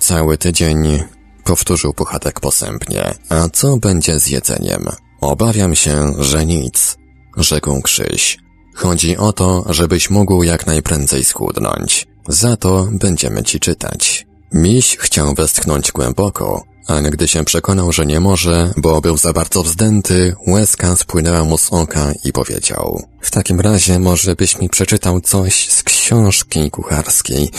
Cały 0.00 0.38
tydzień, 0.38 1.02
powtórzył 1.44 1.92
Puchatek 1.92 2.40
posępnie. 2.40 3.14
A 3.28 3.48
co 3.48 3.76
będzie 3.76 4.20
z 4.20 4.26
jedzeniem? 4.26 4.88
Obawiam 5.20 5.74
się, 5.74 6.14
że 6.18 6.46
nic, 6.46 6.96
rzekł 7.36 7.82
Krzyś. 7.82 8.38
Chodzi 8.78 9.16
o 9.16 9.32
to, 9.32 9.64
żebyś 9.68 10.10
mógł 10.10 10.42
jak 10.42 10.66
najprędzej 10.66 11.24
schudnąć. 11.24 12.06
Za 12.28 12.56
to 12.56 12.88
będziemy 12.92 13.42
ci 13.42 13.60
czytać. 13.60 14.26
Miś 14.52 14.96
chciał 14.96 15.34
westchnąć 15.34 15.92
głęboko, 15.92 16.62
ale 16.86 17.10
gdy 17.10 17.28
się 17.28 17.44
przekonał, 17.44 17.92
że 17.92 18.06
nie 18.06 18.20
może, 18.20 18.72
bo 18.76 19.00
był 19.00 19.16
za 19.16 19.32
bardzo 19.32 19.62
wzdęty, 19.62 20.36
łezka 20.46 20.96
spłynęła 20.96 21.44
mu 21.44 21.58
z 21.58 21.72
oka 21.72 22.12
i 22.24 22.32
powiedział 22.32 23.02
W 23.20 23.30
takim 23.30 23.60
razie 23.60 23.98
może 23.98 24.34
byś 24.34 24.58
mi 24.58 24.68
przeczytał 24.68 25.20
coś 25.20 25.68
z 25.68 25.82
książki 25.82 26.70
kucharskiej, 26.70 27.50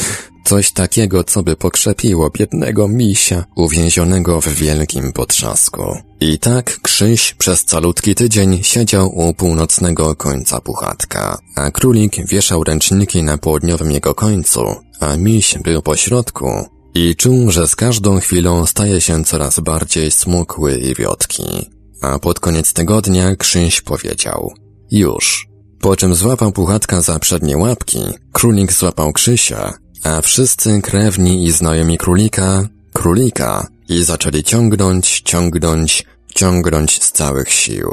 coś 0.45 0.72
takiego, 0.72 1.24
co 1.24 1.44
by 1.44 1.56
pokrzepiło 1.56 2.30
biednego 2.30 2.88
misia 2.88 3.45
uwięzionego 3.56 4.41
w 4.41 4.48
wielkim 4.48 5.14
potrzasku. 5.14 5.98
I 6.20 6.40
tak 6.40 6.80
Krzyś 6.82 7.34
przez 7.34 7.66
calutki 7.66 8.16
tydzień 8.16 8.64
siedział 8.64 9.20
u 9.20 9.34
północnego 9.34 10.16
końca 10.16 10.61
puchatka, 10.61 11.38
a 11.56 11.72
królik 11.72 12.28
wieszał 12.28 12.64
ręczniki 12.64 13.24
na 13.24 13.38
południowym 13.38 13.91
jego 13.91 14.16
końcu, 14.16 14.61
a 14.99 15.18
miś 15.18 15.57
był 15.64 15.82
po 15.82 15.95
środku, 15.95 16.48
i 16.95 17.16
czuł, 17.16 17.52
że 17.52 17.68
z 17.68 17.76
każdą 17.76 18.20
chwilą 18.20 18.66
staje 18.66 19.02
się 19.02 19.24
coraz 19.24 19.60
bardziej 19.60 20.11
smukły 20.11 20.78
i 20.78 20.95
wiotki. 20.95 21.70
A 22.02 22.20
pod 22.20 22.40
koniec 22.40 22.74
tygodnia 22.74 23.36
Krzyś 23.36 23.82
powiedział 23.82 24.53
Już. 24.91 25.48
Po 25.82 25.95
czym 25.95 26.16
złapał 26.16 26.52
Puchatka 26.52 27.02
za 27.02 27.20
przednie 27.20 27.57
łapki, 27.57 27.99
królik 28.34 28.74
złapał 28.74 29.14
Krzysia, 29.14 29.74
a 30.04 30.22
wszyscy 30.22 30.82
krewni 30.82 31.46
i 31.46 31.52
znajomi 31.52 31.98
królika, 31.98 32.68
królika 32.94 33.68
i 33.90 34.04
zaczęli 34.04 34.44
ciągnąć, 34.44 35.22
ciągnąć, 35.22 36.06
ciągnąć 36.36 37.04
z 37.04 37.12
całych 37.12 37.52
sił. 37.52 37.92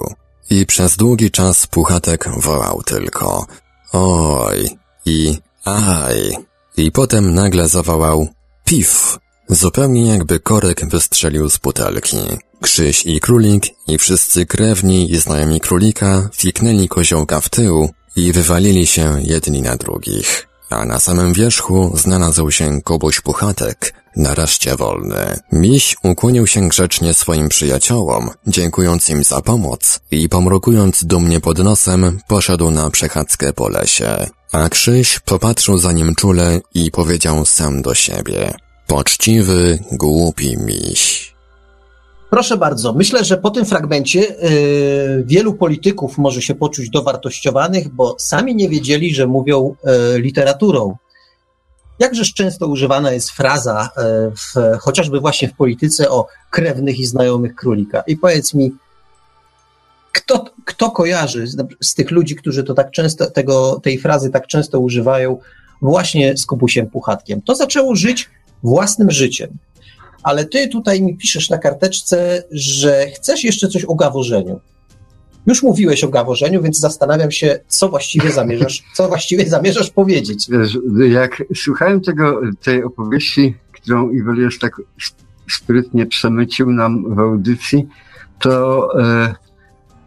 I 0.51 0.66
przez 0.66 0.97
długi 0.97 1.31
czas 1.31 1.66
Puchatek 1.66 2.28
wołał 2.37 2.83
tylko 2.83 3.47
Oj 3.93 4.70
i 5.07 5.39
aj. 5.65 6.37
I 6.77 6.93
potem 6.93 7.35
nagle 7.35 7.69
zawołał 7.69 8.28
Pif! 8.65 9.19
Zupełnie 9.49 10.07
jakby 10.07 10.41
korek 10.41 10.89
wystrzelił 10.89 11.51
z 11.51 11.59
butelki. 11.59 12.16
Krzyś 12.61 13.07
i 13.07 13.20
królik 13.20 13.66
i 13.89 13.99
wszyscy 13.99 14.47
krewni 14.47 15.12
i 15.12 15.19
znajomi 15.19 15.61
królika 15.61 16.28
fiknęli 16.35 16.89
koziołka 16.89 17.41
w 17.41 17.49
tył 17.49 17.91
i 18.16 18.33
wywalili 18.33 18.87
się 18.87 19.23
jedni 19.23 19.62
na 19.62 19.77
drugich. 19.77 20.49
A 20.70 20.84
na 20.84 21.01
samym 21.01 21.32
wierzchu 21.32 21.93
znalazł 21.94 22.51
się 22.51 22.80
Kubuś 22.84 23.20
Puchatek, 23.20 23.94
nareszcie 24.16 24.76
wolny. 24.76 25.38
Miś 25.52 25.97
ukłonił 26.02 26.47
się 26.47 26.68
grzecznie 26.68 27.14
swoim 27.14 27.48
przyjaciołom, 27.48 28.30
dziękując 28.47 29.09
im 29.09 29.24
za 29.24 29.40
pomoc 29.40 30.01
i 30.10 30.28
pomrukując 30.28 31.05
dumnie 31.05 31.40
pod 31.40 31.59
nosem, 31.59 32.18
poszedł 32.28 32.70
na 32.70 32.90
przechadzkę 32.90 33.52
po 33.52 33.68
lesie. 33.68 34.26
A 34.52 34.68
Krzyś 34.68 35.18
popatrzył 35.18 35.78
za 35.78 35.93
nim 35.93 36.14
czule 36.14 36.60
i 36.74 36.90
powiedział 36.90 37.44
sam 37.44 37.82
do 37.82 37.94
siebie. 37.94 38.55
Poczciwy, 38.86 39.78
głupi 39.93 40.56
miś. 40.56 41.35
Proszę 42.36 42.56
bardzo, 42.56 42.92
myślę, 42.92 43.24
że 43.24 43.36
po 43.36 43.50
tym 43.50 43.64
fragmencie 43.64 44.20
y, 44.20 45.24
wielu 45.26 45.54
polityków 45.54 46.18
może 46.18 46.42
się 46.42 46.54
poczuć 46.54 46.90
dowartościowanych, 46.90 47.88
bo 47.88 48.16
sami 48.18 48.54
nie 48.54 48.68
wiedzieli, 48.68 49.14
że 49.14 49.26
mówią 49.26 49.74
y, 50.14 50.20
literaturą. 50.20 50.96
Jakżeż 51.98 52.34
często 52.34 52.66
używana 52.66 53.12
jest 53.12 53.30
fraza, 53.30 53.88
y, 53.98 54.30
w, 54.30 54.78
chociażby 54.78 55.20
właśnie 55.20 55.48
w 55.48 55.54
polityce, 55.54 56.10
o 56.10 56.26
krewnych 56.50 56.98
i 56.98 57.06
znajomych 57.06 57.54
królika. 57.54 58.00
I 58.06 58.16
powiedz 58.16 58.54
mi, 58.54 58.72
kto, 60.12 60.44
kto 60.64 60.90
kojarzy 60.90 61.46
z, 61.46 61.56
z, 61.80 61.94
tych 61.94 62.10
ludzi, 62.10 62.36
którzy 62.36 62.64
to 62.64 62.74
tak 62.74 62.90
często, 62.90 63.30
tego, 63.30 63.80
tej 63.82 63.98
frazy 63.98 64.30
tak 64.30 64.46
często 64.46 64.80
używają, 64.80 65.38
właśnie 65.82 66.36
z 66.36 66.46
Kubusiem 66.46 66.90
Puchatkiem? 66.90 67.42
To 67.42 67.54
zaczęło 67.54 67.94
żyć 67.94 68.30
własnym 68.62 69.10
życiem. 69.10 69.58
Ale 70.27 70.44
ty 70.44 70.69
tutaj 70.69 71.03
mi 71.03 71.16
piszesz 71.16 71.51
na 71.51 71.59
karteczce, 71.59 72.44
że 72.51 73.07
chcesz 73.07 73.44
jeszcze 73.44 73.69
coś 73.69 73.85
o 73.85 73.94
gaworzeniu. 73.94 74.61
Już 75.47 75.62
mówiłeś 75.62 76.05
o 76.05 76.09
gaworzeniu, 76.09 76.62
więc 76.62 76.78
zastanawiam 76.78 77.31
się, 77.31 77.61
co 77.69 77.89
właściwie 77.89 78.31
zamierzasz, 78.31 78.85
co 78.94 79.09
właściwie 79.09 79.48
zamierzasz 79.48 79.90
powiedzieć. 79.90 80.47
Wiesz, 80.51 80.78
jak 81.09 81.43
słuchałem 81.55 82.01
tego, 82.01 82.40
tej 82.62 82.85
opowieści, 82.85 83.55
którą 83.73 84.11
Iweliusz 84.11 84.59
tak 84.59 84.81
sprytnie 85.51 86.07
przemycił 86.07 86.70
nam 86.70 87.15
w 87.15 87.19
audycji, 87.19 87.86
to 88.39 88.89
e, 89.03 89.35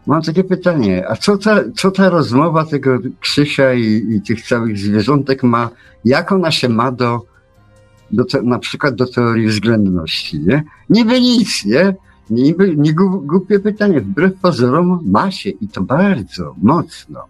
mam 0.06 0.22
takie 0.22 0.44
pytanie, 0.44 1.08
a 1.08 1.16
co 1.16 1.38
ta, 1.38 1.60
co 1.76 1.90
ta 1.90 2.08
rozmowa 2.08 2.66
tego 2.66 2.98
Krzysia 3.20 3.74
i, 3.74 4.06
i 4.10 4.22
tych 4.22 4.46
całych 4.46 4.78
zwierzątek 4.78 5.42
ma, 5.42 5.70
jak 6.04 6.32
ona 6.32 6.50
się 6.50 6.68
ma 6.68 6.92
do, 6.92 7.30
do 8.12 8.24
te, 8.24 8.42
na 8.42 8.58
przykład 8.58 8.94
do 8.94 9.06
teorii 9.06 9.46
względności, 9.46 10.40
nie? 10.40 10.64
Niby 10.90 11.20
nic, 11.20 11.64
nie? 11.64 11.94
Niby, 12.30 12.76
nie 12.76 12.94
głupie 13.22 13.60
pytanie, 13.60 14.00
wbrew 14.00 14.40
pozorom 14.40 15.00
ma 15.06 15.30
się 15.30 15.50
i 15.50 15.68
to 15.68 15.82
bardzo 15.82 16.54
mocno. 16.62 17.20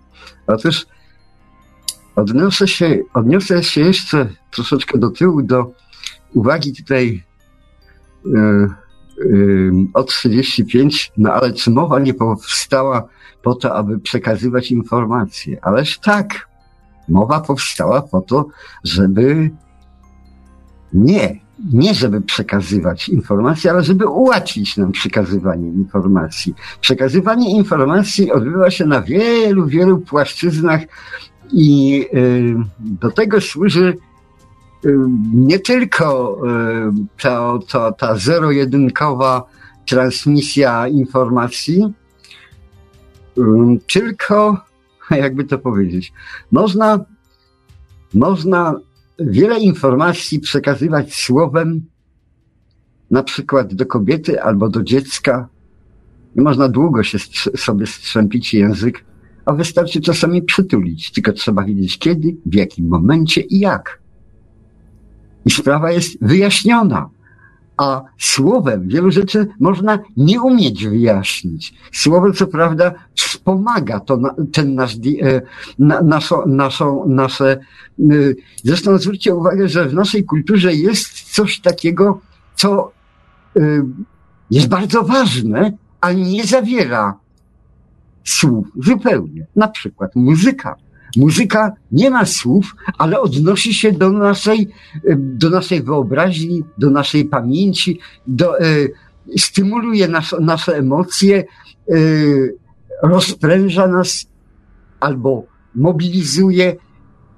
Otóż 0.46 0.86
odniosę 2.16 2.68
się, 2.68 2.98
odniosę 3.14 3.62
się 3.62 3.80
jeszcze 3.80 4.28
troszeczkę 4.50 4.98
do 4.98 5.10
tyłu 5.10 5.42
do 5.42 5.72
uwagi 6.34 6.76
tutaj 6.76 7.24
yy, 8.24 8.68
yy, 9.24 9.72
o 9.94 10.02
35, 10.02 11.12
no 11.16 11.32
ale 11.32 11.52
czy 11.52 11.70
mowa 11.70 11.98
nie 11.98 12.14
powstała 12.14 13.08
po 13.42 13.54
to, 13.54 13.74
aby 13.74 13.98
przekazywać 13.98 14.70
informacje? 14.70 15.64
Ależ 15.64 15.98
tak, 15.98 16.48
mowa 17.08 17.40
powstała 17.40 18.02
po 18.02 18.20
to, 18.20 18.46
żeby 18.84 19.50
nie, 20.92 21.40
nie 21.72 21.94
żeby 21.94 22.20
przekazywać 22.20 23.08
informacje, 23.08 23.70
ale 23.70 23.82
żeby 23.82 24.06
ułatwić 24.06 24.76
nam 24.76 24.92
przekazywanie 24.92 25.68
informacji. 25.68 26.54
Przekazywanie 26.80 27.56
informacji 27.56 28.32
odbywa 28.32 28.70
się 28.70 28.86
na 28.86 29.02
wielu, 29.02 29.66
wielu 29.66 29.98
płaszczyznach 29.98 30.80
i 31.52 32.06
y, 32.14 32.54
do 32.78 33.10
tego 33.10 33.40
służy 33.40 33.96
y, 34.84 34.96
nie 35.34 35.58
tylko 35.58 36.38
y, 36.38 37.22
ta, 37.22 37.58
ta, 37.72 37.92
ta 37.92 38.16
zero-jedynkowa 38.16 39.44
transmisja 39.86 40.88
informacji, 40.88 41.92
tylko, 43.92 44.64
jakby 45.10 45.44
to 45.44 45.58
powiedzieć, 45.58 46.12
można, 46.50 47.04
można 48.14 48.74
wiele 49.20 49.60
informacji 49.60 50.40
przekazywać 50.40 51.14
słowem, 51.14 51.86
na 53.10 53.22
przykład 53.22 53.74
do 53.74 53.86
kobiety 53.86 54.42
albo 54.42 54.68
do 54.68 54.82
dziecka. 54.82 55.48
Nie 56.36 56.42
można 56.42 56.68
długo 56.68 57.02
się 57.02 57.18
sobie 57.56 57.86
strzępić 57.86 58.54
język, 58.54 59.04
a 59.44 59.52
wystarczy 59.52 60.00
czasami 60.00 60.42
przytulić, 60.42 61.12
tylko 61.12 61.32
trzeba 61.32 61.64
wiedzieć 61.64 61.98
kiedy, 61.98 62.36
w 62.46 62.54
jakim 62.54 62.88
momencie 62.88 63.40
i 63.40 63.58
jak. 63.58 64.00
I 65.46 65.50
sprawa 65.50 65.92
jest 65.92 66.18
wyjaśniona 66.20 67.10
a 67.80 68.02
słowem 68.18 68.88
wielu 68.88 69.10
rzeczy 69.10 69.46
można 69.60 69.98
nie 70.16 70.40
umieć 70.40 70.86
wyjaśnić. 70.86 71.74
Słowo, 71.92 72.32
co 72.32 72.46
prawda, 72.46 72.94
wspomaga 73.14 74.00
to, 74.00 74.18
ten 74.52 74.74
nasz, 74.74 74.94
e, 75.22 75.42
na, 75.78 76.02
naszą, 76.02 76.46
naszą, 76.46 77.08
nasze, 77.08 77.50
e, 77.50 78.04
zresztą 78.64 78.98
zwróćcie 78.98 79.34
uwagę, 79.34 79.68
że 79.68 79.88
w 79.88 79.94
naszej 79.94 80.24
kulturze 80.24 80.74
jest 80.74 81.34
coś 81.34 81.60
takiego, 81.60 82.20
co 82.54 82.92
e, 83.56 83.60
jest 84.50 84.68
bardzo 84.68 85.02
ważne, 85.02 85.72
ale 86.00 86.14
nie 86.14 86.44
zawiera 86.44 87.18
słów 88.24 88.66
zupełnie. 88.76 89.46
Na 89.56 89.68
przykład 89.68 90.16
muzyka. 90.16 90.76
Muzyka 91.16 91.72
nie 91.92 92.10
ma 92.10 92.26
słów, 92.26 92.74
ale 92.98 93.20
odnosi 93.20 93.74
się 93.74 93.92
do 93.92 94.10
naszej, 94.12 94.68
do 95.16 95.50
naszej 95.50 95.82
wyobraźni, 95.82 96.62
do 96.78 96.90
naszej 96.90 97.24
pamięci, 97.24 98.00
do, 98.26 98.60
e, 98.60 98.64
stymuluje 99.38 100.08
nas, 100.08 100.34
nasze 100.40 100.76
emocje, 100.76 101.44
e, 101.88 101.94
rozpręża 103.02 103.86
nas 103.86 104.26
albo 105.00 105.44
mobilizuje, 105.74 106.76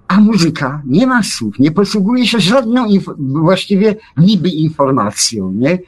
a 0.08 0.20
muzyka 0.20 0.82
nie 0.86 1.06
ma 1.06 1.22
słów, 1.22 1.58
nie 1.58 1.70
posługuje 1.70 2.26
się 2.26 2.40
żadną 2.40 2.88
właściwie 3.18 3.96
niby 4.16 4.48
informacją, 4.48 5.52
nie? 5.52 5.72
E, 5.72 5.78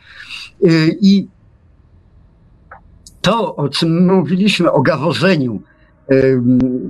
I 1.00 1.28
to, 3.20 3.56
o 3.56 3.68
czym 3.68 4.06
mówiliśmy, 4.06 4.72
o 4.72 4.82
gaworzeniu, 4.82 5.62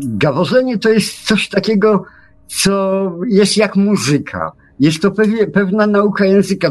Gaworzenie 0.00 0.78
to 0.78 0.88
jest 0.88 1.26
coś 1.26 1.48
takiego, 1.48 2.04
co 2.46 3.12
jest 3.28 3.56
jak 3.56 3.76
muzyka. 3.76 4.52
Jest 4.80 5.02
to 5.02 5.10
pewnie, 5.10 5.46
pewna 5.46 5.86
nauka 5.86 6.24
języka. 6.24 6.70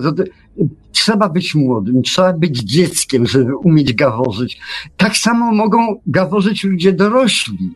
Trzeba 0.92 1.30
być 1.30 1.56
młodym, 1.56 2.04
trzeba 2.04 2.34
być 2.34 2.60
dzieckiem, 2.60 3.26
żeby 3.26 3.56
umieć 3.56 3.94
gaworzyć. 3.94 4.60
Tak 4.98 5.18
samo 5.18 5.52
mogą 5.52 6.02
gaworzyć 6.08 6.64
ludzie 6.64 6.94
dorośli. 6.94 7.72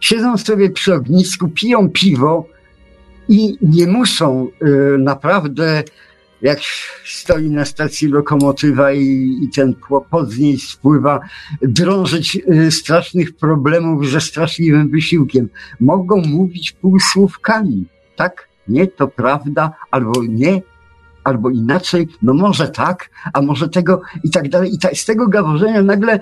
Siedzą 0.00 0.36
sobie 0.36 0.70
przy 0.70 0.94
ognisku, 0.94 1.48
piją 1.48 1.90
piwo 1.90 2.46
i 3.28 3.56
nie 3.62 3.86
muszą 3.86 4.48
y, 4.62 4.98
naprawdę 4.98 5.82
jak 6.42 6.58
stoi 7.04 7.50
na 7.50 7.64
stacji 7.64 8.08
lokomotywa 8.08 8.92
i, 8.92 9.38
i 9.42 9.48
ten 9.54 9.74
pod 10.10 10.38
niej 10.38 10.58
spływa, 10.58 11.20
drążyć 11.62 12.38
y, 12.52 12.70
strasznych 12.70 13.36
problemów 13.36 14.08
ze 14.08 14.20
straszliwym 14.20 14.90
wysiłkiem. 14.90 15.48
Mogą 15.80 16.22
mówić 16.26 16.72
półsłówkami. 16.72 17.86
Tak? 18.16 18.48
Nie, 18.68 18.86
to 18.86 19.08
prawda, 19.08 19.72
albo 19.90 20.22
nie, 20.28 20.62
albo 21.24 21.50
inaczej, 21.50 22.08
no 22.22 22.34
może 22.34 22.68
tak, 22.68 23.10
a 23.32 23.42
może 23.42 23.68
tego 23.68 24.00
i 24.24 24.30
tak 24.30 24.48
dalej. 24.48 24.74
I 24.74 24.78
ta, 24.78 24.88
z 24.94 25.04
tego 25.04 25.28
gaworzenia 25.28 25.82
nagle 25.82 26.20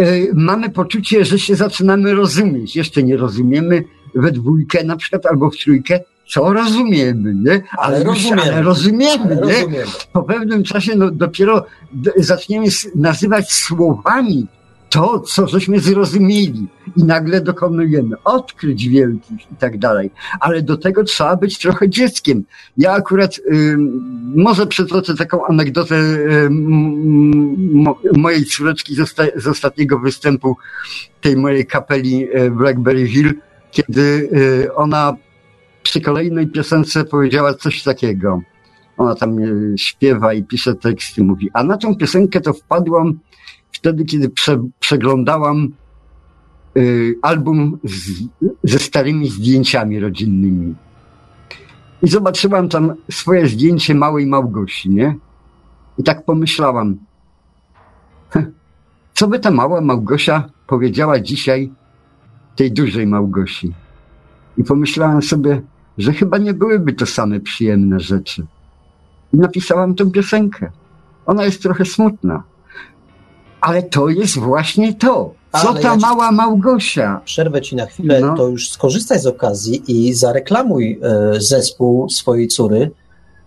y, 0.00 0.30
mamy 0.34 0.70
poczucie, 0.70 1.24
że 1.24 1.38
się 1.38 1.56
zaczynamy 1.56 2.14
rozumieć. 2.14 2.76
Jeszcze 2.76 3.02
nie 3.02 3.16
rozumiemy 3.16 3.84
we 4.14 4.32
dwójkę 4.32 4.84
na 4.84 4.96
przykład, 4.96 5.26
albo 5.26 5.50
w 5.50 5.56
trójkę, 5.56 6.00
co 6.28 6.52
rozumiemy, 6.52 7.34
nie? 7.34 7.62
Ale, 7.78 7.96
ale 7.96 8.04
rozumiemy. 8.04 8.42
Ale 8.42 8.62
rozumiemy, 8.62 9.24
ale 9.24 9.34
nie? 9.34 9.40
Rozumiemy. 9.40 9.84
Po 10.12 10.22
pewnym 10.22 10.64
czasie 10.64 10.96
no, 10.96 11.10
dopiero 11.10 11.66
zaczniemy 12.16 12.66
nazywać 12.94 13.52
słowami 13.52 14.46
to, 14.90 15.20
co 15.20 15.46
żeśmy 15.46 15.80
zrozumieli 15.80 16.66
i 16.96 17.04
nagle 17.04 17.40
dokonujemy 17.40 18.16
odkryć 18.24 18.88
wielkich 18.88 19.52
i 19.52 19.56
tak 19.58 19.78
dalej. 19.78 20.10
Ale 20.40 20.62
do 20.62 20.76
tego 20.76 21.04
trzeba 21.04 21.36
być 21.36 21.58
trochę 21.58 21.88
dzieckiem. 21.88 22.44
Ja 22.76 22.92
akurat 22.92 23.38
y, 23.38 23.76
może 24.34 24.66
przytoczę 24.66 25.14
taką 25.14 25.46
anegdotę 25.46 25.96
y, 25.96 26.50
mojej 28.12 28.44
córeczki 28.44 28.94
z, 28.94 29.00
osta 29.00 29.24
z, 29.36 29.46
ostatniego 29.46 29.98
występu 29.98 30.56
tej 31.20 31.36
mojej 31.36 31.66
kapeli 31.66 32.36
y, 32.36 32.50
Blackberry 32.50 33.06
Hill, 33.06 33.34
kiedy 33.70 34.28
y, 34.66 34.74
ona 34.74 35.16
przy 35.88 36.00
kolejnej 36.00 36.46
piosence 36.46 37.04
powiedziała 37.04 37.54
coś 37.54 37.82
takiego. 37.82 38.40
Ona 38.96 39.14
tam 39.14 39.38
e, 39.38 39.44
śpiewa 39.78 40.34
i 40.34 40.44
pisze 40.44 40.74
teksty, 40.74 41.24
mówi. 41.24 41.50
A 41.52 41.64
na 41.64 41.76
tą 41.76 41.96
piosenkę 41.96 42.40
to 42.40 42.52
wpadłam 42.52 43.18
wtedy, 43.72 44.04
kiedy 44.04 44.28
prze, 44.28 44.68
przeglądałam 44.80 45.68
y, 46.76 47.14
album 47.22 47.78
z, 47.84 48.10
ze 48.64 48.78
starymi 48.78 49.28
zdjęciami 49.28 50.00
rodzinnymi. 50.00 50.74
I 52.02 52.08
zobaczyłam 52.08 52.68
tam 52.68 52.94
swoje 53.10 53.48
zdjęcie 53.48 53.94
małej 53.94 54.26
Małgosi, 54.26 54.90
nie? 54.90 55.16
I 55.98 56.02
tak 56.02 56.24
pomyślałam, 56.24 56.96
co 59.14 59.28
by 59.28 59.38
ta 59.38 59.50
mała 59.50 59.80
Małgosia 59.80 60.50
powiedziała 60.66 61.20
dzisiaj 61.20 61.72
tej 62.56 62.72
dużej 62.72 63.06
Małgosi? 63.06 63.72
I 64.56 64.64
pomyślałam 64.64 65.22
sobie, 65.22 65.62
że 65.98 66.12
chyba 66.12 66.38
nie 66.38 66.54
byłyby 66.54 66.92
to 66.92 67.06
same 67.06 67.40
przyjemne 67.40 68.00
rzeczy. 68.00 68.46
I 69.32 69.36
napisałam 69.36 69.94
tę 69.94 70.10
piosenkę. 70.10 70.70
Ona 71.26 71.44
jest 71.44 71.62
trochę 71.62 71.84
smutna. 71.84 72.42
Ale 73.60 73.82
to 73.82 74.08
jest 74.08 74.38
właśnie 74.38 74.94
to. 74.94 75.34
Co 75.52 75.70
Ale 75.70 75.80
ta 75.80 75.88
ja 75.88 75.96
mała 75.96 76.32
Małgosia? 76.32 77.20
Przerwę 77.24 77.62
ci 77.62 77.76
na 77.76 77.86
chwilę, 77.86 78.20
no. 78.20 78.36
to 78.36 78.48
już 78.48 78.70
skorzystaj 78.70 79.20
z 79.20 79.26
okazji 79.26 79.82
i 79.88 80.14
zareklamuj 80.14 81.00
e, 81.02 81.40
zespół 81.40 82.10
swojej 82.10 82.48
córy, 82.48 82.90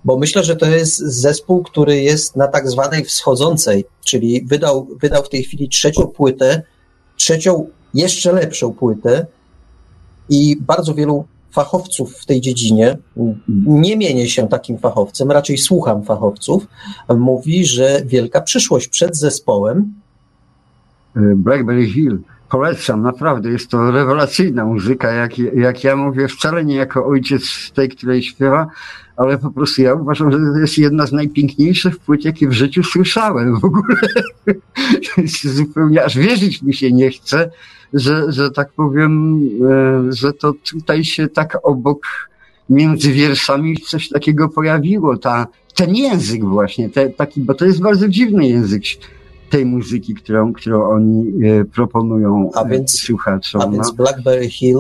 bo 0.06 0.18
myślę, 0.18 0.44
że 0.44 0.56
to 0.56 0.66
jest 0.66 0.98
zespół, 0.98 1.64
który 1.64 2.02
jest 2.02 2.36
na 2.36 2.48
tak 2.48 2.70
zwanej 2.70 3.06
wschodzącej, 3.06 3.86
czyli 4.06 4.46
wydał, 4.46 4.88
wydał 5.02 5.24
w 5.24 5.30
tej 5.30 5.44
chwili 5.44 5.70
trzecią 5.70 6.08
płytę, 6.08 6.64
trzecią, 7.16 7.68
jeszcze 7.94 8.34
lepszą 8.34 8.74
płytę 8.74 9.26
i 10.30 10.58
bardzo 10.62 10.94
wielu 10.94 11.26
fachowców 11.52 12.18
w 12.18 12.26
tej 12.26 12.42
dziedzinie, 12.42 12.98
nie 13.66 13.98
mienię 13.98 14.30
się 14.30 14.48
takim 14.48 14.78
fachowcem, 14.78 15.32
raczej 15.32 15.58
słucham 15.58 16.04
fachowców, 16.04 16.68
mówi, 17.18 17.66
że 17.66 18.02
wielka 18.06 18.42
przyszłość 18.42 18.88
przed 18.88 19.18
zespołem. 19.18 19.94
Blackberry 21.16 21.88
Hill. 21.88 22.20
Polecam, 22.52 23.02
naprawdę, 23.02 23.50
jest 23.50 23.70
to 23.70 23.92
rewelacyjna 23.92 24.66
muzyka, 24.66 25.12
jak, 25.12 25.38
jak 25.38 25.84
ja 25.84 25.96
mówię, 25.96 26.28
wcale 26.28 26.66
nie 26.66 26.76
jako 26.76 27.06
ojciec 27.06 27.72
tej, 27.74 27.90
której 27.90 28.24
śpiewa, 28.24 28.68
ale 29.18 29.38
po 29.38 29.52
prostu 29.52 29.82
ja 29.82 29.94
uważam, 29.94 30.32
że 30.32 30.38
to 30.38 30.60
jest 30.60 30.78
jedna 30.78 31.06
z 31.06 31.12
najpiękniejszych 31.12 32.00
płyt, 32.00 32.26
jakie 32.26 32.48
w 32.48 32.52
życiu 32.52 32.84
słyszałem 32.84 33.60
w 33.60 33.66
ogóle. 33.66 33.96
Zupełnie 35.56 36.04
aż 36.04 36.18
wierzyć 36.18 36.62
mi 36.62 36.74
się 36.74 36.92
nie 36.92 37.10
chce, 37.10 37.52
że, 37.94 38.32
że 38.32 38.52
tak 38.52 38.72
powiem, 38.72 39.42
e, 40.10 40.14
że 40.14 40.34
to 40.34 40.54
tutaj 40.72 41.04
się 41.04 41.28
tak 41.28 41.58
obok 41.64 42.02
między 42.70 43.12
wierszami 43.12 43.78
coś 43.78 44.10
takiego 44.10 44.50
pojawiło. 44.50 45.18
Ta, 45.18 45.48
ten 45.76 45.96
język 45.96 46.46
właśnie, 46.46 46.90
te, 46.90 47.10
taki, 47.10 47.42
bo 47.42 47.54
to 47.54 47.66
jest 47.66 47.82
bardzo 47.82 48.10
dziwny 48.10 48.48
język 48.48 48.84
tej 49.50 49.66
muzyki, 49.66 50.14
którą, 50.14 50.54
którą 50.54 50.90
oni 50.90 51.46
e, 51.46 51.66
proponują 51.66 52.50
a 52.54 52.66
więc, 52.66 53.00
słuchaczom. 53.00 53.62
A 53.62 53.68
więc 53.68 53.88
no. 53.88 53.94
Blackberry 53.94 54.50
Hill 54.50 54.78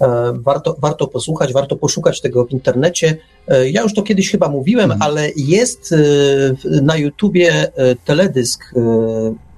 E, 0.00 0.32
warto, 0.32 0.76
warto 0.78 1.06
posłuchać, 1.06 1.52
warto 1.52 1.76
poszukać 1.76 2.20
tego 2.20 2.44
w 2.44 2.50
internecie. 2.50 3.16
E, 3.48 3.70
ja 3.70 3.82
już 3.82 3.94
to 3.94 4.02
kiedyś 4.02 4.30
chyba 4.30 4.48
mówiłem, 4.48 4.90
mhm. 4.92 5.02
ale 5.02 5.30
jest 5.36 5.92
e, 5.92 6.82
na 6.82 6.96
YouTubie 6.96 7.72
teledysk 8.04 8.74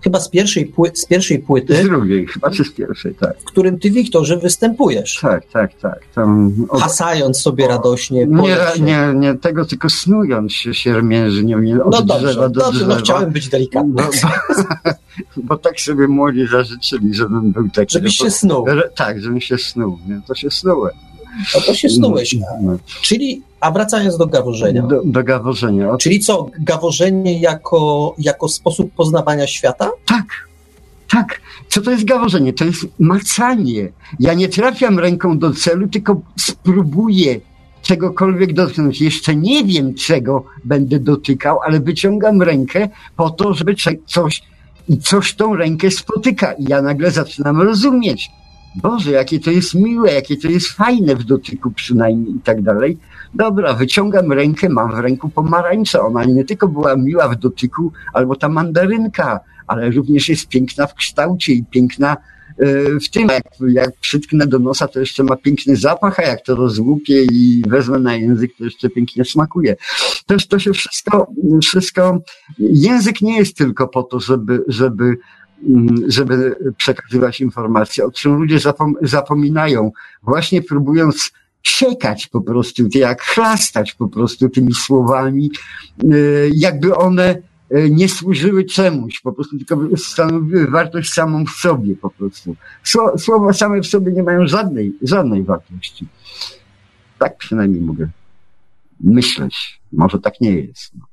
chyba 0.04 0.20
z 0.20 0.28
pierwszej, 0.28 0.66
pły, 0.66 0.90
z 0.94 1.06
pierwszej 1.06 1.38
płyty. 1.38 1.76
Z 1.76 1.82
drugiej, 1.82 2.26
chyba 2.26 2.50
czy 2.50 2.64
z 2.64 2.72
pierwszej, 2.72 3.14
tak. 3.14 3.40
W 3.40 3.44
którym 3.44 3.78
ty, 3.78 3.90
Wiktorze, 3.90 4.36
występujesz. 4.36 5.18
Tak, 5.22 5.46
tak, 5.52 5.74
tak. 5.74 6.00
Tam, 6.14 6.52
Hasając 6.80 7.40
sobie 7.40 7.68
radośnie. 7.68 8.26
Nie, 8.26 8.56
nie, 8.80 9.12
nie 9.14 9.34
tego, 9.34 9.64
tylko 9.64 9.90
snując 9.90 10.52
się 10.52 10.74
siermięży, 10.74 11.44
nie, 11.44 11.56
nie 11.56 11.84
od 11.84 11.92
no 11.92 12.02
dobrze, 12.02 12.28
drzewa 12.28 12.48
do 12.48 12.60
dobrze, 12.60 12.80
no 12.80 12.86
drzewa. 12.86 12.94
No 12.94 13.00
chciałem 13.00 13.30
być 13.30 13.48
delikatny. 13.48 13.92
No, 13.96 14.10
bo, 14.84 14.92
bo, 15.48 15.58
tak 15.58 15.80
sobie 15.80 16.08
młodzi 16.08 16.46
zażyczyli, 16.46 17.14
żebym 17.14 17.52
był 17.52 17.68
taki. 17.68 17.92
Żebyś 17.92 18.16
się 18.16 18.30
snuł. 18.30 18.66
Tak, 18.94 19.20
żebym 19.20 19.40
się 19.40 19.58
snuł. 19.58 19.98
Nie? 20.08 20.20
To 20.26 20.34
się 20.34 20.50
snułem. 20.50 20.92
No 21.54 21.60
to 21.60 21.74
się 21.74 21.88
snułeś. 21.88 22.36
Czyli, 23.02 23.42
a 23.60 23.70
wracając 23.70 24.16
do 24.16 24.26
gaworzenia. 24.26 24.82
Do, 24.82 25.02
do 25.04 25.24
gaworzenia. 25.24 25.96
Czyli 25.96 26.20
co, 26.20 26.50
gaworzenie 26.60 27.40
jako, 27.40 28.14
jako 28.18 28.48
sposób 28.48 28.92
poznawania 28.92 29.46
świata? 29.46 29.90
Tak, 30.06 30.26
tak. 31.10 31.40
Co 31.68 31.82
to 31.82 31.90
jest 31.90 32.04
gaworzenie? 32.04 32.52
To 32.52 32.64
jest 32.64 32.86
macanie. 32.98 33.88
Ja 34.20 34.34
nie 34.34 34.48
trafiam 34.48 34.98
ręką 34.98 35.38
do 35.38 35.54
celu, 35.54 35.88
tylko 35.88 36.20
spróbuję 36.38 37.40
czegokolwiek 37.82 38.52
dotknąć. 38.52 39.00
Jeszcze 39.00 39.36
nie 39.36 39.64
wiem, 39.64 39.94
czego 39.94 40.44
będę 40.64 40.98
dotykał, 40.98 41.58
ale 41.62 41.80
wyciągam 41.80 42.42
rękę 42.42 42.88
po 43.16 43.30
to, 43.30 43.54
żeby 43.54 43.74
coś 44.06 44.42
i 44.88 44.98
coś 44.98 45.34
tą 45.34 45.56
rękę 45.56 45.90
spotyka. 45.90 46.52
I 46.52 46.64
ja 46.68 46.82
nagle 46.82 47.10
zaczynam 47.10 47.62
rozumieć. 47.62 48.30
Boże, 48.74 49.10
jakie 49.10 49.40
to 49.40 49.50
jest 49.50 49.74
miłe, 49.74 50.12
jakie 50.12 50.36
to 50.36 50.48
jest 50.48 50.68
fajne 50.68 51.16
w 51.16 51.24
dotyku 51.24 51.70
przynajmniej 51.70 52.34
i 52.34 52.40
tak 52.40 52.62
dalej. 52.62 52.98
Dobra, 53.34 53.74
wyciągam 53.74 54.32
rękę, 54.32 54.68
mam 54.68 54.96
w 54.96 54.98
ręku 54.98 55.28
pomarańczę. 55.28 56.00
Ona 56.00 56.24
nie 56.24 56.44
tylko 56.44 56.68
była 56.68 56.96
miła 56.96 57.28
w 57.28 57.36
dotyku, 57.36 57.92
albo 58.12 58.36
ta 58.36 58.48
mandarynka, 58.48 59.40
ale 59.66 59.90
również 59.90 60.28
jest 60.28 60.48
piękna 60.48 60.86
w 60.86 60.94
kształcie 60.94 61.52
i 61.52 61.64
piękna 61.64 62.16
e, 62.58 62.66
w 63.00 63.10
tym, 63.10 63.28
jak, 63.28 63.44
jak 63.68 63.90
przytknę 64.00 64.46
do 64.46 64.58
nosa, 64.58 64.88
to 64.88 65.00
jeszcze 65.00 65.22
ma 65.22 65.36
piękny 65.36 65.76
zapach, 65.76 66.18
a 66.18 66.22
jak 66.22 66.42
to 66.42 66.54
rozłupię 66.54 67.24
i 67.32 67.62
wezmę 67.68 67.98
na 67.98 68.16
język, 68.16 68.50
to 68.58 68.64
jeszcze 68.64 68.88
pięknie 68.88 69.24
smakuje. 69.24 69.76
Też 70.26 70.46
to 70.46 70.58
się 70.58 70.72
wszystko, 70.72 71.32
wszystko, 71.62 72.20
język 72.58 73.20
nie 73.20 73.38
jest 73.38 73.56
tylko 73.56 73.88
po 73.88 74.02
to, 74.02 74.20
żeby, 74.20 74.64
żeby 74.68 75.16
żeby 76.08 76.56
przekazywać 76.76 77.40
informacje, 77.40 78.04
o 78.04 78.10
czym 78.10 78.34
ludzie 78.34 78.58
zapom 78.58 78.94
zapominają, 79.02 79.92
właśnie 80.22 80.62
próbując 80.62 81.30
siekać 81.62 82.26
po 82.26 82.40
prostu, 82.40 82.82
jak 82.94 83.22
chlastać 83.22 83.94
po 83.94 84.08
prostu 84.08 84.48
tymi 84.48 84.74
słowami, 84.74 85.50
y, 86.04 86.50
jakby 86.54 86.96
one 86.96 87.42
y, 87.74 87.90
nie 87.90 88.08
służyły 88.08 88.64
czemuś, 88.64 89.20
po 89.20 89.32
prostu 89.32 89.58
tylko 89.58 89.96
stanowiły 89.96 90.66
wartość 90.66 91.12
samą 91.12 91.44
w 91.44 91.50
sobie 91.50 91.96
po 91.96 92.10
prostu. 92.10 92.56
Słowa 93.18 93.52
same 93.52 93.80
w 93.80 93.86
sobie 93.86 94.12
nie 94.12 94.22
mają 94.22 94.46
żadnej, 94.46 94.94
żadnej 95.02 95.44
wartości. 95.44 96.06
Tak 97.18 97.36
przynajmniej 97.36 97.80
mogę 97.80 98.08
myśleć. 99.00 99.80
Może 99.92 100.18
tak 100.18 100.40
nie 100.40 100.50
jest. 100.50 100.90
No, 100.98 101.04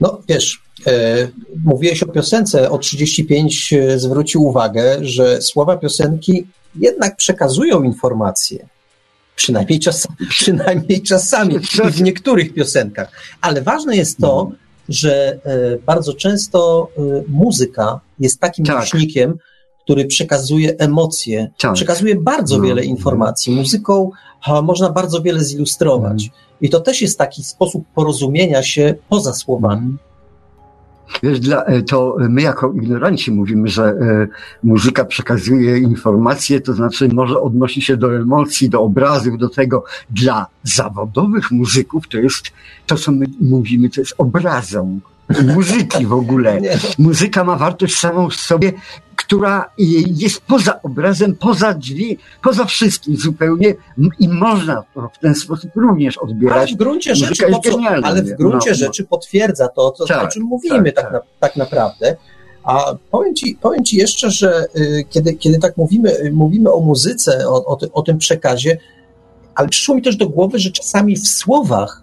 no 0.00 0.20
wiesz, 0.28 0.62
E, 0.86 1.28
mówiłeś 1.64 2.02
o 2.02 2.06
piosence, 2.06 2.70
o 2.70 2.78
35 2.78 3.72
e, 3.72 3.98
zwrócił 3.98 4.44
uwagę, 4.44 4.98
że 5.00 5.42
słowa 5.42 5.76
piosenki 5.76 6.46
jednak 6.74 7.16
przekazują 7.16 7.82
informacje. 7.82 8.68
Przynajmniej, 9.36 9.80
czas, 9.80 10.08
przynajmniej 10.30 11.02
czasami 11.02 11.58
w 11.92 12.02
niektórych 12.02 12.54
piosenkach. 12.54 13.12
Ale 13.40 13.62
ważne 13.62 13.96
jest 13.96 14.18
to, 14.18 14.40
mhm. 14.40 14.58
że 14.88 15.38
e, 15.44 15.78
bardzo 15.86 16.14
często 16.14 16.88
muzyka 17.28 18.00
jest 18.18 18.40
takim 18.40 18.64
tak. 18.64 18.76
nośnikiem, 18.76 19.38
który 19.84 20.04
przekazuje 20.04 20.76
emocje, 20.78 21.50
tak. 21.58 21.74
przekazuje 21.74 22.14
bardzo 22.14 22.58
no. 22.58 22.64
wiele 22.64 22.84
informacji. 22.84 23.54
Muzyką 23.54 24.10
można 24.62 24.90
bardzo 24.90 25.22
wiele 25.22 25.44
zilustrować. 25.44 26.24
Mhm. 26.24 26.49
I 26.60 26.70
to 26.70 26.80
też 26.80 27.02
jest 27.02 27.18
taki 27.18 27.44
sposób 27.44 27.84
porozumienia 27.94 28.62
się 28.62 28.94
poza 29.08 29.32
słowami. 29.32 29.96
Wiesz, 31.22 31.40
dla, 31.40 31.64
e, 31.64 31.82
to 31.82 32.16
my 32.18 32.42
jako 32.42 32.72
ignoranci 32.72 33.32
mówimy, 33.32 33.68
że 33.68 33.84
e, 33.84 34.28
muzyka 34.62 35.04
przekazuje 35.04 35.78
informacje, 35.78 36.60
to 36.60 36.72
znaczy 36.72 37.08
może 37.12 37.40
odnosi 37.40 37.82
się 37.82 37.96
do 37.96 38.16
emocji, 38.16 38.70
do 38.70 38.82
obrazów, 38.82 39.38
do 39.38 39.48
tego. 39.48 39.84
Dla 40.10 40.46
zawodowych 40.62 41.50
muzyków 41.50 42.08
to 42.08 42.18
jest 42.18 42.42
to, 42.86 42.96
co 42.96 43.12
my 43.12 43.26
mówimy, 43.40 43.90
to 43.90 44.00
jest 44.00 44.14
obrazą 44.18 45.00
muzyki 45.54 46.06
w 46.06 46.12
ogóle. 46.12 46.60
Muzyka 46.98 47.44
ma 47.44 47.56
wartość 47.56 47.98
samą 47.98 48.30
w 48.30 48.34
sobie, 48.34 48.72
która 49.16 49.70
jest 50.06 50.40
poza 50.40 50.82
obrazem, 50.82 51.34
poza 51.34 51.74
drzwi, 51.74 52.18
poza 52.42 52.64
wszystkim 52.64 53.16
zupełnie 53.16 53.74
i 54.18 54.28
można 54.28 54.82
w 55.14 55.18
ten 55.18 55.34
sposób 55.34 55.70
również 55.76 56.18
odbierać. 56.18 56.58
Ale 56.58 56.66
w 56.66 56.74
gruncie 56.74 57.14
rzeczy, 57.14 57.46
ale 58.02 58.22
w 58.22 58.36
gruncie 58.36 58.70
no, 58.70 58.76
rzeczy 58.76 59.04
potwierdza 59.04 59.68
to, 59.68 59.90
to 59.90 60.06
tak, 60.06 60.24
o 60.24 60.28
czym 60.28 60.42
mówimy 60.42 60.92
tak, 60.92 61.04
tak, 61.04 61.04
tak. 61.04 61.12
Na, 61.12 61.20
tak 61.40 61.56
naprawdę. 61.56 62.16
A 62.62 62.94
powiem 63.10 63.34
ci, 63.34 63.58
powiem 63.60 63.84
ci 63.84 63.96
jeszcze, 63.96 64.30
że 64.30 64.66
y, 64.76 65.04
kiedy, 65.10 65.34
kiedy 65.34 65.58
tak 65.58 65.76
mówimy, 65.76 66.18
y, 66.18 66.32
mówimy 66.32 66.72
o 66.72 66.80
muzyce, 66.80 67.48
o, 67.48 67.64
o, 67.64 67.76
ty, 67.76 67.92
o 67.92 68.02
tym 68.02 68.18
przekazie, 68.18 68.78
ale 69.54 69.68
przyszło 69.68 69.94
mi 69.94 70.02
też 70.02 70.16
do 70.16 70.28
głowy, 70.28 70.58
że 70.58 70.70
czasami 70.70 71.16
w 71.16 71.28
słowach 71.28 72.02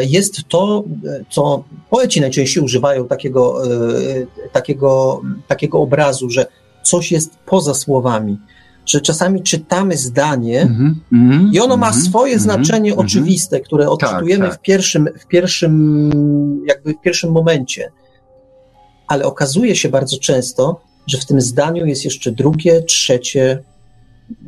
jest 0.00 0.48
to, 0.48 0.84
co 1.30 1.64
poeci 1.90 2.20
najczęściej 2.20 2.64
używają 2.64 3.08
takiego, 3.08 3.66
e, 3.66 4.48
takiego, 4.52 5.20
takiego 5.48 5.78
obrazu, 5.78 6.30
że 6.30 6.46
coś 6.82 7.12
jest 7.12 7.38
poza 7.46 7.74
słowami. 7.74 8.38
Że 8.86 9.00
czasami 9.00 9.42
czytamy 9.42 9.96
zdanie 9.96 10.62
mm 10.62 10.94
-hmm, 11.12 11.48
i 11.52 11.60
ono 11.60 11.76
ma 11.76 11.88
mm 11.88 12.00
-hmm, 12.00 12.08
swoje 12.08 12.32
mm 12.32 12.40
-hmm, 12.40 12.44
znaczenie 12.44 12.96
oczywiste, 12.96 13.60
które 13.60 13.84
tak, 13.84 13.92
odczytujemy 13.92 14.44
tak, 14.44 14.50
tak. 14.50 14.60
w 14.60 14.62
pierwszym, 14.62 15.08
w 15.18 15.26
pierwszym, 15.26 16.62
jakby 16.66 16.92
w 16.92 17.00
pierwszym 17.00 17.32
momencie. 17.32 17.92
Ale 19.08 19.24
okazuje 19.24 19.76
się 19.76 19.88
bardzo 19.88 20.18
często, 20.18 20.80
że 21.06 21.18
w 21.18 21.26
tym 21.26 21.40
zdaniu 21.40 21.86
jest 21.86 22.04
jeszcze 22.04 22.32
drugie, 22.32 22.82
trzecie, 22.82 23.62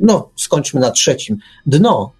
no 0.01 0.31
skończmy 0.37 0.81
na 0.81 0.91
trzecim, 0.91 1.39
dno, 1.67 2.13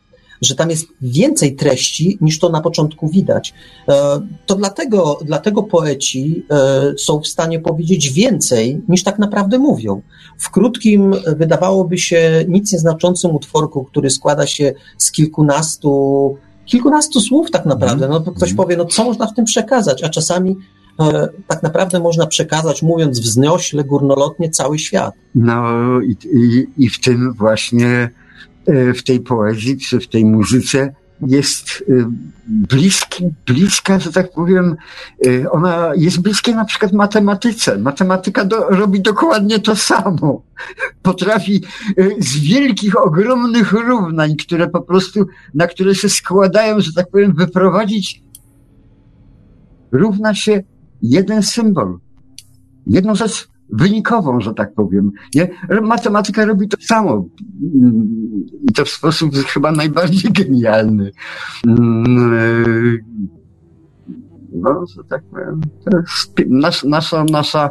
że 0.43 0.55
tam 0.55 0.71
jest 0.71 0.87
więcej 1.01 1.57
treści 1.57 2.19
niż 2.21 2.39
to 2.39 2.49
na 2.49 2.61
początku 2.61 3.09
widać. 3.09 3.55
E, 3.89 4.21
to 4.47 4.55
dlatego, 4.55 5.19
dlatego 5.25 5.63
poeci 5.63 6.47
e, 6.51 6.99
są 6.99 7.21
w 7.21 7.27
stanie 7.27 7.61
powiedzieć 7.61 8.11
więcej 8.11 8.81
niż 8.89 9.03
tak 9.03 9.19
naprawdę 9.19 9.59
mówią. 9.59 10.03
W 10.39 10.51
krótkim, 10.51 11.15
wydawałoby 11.37 11.99
się 11.99 12.45
nic 12.49 12.73
nieznaczącym 12.73 13.35
utworku, 13.35 13.85
który 13.85 14.11
składa 14.11 14.47
się 14.47 14.73
z 14.99 15.13
kilkunastu, 15.13 16.37
kilkunastu 16.65 17.21
słów 17.21 17.51
tak 17.51 17.67
naprawdę. 17.67 18.09
No, 18.09 18.21
ktoś 18.21 18.51
mhm. 18.51 18.57
powie, 18.57 18.77
no 18.77 18.85
co 18.85 19.05
można 19.05 19.27
w 19.27 19.35
tym 19.35 19.45
przekazać, 19.45 20.05
a 20.05 20.09
czasami 20.09 20.57
e, 21.01 21.29
tak 21.47 21.63
naprawdę 21.63 22.01
można 22.01 22.27
przekazać, 22.27 22.83
mówiąc 22.83 23.21
wzniośle, 23.21 23.85
górnolotnie, 23.85 24.51
cały 24.51 24.79
świat. 24.79 25.15
No 25.35 25.63
i, 26.01 26.17
i, 26.37 26.67
i 26.85 26.91
w 26.91 27.01
tym 27.01 27.33
właśnie 27.33 28.11
E, 28.11 28.26
w 28.69 29.03
tej 29.03 29.21
poezji 29.21 29.79
czy 29.79 30.01
w 30.01 30.09
tej 30.09 30.25
muzyce 30.25 30.95
jest 31.21 31.85
y, 31.89 32.07
bliski, 32.47 33.25
bliska, 33.47 33.99
że 33.99 34.13
tak 34.13 34.33
powiem, 34.33 34.77
y, 35.27 35.51
ona 35.51 35.93
jest 35.97 36.21
bliska 36.21 36.53
na 36.53 36.65
przykład 36.65 36.93
matematyce. 36.93 37.79
Matematyka 37.79 38.45
do, 38.45 38.69
robi 38.69 39.01
dokładnie 39.01 39.59
to 39.59 39.77
samo. 39.77 40.43
Potrafi 41.03 41.63
z 42.19 42.39
wielkich, 42.39 43.03
ogromnych 43.03 43.73
równań, 43.73 44.37
które 44.37 44.69
po 44.69 44.81
prostu, 44.81 45.27
na 45.55 45.67
które 45.67 45.95
się 45.95 46.09
składają, 46.09 46.81
że 46.81 46.93
tak 46.93 47.11
powiem, 47.11 47.35
wyprowadzić, 47.35 48.23
równa 49.93 50.35
się 50.35 50.63
jeden 51.03 51.43
symbol. 51.43 51.99
Jedną 52.87 53.15
rzecz 53.15 53.49
wynikową, 53.73 54.41
że 54.41 54.55
tak 54.55 54.75
powiem. 54.75 55.13
Nie? 55.35 55.49
Matematyka 55.83 56.45
robi 56.45 56.69
to 56.69 56.77
samo 56.81 57.29
i 58.63 58.73
to 58.73 58.85
w 58.85 58.89
sposób 58.89 59.35
chyba 59.35 59.73
najbardziej 59.73 60.33
genialny. 60.33 61.11
Mm, 61.67 62.99
no, 64.53 64.85
że 64.97 65.05
tak 65.05 65.23
powiem, 65.23 65.61
jest 65.87 66.85
nasza, 66.85 67.25
nasza, 67.25 67.71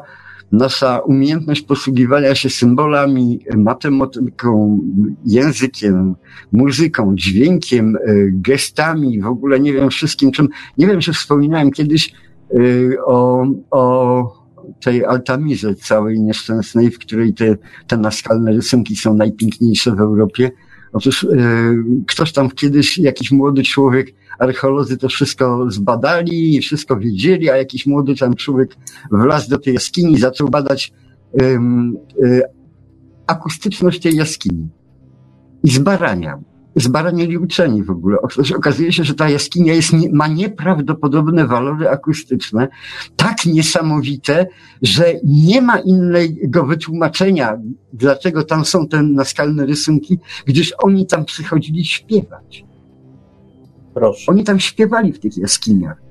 nasza, 0.51 0.99
umiejętność 0.99 1.61
posługiwania 1.61 2.35
się 2.35 2.49
symbolami, 2.49 3.39
matematyką, 3.55 4.79
językiem, 5.25 6.15
muzyką, 6.51 7.15
dźwiękiem, 7.15 7.95
y, 7.95 8.31
gestami, 8.33 9.21
w 9.21 9.27
ogóle 9.27 9.59
nie 9.59 9.73
wiem 9.73 9.89
wszystkim 9.89 10.31
czym. 10.31 10.49
Nie 10.77 10.87
wiem, 10.87 10.99
czy 10.99 11.13
wspominałem 11.13 11.71
kiedyś 11.71 12.13
y, 12.53 12.97
o, 13.05 13.45
o 13.71 14.44
tej 14.83 15.05
Altamirze 15.05 15.75
całej 15.75 16.21
nieszczęsnej, 16.21 16.91
w 16.91 16.99
której 16.99 17.33
te, 17.33 17.57
te 17.87 17.97
naskalne 17.97 18.51
rysunki 18.51 18.95
są 18.95 19.13
najpiękniejsze 19.13 19.91
w 19.91 19.99
Europie. 19.99 20.51
Otóż 20.93 21.23
e, 21.23 21.27
ktoś 22.07 22.33
tam 22.33 22.49
kiedyś, 22.49 22.97
jakiś 22.97 23.31
młody 23.31 23.63
człowiek, 23.63 24.13
archeolodzy 24.39 24.97
to 24.97 25.09
wszystko 25.09 25.71
zbadali, 25.71 26.61
wszystko 26.61 26.97
wiedzieli, 26.97 27.49
a 27.49 27.57
jakiś 27.57 27.85
młody 27.85 28.15
tam 28.15 28.33
człowiek 28.33 28.75
wlazł 29.11 29.49
do 29.49 29.57
tej 29.57 29.73
jaskini, 29.73 30.19
zaczął 30.19 30.49
badać 30.49 30.93
e, 31.41 31.59
akustyczność 33.27 34.01
tej 34.01 34.15
jaskini 34.15 34.67
i 35.63 35.71
zbarania 35.71 36.39
zbaranieli 36.75 37.37
uczeni 37.37 37.83
w 37.83 37.89
ogóle. 37.89 38.17
Okazuje 38.57 38.93
się, 38.93 39.03
że 39.03 39.13
ta 39.13 39.29
jaskinia 39.29 39.73
jest, 39.73 39.91
ma 40.13 40.27
nieprawdopodobne 40.27 41.47
walory 41.47 41.89
akustyczne, 41.89 42.67
tak 43.15 43.45
niesamowite, 43.45 44.47
że 44.81 45.13
nie 45.23 45.61
ma 45.61 45.79
innego 45.79 46.65
wytłumaczenia, 46.65 47.57
dlaczego 47.93 48.43
tam 48.43 48.65
są 48.65 48.87
te 48.87 49.03
naskalne 49.03 49.65
rysunki, 49.65 50.19
gdyż 50.45 50.73
oni 50.77 51.07
tam 51.07 51.25
przychodzili 51.25 51.85
śpiewać. 51.85 52.65
Proszę. 53.93 54.31
Oni 54.31 54.43
tam 54.43 54.59
śpiewali 54.59 55.13
w 55.13 55.19
tych 55.19 55.37
jaskiniach. 55.37 56.04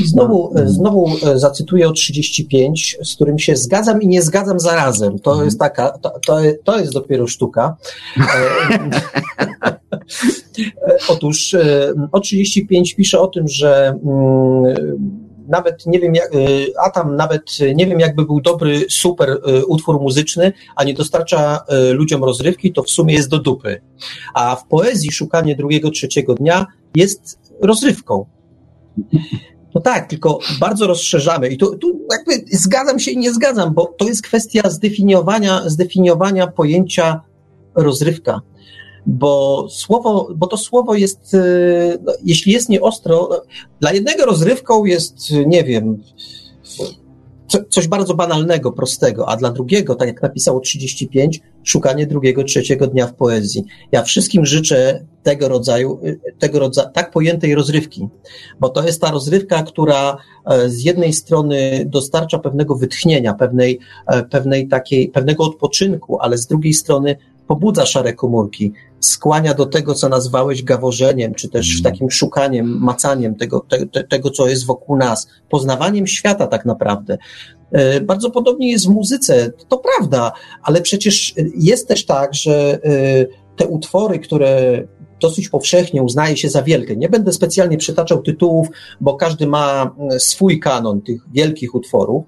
I 0.00 0.06
znowu, 0.06 0.52
no. 0.54 0.68
znowu 0.68 1.10
e, 1.26 1.38
zacytuję 1.38 1.88
o 1.88 1.92
35, 1.92 2.98
z 3.02 3.14
którym 3.14 3.38
się 3.38 3.56
zgadzam 3.56 4.02
i 4.02 4.06
nie 4.06 4.22
zgadzam 4.22 4.60
zarazem. 4.60 5.18
To 5.18 5.30
mhm. 5.30 5.46
jest 5.46 5.58
taka, 5.58 5.98
to, 5.98 6.12
to, 6.26 6.38
to 6.64 6.78
jest 6.78 6.92
dopiero 6.92 7.26
sztuka. 7.26 7.76
E, 8.18 9.80
otóż 11.08 11.56
o 12.12 12.20
35 12.20 12.94
pisze 12.94 13.20
o 13.20 13.26
tym, 13.26 13.48
że 13.48 13.98
mm, 14.04 15.24
nawet 15.48 15.86
nie 15.86 16.00
wiem, 16.00 16.14
jak, 16.14 16.30
Atam 16.84 17.16
nawet 17.16 17.42
nie 17.74 17.86
wiem, 17.86 18.00
jakby 18.00 18.24
był 18.24 18.40
dobry, 18.40 18.86
super 18.90 19.40
utwór 19.66 20.00
muzyczny, 20.00 20.52
a 20.76 20.84
nie 20.84 20.94
dostarcza 20.94 21.60
ludziom 21.92 22.24
rozrywki, 22.24 22.72
to 22.72 22.82
w 22.82 22.90
sumie 22.90 23.14
jest 23.14 23.28
do 23.28 23.38
dupy. 23.38 23.80
A 24.34 24.56
w 24.56 24.66
poezji 24.66 25.12
szukanie 25.12 25.56
drugiego, 25.56 25.90
trzeciego 25.90 26.34
dnia 26.34 26.66
jest 26.94 27.38
rozrywką. 27.60 28.26
No 29.74 29.80
tak, 29.80 30.08
tylko 30.08 30.38
bardzo 30.60 30.86
rozszerzamy 30.86 31.48
i 31.48 31.58
tu, 31.58 31.78
tu 31.78 32.00
jakby 32.10 32.56
zgadzam 32.56 32.98
się 32.98 33.10
i 33.10 33.16
nie 33.16 33.32
zgadzam, 33.32 33.74
bo 33.74 33.94
to 33.98 34.04
jest 34.04 34.22
kwestia 34.22 34.70
zdefiniowania, 34.70 35.62
zdefiniowania 35.66 36.46
pojęcia 36.46 37.20
rozrywka. 37.74 38.40
Bo 39.06 39.66
słowo, 39.70 40.28
bo 40.36 40.46
to 40.46 40.56
słowo 40.56 40.94
jest, 40.94 41.34
e, 41.34 41.98
no, 42.04 42.12
jeśli 42.24 42.52
jest 42.52 42.68
nieostro, 42.68 43.42
dla 43.80 43.92
jednego 43.92 44.26
rozrywką 44.26 44.84
jest, 44.84 45.16
nie 45.46 45.64
wiem, 45.64 46.02
coś 47.68 47.88
bardzo 47.88 48.14
banalnego, 48.14 48.72
prostego, 48.72 49.28
a 49.28 49.36
dla 49.36 49.50
drugiego, 49.50 49.94
tak 49.94 50.08
jak 50.08 50.22
napisało 50.22 50.60
35, 50.60 51.40
szukanie 51.62 52.06
drugiego, 52.06 52.44
trzeciego 52.44 52.86
dnia 52.86 53.06
w 53.06 53.14
poezji. 53.14 53.64
Ja 53.92 54.02
wszystkim 54.02 54.46
życzę 54.46 55.04
tego 55.22 55.48
rodzaju, 55.48 56.00
tego 56.38 56.58
rodzaju, 56.58 56.88
tak 56.94 57.10
pojętej 57.10 57.54
rozrywki, 57.54 58.08
bo 58.60 58.68
to 58.68 58.86
jest 58.86 59.00
ta 59.00 59.10
rozrywka, 59.10 59.62
która 59.62 60.16
e, 60.46 60.68
z 60.70 60.84
jednej 60.84 61.12
strony 61.12 61.84
dostarcza 61.86 62.38
pewnego 62.38 62.76
wytchnienia, 62.76 63.34
pewnej, 63.34 63.78
e, 64.06 64.22
pewnej 64.22 64.68
takiej, 64.68 65.08
pewnego 65.08 65.44
odpoczynku, 65.44 66.20
ale 66.20 66.38
z 66.38 66.46
drugiej 66.46 66.74
strony 66.74 67.16
pobudza 67.48 67.86
szare 67.86 68.12
komórki, 68.12 68.72
skłania 69.00 69.54
do 69.54 69.66
tego, 69.66 69.94
co 69.94 70.08
nazwałeś 70.08 70.62
gaworzeniem, 70.62 71.34
czy 71.34 71.48
też 71.48 71.76
mhm. 71.76 71.94
takim 71.94 72.10
szukaniem, 72.10 72.78
macaniem 72.78 73.34
tego, 73.34 73.66
te, 73.92 74.04
tego, 74.04 74.30
co 74.30 74.48
jest 74.48 74.66
wokół 74.66 74.96
nas, 74.96 75.28
poznawaniem 75.50 76.06
świata 76.06 76.46
tak 76.46 76.64
naprawdę. 76.64 77.18
E, 77.72 78.00
bardzo 78.00 78.30
podobnie 78.30 78.70
jest 78.70 78.86
w 78.86 78.90
muzyce, 78.90 79.52
to 79.68 79.78
prawda, 79.78 80.32
ale 80.62 80.80
przecież 80.80 81.34
jest 81.56 81.88
też 81.88 82.06
tak, 82.06 82.34
że 82.34 82.78
e, 82.84 83.26
te 83.56 83.66
utwory, 83.66 84.18
które 84.18 84.82
dosyć 85.20 85.48
powszechnie 85.48 86.02
uznaje 86.02 86.36
się 86.36 86.48
za 86.48 86.62
wielkie. 86.62 86.96
Nie 86.96 87.08
będę 87.08 87.32
specjalnie 87.32 87.78
przytaczał 87.78 88.22
tytułów, 88.22 88.68
bo 89.00 89.14
każdy 89.14 89.46
ma 89.46 89.94
swój 90.18 90.60
kanon 90.60 91.02
tych 91.02 91.22
wielkich 91.32 91.74
utworów, 91.74 92.24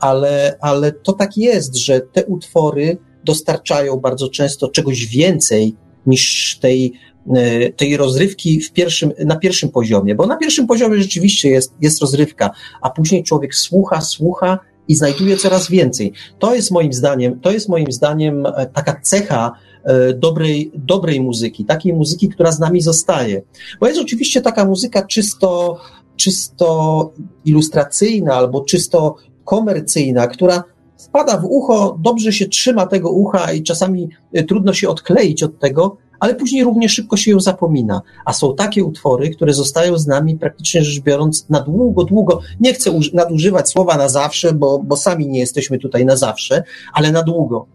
ale, 0.00 0.58
ale 0.60 0.92
to 0.92 1.12
tak 1.12 1.36
jest, 1.36 1.76
że 1.76 2.00
te 2.00 2.24
utwory 2.24 2.98
dostarczają 3.24 3.96
bardzo 3.96 4.28
często 4.28 4.68
czegoś 4.68 5.06
więcej 5.06 5.74
niż 6.06 6.58
tej, 6.60 6.92
e, 7.34 7.72
tej 7.72 7.96
rozrywki 7.96 8.60
w 8.60 8.72
pierwszym, 8.72 9.12
na 9.24 9.36
pierwszym 9.36 9.68
poziomie, 9.68 10.14
bo 10.14 10.26
na 10.26 10.36
pierwszym 10.36 10.66
poziomie 10.66 11.02
rzeczywiście 11.02 11.48
jest, 11.50 11.74
jest 11.80 12.00
rozrywka, 12.00 12.50
a 12.82 12.90
później 12.90 13.24
człowiek 13.24 13.54
słucha, 13.54 14.00
słucha 14.00 14.58
i 14.88 14.94
znajduje 14.94 15.36
coraz 15.36 15.70
więcej. 15.70 16.12
To 16.38 16.54
jest 16.54 16.70
moim 16.70 16.92
zdaniem, 16.92 17.40
to 17.40 17.52
jest 17.52 17.68
moim 17.68 17.92
zdaniem 17.92 18.46
e, 18.46 18.66
taka 18.66 19.00
cecha 19.00 19.52
e, 19.84 20.14
dobrej, 20.14 20.70
dobrej 20.74 21.20
muzyki, 21.20 21.64
takiej 21.64 21.92
muzyki, 21.92 22.28
która 22.28 22.52
z 22.52 22.58
nami 22.58 22.80
zostaje. 22.80 23.42
Bo 23.80 23.86
jest 23.86 24.00
oczywiście 24.00 24.40
taka 24.40 24.64
muzyka 24.64 25.06
czysto, 25.06 25.78
czysto 26.16 27.12
ilustracyjna 27.44 28.34
albo 28.34 28.64
czysto 28.64 29.16
komercyjna, 29.44 30.26
która 30.26 30.64
wpada 31.08 31.36
w 31.36 31.44
ucho, 31.44 31.96
dobrze 32.00 32.32
się 32.32 32.46
trzyma 32.46 32.86
tego 32.86 33.10
ucha 33.10 33.52
i 33.52 33.62
czasami 33.62 34.08
y, 34.36 34.44
trudno 34.44 34.72
się 34.72 34.88
odkleić 34.88 35.42
od 35.42 35.58
tego, 35.58 35.96
ale 36.20 36.34
później 36.34 36.64
równie 36.64 36.88
szybko 36.88 37.16
się 37.16 37.30
ją 37.30 37.40
zapomina. 37.40 38.02
A 38.24 38.32
są 38.32 38.54
takie 38.54 38.84
utwory, 38.84 39.30
które 39.30 39.52
zostają 39.52 39.98
z 39.98 40.06
nami 40.06 40.38
praktycznie 40.38 40.84
rzecz 40.84 41.02
biorąc 41.02 41.48
na 41.48 41.60
długo, 41.60 42.04
długo. 42.04 42.40
Nie 42.60 42.74
chcę 42.74 42.90
nadużywać 43.14 43.68
słowa 43.68 43.96
na 43.96 44.08
zawsze, 44.08 44.52
bo, 44.52 44.78
bo 44.78 44.96
sami 44.96 45.28
nie 45.28 45.40
jesteśmy 45.40 45.78
tutaj 45.78 46.04
na 46.04 46.16
zawsze, 46.16 46.62
ale 46.92 47.12
na 47.12 47.22
długo. 47.22 47.66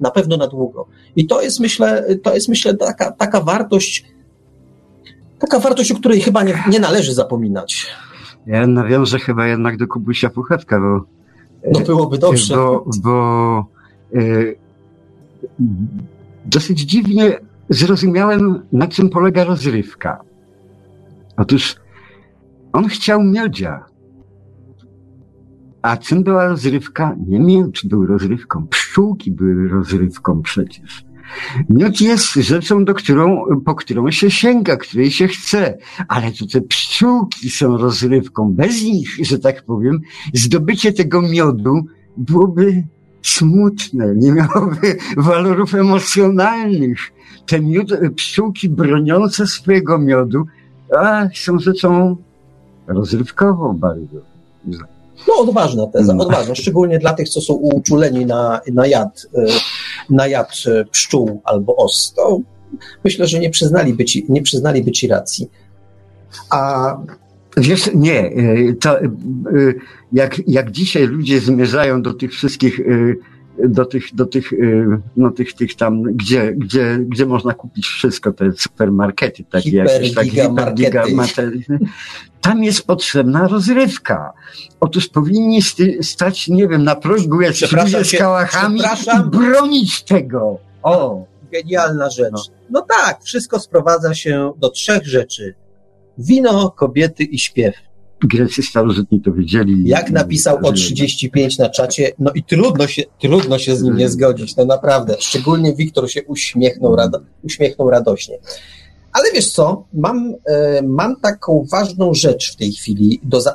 Na 0.00 0.10
pewno 0.10 0.36
na 0.36 0.46
długo. 0.46 0.86
I 1.16 1.26
to 1.26 1.42
jest, 1.42 1.60
myślę, 1.60 2.04
to 2.22 2.34
jest, 2.34 2.48
myślę, 2.48 2.74
taka, 2.74 3.12
taka 3.12 3.40
wartość, 3.40 4.04
taka 5.38 5.58
wartość, 5.58 5.92
o 5.92 5.94
której 5.94 6.20
chyba 6.20 6.42
nie, 6.42 6.64
nie 6.70 6.80
należy 6.80 7.14
zapominać. 7.14 7.86
Ja 8.46 8.66
nawiążę 8.66 9.18
chyba 9.18 9.46
jednak 9.46 9.76
do 9.76 9.86
Kubusia 9.86 10.30
Puchatka, 10.30 10.80
bo 10.80 11.21
no 11.70 11.80
byłoby 11.80 12.18
dobrze. 12.18 12.54
Bo, 12.54 12.84
bo 13.02 13.66
e, 14.14 14.18
dosyć 16.44 16.80
dziwnie 16.80 17.38
zrozumiałem, 17.68 18.62
na 18.72 18.86
czym 18.86 19.08
polega 19.08 19.44
rozrywka. 19.44 20.20
Otóż 21.36 21.76
on 22.72 22.88
chciał 22.88 23.22
miodzia. 23.22 23.84
A 25.82 25.96
czym 25.96 26.22
była 26.22 26.48
rozrywka? 26.48 27.16
Nie 27.26 27.40
miód 27.40 27.80
był 27.84 28.06
rozrywką. 28.06 28.66
Pszczółki 28.66 29.30
były 29.30 29.68
rozrywką 29.68 30.42
przecież. 30.42 31.04
Miód 31.68 32.00
jest 32.00 32.34
rzeczą, 32.34 32.84
do 32.84 32.94
którą, 32.94 33.44
po 33.64 33.74
którą 33.74 34.10
się 34.10 34.30
sięga, 34.30 34.76
której 34.76 35.10
się 35.10 35.28
chce, 35.28 35.78
ale 36.08 36.32
to 36.32 36.46
te 36.46 36.60
pszczółki 36.60 37.50
są 37.50 37.76
rozrywką. 37.76 38.52
Bez 38.52 38.82
nich, 38.82 39.08
że 39.22 39.38
tak 39.38 39.64
powiem, 39.64 40.00
zdobycie 40.34 40.92
tego 40.92 41.22
miodu 41.22 41.84
byłoby 42.16 42.84
smutne, 43.22 44.14
nie 44.16 44.32
miałoby 44.32 44.96
walorów 45.16 45.74
emocjonalnych. 45.74 46.98
Te 47.46 47.60
miód, 47.60 47.92
pszczółki 48.16 48.68
broniące 48.68 49.46
swojego 49.46 49.98
miodu 49.98 50.46
a, 50.98 51.28
są 51.34 51.58
rzeczą 51.58 52.16
rozrywkową 52.86 53.78
bardzo. 53.78 54.20
No, 55.28 55.34
odważna 55.34 55.86
teza, 55.86 56.14
no. 56.14 56.24
odważna, 56.24 56.54
szczególnie 56.54 56.98
dla 56.98 57.12
tych, 57.12 57.28
co 57.28 57.40
są 57.40 57.54
uczuleni 57.54 58.26
na, 58.26 58.60
na 58.72 58.86
jad, 58.86 59.26
e, 59.34 59.44
na 60.10 60.26
jad 60.26 60.52
e, 60.66 60.84
pszczół 60.84 61.40
albo 61.44 61.76
os. 61.76 62.12
To 62.16 62.40
myślę, 63.04 63.26
że 63.26 63.38
nie 63.38 63.50
przyznaliby 63.50 64.04
ci, 64.04 64.26
nie 64.28 64.42
przyznaliby 64.42 64.92
ci 64.92 65.08
racji. 65.08 65.50
A 66.50 66.96
Wiesz, 67.56 67.90
nie, 67.94 68.26
y, 68.26 68.76
to, 68.80 69.02
y, 69.02 69.08
jak, 70.12 70.40
jak 70.46 70.70
dzisiaj 70.70 71.06
ludzie 71.06 71.40
zmierzają 71.40 72.02
do 72.02 72.14
tych 72.14 72.32
wszystkich, 72.32 72.80
y, 72.80 73.16
do 73.58 73.84
tych, 73.84 74.14
do 74.14 74.26
tych, 74.26 74.50
no 75.16 75.30
tych, 75.30 75.52
tych 75.54 75.76
tam, 75.76 76.02
gdzie, 76.02 76.52
gdzie, 76.52 76.98
gdzie 77.00 77.26
można 77.26 77.54
kupić 77.54 77.86
wszystko, 77.86 78.32
te 78.32 78.52
supermarkety, 78.52 79.44
takie 79.44 79.70
Hiper, 79.70 79.86
jakieś 79.86 80.14
takie 80.14 80.30
hipergigamarkety. 80.30 81.78
tam 82.40 82.64
jest 82.64 82.86
potrzebna 82.86 83.48
rozrywka. 83.48 84.32
Otóż 84.80 85.08
powinni 85.08 85.60
stać, 86.02 86.48
nie 86.48 86.68
wiem, 86.68 86.84
na 86.84 86.94
progu 86.94 87.40
jakiś 87.40 87.72
ludzie 87.72 88.04
z 88.04 88.12
kałachami 88.18 88.80
i 88.80 89.30
bronić 89.30 90.02
tego. 90.02 90.58
O! 90.82 91.24
Genialna 91.52 92.10
rzecz. 92.10 92.32
No. 92.32 92.42
no 92.70 92.86
tak, 92.88 93.22
wszystko 93.24 93.60
sprowadza 93.60 94.14
się 94.14 94.52
do 94.58 94.70
trzech 94.70 95.06
rzeczy 95.06 95.54
Wino, 96.18 96.70
kobiety 96.70 97.24
i 97.24 97.38
śpiew. 97.38 97.74
Grecy 98.26 98.62
starożytni 98.62 99.20
to 99.20 99.32
wiedzieli. 99.32 99.88
Jak 99.88 100.10
napisał 100.10 100.58
o 100.62 100.72
35 100.72 101.58
na 101.58 101.68
czacie, 101.68 102.12
no 102.18 102.30
i 102.34 102.42
trudno 102.42 102.86
się, 102.86 103.02
trudno 103.20 103.58
się 103.58 103.76
z 103.76 103.82
nim 103.82 103.96
nie 103.96 104.08
zgodzić, 104.08 104.56
no 104.56 104.64
naprawdę. 104.64 105.16
Szczególnie 105.18 105.74
Wiktor 105.74 106.10
się 106.10 106.24
uśmiechnął, 106.24 106.96
rado, 106.96 107.20
uśmiechnął 107.42 107.90
radośnie. 107.90 108.38
Ale 109.12 109.32
wiesz 109.34 109.50
co, 109.50 109.84
mam, 109.92 110.34
e, 110.44 110.82
mam 110.82 111.16
taką 111.20 111.66
ważną 111.72 112.14
rzecz 112.14 112.52
w 112.52 112.56
tej 112.56 112.72
chwili. 112.72 113.20
Do, 113.22 113.38
e, 113.38 113.52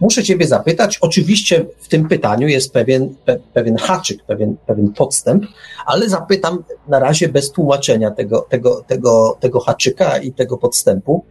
muszę 0.00 0.22
Ciebie 0.22 0.46
zapytać. 0.46 0.98
Oczywiście 1.00 1.66
w 1.78 1.88
tym 1.88 2.08
pytaniu 2.08 2.48
jest 2.48 2.72
pewien, 2.72 3.14
pe, 3.24 3.38
pewien 3.54 3.76
haczyk, 3.76 4.24
pewien, 4.24 4.56
pewien 4.66 4.92
podstęp, 4.92 5.46
ale 5.86 6.08
zapytam 6.08 6.64
na 6.88 6.98
razie 6.98 7.28
bez 7.28 7.52
tłumaczenia 7.52 8.10
tego, 8.10 8.46
tego, 8.48 8.84
tego, 8.86 9.36
tego 9.40 9.60
haczyka 9.60 10.18
i 10.18 10.32
tego 10.32 10.58
podstępu. 10.58 11.24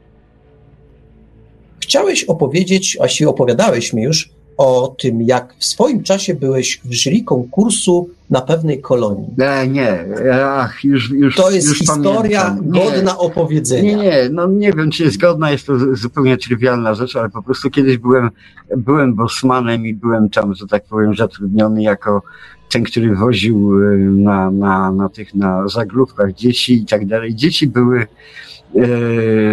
Chciałeś 1.85 2.23
opowiedzieć, 2.23 2.95
właściwie 2.97 3.29
opowiadałeś 3.29 3.93
mi 3.93 4.03
już 4.03 4.29
o 4.57 4.95
tym, 4.99 5.21
jak 5.21 5.55
w 5.59 5.65
swoim 5.65 6.03
czasie 6.03 6.33
byłeś 6.33 6.81
w 6.85 6.93
jury 6.93 7.23
konkursu 7.23 8.09
na 8.29 8.41
pewnej 8.41 8.81
kolonii. 8.81 9.27
Nie, 9.37 9.67
nie, 9.67 10.05
ach, 10.43 10.83
już, 10.83 11.11
już 11.11 11.35
To 11.35 11.51
jest 11.51 11.67
już 11.67 11.79
historia 11.79 12.41
pamiętam. 12.41 12.69
godna 12.69 13.11
nie, 13.11 13.17
opowiedzenia. 13.17 13.97
Nie, 13.97 14.03
nie, 14.03 14.29
no 14.31 14.47
nie 14.47 14.73
wiem, 14.73 14.91
czy 14.91 15.03
jest 15.03 15.17
godna, 15.17 15.51
jest 15.51 15.67
to 15.67 15.73
zupełnie 15.95 16.37
trywialna 16.37 16.93
rzecz, 16.93 17.15
ale 17.15 17.29
po 17.29 17.43
prostu 17.43 17.69
kiedyś 17.69 17.97
byłem, 17.97 18.29
byłem 18.77 19.15
bosmanem 19.15 19.85
i 19.85 19.93
byłem 19.93 20.29
tam, 20.29 20.55
że 20.55 20.67
tak 20.67 20.85
powiem, 20.85 21.15
zatrudniony 21.15 21.83
jako 21.83 22.21
ten, 22.71 22.83
który 22.83 23.15
woził 23.15 23.79
y, 23.81 23.97
na, 24.11 24.51
na, 24.51 24.91
na 24.91 25.09
tych, 25.09 25.35
na 25.35 25.67
zaglówkach 25.67 26.33
dzieci 26.33 26.73
i 26.73 26.85
tak 26.85 27.05
dalej. 27.05 27.35
Dzieci 27.35 27.67
były 27.67 28.07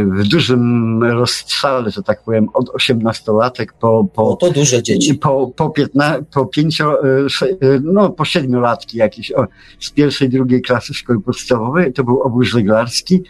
w 0.07 0.29
dużym 0.29 1.03
rozstrzale, 1.03 1.91
że 1.91 2.03
tak 2.03 2.23
powiem, 2.23 2.49
od 2.55 2.71
osiemnastolatek 2.71 3.73
po, 3.73 4.07
po, 4.15 4.31
no 4.31 4.37
to 4.37 4.51
duże 4.51 4.83
dzieci. 4.83 5.15
Po, 5.15 5.53
po, 5.57 5.71
piętna, 5.71 6.19
po 6.35 6.47
pięcio, 6.47 7.05
e, 7.05 7.27
e, 7.45 7.81
no 7.83 8.11
po 8.11 8.25
siedmiolatki 8.25 8.99
jakieś, 8.99 9.33
o, 9.33 9.47
z 9.81 9.91
pierwszej, 9.91 10.29
drugiej 10.29 10.63
klasy 10.63 10.95
szkoły 10.95 11.21
podstawowej, 11.21 11.93
to 11.93 12.05
był 12.05 12.21
obóz 12.21 12.47
żeglarski 12.47 13.23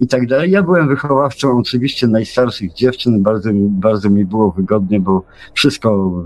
i 0.00 0.06
tak 0.06 0.26
dalej. 0.26 0.50
Ja 0.50 0.62
byłem 0.62 0.88
wychowawcą 0.88 1.58
oczywiście 1.58 2.06
najstarszych 2.06 2.72
dziewczyn, 2.72 3.22
bardzo, 3.22 3.50
bardzo 3.54 4.10
mi 4.10 4.24
było 4.24 4.50
wygodnie, 4.50 5.00
bo 5.00 5.22
wszystko 5.54 6.22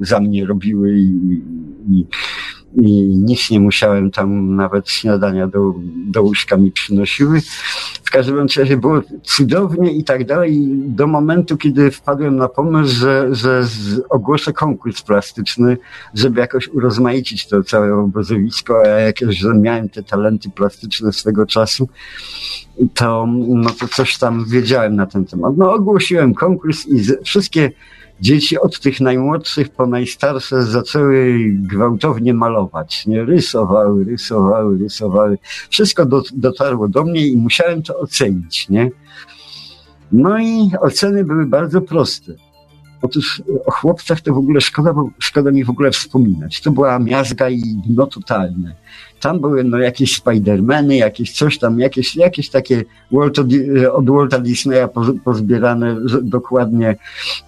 za 0.00 0.20
mnie 0.20 0.46
robiły 0.46 0.98
i, 0.98 1.42
i 1.90 2.06
i 2.76 3.02
nic 3.06 3.50
nie 3.50 3.60
musiałem 3.60 4.10
tam 4.10 4.56
nawet 4.56 4.90
śniadania 4.90 5.46
do, 5.46 5.74
do 6.06 6.22
łóżka 6.22 6.56
mi 6.56 6.72
przynosiły. 6.72 7.40
W 8.04 8.10
każdym 8.10 8.46
razie 8.56 8.76
było 8.76 9.02
cudownie 9.22 9.92
i 9.92 10.04
tak 10.04 10.26
dalej, 10.26 10.68
do 10.70 11.06
momentu, 11.06 11.56
kiedy 11.56 11.90
wpadłem 11.90 12.36
na 12.36 12.48
pomysł, 12.48 12.94
że, 12.94 13.34
że 13.34 13.64
ogłoszę 14.08 14.52
konkurs 14.52 15.02
plastyczny, 15.02 15.76
żeby 16.14 16.40
jakoś 16.40 16.68
urozmaicić 16.68 17.46
to 17.46 17.62
całe 17.62 17.94
obozowisko, 17.94 18.82
a 18.84 18.88
jakieś, 18.88 19.38
że 19.38 19.54
miałem 19.54 19.88
te 19.88 20.02
talenty 20.02 20.50
plastyczne 20.50 21.12
swego 21.12 21.46
czasu, 21.46 21.88
to, 22.94 23.26
no 23.48 23.70
to 23.70 23.88
coś 23.88 24.18
tam 24.18 24.44
wiedziałem 24.48 24.96
na 24.96 25.06
ten 25.06 25.24
temat. 25.24 25.56
No 25.56 25.72
ogłosiłem 25.72 26.34
konkurs 26.34 26.86
i 26.86 27.00
z, 27.00 27.24
wszystkie 27.24 27.70
dzieci 28.20 28.58
od 28.58 28.80
tych 28.80 29.00
najmłodszych 29.00 29.68
po 29.68 29.86
najstarsze 29.86 30.62
zaczęły 30.62 31.38
gwałtownie 31.50 32.34
malować. 32.34 33.06
Nie? 33.06 33.24
Rysowały, 33.24 34.04
rysowały, 34.04 34.78
rysowały. 34.78 35.38
Wszystko 35.70 36.06
do, 36.06 36.22
dotarło 36.32 36.88
do 36.88 37.04
mnie 37.04 37.26
i 37.26 37.36
musiałem 37.36 37.82
to 37.82 37.98
ocenić. 37.98 38.68
Nie? 38.68 38.90
No 40.12 40.38
i 40.38 40.70
oceny 40.80 41.24
były 41.24 41.46
bardzo 41.46 41.80
proste. 41.80 42.49
Otóż 43.02 43.42
o 43.66 43.70
chłopcach 43.70 44.20
to 44.20 44.34
w 44.34 44.38
ogóle 44.38 44.60
szkoda, 44.60 44.94
szkoda 45.18 45.50
mi 45.50 45.64
w 45.64 45.70
ogóle 45.70 45.90
wspominać. 45.90 46.60
To 46.60 46.70
była 46.70 46.98
miazga 46.98 47.48
i 47.48 47.62
dno 47.86 48.06
totalne. 48.06 48.74
Tam 49.20 49.40
były 49.40 49.64
no, 49.64 49.78
jakieś 49.78 50.16
Spidermany, 50.16 50.96
jakieś 50.96 51.32
coś 51.32 51.58
tam, 51.58 51.80
jakieś, 51.80 52.16
jakieś 52.16 52.50
takie 52.50 52.84
Walto, 53.12 53.44
od 53.92 54.10
Walta 54.10 54.38
Disneya 54.38 54.88
pozbierane 55.24 55.96
dokładnie 56.22 56.96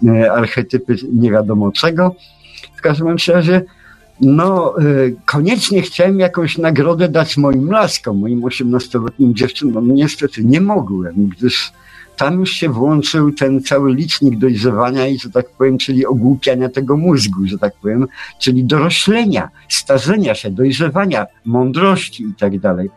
e, 0.06 0.32
archetypy 0.32 0.96
nie 1.12 1.30
wiadomo 1.30 1.72
czego. 1.72 2.14
W 2.76 2.80
każdym 2.82 3.16
razie 3.28 3.62
no, 4.20 4.74
e, 4.78 4.82
koniecznie 5.24 5.82
chciałem 5.82 6.18
jakąś 6.18 6.58
nagrodę 6.58 7.08
dać 7.08 7.36
moim 7.36 7.70
laskom, 7.70 8.18
moim 8.18 8.44
osiemnastoletnim 8.44 9.34
dziewczynom. 9.34 9.94
Niestety 9.94 10.44
nie 10.44 10.60
mogłem, 10.60 11.14
gdyż 11.38 11.72
tam 12.16 12.40
już 12.40 12.50
się 12.50 12.68
włączył 12.68 13.32
ten 13.32 13.62
cały 13.62 13.94
licznik 13.94 14.38
dojrzewania 14.38 15.06
i, 15.06 15.18
że 15.18 15.30
tak 15.30 15.50
powiem, 15.50 15.78
czyli 15.78 16.06
ogłupiania 16.06 16.68
tego 16.68 16.96
mózgu, 16.96 17.46
że 17.46 17.58
tak 17.58 17.74
powiem, 17.82 18.06
czyli 18.40 18.64
doroślenia, 18.64 19.48
starzenia 19.68 20.34
się, 20.34 20.50
dojrzewania, 20.50 21.26
mądrości 21.44 22.24
i 22.24 22.34
tak 22.34 22.58
dalej. 22.58 22.90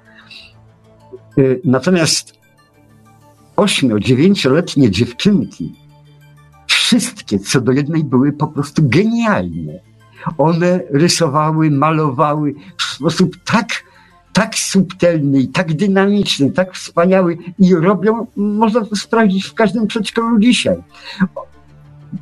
Y, 1.37 1.61
natomiast 1.65 2.33
ośmio, 3.55 3.99
dziewięcioletnie 3.99 4.91
dziewczynki, 4.91 5.73
wszystkie 6.67 7.39
co 7.39 7.61
do 7.61 7.71
jednej 7.71 8.03
były 8.03 8.33
po 8.33 8.47
prostu 8.47 8.89
genialne. 8.89 9.73
One 10.37 10.79
rysowały, 10.89 11.71
malowały 11.71 12.53
w 12.77 12.83
sposób 12.83 13.37
tak 13.45 13.84
tak 14.35 14.55
subtelny 14.55 15.47
tak 15.47 15.73
dynamiczny, 15.73 16.51
tak 16.51 16.73
wspaniały 16.73 17.37
i 17.59 17.75
robią, 17.75 18.27
można 18.35 18.85
to 18.85 18.95
sprawdzić 18.95 19.45
w 19.45 19.53
każdym 19.53 19.87
przedszkolu 19.87 20.39
dzisiaj. 20.39 20.75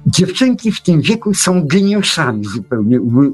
Dziewczynki 0.07 0.72
w 0.72 0.81
tym 0.81 1.02
wieku 1.02 1.34
są 1.34 1.68
geniuszami 1.68 2.45
zupełnie 2.45 2.99
w 2.99 3.34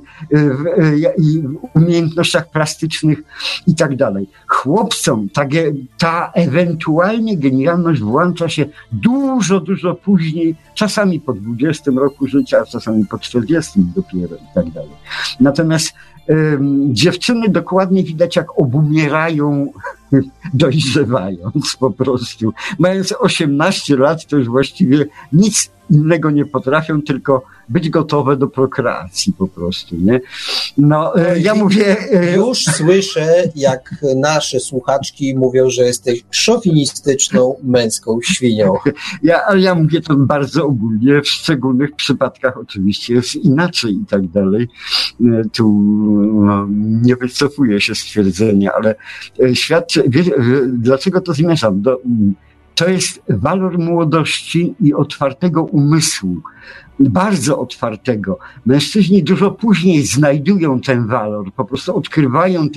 umiejętnościach 1.73 2.49
plastycznych 2.51 3.23
i 3.67 3.75
tak 3.75 3.95
dalej. 3.95 4.29
Chłopcom 4.47 5.29
ta, 5.29 5.45
ta 5.97 6.31
ewentualnie 6.33 7.37
genialność 7.37 8.01
włącza 8.01 8.49
się 8.49 8.65
dużo, 8.91 9.59
dużo 9.59 9.95
później, 9.95 10.55
czasami 10.73 11.19
po 11.19 11.33
20 11.33 11.91
roku 11.91 12.27
życia, 12.27 12.65
czasami 12.65 13.05
po 13.05 13.19
40 13.19 13.71
dopiero 13.95 14.35
i 14.35 14.53
tak 14.55 14.69
dalej. 14.69 14.95
Natomiast 15.39 15.93
dziewczyny 16.89 17.49
dokładnie 17.49 18.03
widać, 18.03 18.35
jak 18.35 18.59
obumierają, 18.59 19.71
dojrzewając 20.53 21.75
po 21.79 21.91
prostu. 21.91 22.53
Mając 22.79 23.13
18 23.19 23.95
lat, 23.97 24.25
to 24.25 24.37
już 24.37 24.47
właściwie 24.47 25.05
nic 25.33 25.71
innego 25.91 26.31
nie 26.31 26.45
potrafią, 26.45 27.01
tylko 27.01 27.43
być 27.69 27.89
gotowe 27.89 28.37
do 28.37 28.47
prokreacji 28.47 29.33
po 29.33 29.47
prostu, 29.47 29.95
nie? 29.95 30.21
No, 30.77 31.15
e, 31.15 31.39
ja 31.39 31.55
mówię... 31.55 31.97
E, 32.11 32.35
już 32.35 32.63
słyszę, 32.63 33.43
jak 33.55 33.95
nasze 34.15 34.59
słuchaczki 34.59 35.35
mówią, 35.35 35.69
że 35.69 35.83
jesteś 35.83 36.23
szowinistyczną 36.31 37.55
męską 37.63 38.19
świnią. 38.23 38.73
Ja, 39.23 39.45
ale 39.45 39.61
ja 39.61 39.75
mówię 39.75 40.01
to 40.01 40.15
bardzo 40.15 40.65
ogólnie, 40.65 41.21
w 41.21 41.27
szczególnych 41.27 41.95
przypadkach 41.95 42.57
oczywiście 42.57 43.13
jest 43.13 43.35
inaczej 43.35 43.93
i 43.93 44.05
tak 44.05 44.27
dalej. 44.27 44.67
E, 45.21 45.43
tu 45.53 45.69
no, 46.33 46.67
nie 47.03 47.15
wycofuję 47.15 47.81
się 47.81 47.95
stwierdzenia, 47.95 48.71
ale 48.73 48.95
świadczy, 49.53 49.98
wie, 50.07 50.23
dlaczego 50.67 51.21
to 51.21 51.33
zmierzam? 51.33 51.81
Do, 51.81 52.01
to 52.75 52.89
jest 52.89 53.21
walor 53.29 53.79
młodości 53.79 54.75
i 54.79 54.93
otwartego 54.93 55.63
umysłu. 55.63 56.41
Bardzo 56.99 57.59
otwartego. 57.59 58.39
Mężczyźni 58.65 59.23
dużo 59.23 59.51
później 59.51 60.05
znajdują 60.05 60.81
ten 60.81 61.07
walor, 61.07 61.53
po 61.53 61.65
prostu 61.65 61.97
odkrywają 61.97 62.67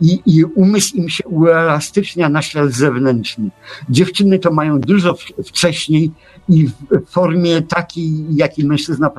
i, 0.00 0.20
i 0.26 0.44
umysł 0.44 0.96
im 0.96 1.08
się 1.08 1.24
uelastycznia 1.28 2.28
na 2.28 2.42
świat 2.42 2.70
zewnętrzny. 2.70 3.50
Dziewczyny 3.90 4.38
to 4.38 4.52
mają 4.52 4.80
dużo 4.80 5.16
wcześniej 5.44 6.10
i 6.48 6.66
w 6.66 7.10
formie 7.10 7.62
takiej, 7.62 8.36
jakiej 8.36 8.64
mężczyzna 8.64 9.10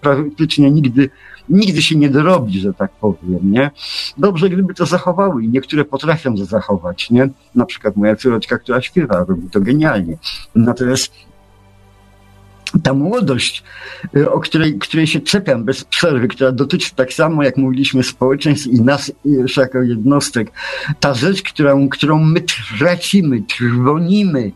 praktycznie 0.00 0.70
nigdy, 0.70 1.10
nigdy 1.48 1.82
się 1.82 1.96
nie 1.96 2.08
dorobi, 2.08 2.60
że 2.60 2.74
tak 2.74 2.90
powiem, 2.90 3.52
nie? 3.52 3.70
Dobrze, 4.18 4.50
gdyby 4.50 4.74
to 4.74 4.86
zachowały 4.86 5.44
i 5.44 5.48
niektóre 5.48 5.84
potrafią 5.84 6.36
to 6.36 6.44
zachować, 6.44 7.10
nie? 7.10 7.28
Na 7.54 7.66
przykład 7.66 7.96
moja 7.96 8.16
córeczka, 8.16 8.58
która 8.58 8.80
śpiewa, 8.80 9.24
robi 9.28 9.50
to 9.50 9.60
genialnie. 9.60 10.16
Natomiast 10.54 11.12
ta 12.82 12.94
młodość, 12.94 13.62
y, 14.16 14.30
o 14.30 14.40
której, 14.40 14.78
której 14.78 15.06
się 15.06 15.20
czepiam 15.20 15.64
bez 15.64 15.84
przerwy, 15.84 16.28
która 16.28 16.52
dotyczy 16.52 16.94
tak 16.94 17.12
samo, 17.12 17.42
jak 17.42 17.56
mówiliśmy, 17.56 18.02
społeczeństw 18.02 18.66
i 18.66 18.80
nas 18.80 19.12
jako 19.56 19.82
jednostek, 19.82 20.52
ta 21.00 21.14
rzecz, 21.14 21.42
którą, 21.42 21.88
którą 21.88 22.18
my 22.24 22.40
tracimy, 22.78 23.42
trwonimy, 23.42 24.52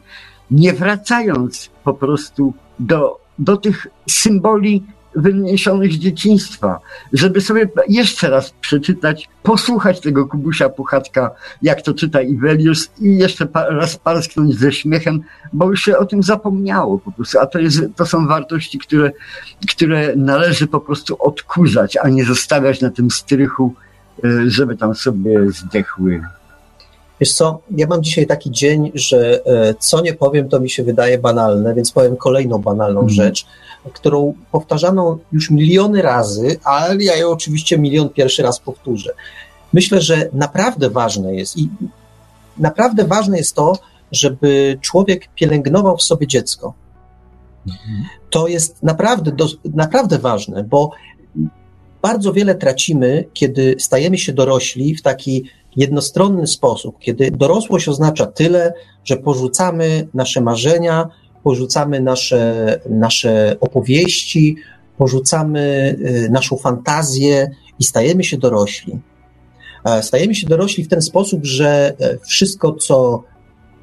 nie 0.51 0.73
wracając 0.73 1.71
po 1.85 1.95
prostu 1.95 2.55
do, 2.79 3.21
do 3.39 3.57
tych 3.57 3.87
symboli 4.11 4.83
wyniesionych 5.17 5.93
z 5.93 5.97
dzieciństwa, 5.97 6.81
żeby 7.13 7.41
sobie 7.41 7.69
jeszcze 7.89 8.31
raz 8.31 8.51
przeczytać, 8.51 9.29
posłuchać 9.43 10.01
tego 10.01 10.27
Kubusia 10.27 10.69
Puchatka, 10.69 11.31
jak 11.63 11.83
to 11.83 11.95
czyta 11.95 12.21
Iwelius 12.23 12.91
i 13.01 13.17
jeszcze 13.17 13.49
raz 13.71 13.97
parsknąć 13.97 14.59
ze 14.59 14.73
śmiechem, 14.73 15.21
bo 15.53 15.71
już 15.71 15.81
się 15.81 15.99
o 15.99 16.05
tym 16.05 16.23
zapomniało 16.23 16.99
po 16.99 17.13
prostu, 17.13 17.39
a 17.39 17.47
to, 17.47 17.59
jest, 17.59 17.83
to 17.97 18.07
są 18.07 18.27
wartości, 18.27 18.79
które, 18.79 19.13
które 19.71 20.17
należy 20.17 20.67
po 20.67 20.81
prostu 20.81 21.17
odkurzać, 21.19 21.97
a 21.97 22.09
nie 22.09 22.25
zostawiać 22.25 22.81
na 22.81 22.91
tym 22.91 23.11
strychu, 23.11 23.75
e, 24.25 24.51
żeby 24.51 24.77
tam 24.77 24.95
sobie 24.95 25.51
zdechły. 25.51 26.23
Wiesz 27.21 27.33
co, 27.33 27.61
ja 27.77 27.87
mam 27.87 28.03
dzisiaj 28.03 28.27
taki 28.27 28.51
dzień, 28.51 28.93
że 28.95 29.47
e, 29.47 29.75
co 29.79 30.01
nie 30.01 30.15
powiem, 30.15 30.49
to 30.49 30.61
mi 30.61 30.71
się 30.71 30.83
wydaje 30.83 31.19
banalne, 31.19 31.75
więc 31.75 31.93
powiem 31.93 32.17
kolejną 32.17 32.59
banalną 32.59 33.01
mm. 33.01 33.11
rzecz, 33.11 33.47
którą 33.93 34.35
powtarzano 34.53 35.19
już 35.33 35.51
miliony 35.51 36.03
razy, 36.03 36.57
ale 36.65 37.05
ja 37.05 37.17
ją 37.17 37.29
oczywiście 37.29 37.79
milion 37.79 38.09
pierwszy 38.09 38.43
raz 38.43 38.61
powtórzę. 38.61 39.15
Myślę, 39.73 40.01
że 40.01 40.29
naprawdę 40.33 40.91
ważne 40.91 41.35
jest 41.35 41.57
i 41.57 41.69
naprawdę 42.59 43.05
ważne 43.05 43.39
jest 43.39 43.55
to, 43.55 43.79
żeby 44.13 44.79
człowiek 44.81 45.29
pielęgnował 45.35 45.97
w 45.97 46.03
sobie 46.03 46.27
dziecko. 46.27 46.75
Mhm. 47.67 48.05
To 48.31 48.49
jest 48.49 48.83
naprawdę, 48.83 49.33
do, 49.33 49.47
naprawdę 49.75 50.19
ważne, 50.19 50.65
bo 50.65 50.91
bardzo 52.03 52.33
wiele 52.33 52.55
tracimy, 52.55 53.25
kiedy 53.33 53.77
stajemy 53.79 54.19
się 54.19 54.33
dorośli 54.33 54.95
w 54.95 55.03
taki 55.03 55.45
jednostronny 55.77 56.47
sposób, 56.47 56.99
kiedy 56.99 57.31
dorosłość 57.31 57.89
oznacza 57.89 58.27
tyle, 58.27 58.73
że 59.05 59.17
porzucamy 59.17 60.09
nasze 60.15 60.41
marzenia, 60.41 61.09
porzucamy 61.43 62.01
nasze, 62.01 62.81
nasze 62.91 63.57
opowieści, 63.61 64.57
porzucamy 64.99 65.97
y, 66.27 66.31
naszą 66.31 66.57
fantazję 66.57 67.51
i 67.79 67.85
stajemy 67.85 68.25
się 68.25 68.37
dorośli. 68.37 68.99
E, 69.85 70.03
stajemy 70.03 70.35
się 70.35 70.47
dorośli 70.47 70.85
w 70.85 70.89
ten 70.89 71.03
sposób, 71.03 71.45
że 71.45 71.95
e, 72.01 72.19
wszystko, 72.19 72.73
co 72.73 73.23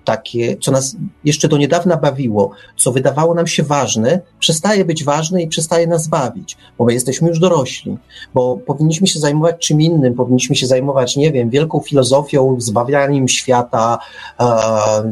takie, 0.03 0.57
co 0.57 0.71
nas 0.71 0.95
jeszcze 1.23 1.47
do 1.47 1.57
niedawna 1.57 1.97
bawiło, 1.97 2.51
co 2.77 2.91
wydawało 2.91 3.33
nam 3.33 3.47
się 3.47 3.63
ważne, 3.63 4.21
przestaje 4.39 4.85
być 4.85 5.03
ważne 5.03 5.41
i 5.41 5.47
przestaje 5.47 5.87
nas 5.87 6.07
bawić, 6.07 6.57
bo 6.77 6.85
my 6.85 6.93
jesteśmy 6.93 7.27
już 7.27 7.39
dorośli, 7.39 7.97
bo 8.33 8.57
powinniśmy 8.57 9.07
się 9.07 9.19
zajmować 9.19 9.67
czym 9.67 9.81
innym, 9.81 10.13
powinniśmy 10.13 10.55
się 10.55 10.67
zajmować, 10.67 11.15
nie 11.15 11.31
wiem, 11.31 11.49
wielką 11.49 11.79
filozofią, 11.79 12.55
zbawianiem 12.59 13.27
świata, 13.27 13.99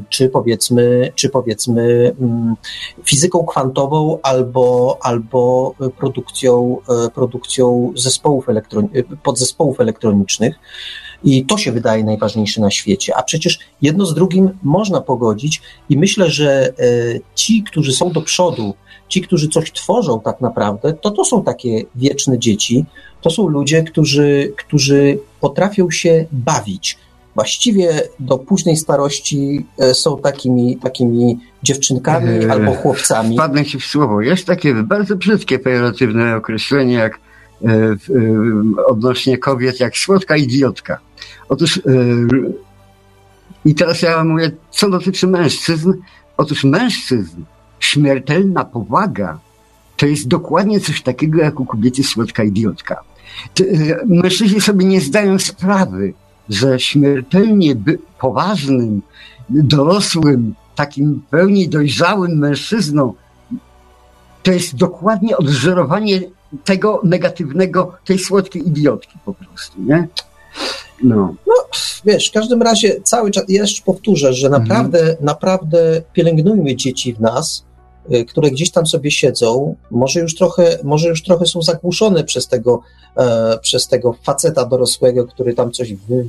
czy 0.10 0.30
powiedzmy, 0.30 1.11
czy 1.16 1.30
powiedzmy 1.30 2.16
mm, 2.22 2.56
fizyką 3.03 3.45
kwantową 3.45 4.20
albo, 4.24 4.98
albo 5.02 5.74
produkcją, 5.98 6.78
e, 7.06 7.10
produkcją 7.10 7.94
zespołów 7.95 8.48
elektron- 8.48 9.03
podzespołów 9.24 9.80
elektronicznych. 9.80 10.60
I 11.24 11.46
to 11.46 11.58
się 11.58 11.72
wydaje 11.72 12.04
najważniejsze 12.04 12.62
na 12.62 12.72
świecie. 12.72 13.18
A 13.18 13.24
przecież 13.24 13.60
jedno 13.82 14.06
z 14.06 14.14
drugim 14.14 14.50
można 14.64 15.02
pogodzić, 15.02 15.62
i 15.90 15.98
myślę, 15.98 16.30
że 16.30 16.68
e, 16.68 16.74
ci, 17.36 17.64
którzy 17.64 17.94
są 17.94 18.12
do 18.12 18.22
przodu, 18.22 18.74
ci, 19.08 19.22
którzy 19.22 19.50
coś 19.50 19.72
tworzą 19.72 20.22
tak 20.22 20.41
naprawdę, 20.41 20.94
to 20.94 21.12
to 21.12 21.26
są 21.26 21.44
takie 21.44 21.84
wieczne 21.96 22.40
dzieci. 22.40 22.86
To 23.22 23.30
są 23.30 23.48
ludzie, 23.48 23.84
którzy, 23.84 24.54
którzy 24.58 25.20
potrafią 25.41 25.91
się 25.91 26.26
bawić. 26.32 26.98
Właściwie 27.36 28.02
do 28.20 28.38
późnej 28.38 28.78
starości 28.78 29.66
e, 29.78 29.94
są 29.94 30.18
takimi, 30.18 30.78
takimi 30.78 31.40
dziewczynkami 31.64 32.30
eee, 32.30 32.50
albo 32.50 32.74
chłopcami. 32.74 33.36
Wpadnę 33.36 33.66
ci 33.66 33.80
w 33.80 33.86
słowo. 33.86 34.22
Jest 34.22 34.46
takie 34.46 34.74
bardzo 34.74 35.16
brzydkie, 35.16 35.60
pejoratywne 35.60 36.36
określenie, 36.36 36.94
jak 36.94 37.20
odnośnie 38.88 39.38
kobiet 39.38 39.80
jak 39.80 39.98
słodka 39.98 40.38
idiotka. 40.38 40.99
Otóż 41.49 41.77
e, 41.77 41.81
i 43.65 43.76
teraz 43.76 44.02
ja 44.02 44.23
mówię, 44.23 44.52
co 44.72 44.90
dotyczy 44.90 45.27
mężczyzn. 45.27 45.94
Otóż 46.38 46.64
mężczyzn, 46.64 47.41
śmiertelna 47.80 48.65
powaga 48.65 49.40
to 49.98 50.06
jest 50.06 50.27
dokładnie 50.27 50.80
coś 50.80 51.02
takiego 51.02 51.41
jak 51.41 51.60
u 51.60 51.65
kobiety 51.65 52.03
słodka 52.03 52.44
idiotka. 52.44 53.03
Mężczyźni 54.06 54.61
sobie 54.61 54.86
nie 54.86 55.02
zdają 55.02 55.40
sprawy, 55.40 56.14
że 56.49 56.80
śmiertelnie 56.80 57.76
poważnym, 58.19 59.02
dorosłym, 59.49 60.53
takim 60.76 61.22
pełni 61.30 61.69
dojrzałym 61.69 62.38
mężczyzną 62.38 63.14
to 64.44 64.52
jest 64.52 64.76
dokładnie 64.76 65.38
odżerowanie 65.38 66.22
tego 66.66 67.02
negatywnego, 67.04 67.96
tej 68.06 68.20
słodkiej 68.20 68.68
idiotki 68.68 69.18
po 69.26 69.34
prostu, 69.34 69.82
nie? 69.82 70.08
No. 71.04 71.36
no, 71.48 71.54
wiesz, 72.06 72.30
w 72.30 72.34
każdym 72.34 72.62
razie 72.62 73.02
cały 73.04 73.32
czas, 73.32 73.44
jeszcze 73.48 73.84
powtórzę, 73.84 74.34
że 74.34 74.48
mhm. 74.48 74.64
naprawdę, 74.64 75.00
mhm. 75.00 75.18
naprawdę 75.22 76.02
pielęgnujmy 76.14 76.76
dzieci 76.76 77.14
w 77.14 77.20
nas, 77.20 77.64
które 78.27 78.52
gdzieś 78.52 78.72
tam 78.72 78.86
sobie 78.86 79.11
siedzą, 79.11 79.76
może 79.91 80.19
już 80.19 80.36
trochę, 80.36 80.77
może 80.84 81.10
już 81.10 81.23
trochę 81.23 81.45
są 81.45 81.61
zagłuszone 81.61 82.23
przez 82.23 82.48
tego, 82.48 82.81
e, 83.18 83.57
przez 83.61 83.88
tego 83.88 84.15
faceta 84.23 84.65
dorosłego, 84.65 85.27
który 85.27 85.53
tam 85.53 85.72
coś 85.72 85.94
wy, 85.94 86.26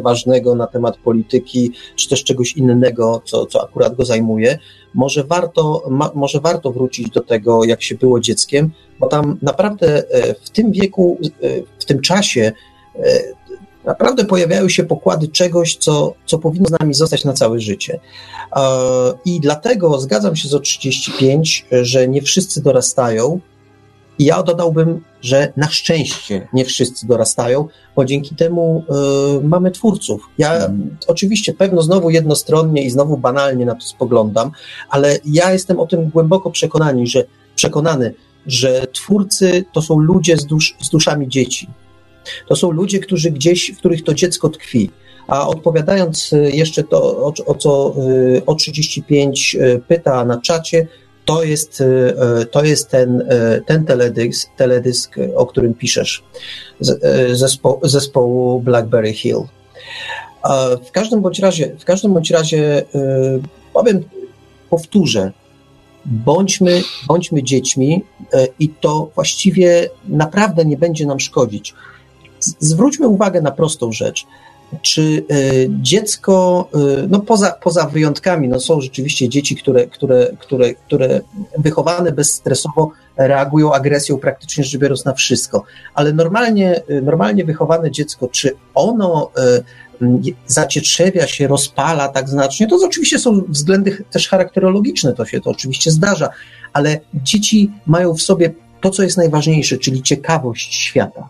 ważnego 0.00 0.54
na 0.54 0.66
temat 0.66 0.96
polityki, 0.96 1.72
czy 1.96 2.08
też 2.08 2.24
czegoś 2.24 2.56
innego, 2.56 3.22
co, 3.24 3.46
co 3.46 3.64
akurat 3.64 3.94
go 3.94 4.04
zajmuje. 4.04 4.58
Może 4.94 5.24
warto, 5.24 5.82
ma, 5.90 6.10
może 6.14 6.40
warto 6.40 6.72
wrócić 6.72 7.10
do 7.10 7.20
tego, 7.20 7.64
jak 7.64 7.82
się 7.82 7.94
było 7.94 8.20
dzieckiem, 8.20 8.70
bo 9.00 9.06
tam 9.06 9.38
naprawdę 9.42 10.10
e, 10.10 10.34
w 10.34 10.50
tym 10.50 10.72
wieku, 10.72 11.18
e, 11.22 11.48
w 11.78 11.84
tym 11.84 12.00
czasie 12.00 12.52
naprawdę 13.86 14.24
pojawiają 14.24 14.68
się 14.68 14.84
pokłady 14.84 15.28
czegoś, 15.28 15.76
co, 15.76 16.14
co 16.26 16.38
powinno 16.38 16.68
z 16.68 16.80
nami 16.80 16.94
zostać 16.94 17.24
na 17.24 17.32
całe 17.32 17.60
życie. 17.60 18.00
I 19.24 19.40
dlatego 19.40 20.00
zgadzam 20.00 20.36
się 20.36 20.48
z 20.48 20.54
o 20.54 20.60
35, 20.60 21.66
że 21.70 22.08
nie 22.08 22.22
wszyscy 22.22 22.62
dorastają. 22.62 23.40
I 24.18 24.24
ja 24.24 24.42
dodałbym, 24.42 25.04
że 25.22 25.52
na 25.56 25.68
szczęście 25.68 26.48
nie 26.52 26.64
wszyscy 26.64 27.06
dorastają, 27.06 27.68
bo 27.96 28.04
dzięki 28.04 28.34
temu 28.34 28.84
y, 29.40 29.44
mamy 29.44 29.70
twórców. 29.70 30.22
Ja 30.38 30.48
hmm. 30.48 30.96
oczywiście 31.06 31.54
pewno 31.54 31.82
znowu 31.82 32.10
jednostronnie 32.10 32.84
i 32.84 32.90
znowu 32.90 33.16
banalnie 33.16 33.66
na 33.66 33.74
to 33.74 33.80
spoglądam, 33.80 34.50
ale 34.90 35.18
ja 35.24 35.52
jestem 35.52 35.80
o 35.80 35.86
tym 35.86 36.08
głęboko 36.10 36.50
przekonany, 36.50 37.06
że 37.06 37.24
przekonany, 37.54 38.14
że 38.46 38.86
twórcy 38.92 39.64
to 39.72 39.82
są 39.82 39.98
ludzie 39.98 40.36
z, 40.36 40.46
dusz, 40.46 40.76
z 40.82 40.90
duszami 40.90 41.28
dzieci. 41.28 41.68
To 42.48 42.56
są 42.56 42.70
ludzie, 42.70 42.98
którzy 42.98 43.30
gdzieś, 43.30 43.72
w 43.74 43.78
których 43.78 44.04
to 44.04 44.14
dziecko 44.14 44.48
tkwi. 44.48 44.90
A 45.26 45.48
odpowiadając 45.48 46.32
y, 46.32 46.50
jeszcze 46.50 46.84
to, 46.84 47.02
o, 47.02 47.32
o 47.46 47.54
co 47.54 47.94
y, 48.36 48.42
o 48.46 48.54
35 48.54 49.54
y, 49.54 49.80
pyta 49.88 50.24
na 50.24 50.40
czacie, 50.40 50.86
to 51.24 51.44
jest, 51.44 51.82
to 52.50 52.64
jest 52.64 52.90
ten, 52.90 53.28
ten 53.66 53.84
teledysk, 53.84 54.50
teledysk, 54.56 55.16
o 55.36 55.46
którym 55.46 55.74
piszesz, 55.74 56.24
zespo, 57.32 57.80
zespołu 57.82 58.60
Blackberry 58.60 59.12
Hill. 59.12 59.38
W 60.86 60.90
każdym 60.90 61.20
bądź 61.20 61.38
razie, 61.38 61.76
w 61.78 61.84
każdym 61.84 62.14
bądź 62.14 62.30
razie 62.30 62.82
powiem, 63.72 64.02
powtórzę, 64.70 65.32
bądźmy, 66.04 66.82
bądźmy 67.08 67.42
dziećmi 67.42 68.04
i 68.58 68.68
to 68.68 69.10
właściwie 69.14 69.90
naprawdę 70.08 70.64
nie 70.64 70.76
będzie 70.76 71.06
nam 71.06 71.20
szkodzić. 71.20 71.74
Zwróćmy 72.58 73.08
uwagę 73.08 73.42
na 73.42 73.50
prostą 73.50 73.92
rzecz. 73.92 74.26
czy 74.82 75.24
dziecko, 75.68 76.68
no 77.08 77.20
poza, 77.20 77.52
poza 77.62 77.86
wyjątkami, 77.86 78.48
no 78.48 78.60
są 78.60 78.80
rzeczywiście 78.80 79.28
dzieci, 79.28 79.56
które, 79.56 79.86
które, 79.86 80.30
które, 80.38 80.74
które 80.74 81.20
wychowane 81.58 82.12
bezstresowo 82.12 82.90
reagują 83.16 83.72
agresją 83.72 84.18
praktycznie 84.18 84.64
rzecz 84.64 84.80
biorąc 84.80 85.04
na 85.04 85.14
wszystko, 85.14 85.64
ale 85.94 86.12
normalnie, 86.12 86.82
normalnie 87.02 87.44
wychowane 87.44 87.90
dziecko, 87.90 88.28
czy 88.28 88.56
ono 88.74 89.30
zacietrzewia 90.46 91.26
się, 91.26 91.48
rozpala 91.48 92.08
tak 92.08 92.28
znacznie, 92.28 92.66
to 92.66 92.76
oczywiście 92.84 93.18
są 93.18 93.40
względy 93.48 94.04
też 94.10 94.28
charakterologiczne, 94.28 95.12
to 95.12 95.24
się 95.24 95.40
to 95.40 95.50
oczywiście 95.50 95.90
zdarza, 95.90 96.28
ale 96.72 97.00
dzieci 97.14 97.70
mają 97.86 98.14
w 98.14 98.22
sobie 98.22 98.54
to, 98.80 98.90
co 98.90 99.02
jest 99.02 99.16
najważniejsze, 99.16 99.78
czyli 99.78 100.02
ciekawość 100.02 100.74
świata. 100.74 101.28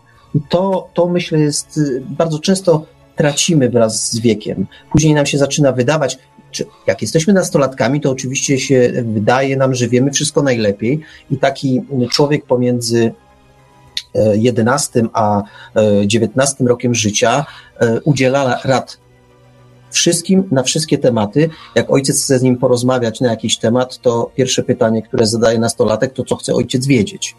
To, 0.49 0.89
to 0.93 1.07
myślę 1.07 1.39
jest, 1.39 1.77
y, 1.77 2.03
bardzo 2.09 2.39
często 2.39 2.85
tracimy 3.15 3.69
wraz 3.69 4.11
z 4.11 4.19
wiekiem. 4.19 4.67
Później 4.91 5.13
nam 5.13 5.25
się 5.25 5.37
zaczyna 5.37 5.71
wydawać, 5.71 6.17
czy 6.51 6.65
jak 6.87 7.01
jesteśmy 7.01 7.33
nastolatkami, 7.33 8.01
to 8.01 8.11
oczywiście 8.11 8.59
się 8.59 8.91
wydaje 9.05 9.57
nam, 9.57 9.75
że 9.75 9.87
wiemy 9.87 10.11
wszystko 10.11 10.43
najlepiej 10.43 10.99
i 11.31 11.37
taki 11.37 11.81
człowiek 12.11 12.45
pomiędzy 12.45 13.13
11 14.33 14.99
e, 14.99 15.09
a 15.13 15.43
19 16.05 16.63
e, 16.63 16.67
rokiem 16.67 16.95
życia 16.95 17.45
e, 17.79 18.01
udziela 18.01 18.61
rad 18.63 18.97
wszystkim 19.91 20.43
na 20.51 20.63
wszystkie 20.63 20.97
tematy. 20.97 21.49
Jak 21.75 21.91
ojciec 21.91 22.23
chce 22.23 22.39
z 22.39 22.41
nim 22.41 22.57
porozmawiać 22.57 23.21
na 23.21 23.29
jakiś 23.29 23.57
temat, 23.57 23.97
to 23.97 24.31
pierwsze 24.35 24.63
pytanie, 24.63 25.01
które 25.01 25.27
zadaje 25.27 25.59
nastolatek, 25.59 26.13
to 26.13 26.23
co 26.23 26.35
chce 26.35 26.53
ojciec 26.53 26.87
wiedzieć. 26.87 27.35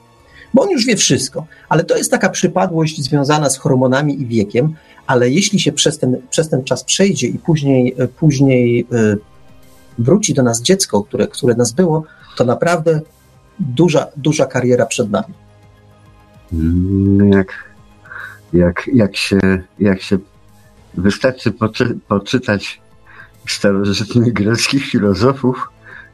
Bo 0.57 0.63
on 0.63 0.71
już 0.71 0.87
wie 0.87 0.97
wszystko, 0.97 1.47
ale 1.69 1.85
to 1.85 1.97
jest 1.97 2.11
taka 2.11 2.29
przypadłość 2.29 3.03
związana 3.03 3.51
z 3.51 3.59
hormonami 3.59 4.23
i 4.23 4.27
wiekiem, 4.27 4.75
ale 5.07 5.31
jeśli 5.31 5.61
się 5.61 5.73
przez 5.73 5.99
ten, 5.99 6.17
przez 6.31 6.49
ten 6.49 6.65
czas 6.65 6.85
przejdzie 6.85 7.27
i 7.27 7.39
później, 7.39 7.97
później 8.19 8.87
wróci 9.99 10.35
do 10.35 10.43
nas 10.43 10.63
dziecko, 10.63 11.03
które, 11.03 11.27
które 11.27 11.55
nas 11.55 11.73
było, 11.73 12.05
to 12.37 12.45
naprawdę 12.45 13.01
duża, 13.59 14.07
duża 14.17 14.47
kariera 14.47 14.87
przed 14.87 15.11
nami. 15.11 15.35
Mm, 16.53 17.33
jak, 17.33 17.53
jak, 18.53 18.91
jak, 18.95 19.17
się, 19.17 19.39
jak 19.79 20.03
się 20.03 20.19
wystarczy 20.95 21.53
poczy, 21.53 21.99
poczytać 22.09 22.81
starożytnych 23.49 24.33
greckich 24.33 24.87
filozofów 24.87 25.69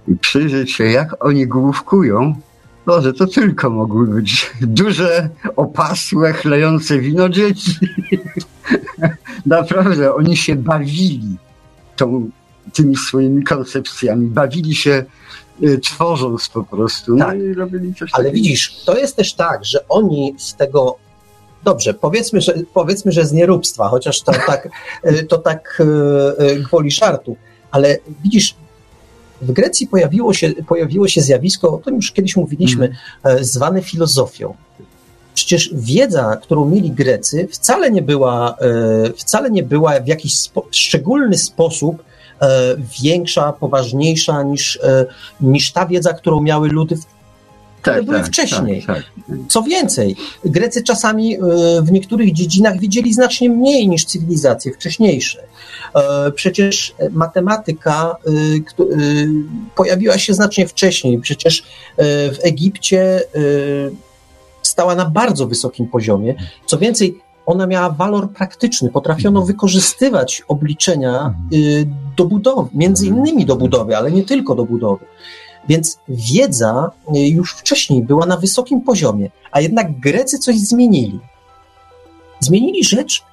i 0.08 0.16
przyjrzeć 0.16 0.72
się, 0.72 0.84
jak 0.84 1.24
oni 1.24 1.46
główkują, 1.46 2.34
Boże, 2.86 3.12
to 3.12 3.26
tylko 3.26 3.70
mogły 3.70 4.06
być 4.06 4.50
duże, 4.60 5.28
opasłe, 5.56 6.32
chlejące 6.32 6.98
wino 6.98 7.28
dzieci. 7.28 7.78
Naprawdę, 9.46 10.14
oni 10.14 10.36
się 10.36 10.56
bawili 10.56 11.36
tą, 11.96 12.30
tymi 12.72 12.96
swoimi 12.96 13.42
koncepcjami, 13.44 14.26
bawili 14.26 14.74
się 14.74 15.04
Y, 15.62 15.78
tworząc 15.78 16.48
po 16.48 16.64
prostu. 16.64 17.16
No 17.16 17.24
tak. 17.24 17.38
No 17.38 17.44
i 17.44 17.54
robili 17.54 17.94
coś 17.94 18.10
Ale 18.12 18.24
takiego. 18.24 18.34
widzisz, 18.42 18.84
to 18.84 18.98
jest 18.98 19.16
też 19.16 19.34
tak, 19.34 19.64
że 19.64 19.88
oni 19.88 20.34
z 20.38 20.54
tego 20.54 20.96
Dobrze, 21.64 21.94
powiedzmy, 21.94 22.40
że, 22.40 22.54
powiedzmy, 22.74 23.12
że 23.12 23.26
z 23.26 23.32
nieróbstwa, 23.32 23.88
chociaż 23.88 24.22
to 24.22 24.32
tak, 24.46 24.68
y, 25.10 25.24
to 25.24 25.38
tak 25.38 25.82
y, 26.40 26.60
gwoli 26.60 26.90
szartu, 26.90 27.36
ale 27.70 27.98
widzisz, 28.24 28.54
w 29.42 29.52
Grecji 29.52 29.86
pojawiło 29.86 30.34
się, 30.34 30.52
pojawiło 30.52 31.08
się 31.08 31.20
zjawisko, 31.20 31.74
o 31.74 31.78
tym 31.78 31.94
już 31.96 32.12
kiedyś 32.12 32.36
mówiliśmy, 32.36 32.90
mm. 33.22 33.44
zwane 33.44 33.82
filozofią. 33.82 34.54
Przecież 35.34 35.70
wiedza, 35.74 36.36
którą 36.42 36.68
mieli 36.68 36.90
Grecy, 36.90 37.48
wcale 37.50 37.90
nie 37.90 38.02
była, 38.02 38.56
wcale 39.16 39.50
nie 39.50 39.62
była 39.62 40.00
w 40.00 40.06
jakiś 40.06 40.38
spo, 40.38 40.66
szczególny 40.70 41.38
sposób 41.38 42.02
E, 42.42 42.76
większa, 43.02 43.52
poważniejsza 43.52 44.42
niż, 44.42 44.78
e, 44.82 45.06
niż 45.40 45.72
ta 45.72 45.86
wiedza, 45.86 46.12
którą 46.12 46.40
miały 46.40 46.68
ludy 46.68 46.96
które 47.82 47.96
tak, 47.96 48.04
były 48.04 48.16
tak, 48.16 48.26
wcześniej. 48.26 48.84
Tak, 48.86 48.96
tak, 48.96 49.36
Co 49.48 49.62
więcej, 49.62 50.16
Grecy 50.44 50.82
czasami 50.82 51.34
e, 51.34 51.38
w 51.82 51.92
niektórych 51.92 52.32
dziedzinach 52.32 52.78
widzieli 52.78 53.14
znacznie 53.14 53.50
mniej 53.50 53.88
niż 53.88 54.04
cywilizacje 54.04 54.72
wcześniejsze. 54.72 55.42
Przecież 56.34 56.94
matematyka 57.10 58.16
pojawiła 59.74 60.18
się 60.18 60.34
znacznie 60.34 60.68
wcześniej. 60.68 61.18
Przecież 61.18 61.64
w 61.98 62.36
Egipcie 62.42 63.20
stała 64.62 64.94
na 64.94 65.04
bardzo 65.04 65.46
wysokim 65.46 65.86
poziomie. 65.86 66.34
Co 66.66 66.78
więcej, 66.78 67.18
ona 67.46 67.66
miała 67.66 67.90
walor 67.90 68.30
praktyczny. 68.30 68.90
Potrafiono 68.90 69.40
mhm. 69.40 69.46
wykorzystywać 69.46 70.42
obliczenia 70.48 71.34
do 72.16 72.24
budowy, 72.24 72.70
między 72.74 73.06
mhm. 73.06 73.26
innymi 73.26 73.46
do 73.46 73.56
budowy, 73.56 73.96
ale 73.96 74.12
nie 74.12 74.22
tylko 74.22 74.54
do 74.54 74.64
budowy. 74.64 75.04
Więc 75.68 75.98
wiedza 76.08 76.90
y, 77.16 77.18
już 77.18 77.54
wcześniej 77.54 78.02
była 78.02 78.26
na 78.26 78.36
wysokim 78.36 78.80
poziomie, 78.80 79.30
a 79.52 79.60
jednak 79.60 80.00
Grecy 80.00 80.38
coś 80.38 80.58
zmienili. 80.58 81.20
Zmienili 82.40 82.84
rzecz 82.84 83.24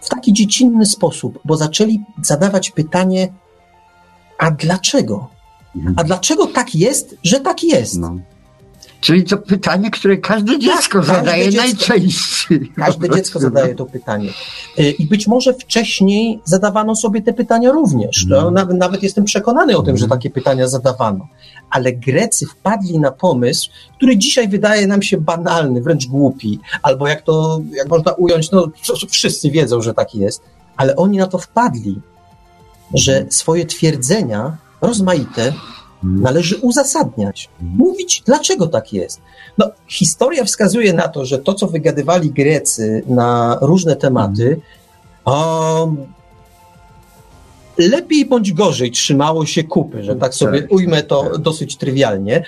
w 0.00 0.08
taki 0.08 0.32
dziecinny 0.32 0.86
sposób, 0.86 1.38
bo 1.44 1.56
zaczęli 1.56 2.00
zadawać 2.22 2.70
pytanie: 2.70 3.32
a 4.38 4.50
dlaczego? 4.50 5.28
A 5.96 6.04
dlaczego 6.04 6.46
tak 6.46 6.74
jest, 6.74 7.16
że 7.22 7.40
tak 7.40 7.64
jest? 7.64 7.98
No. 7.98 8.16
Czyli 9.06 9.24
to 9.24 9.38
pytanie, 9.38 9.90
które 9.90 10.16
każde 10.16 10.52
tak, 10.52 10.60
dziecko 10.60 11.02
zadaje 11.02 11.44
każde 11.44 11.60
najczęściej. 11.60 12.72
Każde 12.76 13.10
dziecko 13.10 13.38
zadaje 13.38 13.74
to 13.74 13.86
pytanie. 13.86 14.30
Y, 14.78 14.90
I 14.90 15.06
być 15.06 15.26
może 15.26 15.54
wcześniej 15.54 16.40
zadawano 16.44 16.96
sobie 16.96 17.22
te 17.22 17.32
pytania 17.32 17.72
również. 17.72 18.26
No, 18.28 18.50
nawet, 18.50 18.76
nawet 18.76 19.02
jestem 19.02 19.24
przekonany 19.24 19.76
o 19.76 19.82
tym, 19.82 19.96
że 19.96 20.04
mhm. 20.04 20.20
takie 20.20 20.30
pytania 20.30 20.68
zadawano. 20.68 21.28
Ale 21.70 21.92
Grecy 21.92 22.46
wpadli 22.46 22.98
na 22.98 23.12
pomysł, 23.12 23.70
który 23.96 24.16
dzisiaj 24.16 24.48
wydaje 24.48 24.86
nam 24.86 25.02
się 25.02 25.16
banalny, 25.20 25.82
wręcz 25.82 26.06
głupi, 26.06 26.60
albo 26.82 27.08
jak 27.08 27.22
to, 27.22 27.60
jak 27.72 27.88
można 27.88 28.12
ująć, 28.12 28.50
no 28.50 28.68
wszyscy 29.08 29.50
wiedzą, 29.50 29.82
że 29.82 29.94
tak 29.94 30.14
jest, 30.14 30.42
ale 30.76 30.96
oni 30.96 31.18
na 31.18 31.26
to 31.26 31.38
wpadli, 31.38 32.00
że 32.94 33.12
mhm. 33.12 33.32
swoje 33.32 33.66
twierdzenia 33.66 34.56
rozmaite 34.80 35.52
Mhm. 35.52 35.75
Należy 36.02 36.56
uzasadniać, 36.56 37.48
mhm. 37.60 37.78
mówić, 37.78 38.22
dlaczego 38.26 38.66
tak 38.66 38.92
jest. 38.92 39.20
No, 39.58 39.70
historia 39.86 40.44
wskazuje 40.44 40.92
na 40.92 41.08
to, 41.08 41.24
że 41.24 41.38
to, 41.38 41.54
co 41.54 41.66
wygadywali 41.66 42.30
Grecy 42.30 43.02
na 43.06 43.58
różne 43.60 43.96
tematy, 43.96 44.60
um, 45.24 45.96
lepiej 47.78 48.26
bądź 48.26 48.52
gorzej 48.52 48.90
trzymało 48.90 49.46
się 49.46 49.64
kupy, 49.64 50.04
że 50.04 50.16
tak 50.16 50.34
sobie 50.34 50.62
tak, 50.62 50.72
ujmę 50.72 51.02
to 51.02 51.22
tak. 51.22 51.38
dosyć 51.38 51.76
trywialnie. 51.76 52.44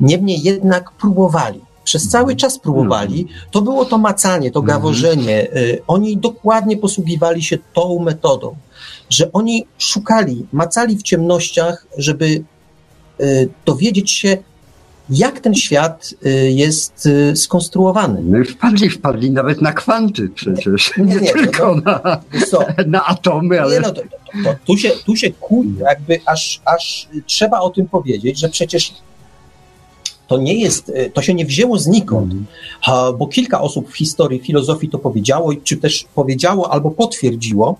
Niemniej 0.00 0.42
jednak 0.42 0.92
próbowali. 0.92 1.60
Przez 1.84 2.08
cały 2.08 2.36
czas 2.36 2.58
próbowali. 2.58 3.26
To 3.50 3.62
było 3.62 3.84
to 3.84 3.98
macanie, 3.98 4.50
to 4.50 4.62
gaworzenie. 4.62 5.56
Y, 5.56 5.82
oni 5.86 6.16
dokładnie 6.16 6.76
posługiwali 6.76 7.42
się 7.42 7.58
tą 7.74 7.98
metodą, 7.98 8.56
że 9.10 9.32
oni 9.32 9.66
szukali, 9.78 10.46
macali 10.52 10.96
w 10.96 11.02
ciemnościach, 11.02 11.86
żeby 11.96 12.44
dowiedzieć 13.64 14.10
się, 14.10 14.36
jak 15.10 15.40
ten 15.40 15.54
świat 15.54 16.14
y, 16.26 16.50
jest 16.50 17.06
y, 17.06 17.36
skonstruowany. 17.36 18.22
No 18.24 18.38
i 18.38 18.44
wpadli, 18.44 18.90
wpadli 18.90 19.30
nawet 19.30 19.62
na 19.62 19.72
kwanty 19.72 20.28
przecież, 20.34 20.92
nie, 20.96 21.04
nie, 21.04 21.20
nie 21.20 21.32
tylko 21.32 21.74
no, 21.74 21.80
na, 21.82 22.22
na 22.86 23.06
atomy, 23.06 23.60
ale... 23.60 23.74
Nie, 23.74 23.80
no, 23.80 23.90
to, 23.90 24.02
to, 24.02 24.08
to, 24.44 24.54
tu, 24.64 24.76
się, 24.76 24.90
tu 25.06 25.16
się 25.16 25.30
kłóci, 25.30 25.74
jakby 25.80 26.20
aż, 26.26 26.60
aż 26.64 27.08
trzeba 27.26 27.60
o 27.60 27.70
tym 27.70 27.88
powiedzieć, 27.88 28.38
że 28.38 28.48
przecież 28.48 28.94
to 30.28 30.38
nie 30.38 30.54
jest, 30.54 30.92
to 31.14 31.22
się 31.22 31.34
nie 31.34 31.46
wzięło 31.46 31.78
znikąd, 31.78 32.32
mm. 32.32 32.46
bo 33.18 33.26
kilka 33.26 33.60
osób 33.60 33.90
w 33.90 33.96
historii 33.96 34.40
filozofii 34.40 34.88
to 34.88 34.98
powiedziało, 34.98 35.52
czy 35.64 35.76
też 35.76 36.06
powiedziało 36.14 36.72
albo 36.72 36.90
potwierdziło, 36.90 37.76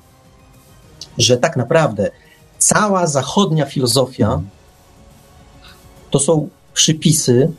że 1.19 1.37
tak 1.37 1.57
naprawdę 1.57 2.11
cała 2.59 3.07
zachodnia 3.07 3.67
filozofia 3.67 4.27
mm 4.27 4.47
to 6.11 6.19
są 6.19 6.49
przypisy 6.75 7.51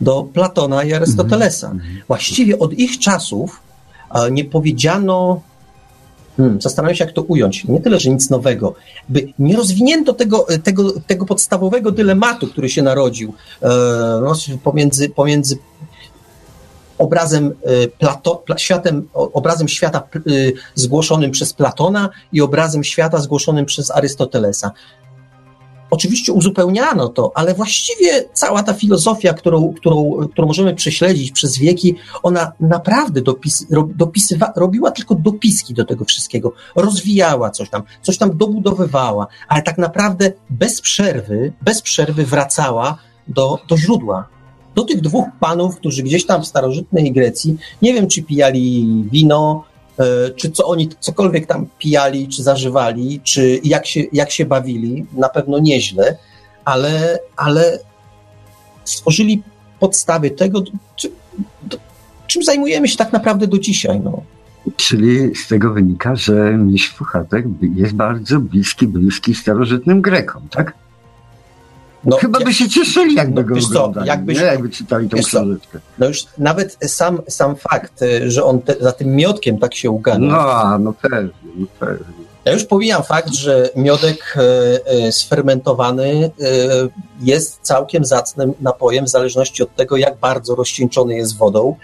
do 0.00 0.22
Platona 0.32 0.84
i 0.84 0.92
Arystotelesa. 0.92 1.70
Mm 1.70 1.78
-hmm. 1.78 2.06
Właściwie 2.06 2.58
od 2.58 2.72
ich 2.72 2.98
czasów 2.98 3.60
nie 4.30 4.44
powiedziano, 4.44 5.40
hmm, 6.36 6.62
zastanawiam 6.62 6.96
się, 6.96 7.04
jak 7.04 7.14
to 7.14 7.22
ująć, 7.22 7.64
nie 7.64 7.80
tyle, 7.80 8.00
że 8.00 8.10
nic 8.10 8.30
nowego, 8.30 8.74
by 9.08 9.32
nie 9.38 9.56
rozwinięto 9.56 10.12
tego, 10.12 10.46
tego, 10.64 11.00
tego 11.06 11.26
podstawowego 11.26 11.90
dylematu, 11.90 12.46
który 12.46 12.68
się 12.68 12.82
narodził 12.82 13.34
e, 13.62 14.58
pomiędzy, 14.62 15.08
pomiędzy 15.08 15.58
obrazem, 16.98 17.54
e, 17.62 17.88
Plato, 17.88 18.44
światem, 18.56 19.08
obrazem 19.12 19.68
świata 19.68 20.02
e, 20.16 20.20
zgłoszonym 20.74 21.30
przez 21.30 21.52
Platona 21.52 22.08
i 22.32 22.40
obrazem 22.40 22.84
świata 22.84 23.18
zgłoszonym 23.18 23.66
przez 23.66 23.90
Arystotelesa 23.90 24.72
Oczywiście 25.90 26.32
uzupełniano 26.32 27.08
to, 27.08 27.32
ale 27.34 27.54
właściwie 27.54 28.24
cała 28.32 28.62
ta 28.62 28.74
filozofia, 28.74 29.34
którą, 29.34 29.74
którą, 29.76 30.28
którą 30.32 30.48
możemy 30.48 30.74
prześledzić 30.74 31.32
przez 31.32 31.58
wieki, 31.58 31.94
ona 32.22 32.52
naprawdę 32.60 33.20
dopis, 33.20 33.66
dopisywa, 33.94 34.52
robiła 34.56 34.90
tylko 34.90 35.14
dopiski 35.14 35.74
do 35.74 35.84
tego 35.84 36.04
wszystkiego, 36.04 36.52
rozwijała 36.76 37.50
coś 37.50 37.70
tam, 37.70 37.82
coś 38.02 38.18
tam 38.18 38.36
dobudowywała, 38.36 39.26
ale 39.48 39.62
tak 39.62 39.78
naprawdę 39.78 40.32
bez 40.50 40.80
przerwy, 40.80 41.52
bez 41.62 41.82
przerwy 41.82 42.24
wracała 42.24 42.98
do, 43.28 43.58
do 43.68 43.76
źródła. 43.76 44.28
Do 44.74 44.84
tych 44.84 45.00
dwóch 45.00 45.26
panów, 45.40 45.76
którzy 45.76 46.02
gdzieś 46.02 46.26
tam 46.26 46.42
w 46.42 46.46
starożytnej 46.46 47.12
Grecji, 47.12 47.56
nie 47.82 47.94
wiem 47.94 48.08
czy 48.08 48.22
pijali 48.22 49.04
wino, 49.12 49.64
czy 50.36 50.50
co 50.50 50.66
oni 50.66 50.88
cokolwiek 51.00 51.46
tam 51.46 51.66
pijali, 51.78 52.28
czy 52.28 52.42
zażywali, 52.42 53.20
czy 53.24 53.60
jak 53.64 53.86
się, 53.86 54.00
jak 54.12 54.30
się 54.30 54.44
bawili, 54.44 55.06
na 55.12 55.28
pewno 55.28 55.58
nieźle, 55.58 56.16
ale, 56.64 57.18
ale 57.36 57.78
stworzyli 58.84 59.42
podstawy 59.80 60.30
tego, 60.30 60.62
czy, 60.96 61.10
do, 61.62 61.78
czym 62.26 62.42
zajmujemy 62.42 62.88
się 62.88 62.96
tak 62.96 63.12
naprawdę 63.12 63.46
do 63.46 63.58
dzisiaj. 63.58 64.00
No. 64.00 64.22
Czyli 64.76 65.36
z 65.36 65.48
tego 65.48 65.72
wynika, 65.72 66.16
że 66.16 66.52
miś 66.58 66.90
Fuchatek 66.90 67.46
jest 67.76 67.94
bardzo 67.94 68.40
bliski, 68.40 68.86
bliski 68.86 69.34
starożytnym 69.34 70.02
Grekom, 70.02 70.48
tak? 70.50 70.83
No, 72.06 72.16
Chyba 72.16 72.40
by 72.40 72.54
się 72.54 72.68
cieszyli, 72.68 73.14
jakby 73.14 73.42
no, 73.42 73.48
go 73.48 73.54
oglądali, 73.66 74.06
co, 74.06 74.12
jakbyś, 74.12 74.38
nie? 74.38 74.44
jakby 74.44 74.70
czytali 74.70 75.08
tą 75.08 75.16
książeczkę. 75.16 75.78
No 75.98 76.06
już 76.06 76.26
nawet 76.38 76.78
sam, 76.86 77.22
sam 77.28 77.56
fakt, 77.56 78.00
że 78.26 78.44
on 78.44 78.62
te, 78.62 78.74
za 78.80 78.92
tym 78.92 79.16
miodkiem 79.16 79.58
tak 79.58 79.74
się 79.74 79.90
uganiał. 79.90 80.30
No, 80.30 80.78
no 80.78 80.92
pewnie, 81.02 81.30
no 81.56 81.66
pewnie. 81.80 82.24
Ja 82.44 82.52
już 82.52 82.64
pomijam 82.64 83.02
fakt, 83.02 83.34
że 83.34 83.70
miodek 83.76 84.34
e, 84.36 84.40
e, 84.86 85.12
sfermentowany 85.12 86.30
jest 87.20 87.58
całkiem 87.62 88.04
zacnym 88.04 88.52
napojem, 88.60 89.04
w 89.04 89.08
zależności 89.08 89.62
od 89.62 89.76
tego, 89.76 89.96
jak 89.96 90.18
bardzo 90.18 90.54
rozcieńczony 90.54 91.14
jest 91.14 91.36
wodą. 91.36 91.76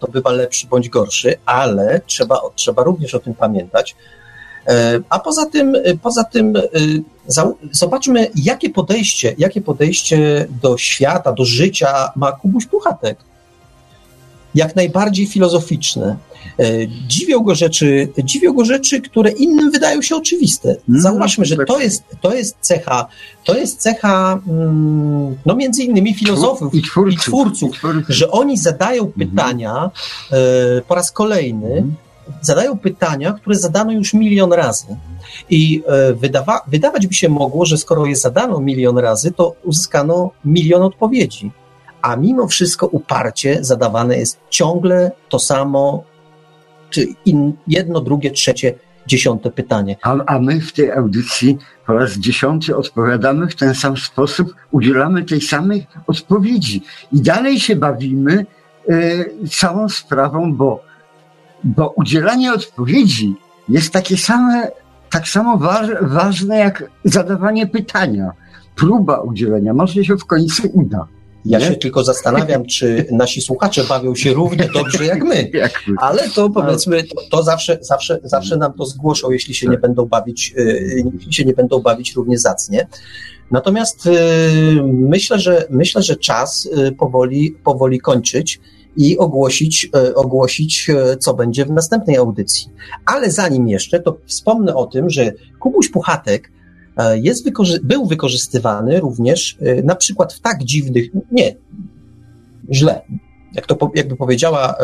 To 0.00 0.08
bywa 0.08 0.30
lepszy 0.30 0.66
bądź 0.66 0.88
gorszy, 0.88 1.34
ale 1.46 2.00
trzeba, 2.06 2.40
trzeba 2.54 2.82
również 2.82 3.14
o 3.14 3.18
tym 3.18 3.34
pamiętać, 3.34 3.96
a 5.08 5.18
poza 5.18 5.46
tym, 5.46 5.74
e, 5.74 5.96
poza 5.96 6.24
tym 6.24 6.56
e, 6.56 6.60
zobaczmy, 7.72 8.30
jakie 8.34 8.70
podejście, 8.70 9.34
jakie 9.38 9.60
podejście 9.60 10.46
do 10.62 10.78
świata, 10.78 11.32
do 11.32 11.44
życia 11.44 12.12
ma 12.16 12.32
Kubuś 12.32 12.66
Puchatek. 12.66 13.18
Jak 14.54 14.76
najbardziej 14.76 15.26
filozoficzne. 15.26 16.16
Dziwią 17.08 17.40
go 17.40 17.54
rzeczy, 17.54 18.08
dziwią 18.24 18.52
go 18.52 18.64
rzeczy, 18.64 19.00
które 19.00 19.30
innym 19.30 19.70
wydają 19.70 20.02
się 20.02 20.16
oczywiste. 20.16 20.68
Mhm. 20.68 21.00
Zauważmy, 21.00 21.44
że 21.44 21.56
to 21.56 21.80
jest, 21.80 22.02
to 22.20 22.34
jest 22.34 22.56
cecha, 22.60 23.06
to 23.44 23.56
jest 23.56 23.80
cecha, 23.80 24.40
mm, 24.48 25.36
no 25.46 25.54
między 25.54 25.82
innymi 25.82 26.14
filozofów 26.14 26.74
i 26.74 26.82
twórców, 26.82 27.20
i 27.20 27.30
twórców, 27.30 27.70
i 27.70 27.78
twórców. 27.78 28.16
że 28.16 28.30
oni 28.30 28.58
zadają 28.58 29.04
mhm. 29.06 29.30
pytania 29.30 29.90
po 30.88 30.94
raz 30.94 31.12
kolejny, 31.12 31.68
mhm 31.68 31.94
zadają 32.40 32.78
pytania, 32.78 33.32
które 33.32 33.56
zadano 33.56 33.92
już 33.92 34.14
milion 34.14 34.52
razy. 34.52 34.86
I 35.50 35.82
e, 35.86 36.14
wydawa, 36.14 36.60
wydawać 36.68 37.06
by 37.06 37.14
się 37.14 37.28
mogło, 37.28 37.66
że 37.66 37.78
skoro 37.78 38.06
je 38.06 38.16
zadano 38.16 38.60
milion 38.60 38.98
razy, 38.98 39.32
to 39.32 39.54
uzyskano 39.64 40.30
milion 40.44 40.82
odpowiedzi. 40.82 41.50
A 42.02 42.16
mimo 42.16 42.46
wszystko 42.46 42.86
uparcie 42.86 43.58
zadawane 43.64 44.16
jest 44.16 44.38
ciągle 44.50 45.12
to 45.28 45.38
samo, 45.38 46.04
czy 46.90 47.06
in, 47.24 47.52
jedno, 47.68 48.00
drugie, 48.00 48.30
trzecie, 48.30 48.74
dziesiąte 49.06 49.50
pytanie. 49.50 49.96
A, 50.02 50.16
a 50.26 50.38
my 50.38 50.60
w 50.60 50.72
tej 50.72 50.92
audycji 50.92 51.58
po 51.86 51.92
raz 51.92 52.12
dziesiąty 52.12 52.76
odpowiadamy 52.76 53.48
w 53.48 53.54
ten 53.54 53.74
sam 53.74 53.96
sposób, 53.96 54.54
udzielamy 54.70 55.24
tej 55.24 55.40
samej 55.40 55.86
odpowiedzi. 56.06 56.82
I 57.12 57.20
dalej 57.20 57.60
się 57.60 57.76
bawimy 57.76 58.46
y, 58.90 59.48
całą 59.50 59.88
sprawą, 59.88 60.54
bo 60.54 60.84
bo 61.64 61.88
udzielanie 61.96 62.52
odpowiedzi 62.52 63.34
jest 63.68 63.92
takie 63.92 64.16
same, 64.16 64.70
tak 65.10 65.28
samo 65.28 65.58
ważne 66.02 66.58
jak 66.58 66.84
zadawanie 67.04 67.66
pytania. 67.66 68.32
Próba 68.76 69.20
udzielenia, 69.20 69.74
może 69.74 70.04
się 70.04 70.16
w 70.16 70.24
końcu 70.24 70.68
uda. 70.72 71.06
Ja 71.44 71.58
nie? 71.58 71.66
się 71.66 71.76
tylko 71.76 72.04
zastanawiam, 72.04 72.66
czy 72.66 73.06
nasi 73.10 73.40
słuchacze 73.40 73.84
bawią 73.84 74.14
się 74.14 74.32
równie 74.32 74.68
dobrze 74.74 75.04
jak 75.04 75.24
my. 75.24 75.50
Ale 75.96 76.28
to 76.28 76.50
powiedzmy, 76.50 77.04
to, 77.04 77.16
to, 77.30 77.42
zawsze, 77.42 77.78
zawsze, 77.80 78.18
zawsze 78.24 78.56
nam 78.56 78.72
to 78.72 78.86
zgłoszą, 78.86 79.30
jeśli 79.30 79.54
się 79.54 79.68
nie 79.68 79.78
będą 79.78 80.06
bawić, 80.06 80.54
y, 80.58 81.04
jeśli 81.14 81.32
się 81.32 81.44
nie 81.44 81.54
będą 81.54 81.80
bawić 81.80 82.14
równie 82.14 82.38
zacnie. 82.38 82.86
Natomiast 83.50 84.06
y, 84.06 84.10
myślę, 84.84 85.38
że 85.38 85.66
myślę, 85.70 86.02
że 86.02 86.16
czas 86.16 86.66
y, 86.88 86.92
powoli, 86.92 87.56
powoli 87.64 88.00
kończyć 88.00 88.60
i 88.96 89.18
ogłosić, 89.18 89.90
e, 89.96 90.14
ogłosić, 90.14 90.90
e, 90.90 91.16
co 91.16 91.34
będzie 91.34 91.64
w 91.64 91.70
następnej 91.70 92.16
audycji. 92.16 92.68
Ale 93.06 93.30
zanim 93.30 93.68
jeszcze, 93.68 94.00
to 94.00 94.18
wspomnę 94.26 94.74
o 94.74 94.86
tym, 94.86 95.10
że 95.10 95.32
Kubuś 95.58 95.88
Puchatek 95.88 96.52
e, 96.96 97.18
jest 97.18 97.44
wykorzy 97.44 97.80
był 97.82 98.06
wykorzystywany 98.06 99.00
również 99.00 99.58
na 99.84 99.94
przykład 99.94 100.32
w 100.32 100.40
tak 100.40 100.64
dziwnych, 100.64 101.10
nie, 101.32 101.56
źle, 102.72 103.02
jak 103.54 103.66
to 103.66 103.90
jakby 103.94 104.16
powiedziała 104.16 104.74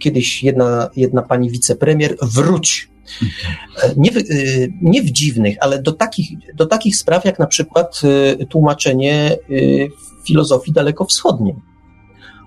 kiedyś 0.00 0.42
jedna, 0.42 0.90
jedna 0.96 1.22
pani 1.22 1.50
wicepremier, 1.50 2.16
wróć. 2.22 2.90
Nie 3.96 4.10
w, 4.10 4.14
nie 4.82 5.02
w 5.02 5.10
dziwnych, 5.10 5.56
ale 5.60 5.82
do 5.82 5.92
takich, 5.92 6.28
do 6.54 6.66
takich 6.66 6.96
spraw 6.96 7.24
jak 7.24 7.38
na 7.38 7.46
przykład 7.46 8.02
tłumaczenie 8.48 9.36
filozofii 10.26 10.72
dalekowschodniej 10.72 11.54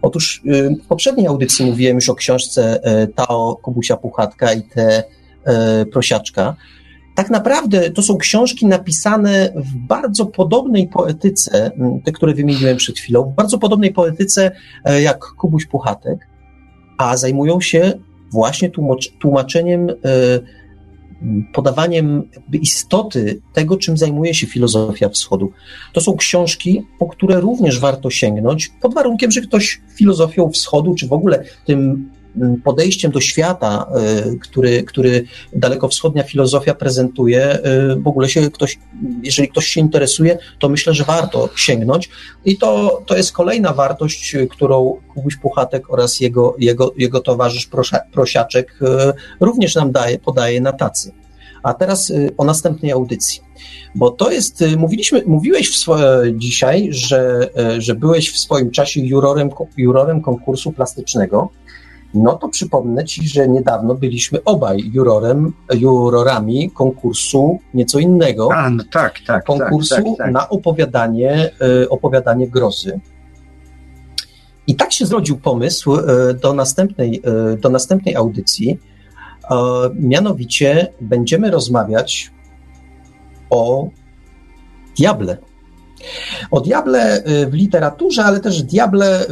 Otóż 0.01 0.41
y, 0.45 0.75
w 0.83 0.87
poprzedniej 0.87 1.27
audycji 1.27 1.65
mówiłem 1.65 1.95
już 1.95 2.09
o 2.09 2.15
książce 2.15 2.79
y, 3.03 3.07
Tao 3.07 3.55
Kubusia 3.55 3.97
Puchatka 3.97 4.53
i 4.53 4.61
te 4.61 5.03
y, 5.81 5.85
Prosiaczka. 5.85 6.55
Tak 7.15 7.29
naprawdę 7.29 7.91
to 7.91 8.01
są 8.01 8.17
książki 8.17 8.65
napisane 8.65 9.53
w 9.55 9.75
bardzo 9.75 10.25
podobnej 10.25 10.87
poetyce, 10.87 11.71
te, 12.05 12.11
które 12.11 12.33
wymieniłem 12.33 12.77
przed 12.77 12.99
chwilą, 12.99 13.23
w 13.23 13.35
bardzo 13.35 13.57
podobnej 13.57 13.93
poetyce 13.93 14.51
jak 15.03 15.19
Kubuś 15.19 15.65
Puchatek, 15.65 16.27
a 16.97 17.17
zajmują 17.17 17.61
się 17.61 17.93
właśnie 18.31 18.71
tłumaczeniem 19.19 19.87
podawaniem 21.53 22.29
istoty 22.53 23.41
tego, 23.53 23.77
czym 23.77 23.97
zajmuje 23.97 24.33
się 24.33 24.47
filozofia 24.47 25.09
wschodu. 25.09 25.51
To 25.93 26.01
są 26.01 26.17
książki, 26.17 26.81
po 26.99 27.07
które 27.07 27.39
również 27.39 27.79
warto 27.79 28.09
sięgnąć, 28.09 28.71
pod 28.81 28.93
warunkiem, 28.93 29.31
że 29.31 29.41
ktoś 29.41 29.81
filozofią 29.95 30.49
wschodu, 30.49 30.95
czy 30.95 31.07
w 31.07 31.13
ogóle 31.13 31.43
tym 31.65 32.09
podejściem 32.63 33.11
do 33.11 33.21
świata, 33.21 33.87
y, 34.33 34.39
który, 34.39 34.83
który 34.83 35.23
dalekowschodnia 35.53 36.23
filozofia 36.23 36.73
prezentuje, 36.73 37.59
y, 37.59 37.95
w 37.95 38.07
ogóle 38.07 38.29
się 38.29 38.51
ktoś, 38.51 38.79
jeżeli 39.23 39.49
ktoś 39.49 39.67
się 39.67 39.81
interesuje, 39.81 40.37
to 40.59 40.69
myślę, 40.69 40.93
że 40.93 41.03
warto 41.03 41.49
sięgnąć. 41.55 42.09
I 42.45 42.57
to, 42.57 43.01
to 43.05 43.17
jest 43.17 43.31
kolejna 43.31 43.73
wartość, 43.73 44.35
którą 44.49 45.01
Kubuś 45.13 45.35
Puchatek 45.35 45.93
oraz 45.93 46.19
jego, 46.19 46.55
jego, 46.59 46.93
jego 46.97 47.19
towarzysz 47.19 47.69
Prosiaczek 48.11 48.79
y, 48.81 48.85
również 49.39 49.75
nam 49.75 49.91
daje, 49.91 50.19
podaje 50.19 50.61
na 50.61 50.71
tacy. 50.71 51.11
A 51.63 51.73
teraz 51.73 52.13
o 52.37 52.43
następnej 52.43 52.91
audycji. 52.91 53.41
Bo 53.95 54.11
to 54.11 54.31
jest, 54.31 54.63
mówiliśmy, 54.77 55.23
mówiłeś 55.25 55.77
swoje, 55.77 56.05
dzisiaj, 56.33 56.87
że, 56.91 57.49
że 57.77 57.95
byłeś 57.95 58.31
w 58.31 58.37
swoim 58.37 58.71
czasie 58.71 59.01
jurorem, 59.01 59.49
jurorem 59.77 60.21
konkursu 60.21 60.71
plastycznego 60.71 61.49
no 62.13 62.33
to 62.33 62.49
przypomnę 62.49 63.05
Ci, 63.05 63.27
że 63.27 63.47
niedawno 63.47 63.95
byliśmy 63.95 64.43
obaj 64.43 64.91
jurorem, 64.93 65.53
jurorami 65.73 66.71
konkursu 66.71 67.59
nieco 67.73 67.99
innego. 67.99 68.49
A, 68.53 68.69
no 68.69 68.83
tak, 68.91 69.19
tak. 69.27 69.45
Konkursu 69.45 69.95
tak, 69.95 70.05
tak, 70.05 70.17
tak. 70.17 70.31
na 70.31 70.49
opowiadanie, 70.49 71.51
e, 71.83 71.89
opowiadanie 71.89 72.47
grozy. 72.49 72.99
I 74.67 74.75
tak 74.75 74.93
się 74.93 75.05
zrodził 75.05 75.37
pomysł 75.37 75.95
e, 75.95 76.33
do 76.33 76.53
następnej, 76.53 77.21
e, 77.53 77.57
do 77.57 77.69
następnej 77.69 78.15
audycji. 78.15 78.79
Mianowicie 79.95 80.93
będziemy 81.01 81.51
rozmawiać 81.51 82.31
o 83.49 83.89
diable. 84.97 85.37
O 86.51 86.61
diable 86.61 87.23
y, 87.27 87.47
w 87.47 87.53
literaturze, 87.53 88.23
ale 88.23 88.39
też 88.39 88.63
diable, 88.63 89.25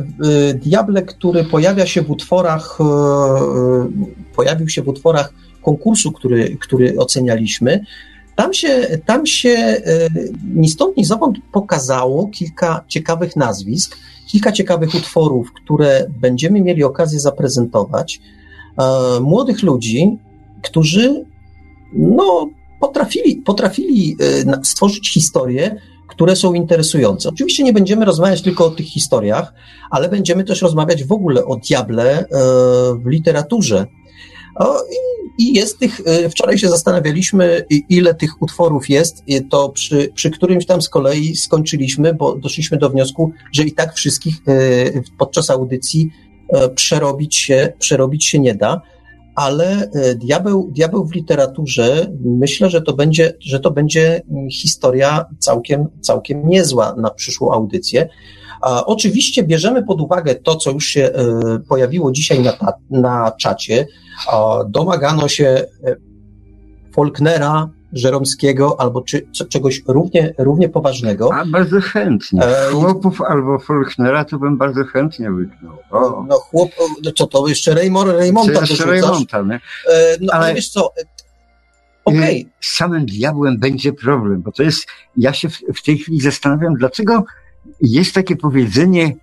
y, 0.50 0.54
diable, 0.54 1.02
który 1.02 1.44
pojawia 1.44 1.86
się 1.86 2.02
w 2.02 2.12
utworach, 2.12 2.78
y, 2.82 4.36
pojawił 4.36 4.70
się 4.70 4.82
w 4.82 4.88
utworach 4.88 5.34
konkursu, 5.62 6.12
który, 6.12 6.58
który 6.60 6.98
ocenialiśmy. 6.98 7.86
Tam 8.36 8.54
się, 8.54 9.00
tam 9.06 9.26
się 9.26 9.82
ni 10.56 10.70
stąd, 10.70 10.98
ni 10.98 11.06
zowąd 11.06 11.38
pokazało 11.52 12.28
kilka 12.28 12.84
ciekawych 12.88 13.36
nazwisk, 13.36 13.98
kilka 14.28 14.52
ciekawych 14.52 14.96
utworów, 14.96 15.54
które 15.54 16.08
będziemy 16.22 16.62
mieli 16.62 16.84
okazję 16.84 17.20
zaprezentować. 17.20 18.22
Młodych 19.22 19.64
ludzi, 19.64 20.18
którzy 20.62 21.26
no, 21.94 22.50
potrafili, 22.80 23.36
potrafili 23.36 24.18
stworzyć 24.64 25.14
historię, 25.14 25.82
które 26.16 26.36
są 26.36 26.54
interesujące. 26.54 27.30
Oczywiście 27.30 27.64
nie 27.64 27.74
będziemy 27.74 28.06
rozmawiać 28.06 28.42
tylko 28.42 28.66
o 28.66 28.72
tych 28.72 28.86
historiach, 28.86 29.54
ale 29.92 30.10
będziemy 30.10 30.44
też 30.44 30.62
rozmawiać 30.62 31.04
w 31.04 31.12
ogóle 31.12 31.46
o 31.46 31.56
diable 31.56 32.20
e, 32.20 32.26
w 33.04 33.08
literaturze. 33.08 33.86
O, 34.56 34.78
i, 35.38 35.54
jest 35.54 35.80
tych, 35.80 36.02
e, 36.06 36.30
wczoraj 36.30 36.58
się 36.58 36.70
zastanawialiśmy, 36.70 37.66
ile 37.90 38.14
tych 38.14 38.42
utworów 38.42 38.90
jest, 38.90 39.24
to 39.50 39.70
przy, 39.70 40.12
przy 40.16 40.32
którymś 40.32 40.66
tam 40.66 40.82
z 40.82 40.90
kolei 40.90 41.36
skończyliśmy, 41.36 42.14
bo 42.14 42.36
doszliśmy 42.36 42.78
do 42.78 42.90
wniosku, 42.90 43.32
że 43.52 43.64
i 43.64 43.72
tak 43.72 43.94
wszystkich 43.94 44.36
e, 44.48 44.54
podczas 45.18 45.50
audycji 45.50 46.10
przerobić 46.76 47.36
się, 47.36 47.74
przerobić 47.80 48.26
się 48.26 48.40
nie 48.40 48.56
da 48.56 48.82
ale 49.36 49.90
diabeł, 50.16 50.72
diabeł 50.72 51.06
w 51.06 51.16
literaturze 51.16 52.08
myślę, 52.26 52.70
że 52.70 52.82
to 52.82 52.94
będzie, 52.94 53.34
że 53.40 53.60
to 53.60 53.72
będzie 53.72 54.22
historia 54.52 55.26
całkiem, 55.40 55.88
całkiem 56.02 56.48
niezła 56.48 56.96
na 56.98 57.10
przyszłą 57.10 57.52
audycję. 57.52 58.10
A 58.62 58.86
oczywiście 58.86 59.44
bierzemy 59.44 59.84
pod 59.84 60.02
uwagę 60.02 60.36
to, 60.36 60.56
co 60.56 60.72
już 60.72 60.86
się 60.86 61.02
e, 61.02 61.60
pojawiło 61.70 62.12
dzisiaj 62.12 62.44
na, 62.44 62.54
ta, 62.54 62.74
na 62.90 63.32
czacie. 63.32 63.88
Domagano 64.70 65.28
się 65.28 65.46
e, 65.46 65.96
Faulknera, 66.96 67.70
Żeromskiego 67.96 68.82
albo 68.82 69.02
czy, 69.02 69.28
czegoś 69.50 69.84
równie, 69.88 70.34
równie 70.38 70.70
poważnego. 70.70 71.34
A 71.34 71.46
bardzo 71.46 71.82
chętnie. 71.82 72.44
E, 72.44 72.72
Chłopów 72.72 73.22
albo 73.22 73.60
Faulknera 73.60 74.26
to 74.26 74.40
bym 74.40 74.58
bardzo 74.58 74.84
chętnie 74.84 75.32
wyknął. 75.32 75.78
O. 75.92 76.26
No 76.28 76.36
chłop, 76.36 76.72
no 77.04 77.12
co 77.12 77.28
to 77.28 77.48
jeszcze 77.48 77.76
Raymond, 77.76 78.12
Raymonta 78.12 78.62
jeszcze 78.62 78.86
Raymonta, 78.86 79.42
nie? 79.42 79.60
no 80.22 80.34
ale 80.34 80.54
wiesz 80.54 80.70
co, 80.70 80.92
okej. 82.06 82.42
Okay. 82.42 82.54
Z 82.62 82.76
samym 82.76 83.06
diabłem 83.06 83.58
będzie 83.60 83.94
problem, 83.94 84.42
bo 84.42 84.52
to 84.52 84.64
jest, 84.64 84.88
ja 85.18 85.34
się 85.34 85.50
w, 85.50 85.60
w 85.76 85.84
tej 85.84 85.98
chwili 85.98 86.22
zastanawiam, 86.22 86.74
dlaczego 86.74 87.24
jest 87.82 88.14
takie 88.14 88.36
powiedzenie 88.36 89.16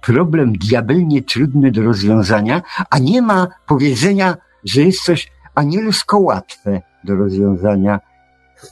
problem 0.00 0.52
diabelnie 0.52 1.22
trudny 1.22 1.70
do 1.70 1.82
rozwiązania, 1.82 2.62
a 2.90 2.98
nie 2.98 3.22
ma 3.22 3.48
powiedzenia, 3.66 4.36
że 4.64 4.82
jest 4.82 5.04
coś 5.04 5.30
anielsko 5.54 6.18
łatwe 6.18 6.82
do 7.04 7.14
rozwiązania. 7.14 8.00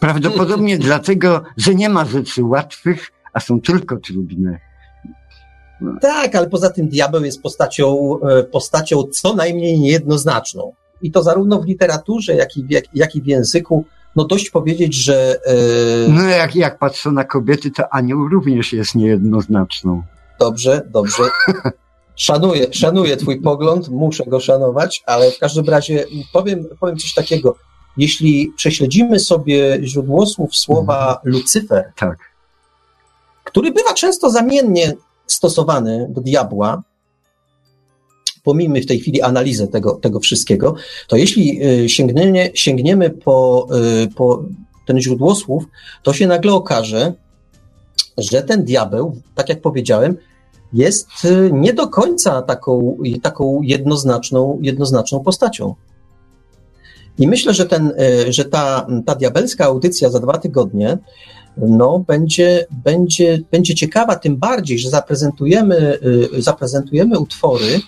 Prawdopodobnie 0.00 0.78
dlatego, 0.88 1.42
że 1.56 1.74
nie 1.74 1.88
ma 1.88 2.04
rzeczy 2.04 2.44
łatwych, 2.44 3.12
a 3.32 3.40
są 3.40 3.60
tylko 3.60 3.96
trudne. 3.96 4.58
No. 5.80 5.92
Tak, 6.00 6.34
ale 6.34 6.48
poza 6.48 6.70
tym 6.70 6.88
diabeł 6.88 7.24
jest 7.24 7.42
postacią, 7.42 8.18
e, 8.20 8.42
postacią 8.42 9.02
co 9.02 9.34
najmniej 9.34 9.80
niejednoznaczną. 9.80 10.72
I 11.02 11.10
to 11.10 11.22
zarówno 11.22 11.60
w 11.60 11.66
literaturze, 11.66 12.34
jak 12.34 12.56
i 12.56 12.64
w, 12.64 12.70
jak, 12.70 12.84
jak 12.94 13.16
i 13.16 13.22
w 13.22 13.26
języku 13.26 13.84
no 14.16 14.24
dość 14.24 14.50
powiedzieć, 14.50 14.94
że... 14.94 15.40
Yy... 15.46 16.12
No 16.12 16.22
jak, 16.22 16.56
jak 16.56 16.78
patrzę 16.78 17.10
na 17.10 17.24
kobiety, 17.24 17.70
to 17.70 17.94
anioł 17.94 18.28
również 18.28 18.72
jest 18.72 18.94
niejednoznaczną. 18.94 20.02
Dobrze, 20.40 20.82
dobrze. 20.90 21.22
Szanuję, 22.16 22.66
szanuję 22.72 23.16
twój 23.16 23.40
pogląd, 23.40 23.88
muszę 23.88 24.24
go 24.26 24.40
szanować, 24.40 25.02
ale 25.06 25.30
w 25.30 25.38
każdym 25.38 25.68
razie 25.68 26.04
powiem, 26.32 26.64
powiem 26.80 26.96
coś 26.96 27.14
takiego. 27.14 27.56
Jeśli 27.96 28.52
prześledzimy 28.56 29.20
sobie 29.20 29.78
źródłosłów 29.82 30.56
słowa 30.56 31.08
mhm. 31.08 31.32
Lucyfer, 31.34 31.92
tak. 31.96 32.18
który 33.44 33.72
bywa 33.72 33.94
często 33.94 34.30
zamiennie 34.30 34.92
stosowany 35.26 36.06
do 36.10 36.20
diabła, 36.20 36.82
pomijmy 38.46 38.80
w 38.80 38.86
tej 38.86 39.00
chwili 39.00 39.22
analizę 39.22 39.68
tego, 39.68 39.94
tego 39.94 40.20
wszystkiego, 40.20 40.74
to 41.08 41.16
jeśli 41.16 41.66
y, 41.66 41.88
sięgniemy, 41.88 42.50
sięgniemy 42.54 43.10
po, 43.10 43.68
y, 44.04 44.08
po 44.14 44.44
ten 44.86 45.00
źródłosłów, 45.00 45.64
to 46.02 46.12
się 46.12 46.26
nagle 46.26 46.52
okaże, 46.52 47.12
że 48.18 48.42
ten 48.42 48.64
diabeł, 48.64 49.16
tak 49.34 49.48
jak 49.48 49.60
powiedziałem, 49.60 50.16
jest 50.72 51.08
y, 51.24 51.50
nie 51.52 51.72
do 51.72 51.88
końca 51.88 52.42
taką, 52.42 52.98
taką 53.22 53.62
jednoznaczną, 53.62 54.58
jednoznaczną 54.62 55.20
postacią. 55.20 55.74
I 57.18 57.28
myślę, 57.28 57.54
że, 57.54 57.66
ten, 57.66 57.92
że 58.28 58.44
ta, 58.44 58.86
ta 59.06 59.14
diabelska 59.14 59.64
audycja 59.64 60.10
za 60.10 60.20
dwa 60.20 60.38
tygodnie 60.38 60.98
no, 61.56 61.98
będzie, 61.98 62.66
będzie, 62.84 63.40
będzie 63.50 63.74
ciekawa, 63.74 64.16
tym 64.16 64.36
bardziej, 64.36 64.78
że 64.78 64.90
zaprezentujemy, 64.90 65.98
zaprezentujemy 66.38 67.18
utwory, 67.18 67.80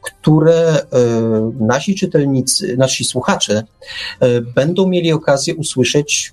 które 0.00 0.82
e, 0.82 0.86
nasi 1.60 1.94
czytelnicy, 1.94 2.76
nasi 2.76 3.04
słuchacze 3.04 3.62
e, 4.20 4.40
będą 4.40 4.88
mieli 4.88 5.12
okazję 5.12 5.54
usłyszeć 5.54 6.32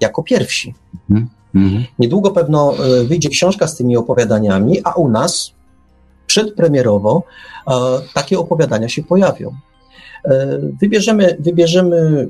jako 0.00 0.22
pierwsi. 0.22 0.74
Mm-hmm. 1.10 1.84
Niedługo 1.98 2.30
pewno 2.30 2.74
e, 2.74 3.04
wyjdzie 3.04 3.28
książka 3.28 3.66
z 3.66 3.76
tymi 3.76 3.96
opowiadaniami, 3.96 4.80
a 4.84 4.92
u 4.92 5.08
nas 5.08 5.52
przedpremierowo 6.26 7.22
takie 8.14 8.38
opowiadania 8.38 8.88
się 8.88 9.02
pojawią. 9.02 9.54
Wybierzemy, 10.80 11.36
wybierzemy 11.40 12.28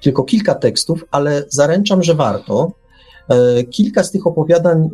tylko 0.00 0.24
kilka 0.24 0.54
tekstów, 0.54 1.04
ale 1.10 1.44
zaręczam, 1.48 2.02
że 2.02 2.14
warto, 2.14 2.72
E, 3.28 3.64
kilka 3.64 4.04
z 4.04 4.10
tych 4.10 4.26
opowiadań, 4.26 4.88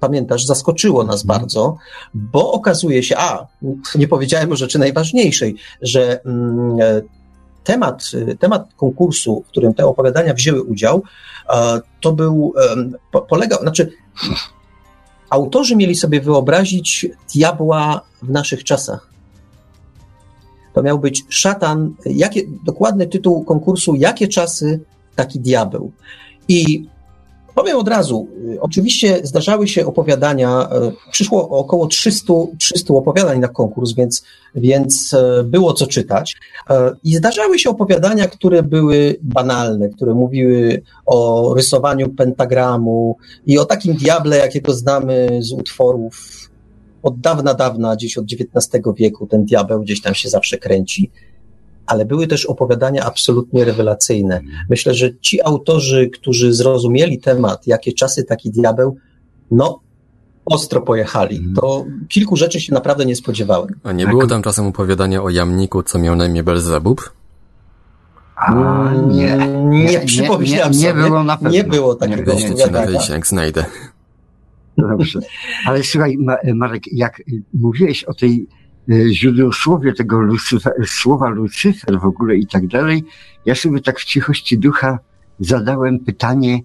pamiętasz, 0.00 0.44
zaskoczyło 0.44 1.04
nas 1.04 1.22
mhm. 1.22 1.40
bardzo, 1.40 1.76
bo 2.14 2.52
okazuje 2.52 3.02
się, 3.02 3.16
a 3.16 3.46
nie 3.94 4.08
powiedziałem 4.08 4.52
o 4.52 4.56
rzeczy 4.56 4.78
najważniejszej, 4.78 5.56
że 5.82 6.24
mm, 6.24 6.80
e, 6.80 7.02
temat, 7.64 8.02
temat 8.38 8.68
konkursu, 8.76 9.44
w 9.46 9.50
którym 9.50 9.74
te 9.74 9.86
opowiadania 9.86 10.34
wzięły 10.34 10.62
udział, 10.62 11.02
e, 11.48 11.80
to 12.00 12.12
był, 12.12 12.54
polegał, 13.28 13.60
znaczy, 13.60 13.92
autorzy 15.30 15.76
mieli 15.76 15.94
sobie 15.94 16.20
wyobrazić 16.20 17.06
diabła 17.34 18.00
w 18.22 18.30
naszych 18.30 18.64
czasach. 18.64 19.15
To 20.76 20.82
miał 20.82 20.98
być 20.98 21.24
szatan, 21.28 21.94
jakie, 22.06 22.42
dokładny 22.64 23.06
tytuł 23.06 23.44
konkursu, 23.44 23.94
jakie 23.94 24.28
czasy 24.28 24.80
taki 25.14 25.40
diabeł. 25.40 25.92
I 26.48 26.86
Powiem 27.56 27.76
od 27.76 27.88
razu, 27.88 28.28
y, 28.54 28.60
oczywiście 28.60 29.20
zdarzały 29.22 29.68
się 29.68 29.86
opowiadania, 29.86 30.68
y, 31.08 31.10
przyszło 31.10 31.48
około 31.48 31.86
300, 31.86 32.32
300 32.58 32.94
opowiadań 32.94 33.38
na 33.38 33.48
konkurs, 33.48 33.92
więc, 33.92 34.24
więc 34.54 35.12
y, 35.12 35.44
było 35.44 35.72
co 35.72 35.86
czytać. 35.86 36.36
I 37.04 37.16
zdarzały 37.16 37.58
się 37.58 37.70
opowiadania, 37.70 38.28
które 38.28 38.62
były 38.62 39.16
banalne, 39.22 39.88
które 39.88 40.14
mówiły 40.14 40.82
o 41.06 41.54
rysowaniu 41.54 42.08
pentagramu 42.08 43.16
i 43.46 43.58
o 43.58 43.64
takim 43.64 43.94
diable, 43.94 44.36
jakiego 44.36 44.72
znamy 44.72 45.28
z 45.40 45.52
utworów 45.52 46.45
od 47.06 47.20
dawna, 47.20 47.54
dawna, 47.54 47.96
gdzieś 47.96 48.18
od 48.18 48.24
XIX 48.24 48.84
wieku, 48.96 49.26
ten 49.26 49.44
diabeł 49.44 49.82
gdzieś 49.82 50.02
tam 50.02 50.14
się 50.14 50.28
zawsze 50.28 50.58
kręci 50.58 51.10
ale 51.86 52.04
były 52.04 52.26
też 52.26 52.46
opowiadania 52.46 53.04
absolutnie 53.04 53.64
rewelacyjne. 53.64 54.40
Myślę, 54.70 54.94
że 54.94 55.18
ci 55.18 55.42
autorzy, 55.42 56.10
którzy 56.10 56.54
zrozumieli 56.54 57.18
temat, 57.18 57.66
jakie 57.66 57.92
czasy 57.92 58.24
taki 58.24 58.50
diabeł, 58.50 58.96
no 59.50 59.80
ostro 60.44 60.82
pojechali. 60.82 61.36
Mhm. 61.36 61.54
To 61.54 61.84
kilku 62.08 62.36
rzeczy 62.36 62.60
się 62.60 62.74
naprawdę 62.74 63.06
nie 63.06 63.16
spodziewałem. 63.16 63.80
A 63.84 63.92
nie 63.92 64.06
było 64.06 64.26
tam 64.26 64.42
czasem 64.42 64.66
opowiadania 64.66 65.22
o 65.22 65.30
jamniku, 65.30 65.82
co 65.82 65.98
miał 65.98 66.16
na 66.16 66.26
imię 66.26 66.42
Belzebub? 66.42 67.12
A, 68.36 68.92
nie. 69.08 69.36
Nie, 69.64 69.84
nie 69.84 70.00
przypominam 70.00 70.70
nie, 70.70 70.78
nie, 70.78 70.84
nie 70.84 70.94
było 70.94 71.24
na 71.24 71.36
pewno. 71.36 71.50
Nie 71.50 71.64
było 71.64 71.94
takiego 71.94 72.32
opowiadania. 72.32 73.00
jak 73.10 73.26
znajdę. 73.26 73.64
Dobrze. 74.76 75.20
Ale 75.66 75.82
słuchaj, 75.82 76.18
Marek, 76.54 76.82
jak 76.92 77.22
mówiłeś 77.54 78.04
o 78.04 78.14
tej 78.14 78.46
E, 78.92 79.12
źródłosłowie 79.12 79.92
tego 79.92 80.20
Lucyfer, 80.20 80.72
słowa 80.86 81.28
Lucyfer 81.28 82.00
w 82.00 82.04
ogóle 82.04 82.36
i 82.36 82.46
tak 82.46 82.66
dalej, 82.66 83.04
ja 83.46 83.54
sobie 83.54 83.80
tak 83.80 83.98
w 83.98 84.04
cichości 84.04 84.58
ducha 84.58 84.98
zadałem 85.40 85.98
pytanie, 85.98 86.60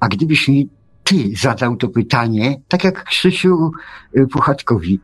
a 0.00 0.08
gdybyś 0.08 0.48
mi 0.48 0.68
ty 1.04 1.14
zadał 1.36 1.76
to 1.76 1.88
pytanie, 1.88 2.60
tak 2.68 2.84
jak 2.84 3.04
Krzysiu 3.04 3.70
e, 4.14 4.26
Puchatkowi, 4.26 5.00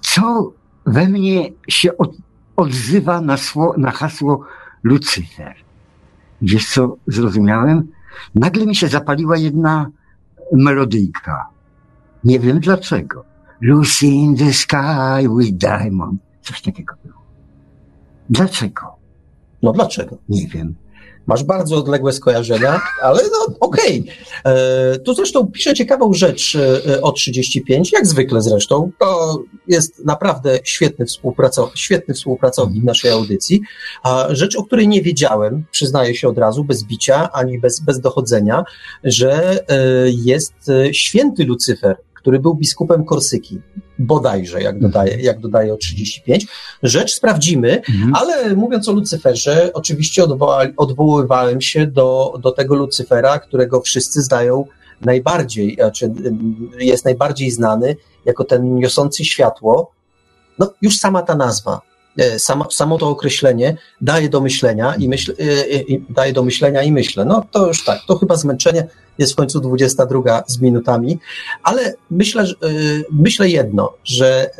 co 0.00 0.52
we 0.86 1.08
mnie 1.08 1.50
się 1.68 1.96
od, 1.96 2.16
odzywa 2.56 3.20
na, 3.20 3.36
sło, 3.36 3.74
na 3.78 3.90
hasło 3.90 4.44
Lucyfer? 4.82 5.54
Wiesz 6.42 6.68
co 6.68 6.96
zrozumiałem? 7.06 7.88
Nagle 8.34 8.66
mi 8.66 8.76
się 8.76 8.88
zapaliła 8.88 9.36
jedna 9.36 9.90
melodyjka. 10.52 11.46
Nie 12.24 12.40
wiem 12.40 12.60
dlaczego. 12.60 13.24
Lucy 13.60 14.06
in 14.06 14.36
the 14.36 14.52
sky 14.52 15.28
with 15.38 15.52
diamond. 15.52 16.20
Coś 16.42 16.62
takiego 16.62 16.94
było. 17.04 17.22
Dlaczego? 18.30 18.96
No 19.62 19.72
dlaczego? 19.72 20.18
Nie 20.28 20.48
wiem. 20.48 20.74
Masz 21.26 21.44
bardzo 21.44 21.76
odległe 21.76 22.12
skojarzenia, 22.12 22.80
ale 23.02 23.22
no 23.22 23.54
okej. 23.60 24.04
Okay. 24.44 24.98
Tu 24.98 25.14
zresztą 25.14 25.46
piszę 25.46 25.74
ciekawą 25.74 26.12
rzecz 26.12 26.58
e, 26.86 27.02
o 27.02 27.12
35, 27.12 27.92
jak 27.92 28.06
zwykle 28.06 28.42
zresztą. 28.42 28.90
To 28.98 29.38
jest 29.68 30.04
naprawdę 30.04 30.58
świetny, 30.64 31.06
współpracow 31.06 31.70
świetny 31.74 32.14
współpracownik 32.14 32.84
naszej 32.84 33.10
audycji. 33.10 33.60
Rzecz, 34.30 34.56
o 34.56 34.64
której 34.64 34.88
nie 34.88 35.02
wiedziałem, 35.02 35.64
przyznaję 35.70 36.14
się 36.14 36.28
od 36.28 36.38
razu, 36.38 36.64
bez 36.64 36.84
bicia 36.84 37.32
ani 37.32 37.58
bez, 37.58 37.80
bez 37.80 38.00
dochodzenia, 38.00 38.64
że 39.04 39.64
e, 39.68 39.76
jest 40.10 40.54
e, 40.68 40.94
święty 40.94 41.44
Lucyfer, 41.44 41.96
który 42.26 42.38
był 42.38 42.54
biskupem 42.54 43.04
Korsyki, 43.04 43.60
bodajże, 43.98 44.62
jak 44.62 44.80
dodaje, 44.80 45.10
mhm. 45.10 45.26
jak 45.26 45.40
dodaje 45.40 45.74
o 45.74 45.76
35. 45.76 46.46
Rzecz 46.82 47.14
sprawdzimy, 47.14 47.76
mhm. 47.76 48.14
ale 48.14 48.56
mówiąc 48.56 48.88
o 48.88 48.92
Lucyferze, 48.92 49.70
oczywiście 49.74 50.24
odwoła, 50.24 50.62
odwoływałem 50.76 51.60
się 51.60 51.86
do, 51.86 52.34
do 52.40 52.52
tego 52.52 52.74
Lucyfera, 52.74 53.38
którego 53.38 53.80
wszyscy 53.80 54.22
zdają 54.22 54.64
najbardziej, 55.00 55.74
znaczy 55.74 56.12
jest 56.78 57.04
najbardziej 57.04 57.50
znany 57.50 57.96
jako 58.24 58.44
ten 58.44 58.74
niosący 58.74 59.24
światło. 59.24 59.90
No, 60.58 60.72
już 60.82 60.98
sama 60.98 61.22
ta 61.22 61.34
nazwa, 61.34 61.80
e, 62.18 62.38
samo, 62.38 62.70
samo 62.70 62.98
to 62.98 63.08
określenie 63.08 63.76
daje 64.00 64.28
do 64.28 64.40
myślenia 64.40 64.94
i 64.94 65.08
myśl, 65.08 65.32
e, 65.32 65.44
e, 65.44 65.84
daje 66.10 66.32
do 66.32 66.42
myślenia 66.42 66.82
i 66.82 66.92
myślę. 66.92 67.24
No 67.24 67.46
to 67.50 67.66
już 67.66 67.84
tak, 67.84 68.00
to 68.08 68.18
chyba 68.18 68.36
zmęczenie 68.36 68.88
jest 69.18 69.32
w 69.32 69.36
końcu 69.36 69.60
22 69.60 70.42
z 70.46 70.60
minutami, 70.60 71.18
ale 71.62 71.94
myślę, 72.10 72.46
że, 72.46 72.54
myślę 73.10 73.48
jedno, 73.48 73.92
że 74.04 74.50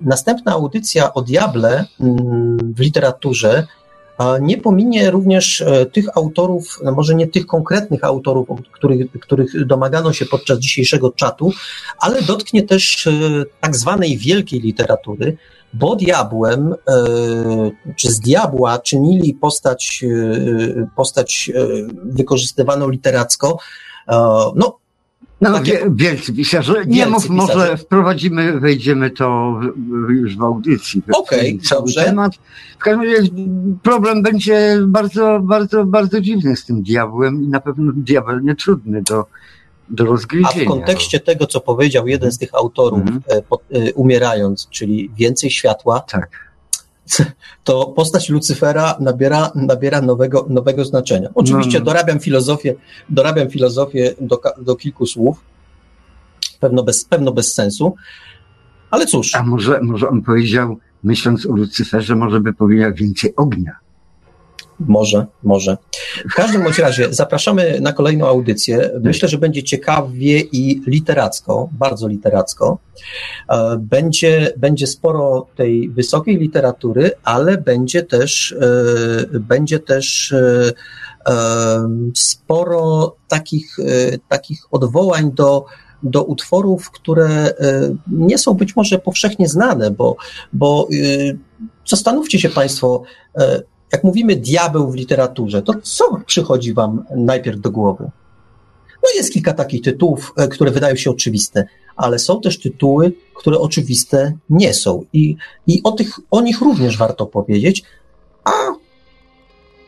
następna 0.00 0.52
audycja 0.52 1.14
o 1.14 1.22
diable 1.22 1.84
mm, 2.00 2.74
w 2.76 2.80
literaturze 2.80 3.66
nie 4.40 4.58
pominie 4.58 5.10
również 5.10 5.64
tych 5.92 6.16
autorów, 6.16 6.78
no 6.84 6.92
może 6.92 7.14
nie 7.14 7.26
tych 7.26 7.46
konkretnych 7.46 8.04
autorów, 8.04 8.48
których, 8.72 9.10
których 9.20 9.66
domagano 9.66 10.12
się 10.12 10.26
podczas 10.26 10.58
dzisiejszego 10.58 11.10
czatu, 11.10 11.52
ale 12.00 12.22
dotknie 12.22 12.62
też 12.62 13.08
tak 13.60 13.76
zwanej 13.76 14.18
wielkiej 14.18 14.60
literatury, 14.60 15.36
bo 15.78 15.96
diabłem, 15.96 16.72
e, 16.72 16.74
czy 17.96 18.10
z 18.10 18.20
diabła 18.20 18.78
czynili 18.78 19.34
postać, 19.34 20.04
e, 20.04 20.88
postać 20.96 21.50
e, 21.54 21.66
wykorzystywaną 22.04 22.88
literacko, 22.88 23.58
no, 24.56 24.78
no, 25.40 25.52
takie... 25.52 25.90
wielcy 25.94 26.32
pisarze. 26.32 26.84
Nie 26.86 27.06
mów, 27.06 27.28
może 27.28 27.76
wprowadzimy, 27.76 28.60
wejdziemy 28.60 29.10
to 29.10 29.60
już 30.08 30.36
w 30.36 30.42
audycji. 30.42 31.02
Okej, 31.12 31.54
okay, 31.54 31.78
dobrze. 31.78 32.04
Temat. 32.04 32.32
W 32.78 32.82
każdym 32.82 33.12
razie 33.12 33.30
problem 33.82 34.22
będzie 34.22 34.78
bardzo, 34.86 35.40
bardzo, 35.42 35.84
bardzo 35.84 36.20
dziwny 36.20 36.56
z 36.56 36.64
tym 36.64 36.82
diabłem 36.82 37.42
i 37.42 37.48
na 37.48 37.60
pewno 37.60 37.92
diabeł 37.96 38.38
nie 38.38 38.54
trudny 38.54 39.02
do. 39.02 39.26
A 40.44 40.64
w 40.64 40.64
kontekście 40.64 41.20
tego, 41.20 41.46
co 41.46 41.60
powiedział 41.60 42.08
jeden 42.08 42.32
z 42.32 42.38
tych 42.38 42.54
autorów, 42.54 43.00
-hmm. 43.00 43.42
po, 43.48 43.60
e, 43.72 43.92
umierając, 43.92 44.68
czyli 44.70 45.10
więcej 45.16 45.50
światła, 45.50 46.00
tak. 46.00 46.46
to 47.64 47.86
postać 47.86 48.28
Lucyfera 48.28 48.96
nabiera, 49.00 49.52
nabiera 49.54 50.00
nowego, 50.00 50.46
nowego 50.48 50.84
znaczenia. 50.84 51.28
Oczywiście 51.34 51.78
no, 51.78 51.84
no. 51.84 51.84
dorabiam 51.84 52.20
filozofię, 52.20 52.74
dorabiam 53.08 53.50
filozofię 53.50 54.14
do, 54.20 54.40
do 54.58 54.76
kilku 54.76 55.06
słów, 55.06 55.40
pewno 56.60 56.82
bez, 56.82 57.04
pewno 57.04 57.32
bez 57.32 57.54
sensu, 57.54 57.94
ale 58.90 59.06
cóż. 59.06 59.34
A 59.34 59.42
może, 59.42 59.80
może 59.82 60.08
on 60.08 60.22
powiedział, 60.22 60.78
myśląc 61.04 61.46
o 61.46 61.52
Lucyferze, 61.52 62.16
może 62.16 62.40
by 62.40 62.52
powiedział 62.52 62.94
więcej 62.94 63.36
ognia. 63.36 63.76
Może, 64.80 65.26
może. 65.42 65.76
W 66.30 66.34
każdym 66.34 66.62
bądź 66.62 66.78
razie 66.78 67.14
zapraszamy 67.14 67.80
na 67.80 67.92
kolejną 67.92 68.26
audycję. 68.26 68.90
Myślę, 69.02 69.28
że 69.28 69.38
będzie 69.38 69.62
ciekawie 69.62 70.40
i 70.40 70.82
literacko, 70.86 71.68
bardzo 71.72 72.08
literacko. 72.08 72.78
E, 73.48 73.76
będzie, 73.80 74.52
będzie 74.56 74.86
sporo 74.86 75.46
tej 75.56 75.88
wysokiej 75.88 76.36
literatury, 76.36 77.10
ale 77.24 77.58
będzie 77.58 78.02
też, 78.02 78.52
e, 78.52 79.38
będzie 79.38 79.78
też 79.78 80.32
e, 80.32 80.72
sporo 82.14 83.16
takich, 83.28 83.76
takich 84.28 84.60
odwołań 84.70 85.32
do, 85.32 85.64
do 86.02 86.24
utworów, 86.24 86.90
które 86.90 87.54
nie 88.06 88.38
są 88.38 88.54
być 88.54 88.76
może 88.76 88.98
powszechnie 88.98 89.48
znane, 89.48 89.90
bo, 89.90 90.16
bo 90.52 90.88
zastanówcie 91.86 92.38
się 92.38 92.48
Państwo, 92.48 93.02
jak 93.92 94.04
mówimy 94.04 94.36
diabeł 94.36 94.90
w 94.90 94.94
literaturze, 94.94 95.62
to 95.62 95.72
co 95.82 96.20
przychodzi 96.26 96.74
Wam 96.74 97.04
najpierw 97.16 97.60
do 97.60 97.70
głowy? 97.70 98.10
No 99.02 99.08
jest 99.16 99.32
kilka 99.32 99.52
takich 99.52 99.82
tytułów, 99.82 100.32
e, 100.36 100.48
które 100.48 100.70
wydają 100.70 100.96
się 100.96 101.10
oczywiste, 101.10 101.64
ale 101.96 102.18
są 102.18 102.40
też 102.40 102.60
tytuły, 102.60 103.12
które 103.34 103.58
oczywiste 103.58 104.32
nie 104.50 104.74
są. 104.74 105.04
I, 105.12 105.36
i 105.66 105.80
o, 105.84 105.92
tych, 105.92 106.10
o 106.30 106.40
nich 106.40 106.60
również 106.60 106.98
warto 106.98 107.26
powiedzieć, 107.26 107.82
a 108.44 108.50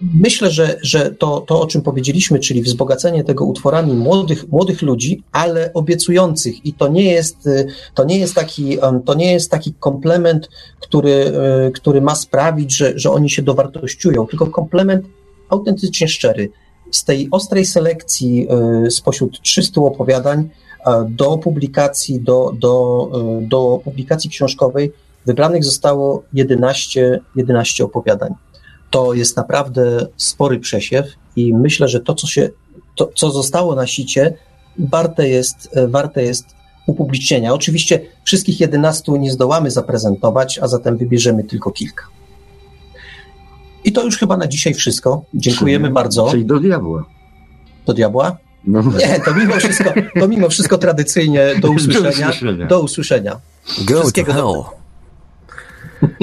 myślę, 0.01 0.51
że, 0.51 0.79
że 0.83 1.11
to, 1.11 1.41
to, 1.41 1.61
o 1.61 1.67
czym 1.67 1.83
powiedzieliśmy, 1.83 2.39
czyli 2.39 2.63
wzbogacenie 2.63 3.25
tego 3.25 3.45
utworami 3.45 3.93
młodych, 3.93 4.49
młodych 4.49 4.83
ludzi, 4.83 5.23
ale 5.33 5.71
obiecujących, 5.75 6.67
i 6.67 6.73
to 6.73 6.89
nie 6.89 7.13
jest, 7.13 7.47
y, 7.47 7.67
to 7.95 8.05
nie 8.05 8.19
jest, 8.19 8.35
taki, 8.35 8.79
to 9.05 9.15
nie 9.15 9.33
jest 9.33 9.51
taki 9.51 9.75
komplement, 9.75 10.49
który, 10.81 11.33
y, 11.69 11.73
który 11.73 12.01
ma 12.01 12.15
sprawić, 12.15 12.77
że, 12.77 12.93
że 12.99 13.11
oni 13.11 13.31
się 13.31 13.43
dowartościują, 13.43 14.27
tylko 14.27 14.47
komplement 14.47 15.07
autentycznie 15.49 16.09
szczery. 16.09 16.51
Z 16.93 17.05
tej 17.05 17.29
ostrej 17.31 17.65
selekcji 17.65 18.49
y, 18.87 18.91
spośród 18.91 19.43
300 19.43 19.81
opowiadań 19.81 20.49
do 21.09 21.39
publikacji, 21.39 22.21
do, 22.21 22.53
do, 22.59 23.11
do 23.43 23.81
publikacji 23.85 24.31
książkowej 24.31 24.93
wybranych 25.27 25.65
zostało 25.65 26.23
11, 26.33 27.21
11 27.37 27.85
opowiadań 27.85 28.35
to 28.91 29.15
jest 29.15 29.37
naprawdę 29.37 30.07
spory 30.17 30.59
przesiew 30.59 31.07
i 31.37 31.55
myślę, 31.55 31.89
że 31.89 32.01
to, 32.01 32.15
co 32.15 32.27
się, 32.27 32.51
to, 32.95 33.11
co 33.15 33.31
zostało 33.31 33.75
na 33.75 33.87
sicie, 33.87 34.35
warte 34.79 35.29
jest, 35.29 35.69
e, 35.73 35.89
warte 35.89 36.23
jest 36.23 36.47
upublicznienia. 36.87 37.55
Oczywiście 37.55 38.01
wszystkich 38.25 38.61
11 38.61 39.13
nie 39.13 39.33
zdołamy 39.33 39.71
zaprezentować, 39.71 40.59
a 40.59 40.69
zatem 40.69 40.97
wybierzemy 40.97 41.45
tylko 41.45 41.71
kilka. 41.71 42.05
I 43.85 43.93
to 43.93 44.05
już 44.05 44.19
chyba 44.19 44.37
na 44.37 44.47
dzisiaj 44.47 44.75
wszystko. 44.75 45.25
Dziękujemy 45.35 45.85
czyli, 45.85 45.95
bardzo. 45.95 46.31
Czyli 46.31 46.45
do 46.45 46.61
diabła. 46.61 47.05
Do 47.87 47.95
diabła? 47.95 48.37
No. 48.65 48.83
Nie, 48.83 49.21
to 49.21 49.35
mimo 49.35 49.57
wszystko, 49.57 49.91
to 50.21 50.29
mimo 50.29 50.49
wszystko 50.49 50.79
tradycyjnie 50.79 51.47
do 51.61 51.71
usłyszenia. 51.71 52.11
Do 52.11 52.31
usłyszenia. 52.31 52.67
Do 52.67 52.81
usłyszenia. 52.81 53.41
Go 53.85 54.11
to 54.13 54.33
hell. 54.33 54.78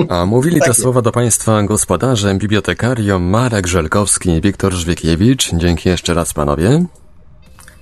A 0.10 0.26
mówili 0.26 0.62
te 0.62 0.74
słowa 0.74 1.02
do 1.02 1.12
Państwa 1.12 1.64
gospodarze, 1.64 2.36
bibliotekariom 2.36 3.24
Marek 3.24 3.68
Żelkowski 3.68 4.30
i 4.30 4.42
Wiktor 4.42 4.74
Żwiekiewicz. 4.74 5.52
Dzięki 5.54 5.90
jeszcze 5.90 6.14
raz 6.14 6.34
panowie. 6.34 6.86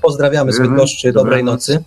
Pozdrawiamy 0.01 0.53
z 0.53 0.59
Bydgoszczy, 0.59 1.13
dobrej 1.13 1.43
nocy. 1.43 1.83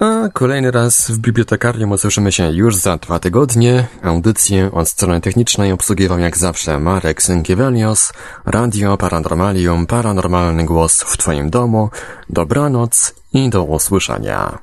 A 0.00 0.28
kolejny 0.32 0.70
raz 0.70 1.10
w 1.10 1.18
bibliotekarium 1.18 1.92
usłyszymy 1.92 2.32
się 2.32 2.50
już 2.50 2.76
za 2.76 2.96
dwa 2.96 3.18
tygodnie. 3.18 3.86
Audycję 4.02 4.72
od 4.72 4.88
strony 4.88 5.20
technicznej 5.20 5.72
obsługiwał 5.72 6.18
jak 6.18 6.36
zawsze 6.36 6.80
Marek 6.80 7.22
Sękiewelios, 7.22 8.12
Radio 8.46 8.96
Paranormalium, 8.96 9.86
Paranormalny 9.86 10.64
Głos 10.64 11.02
w 11.02 11.16
Twoim 11.16 11.50
domu. 11.50 11.90
Dobranoc 12.30 13.14
i 13.32 13.50
do 13.50 13.64
usłyszenia. 13.64 14.58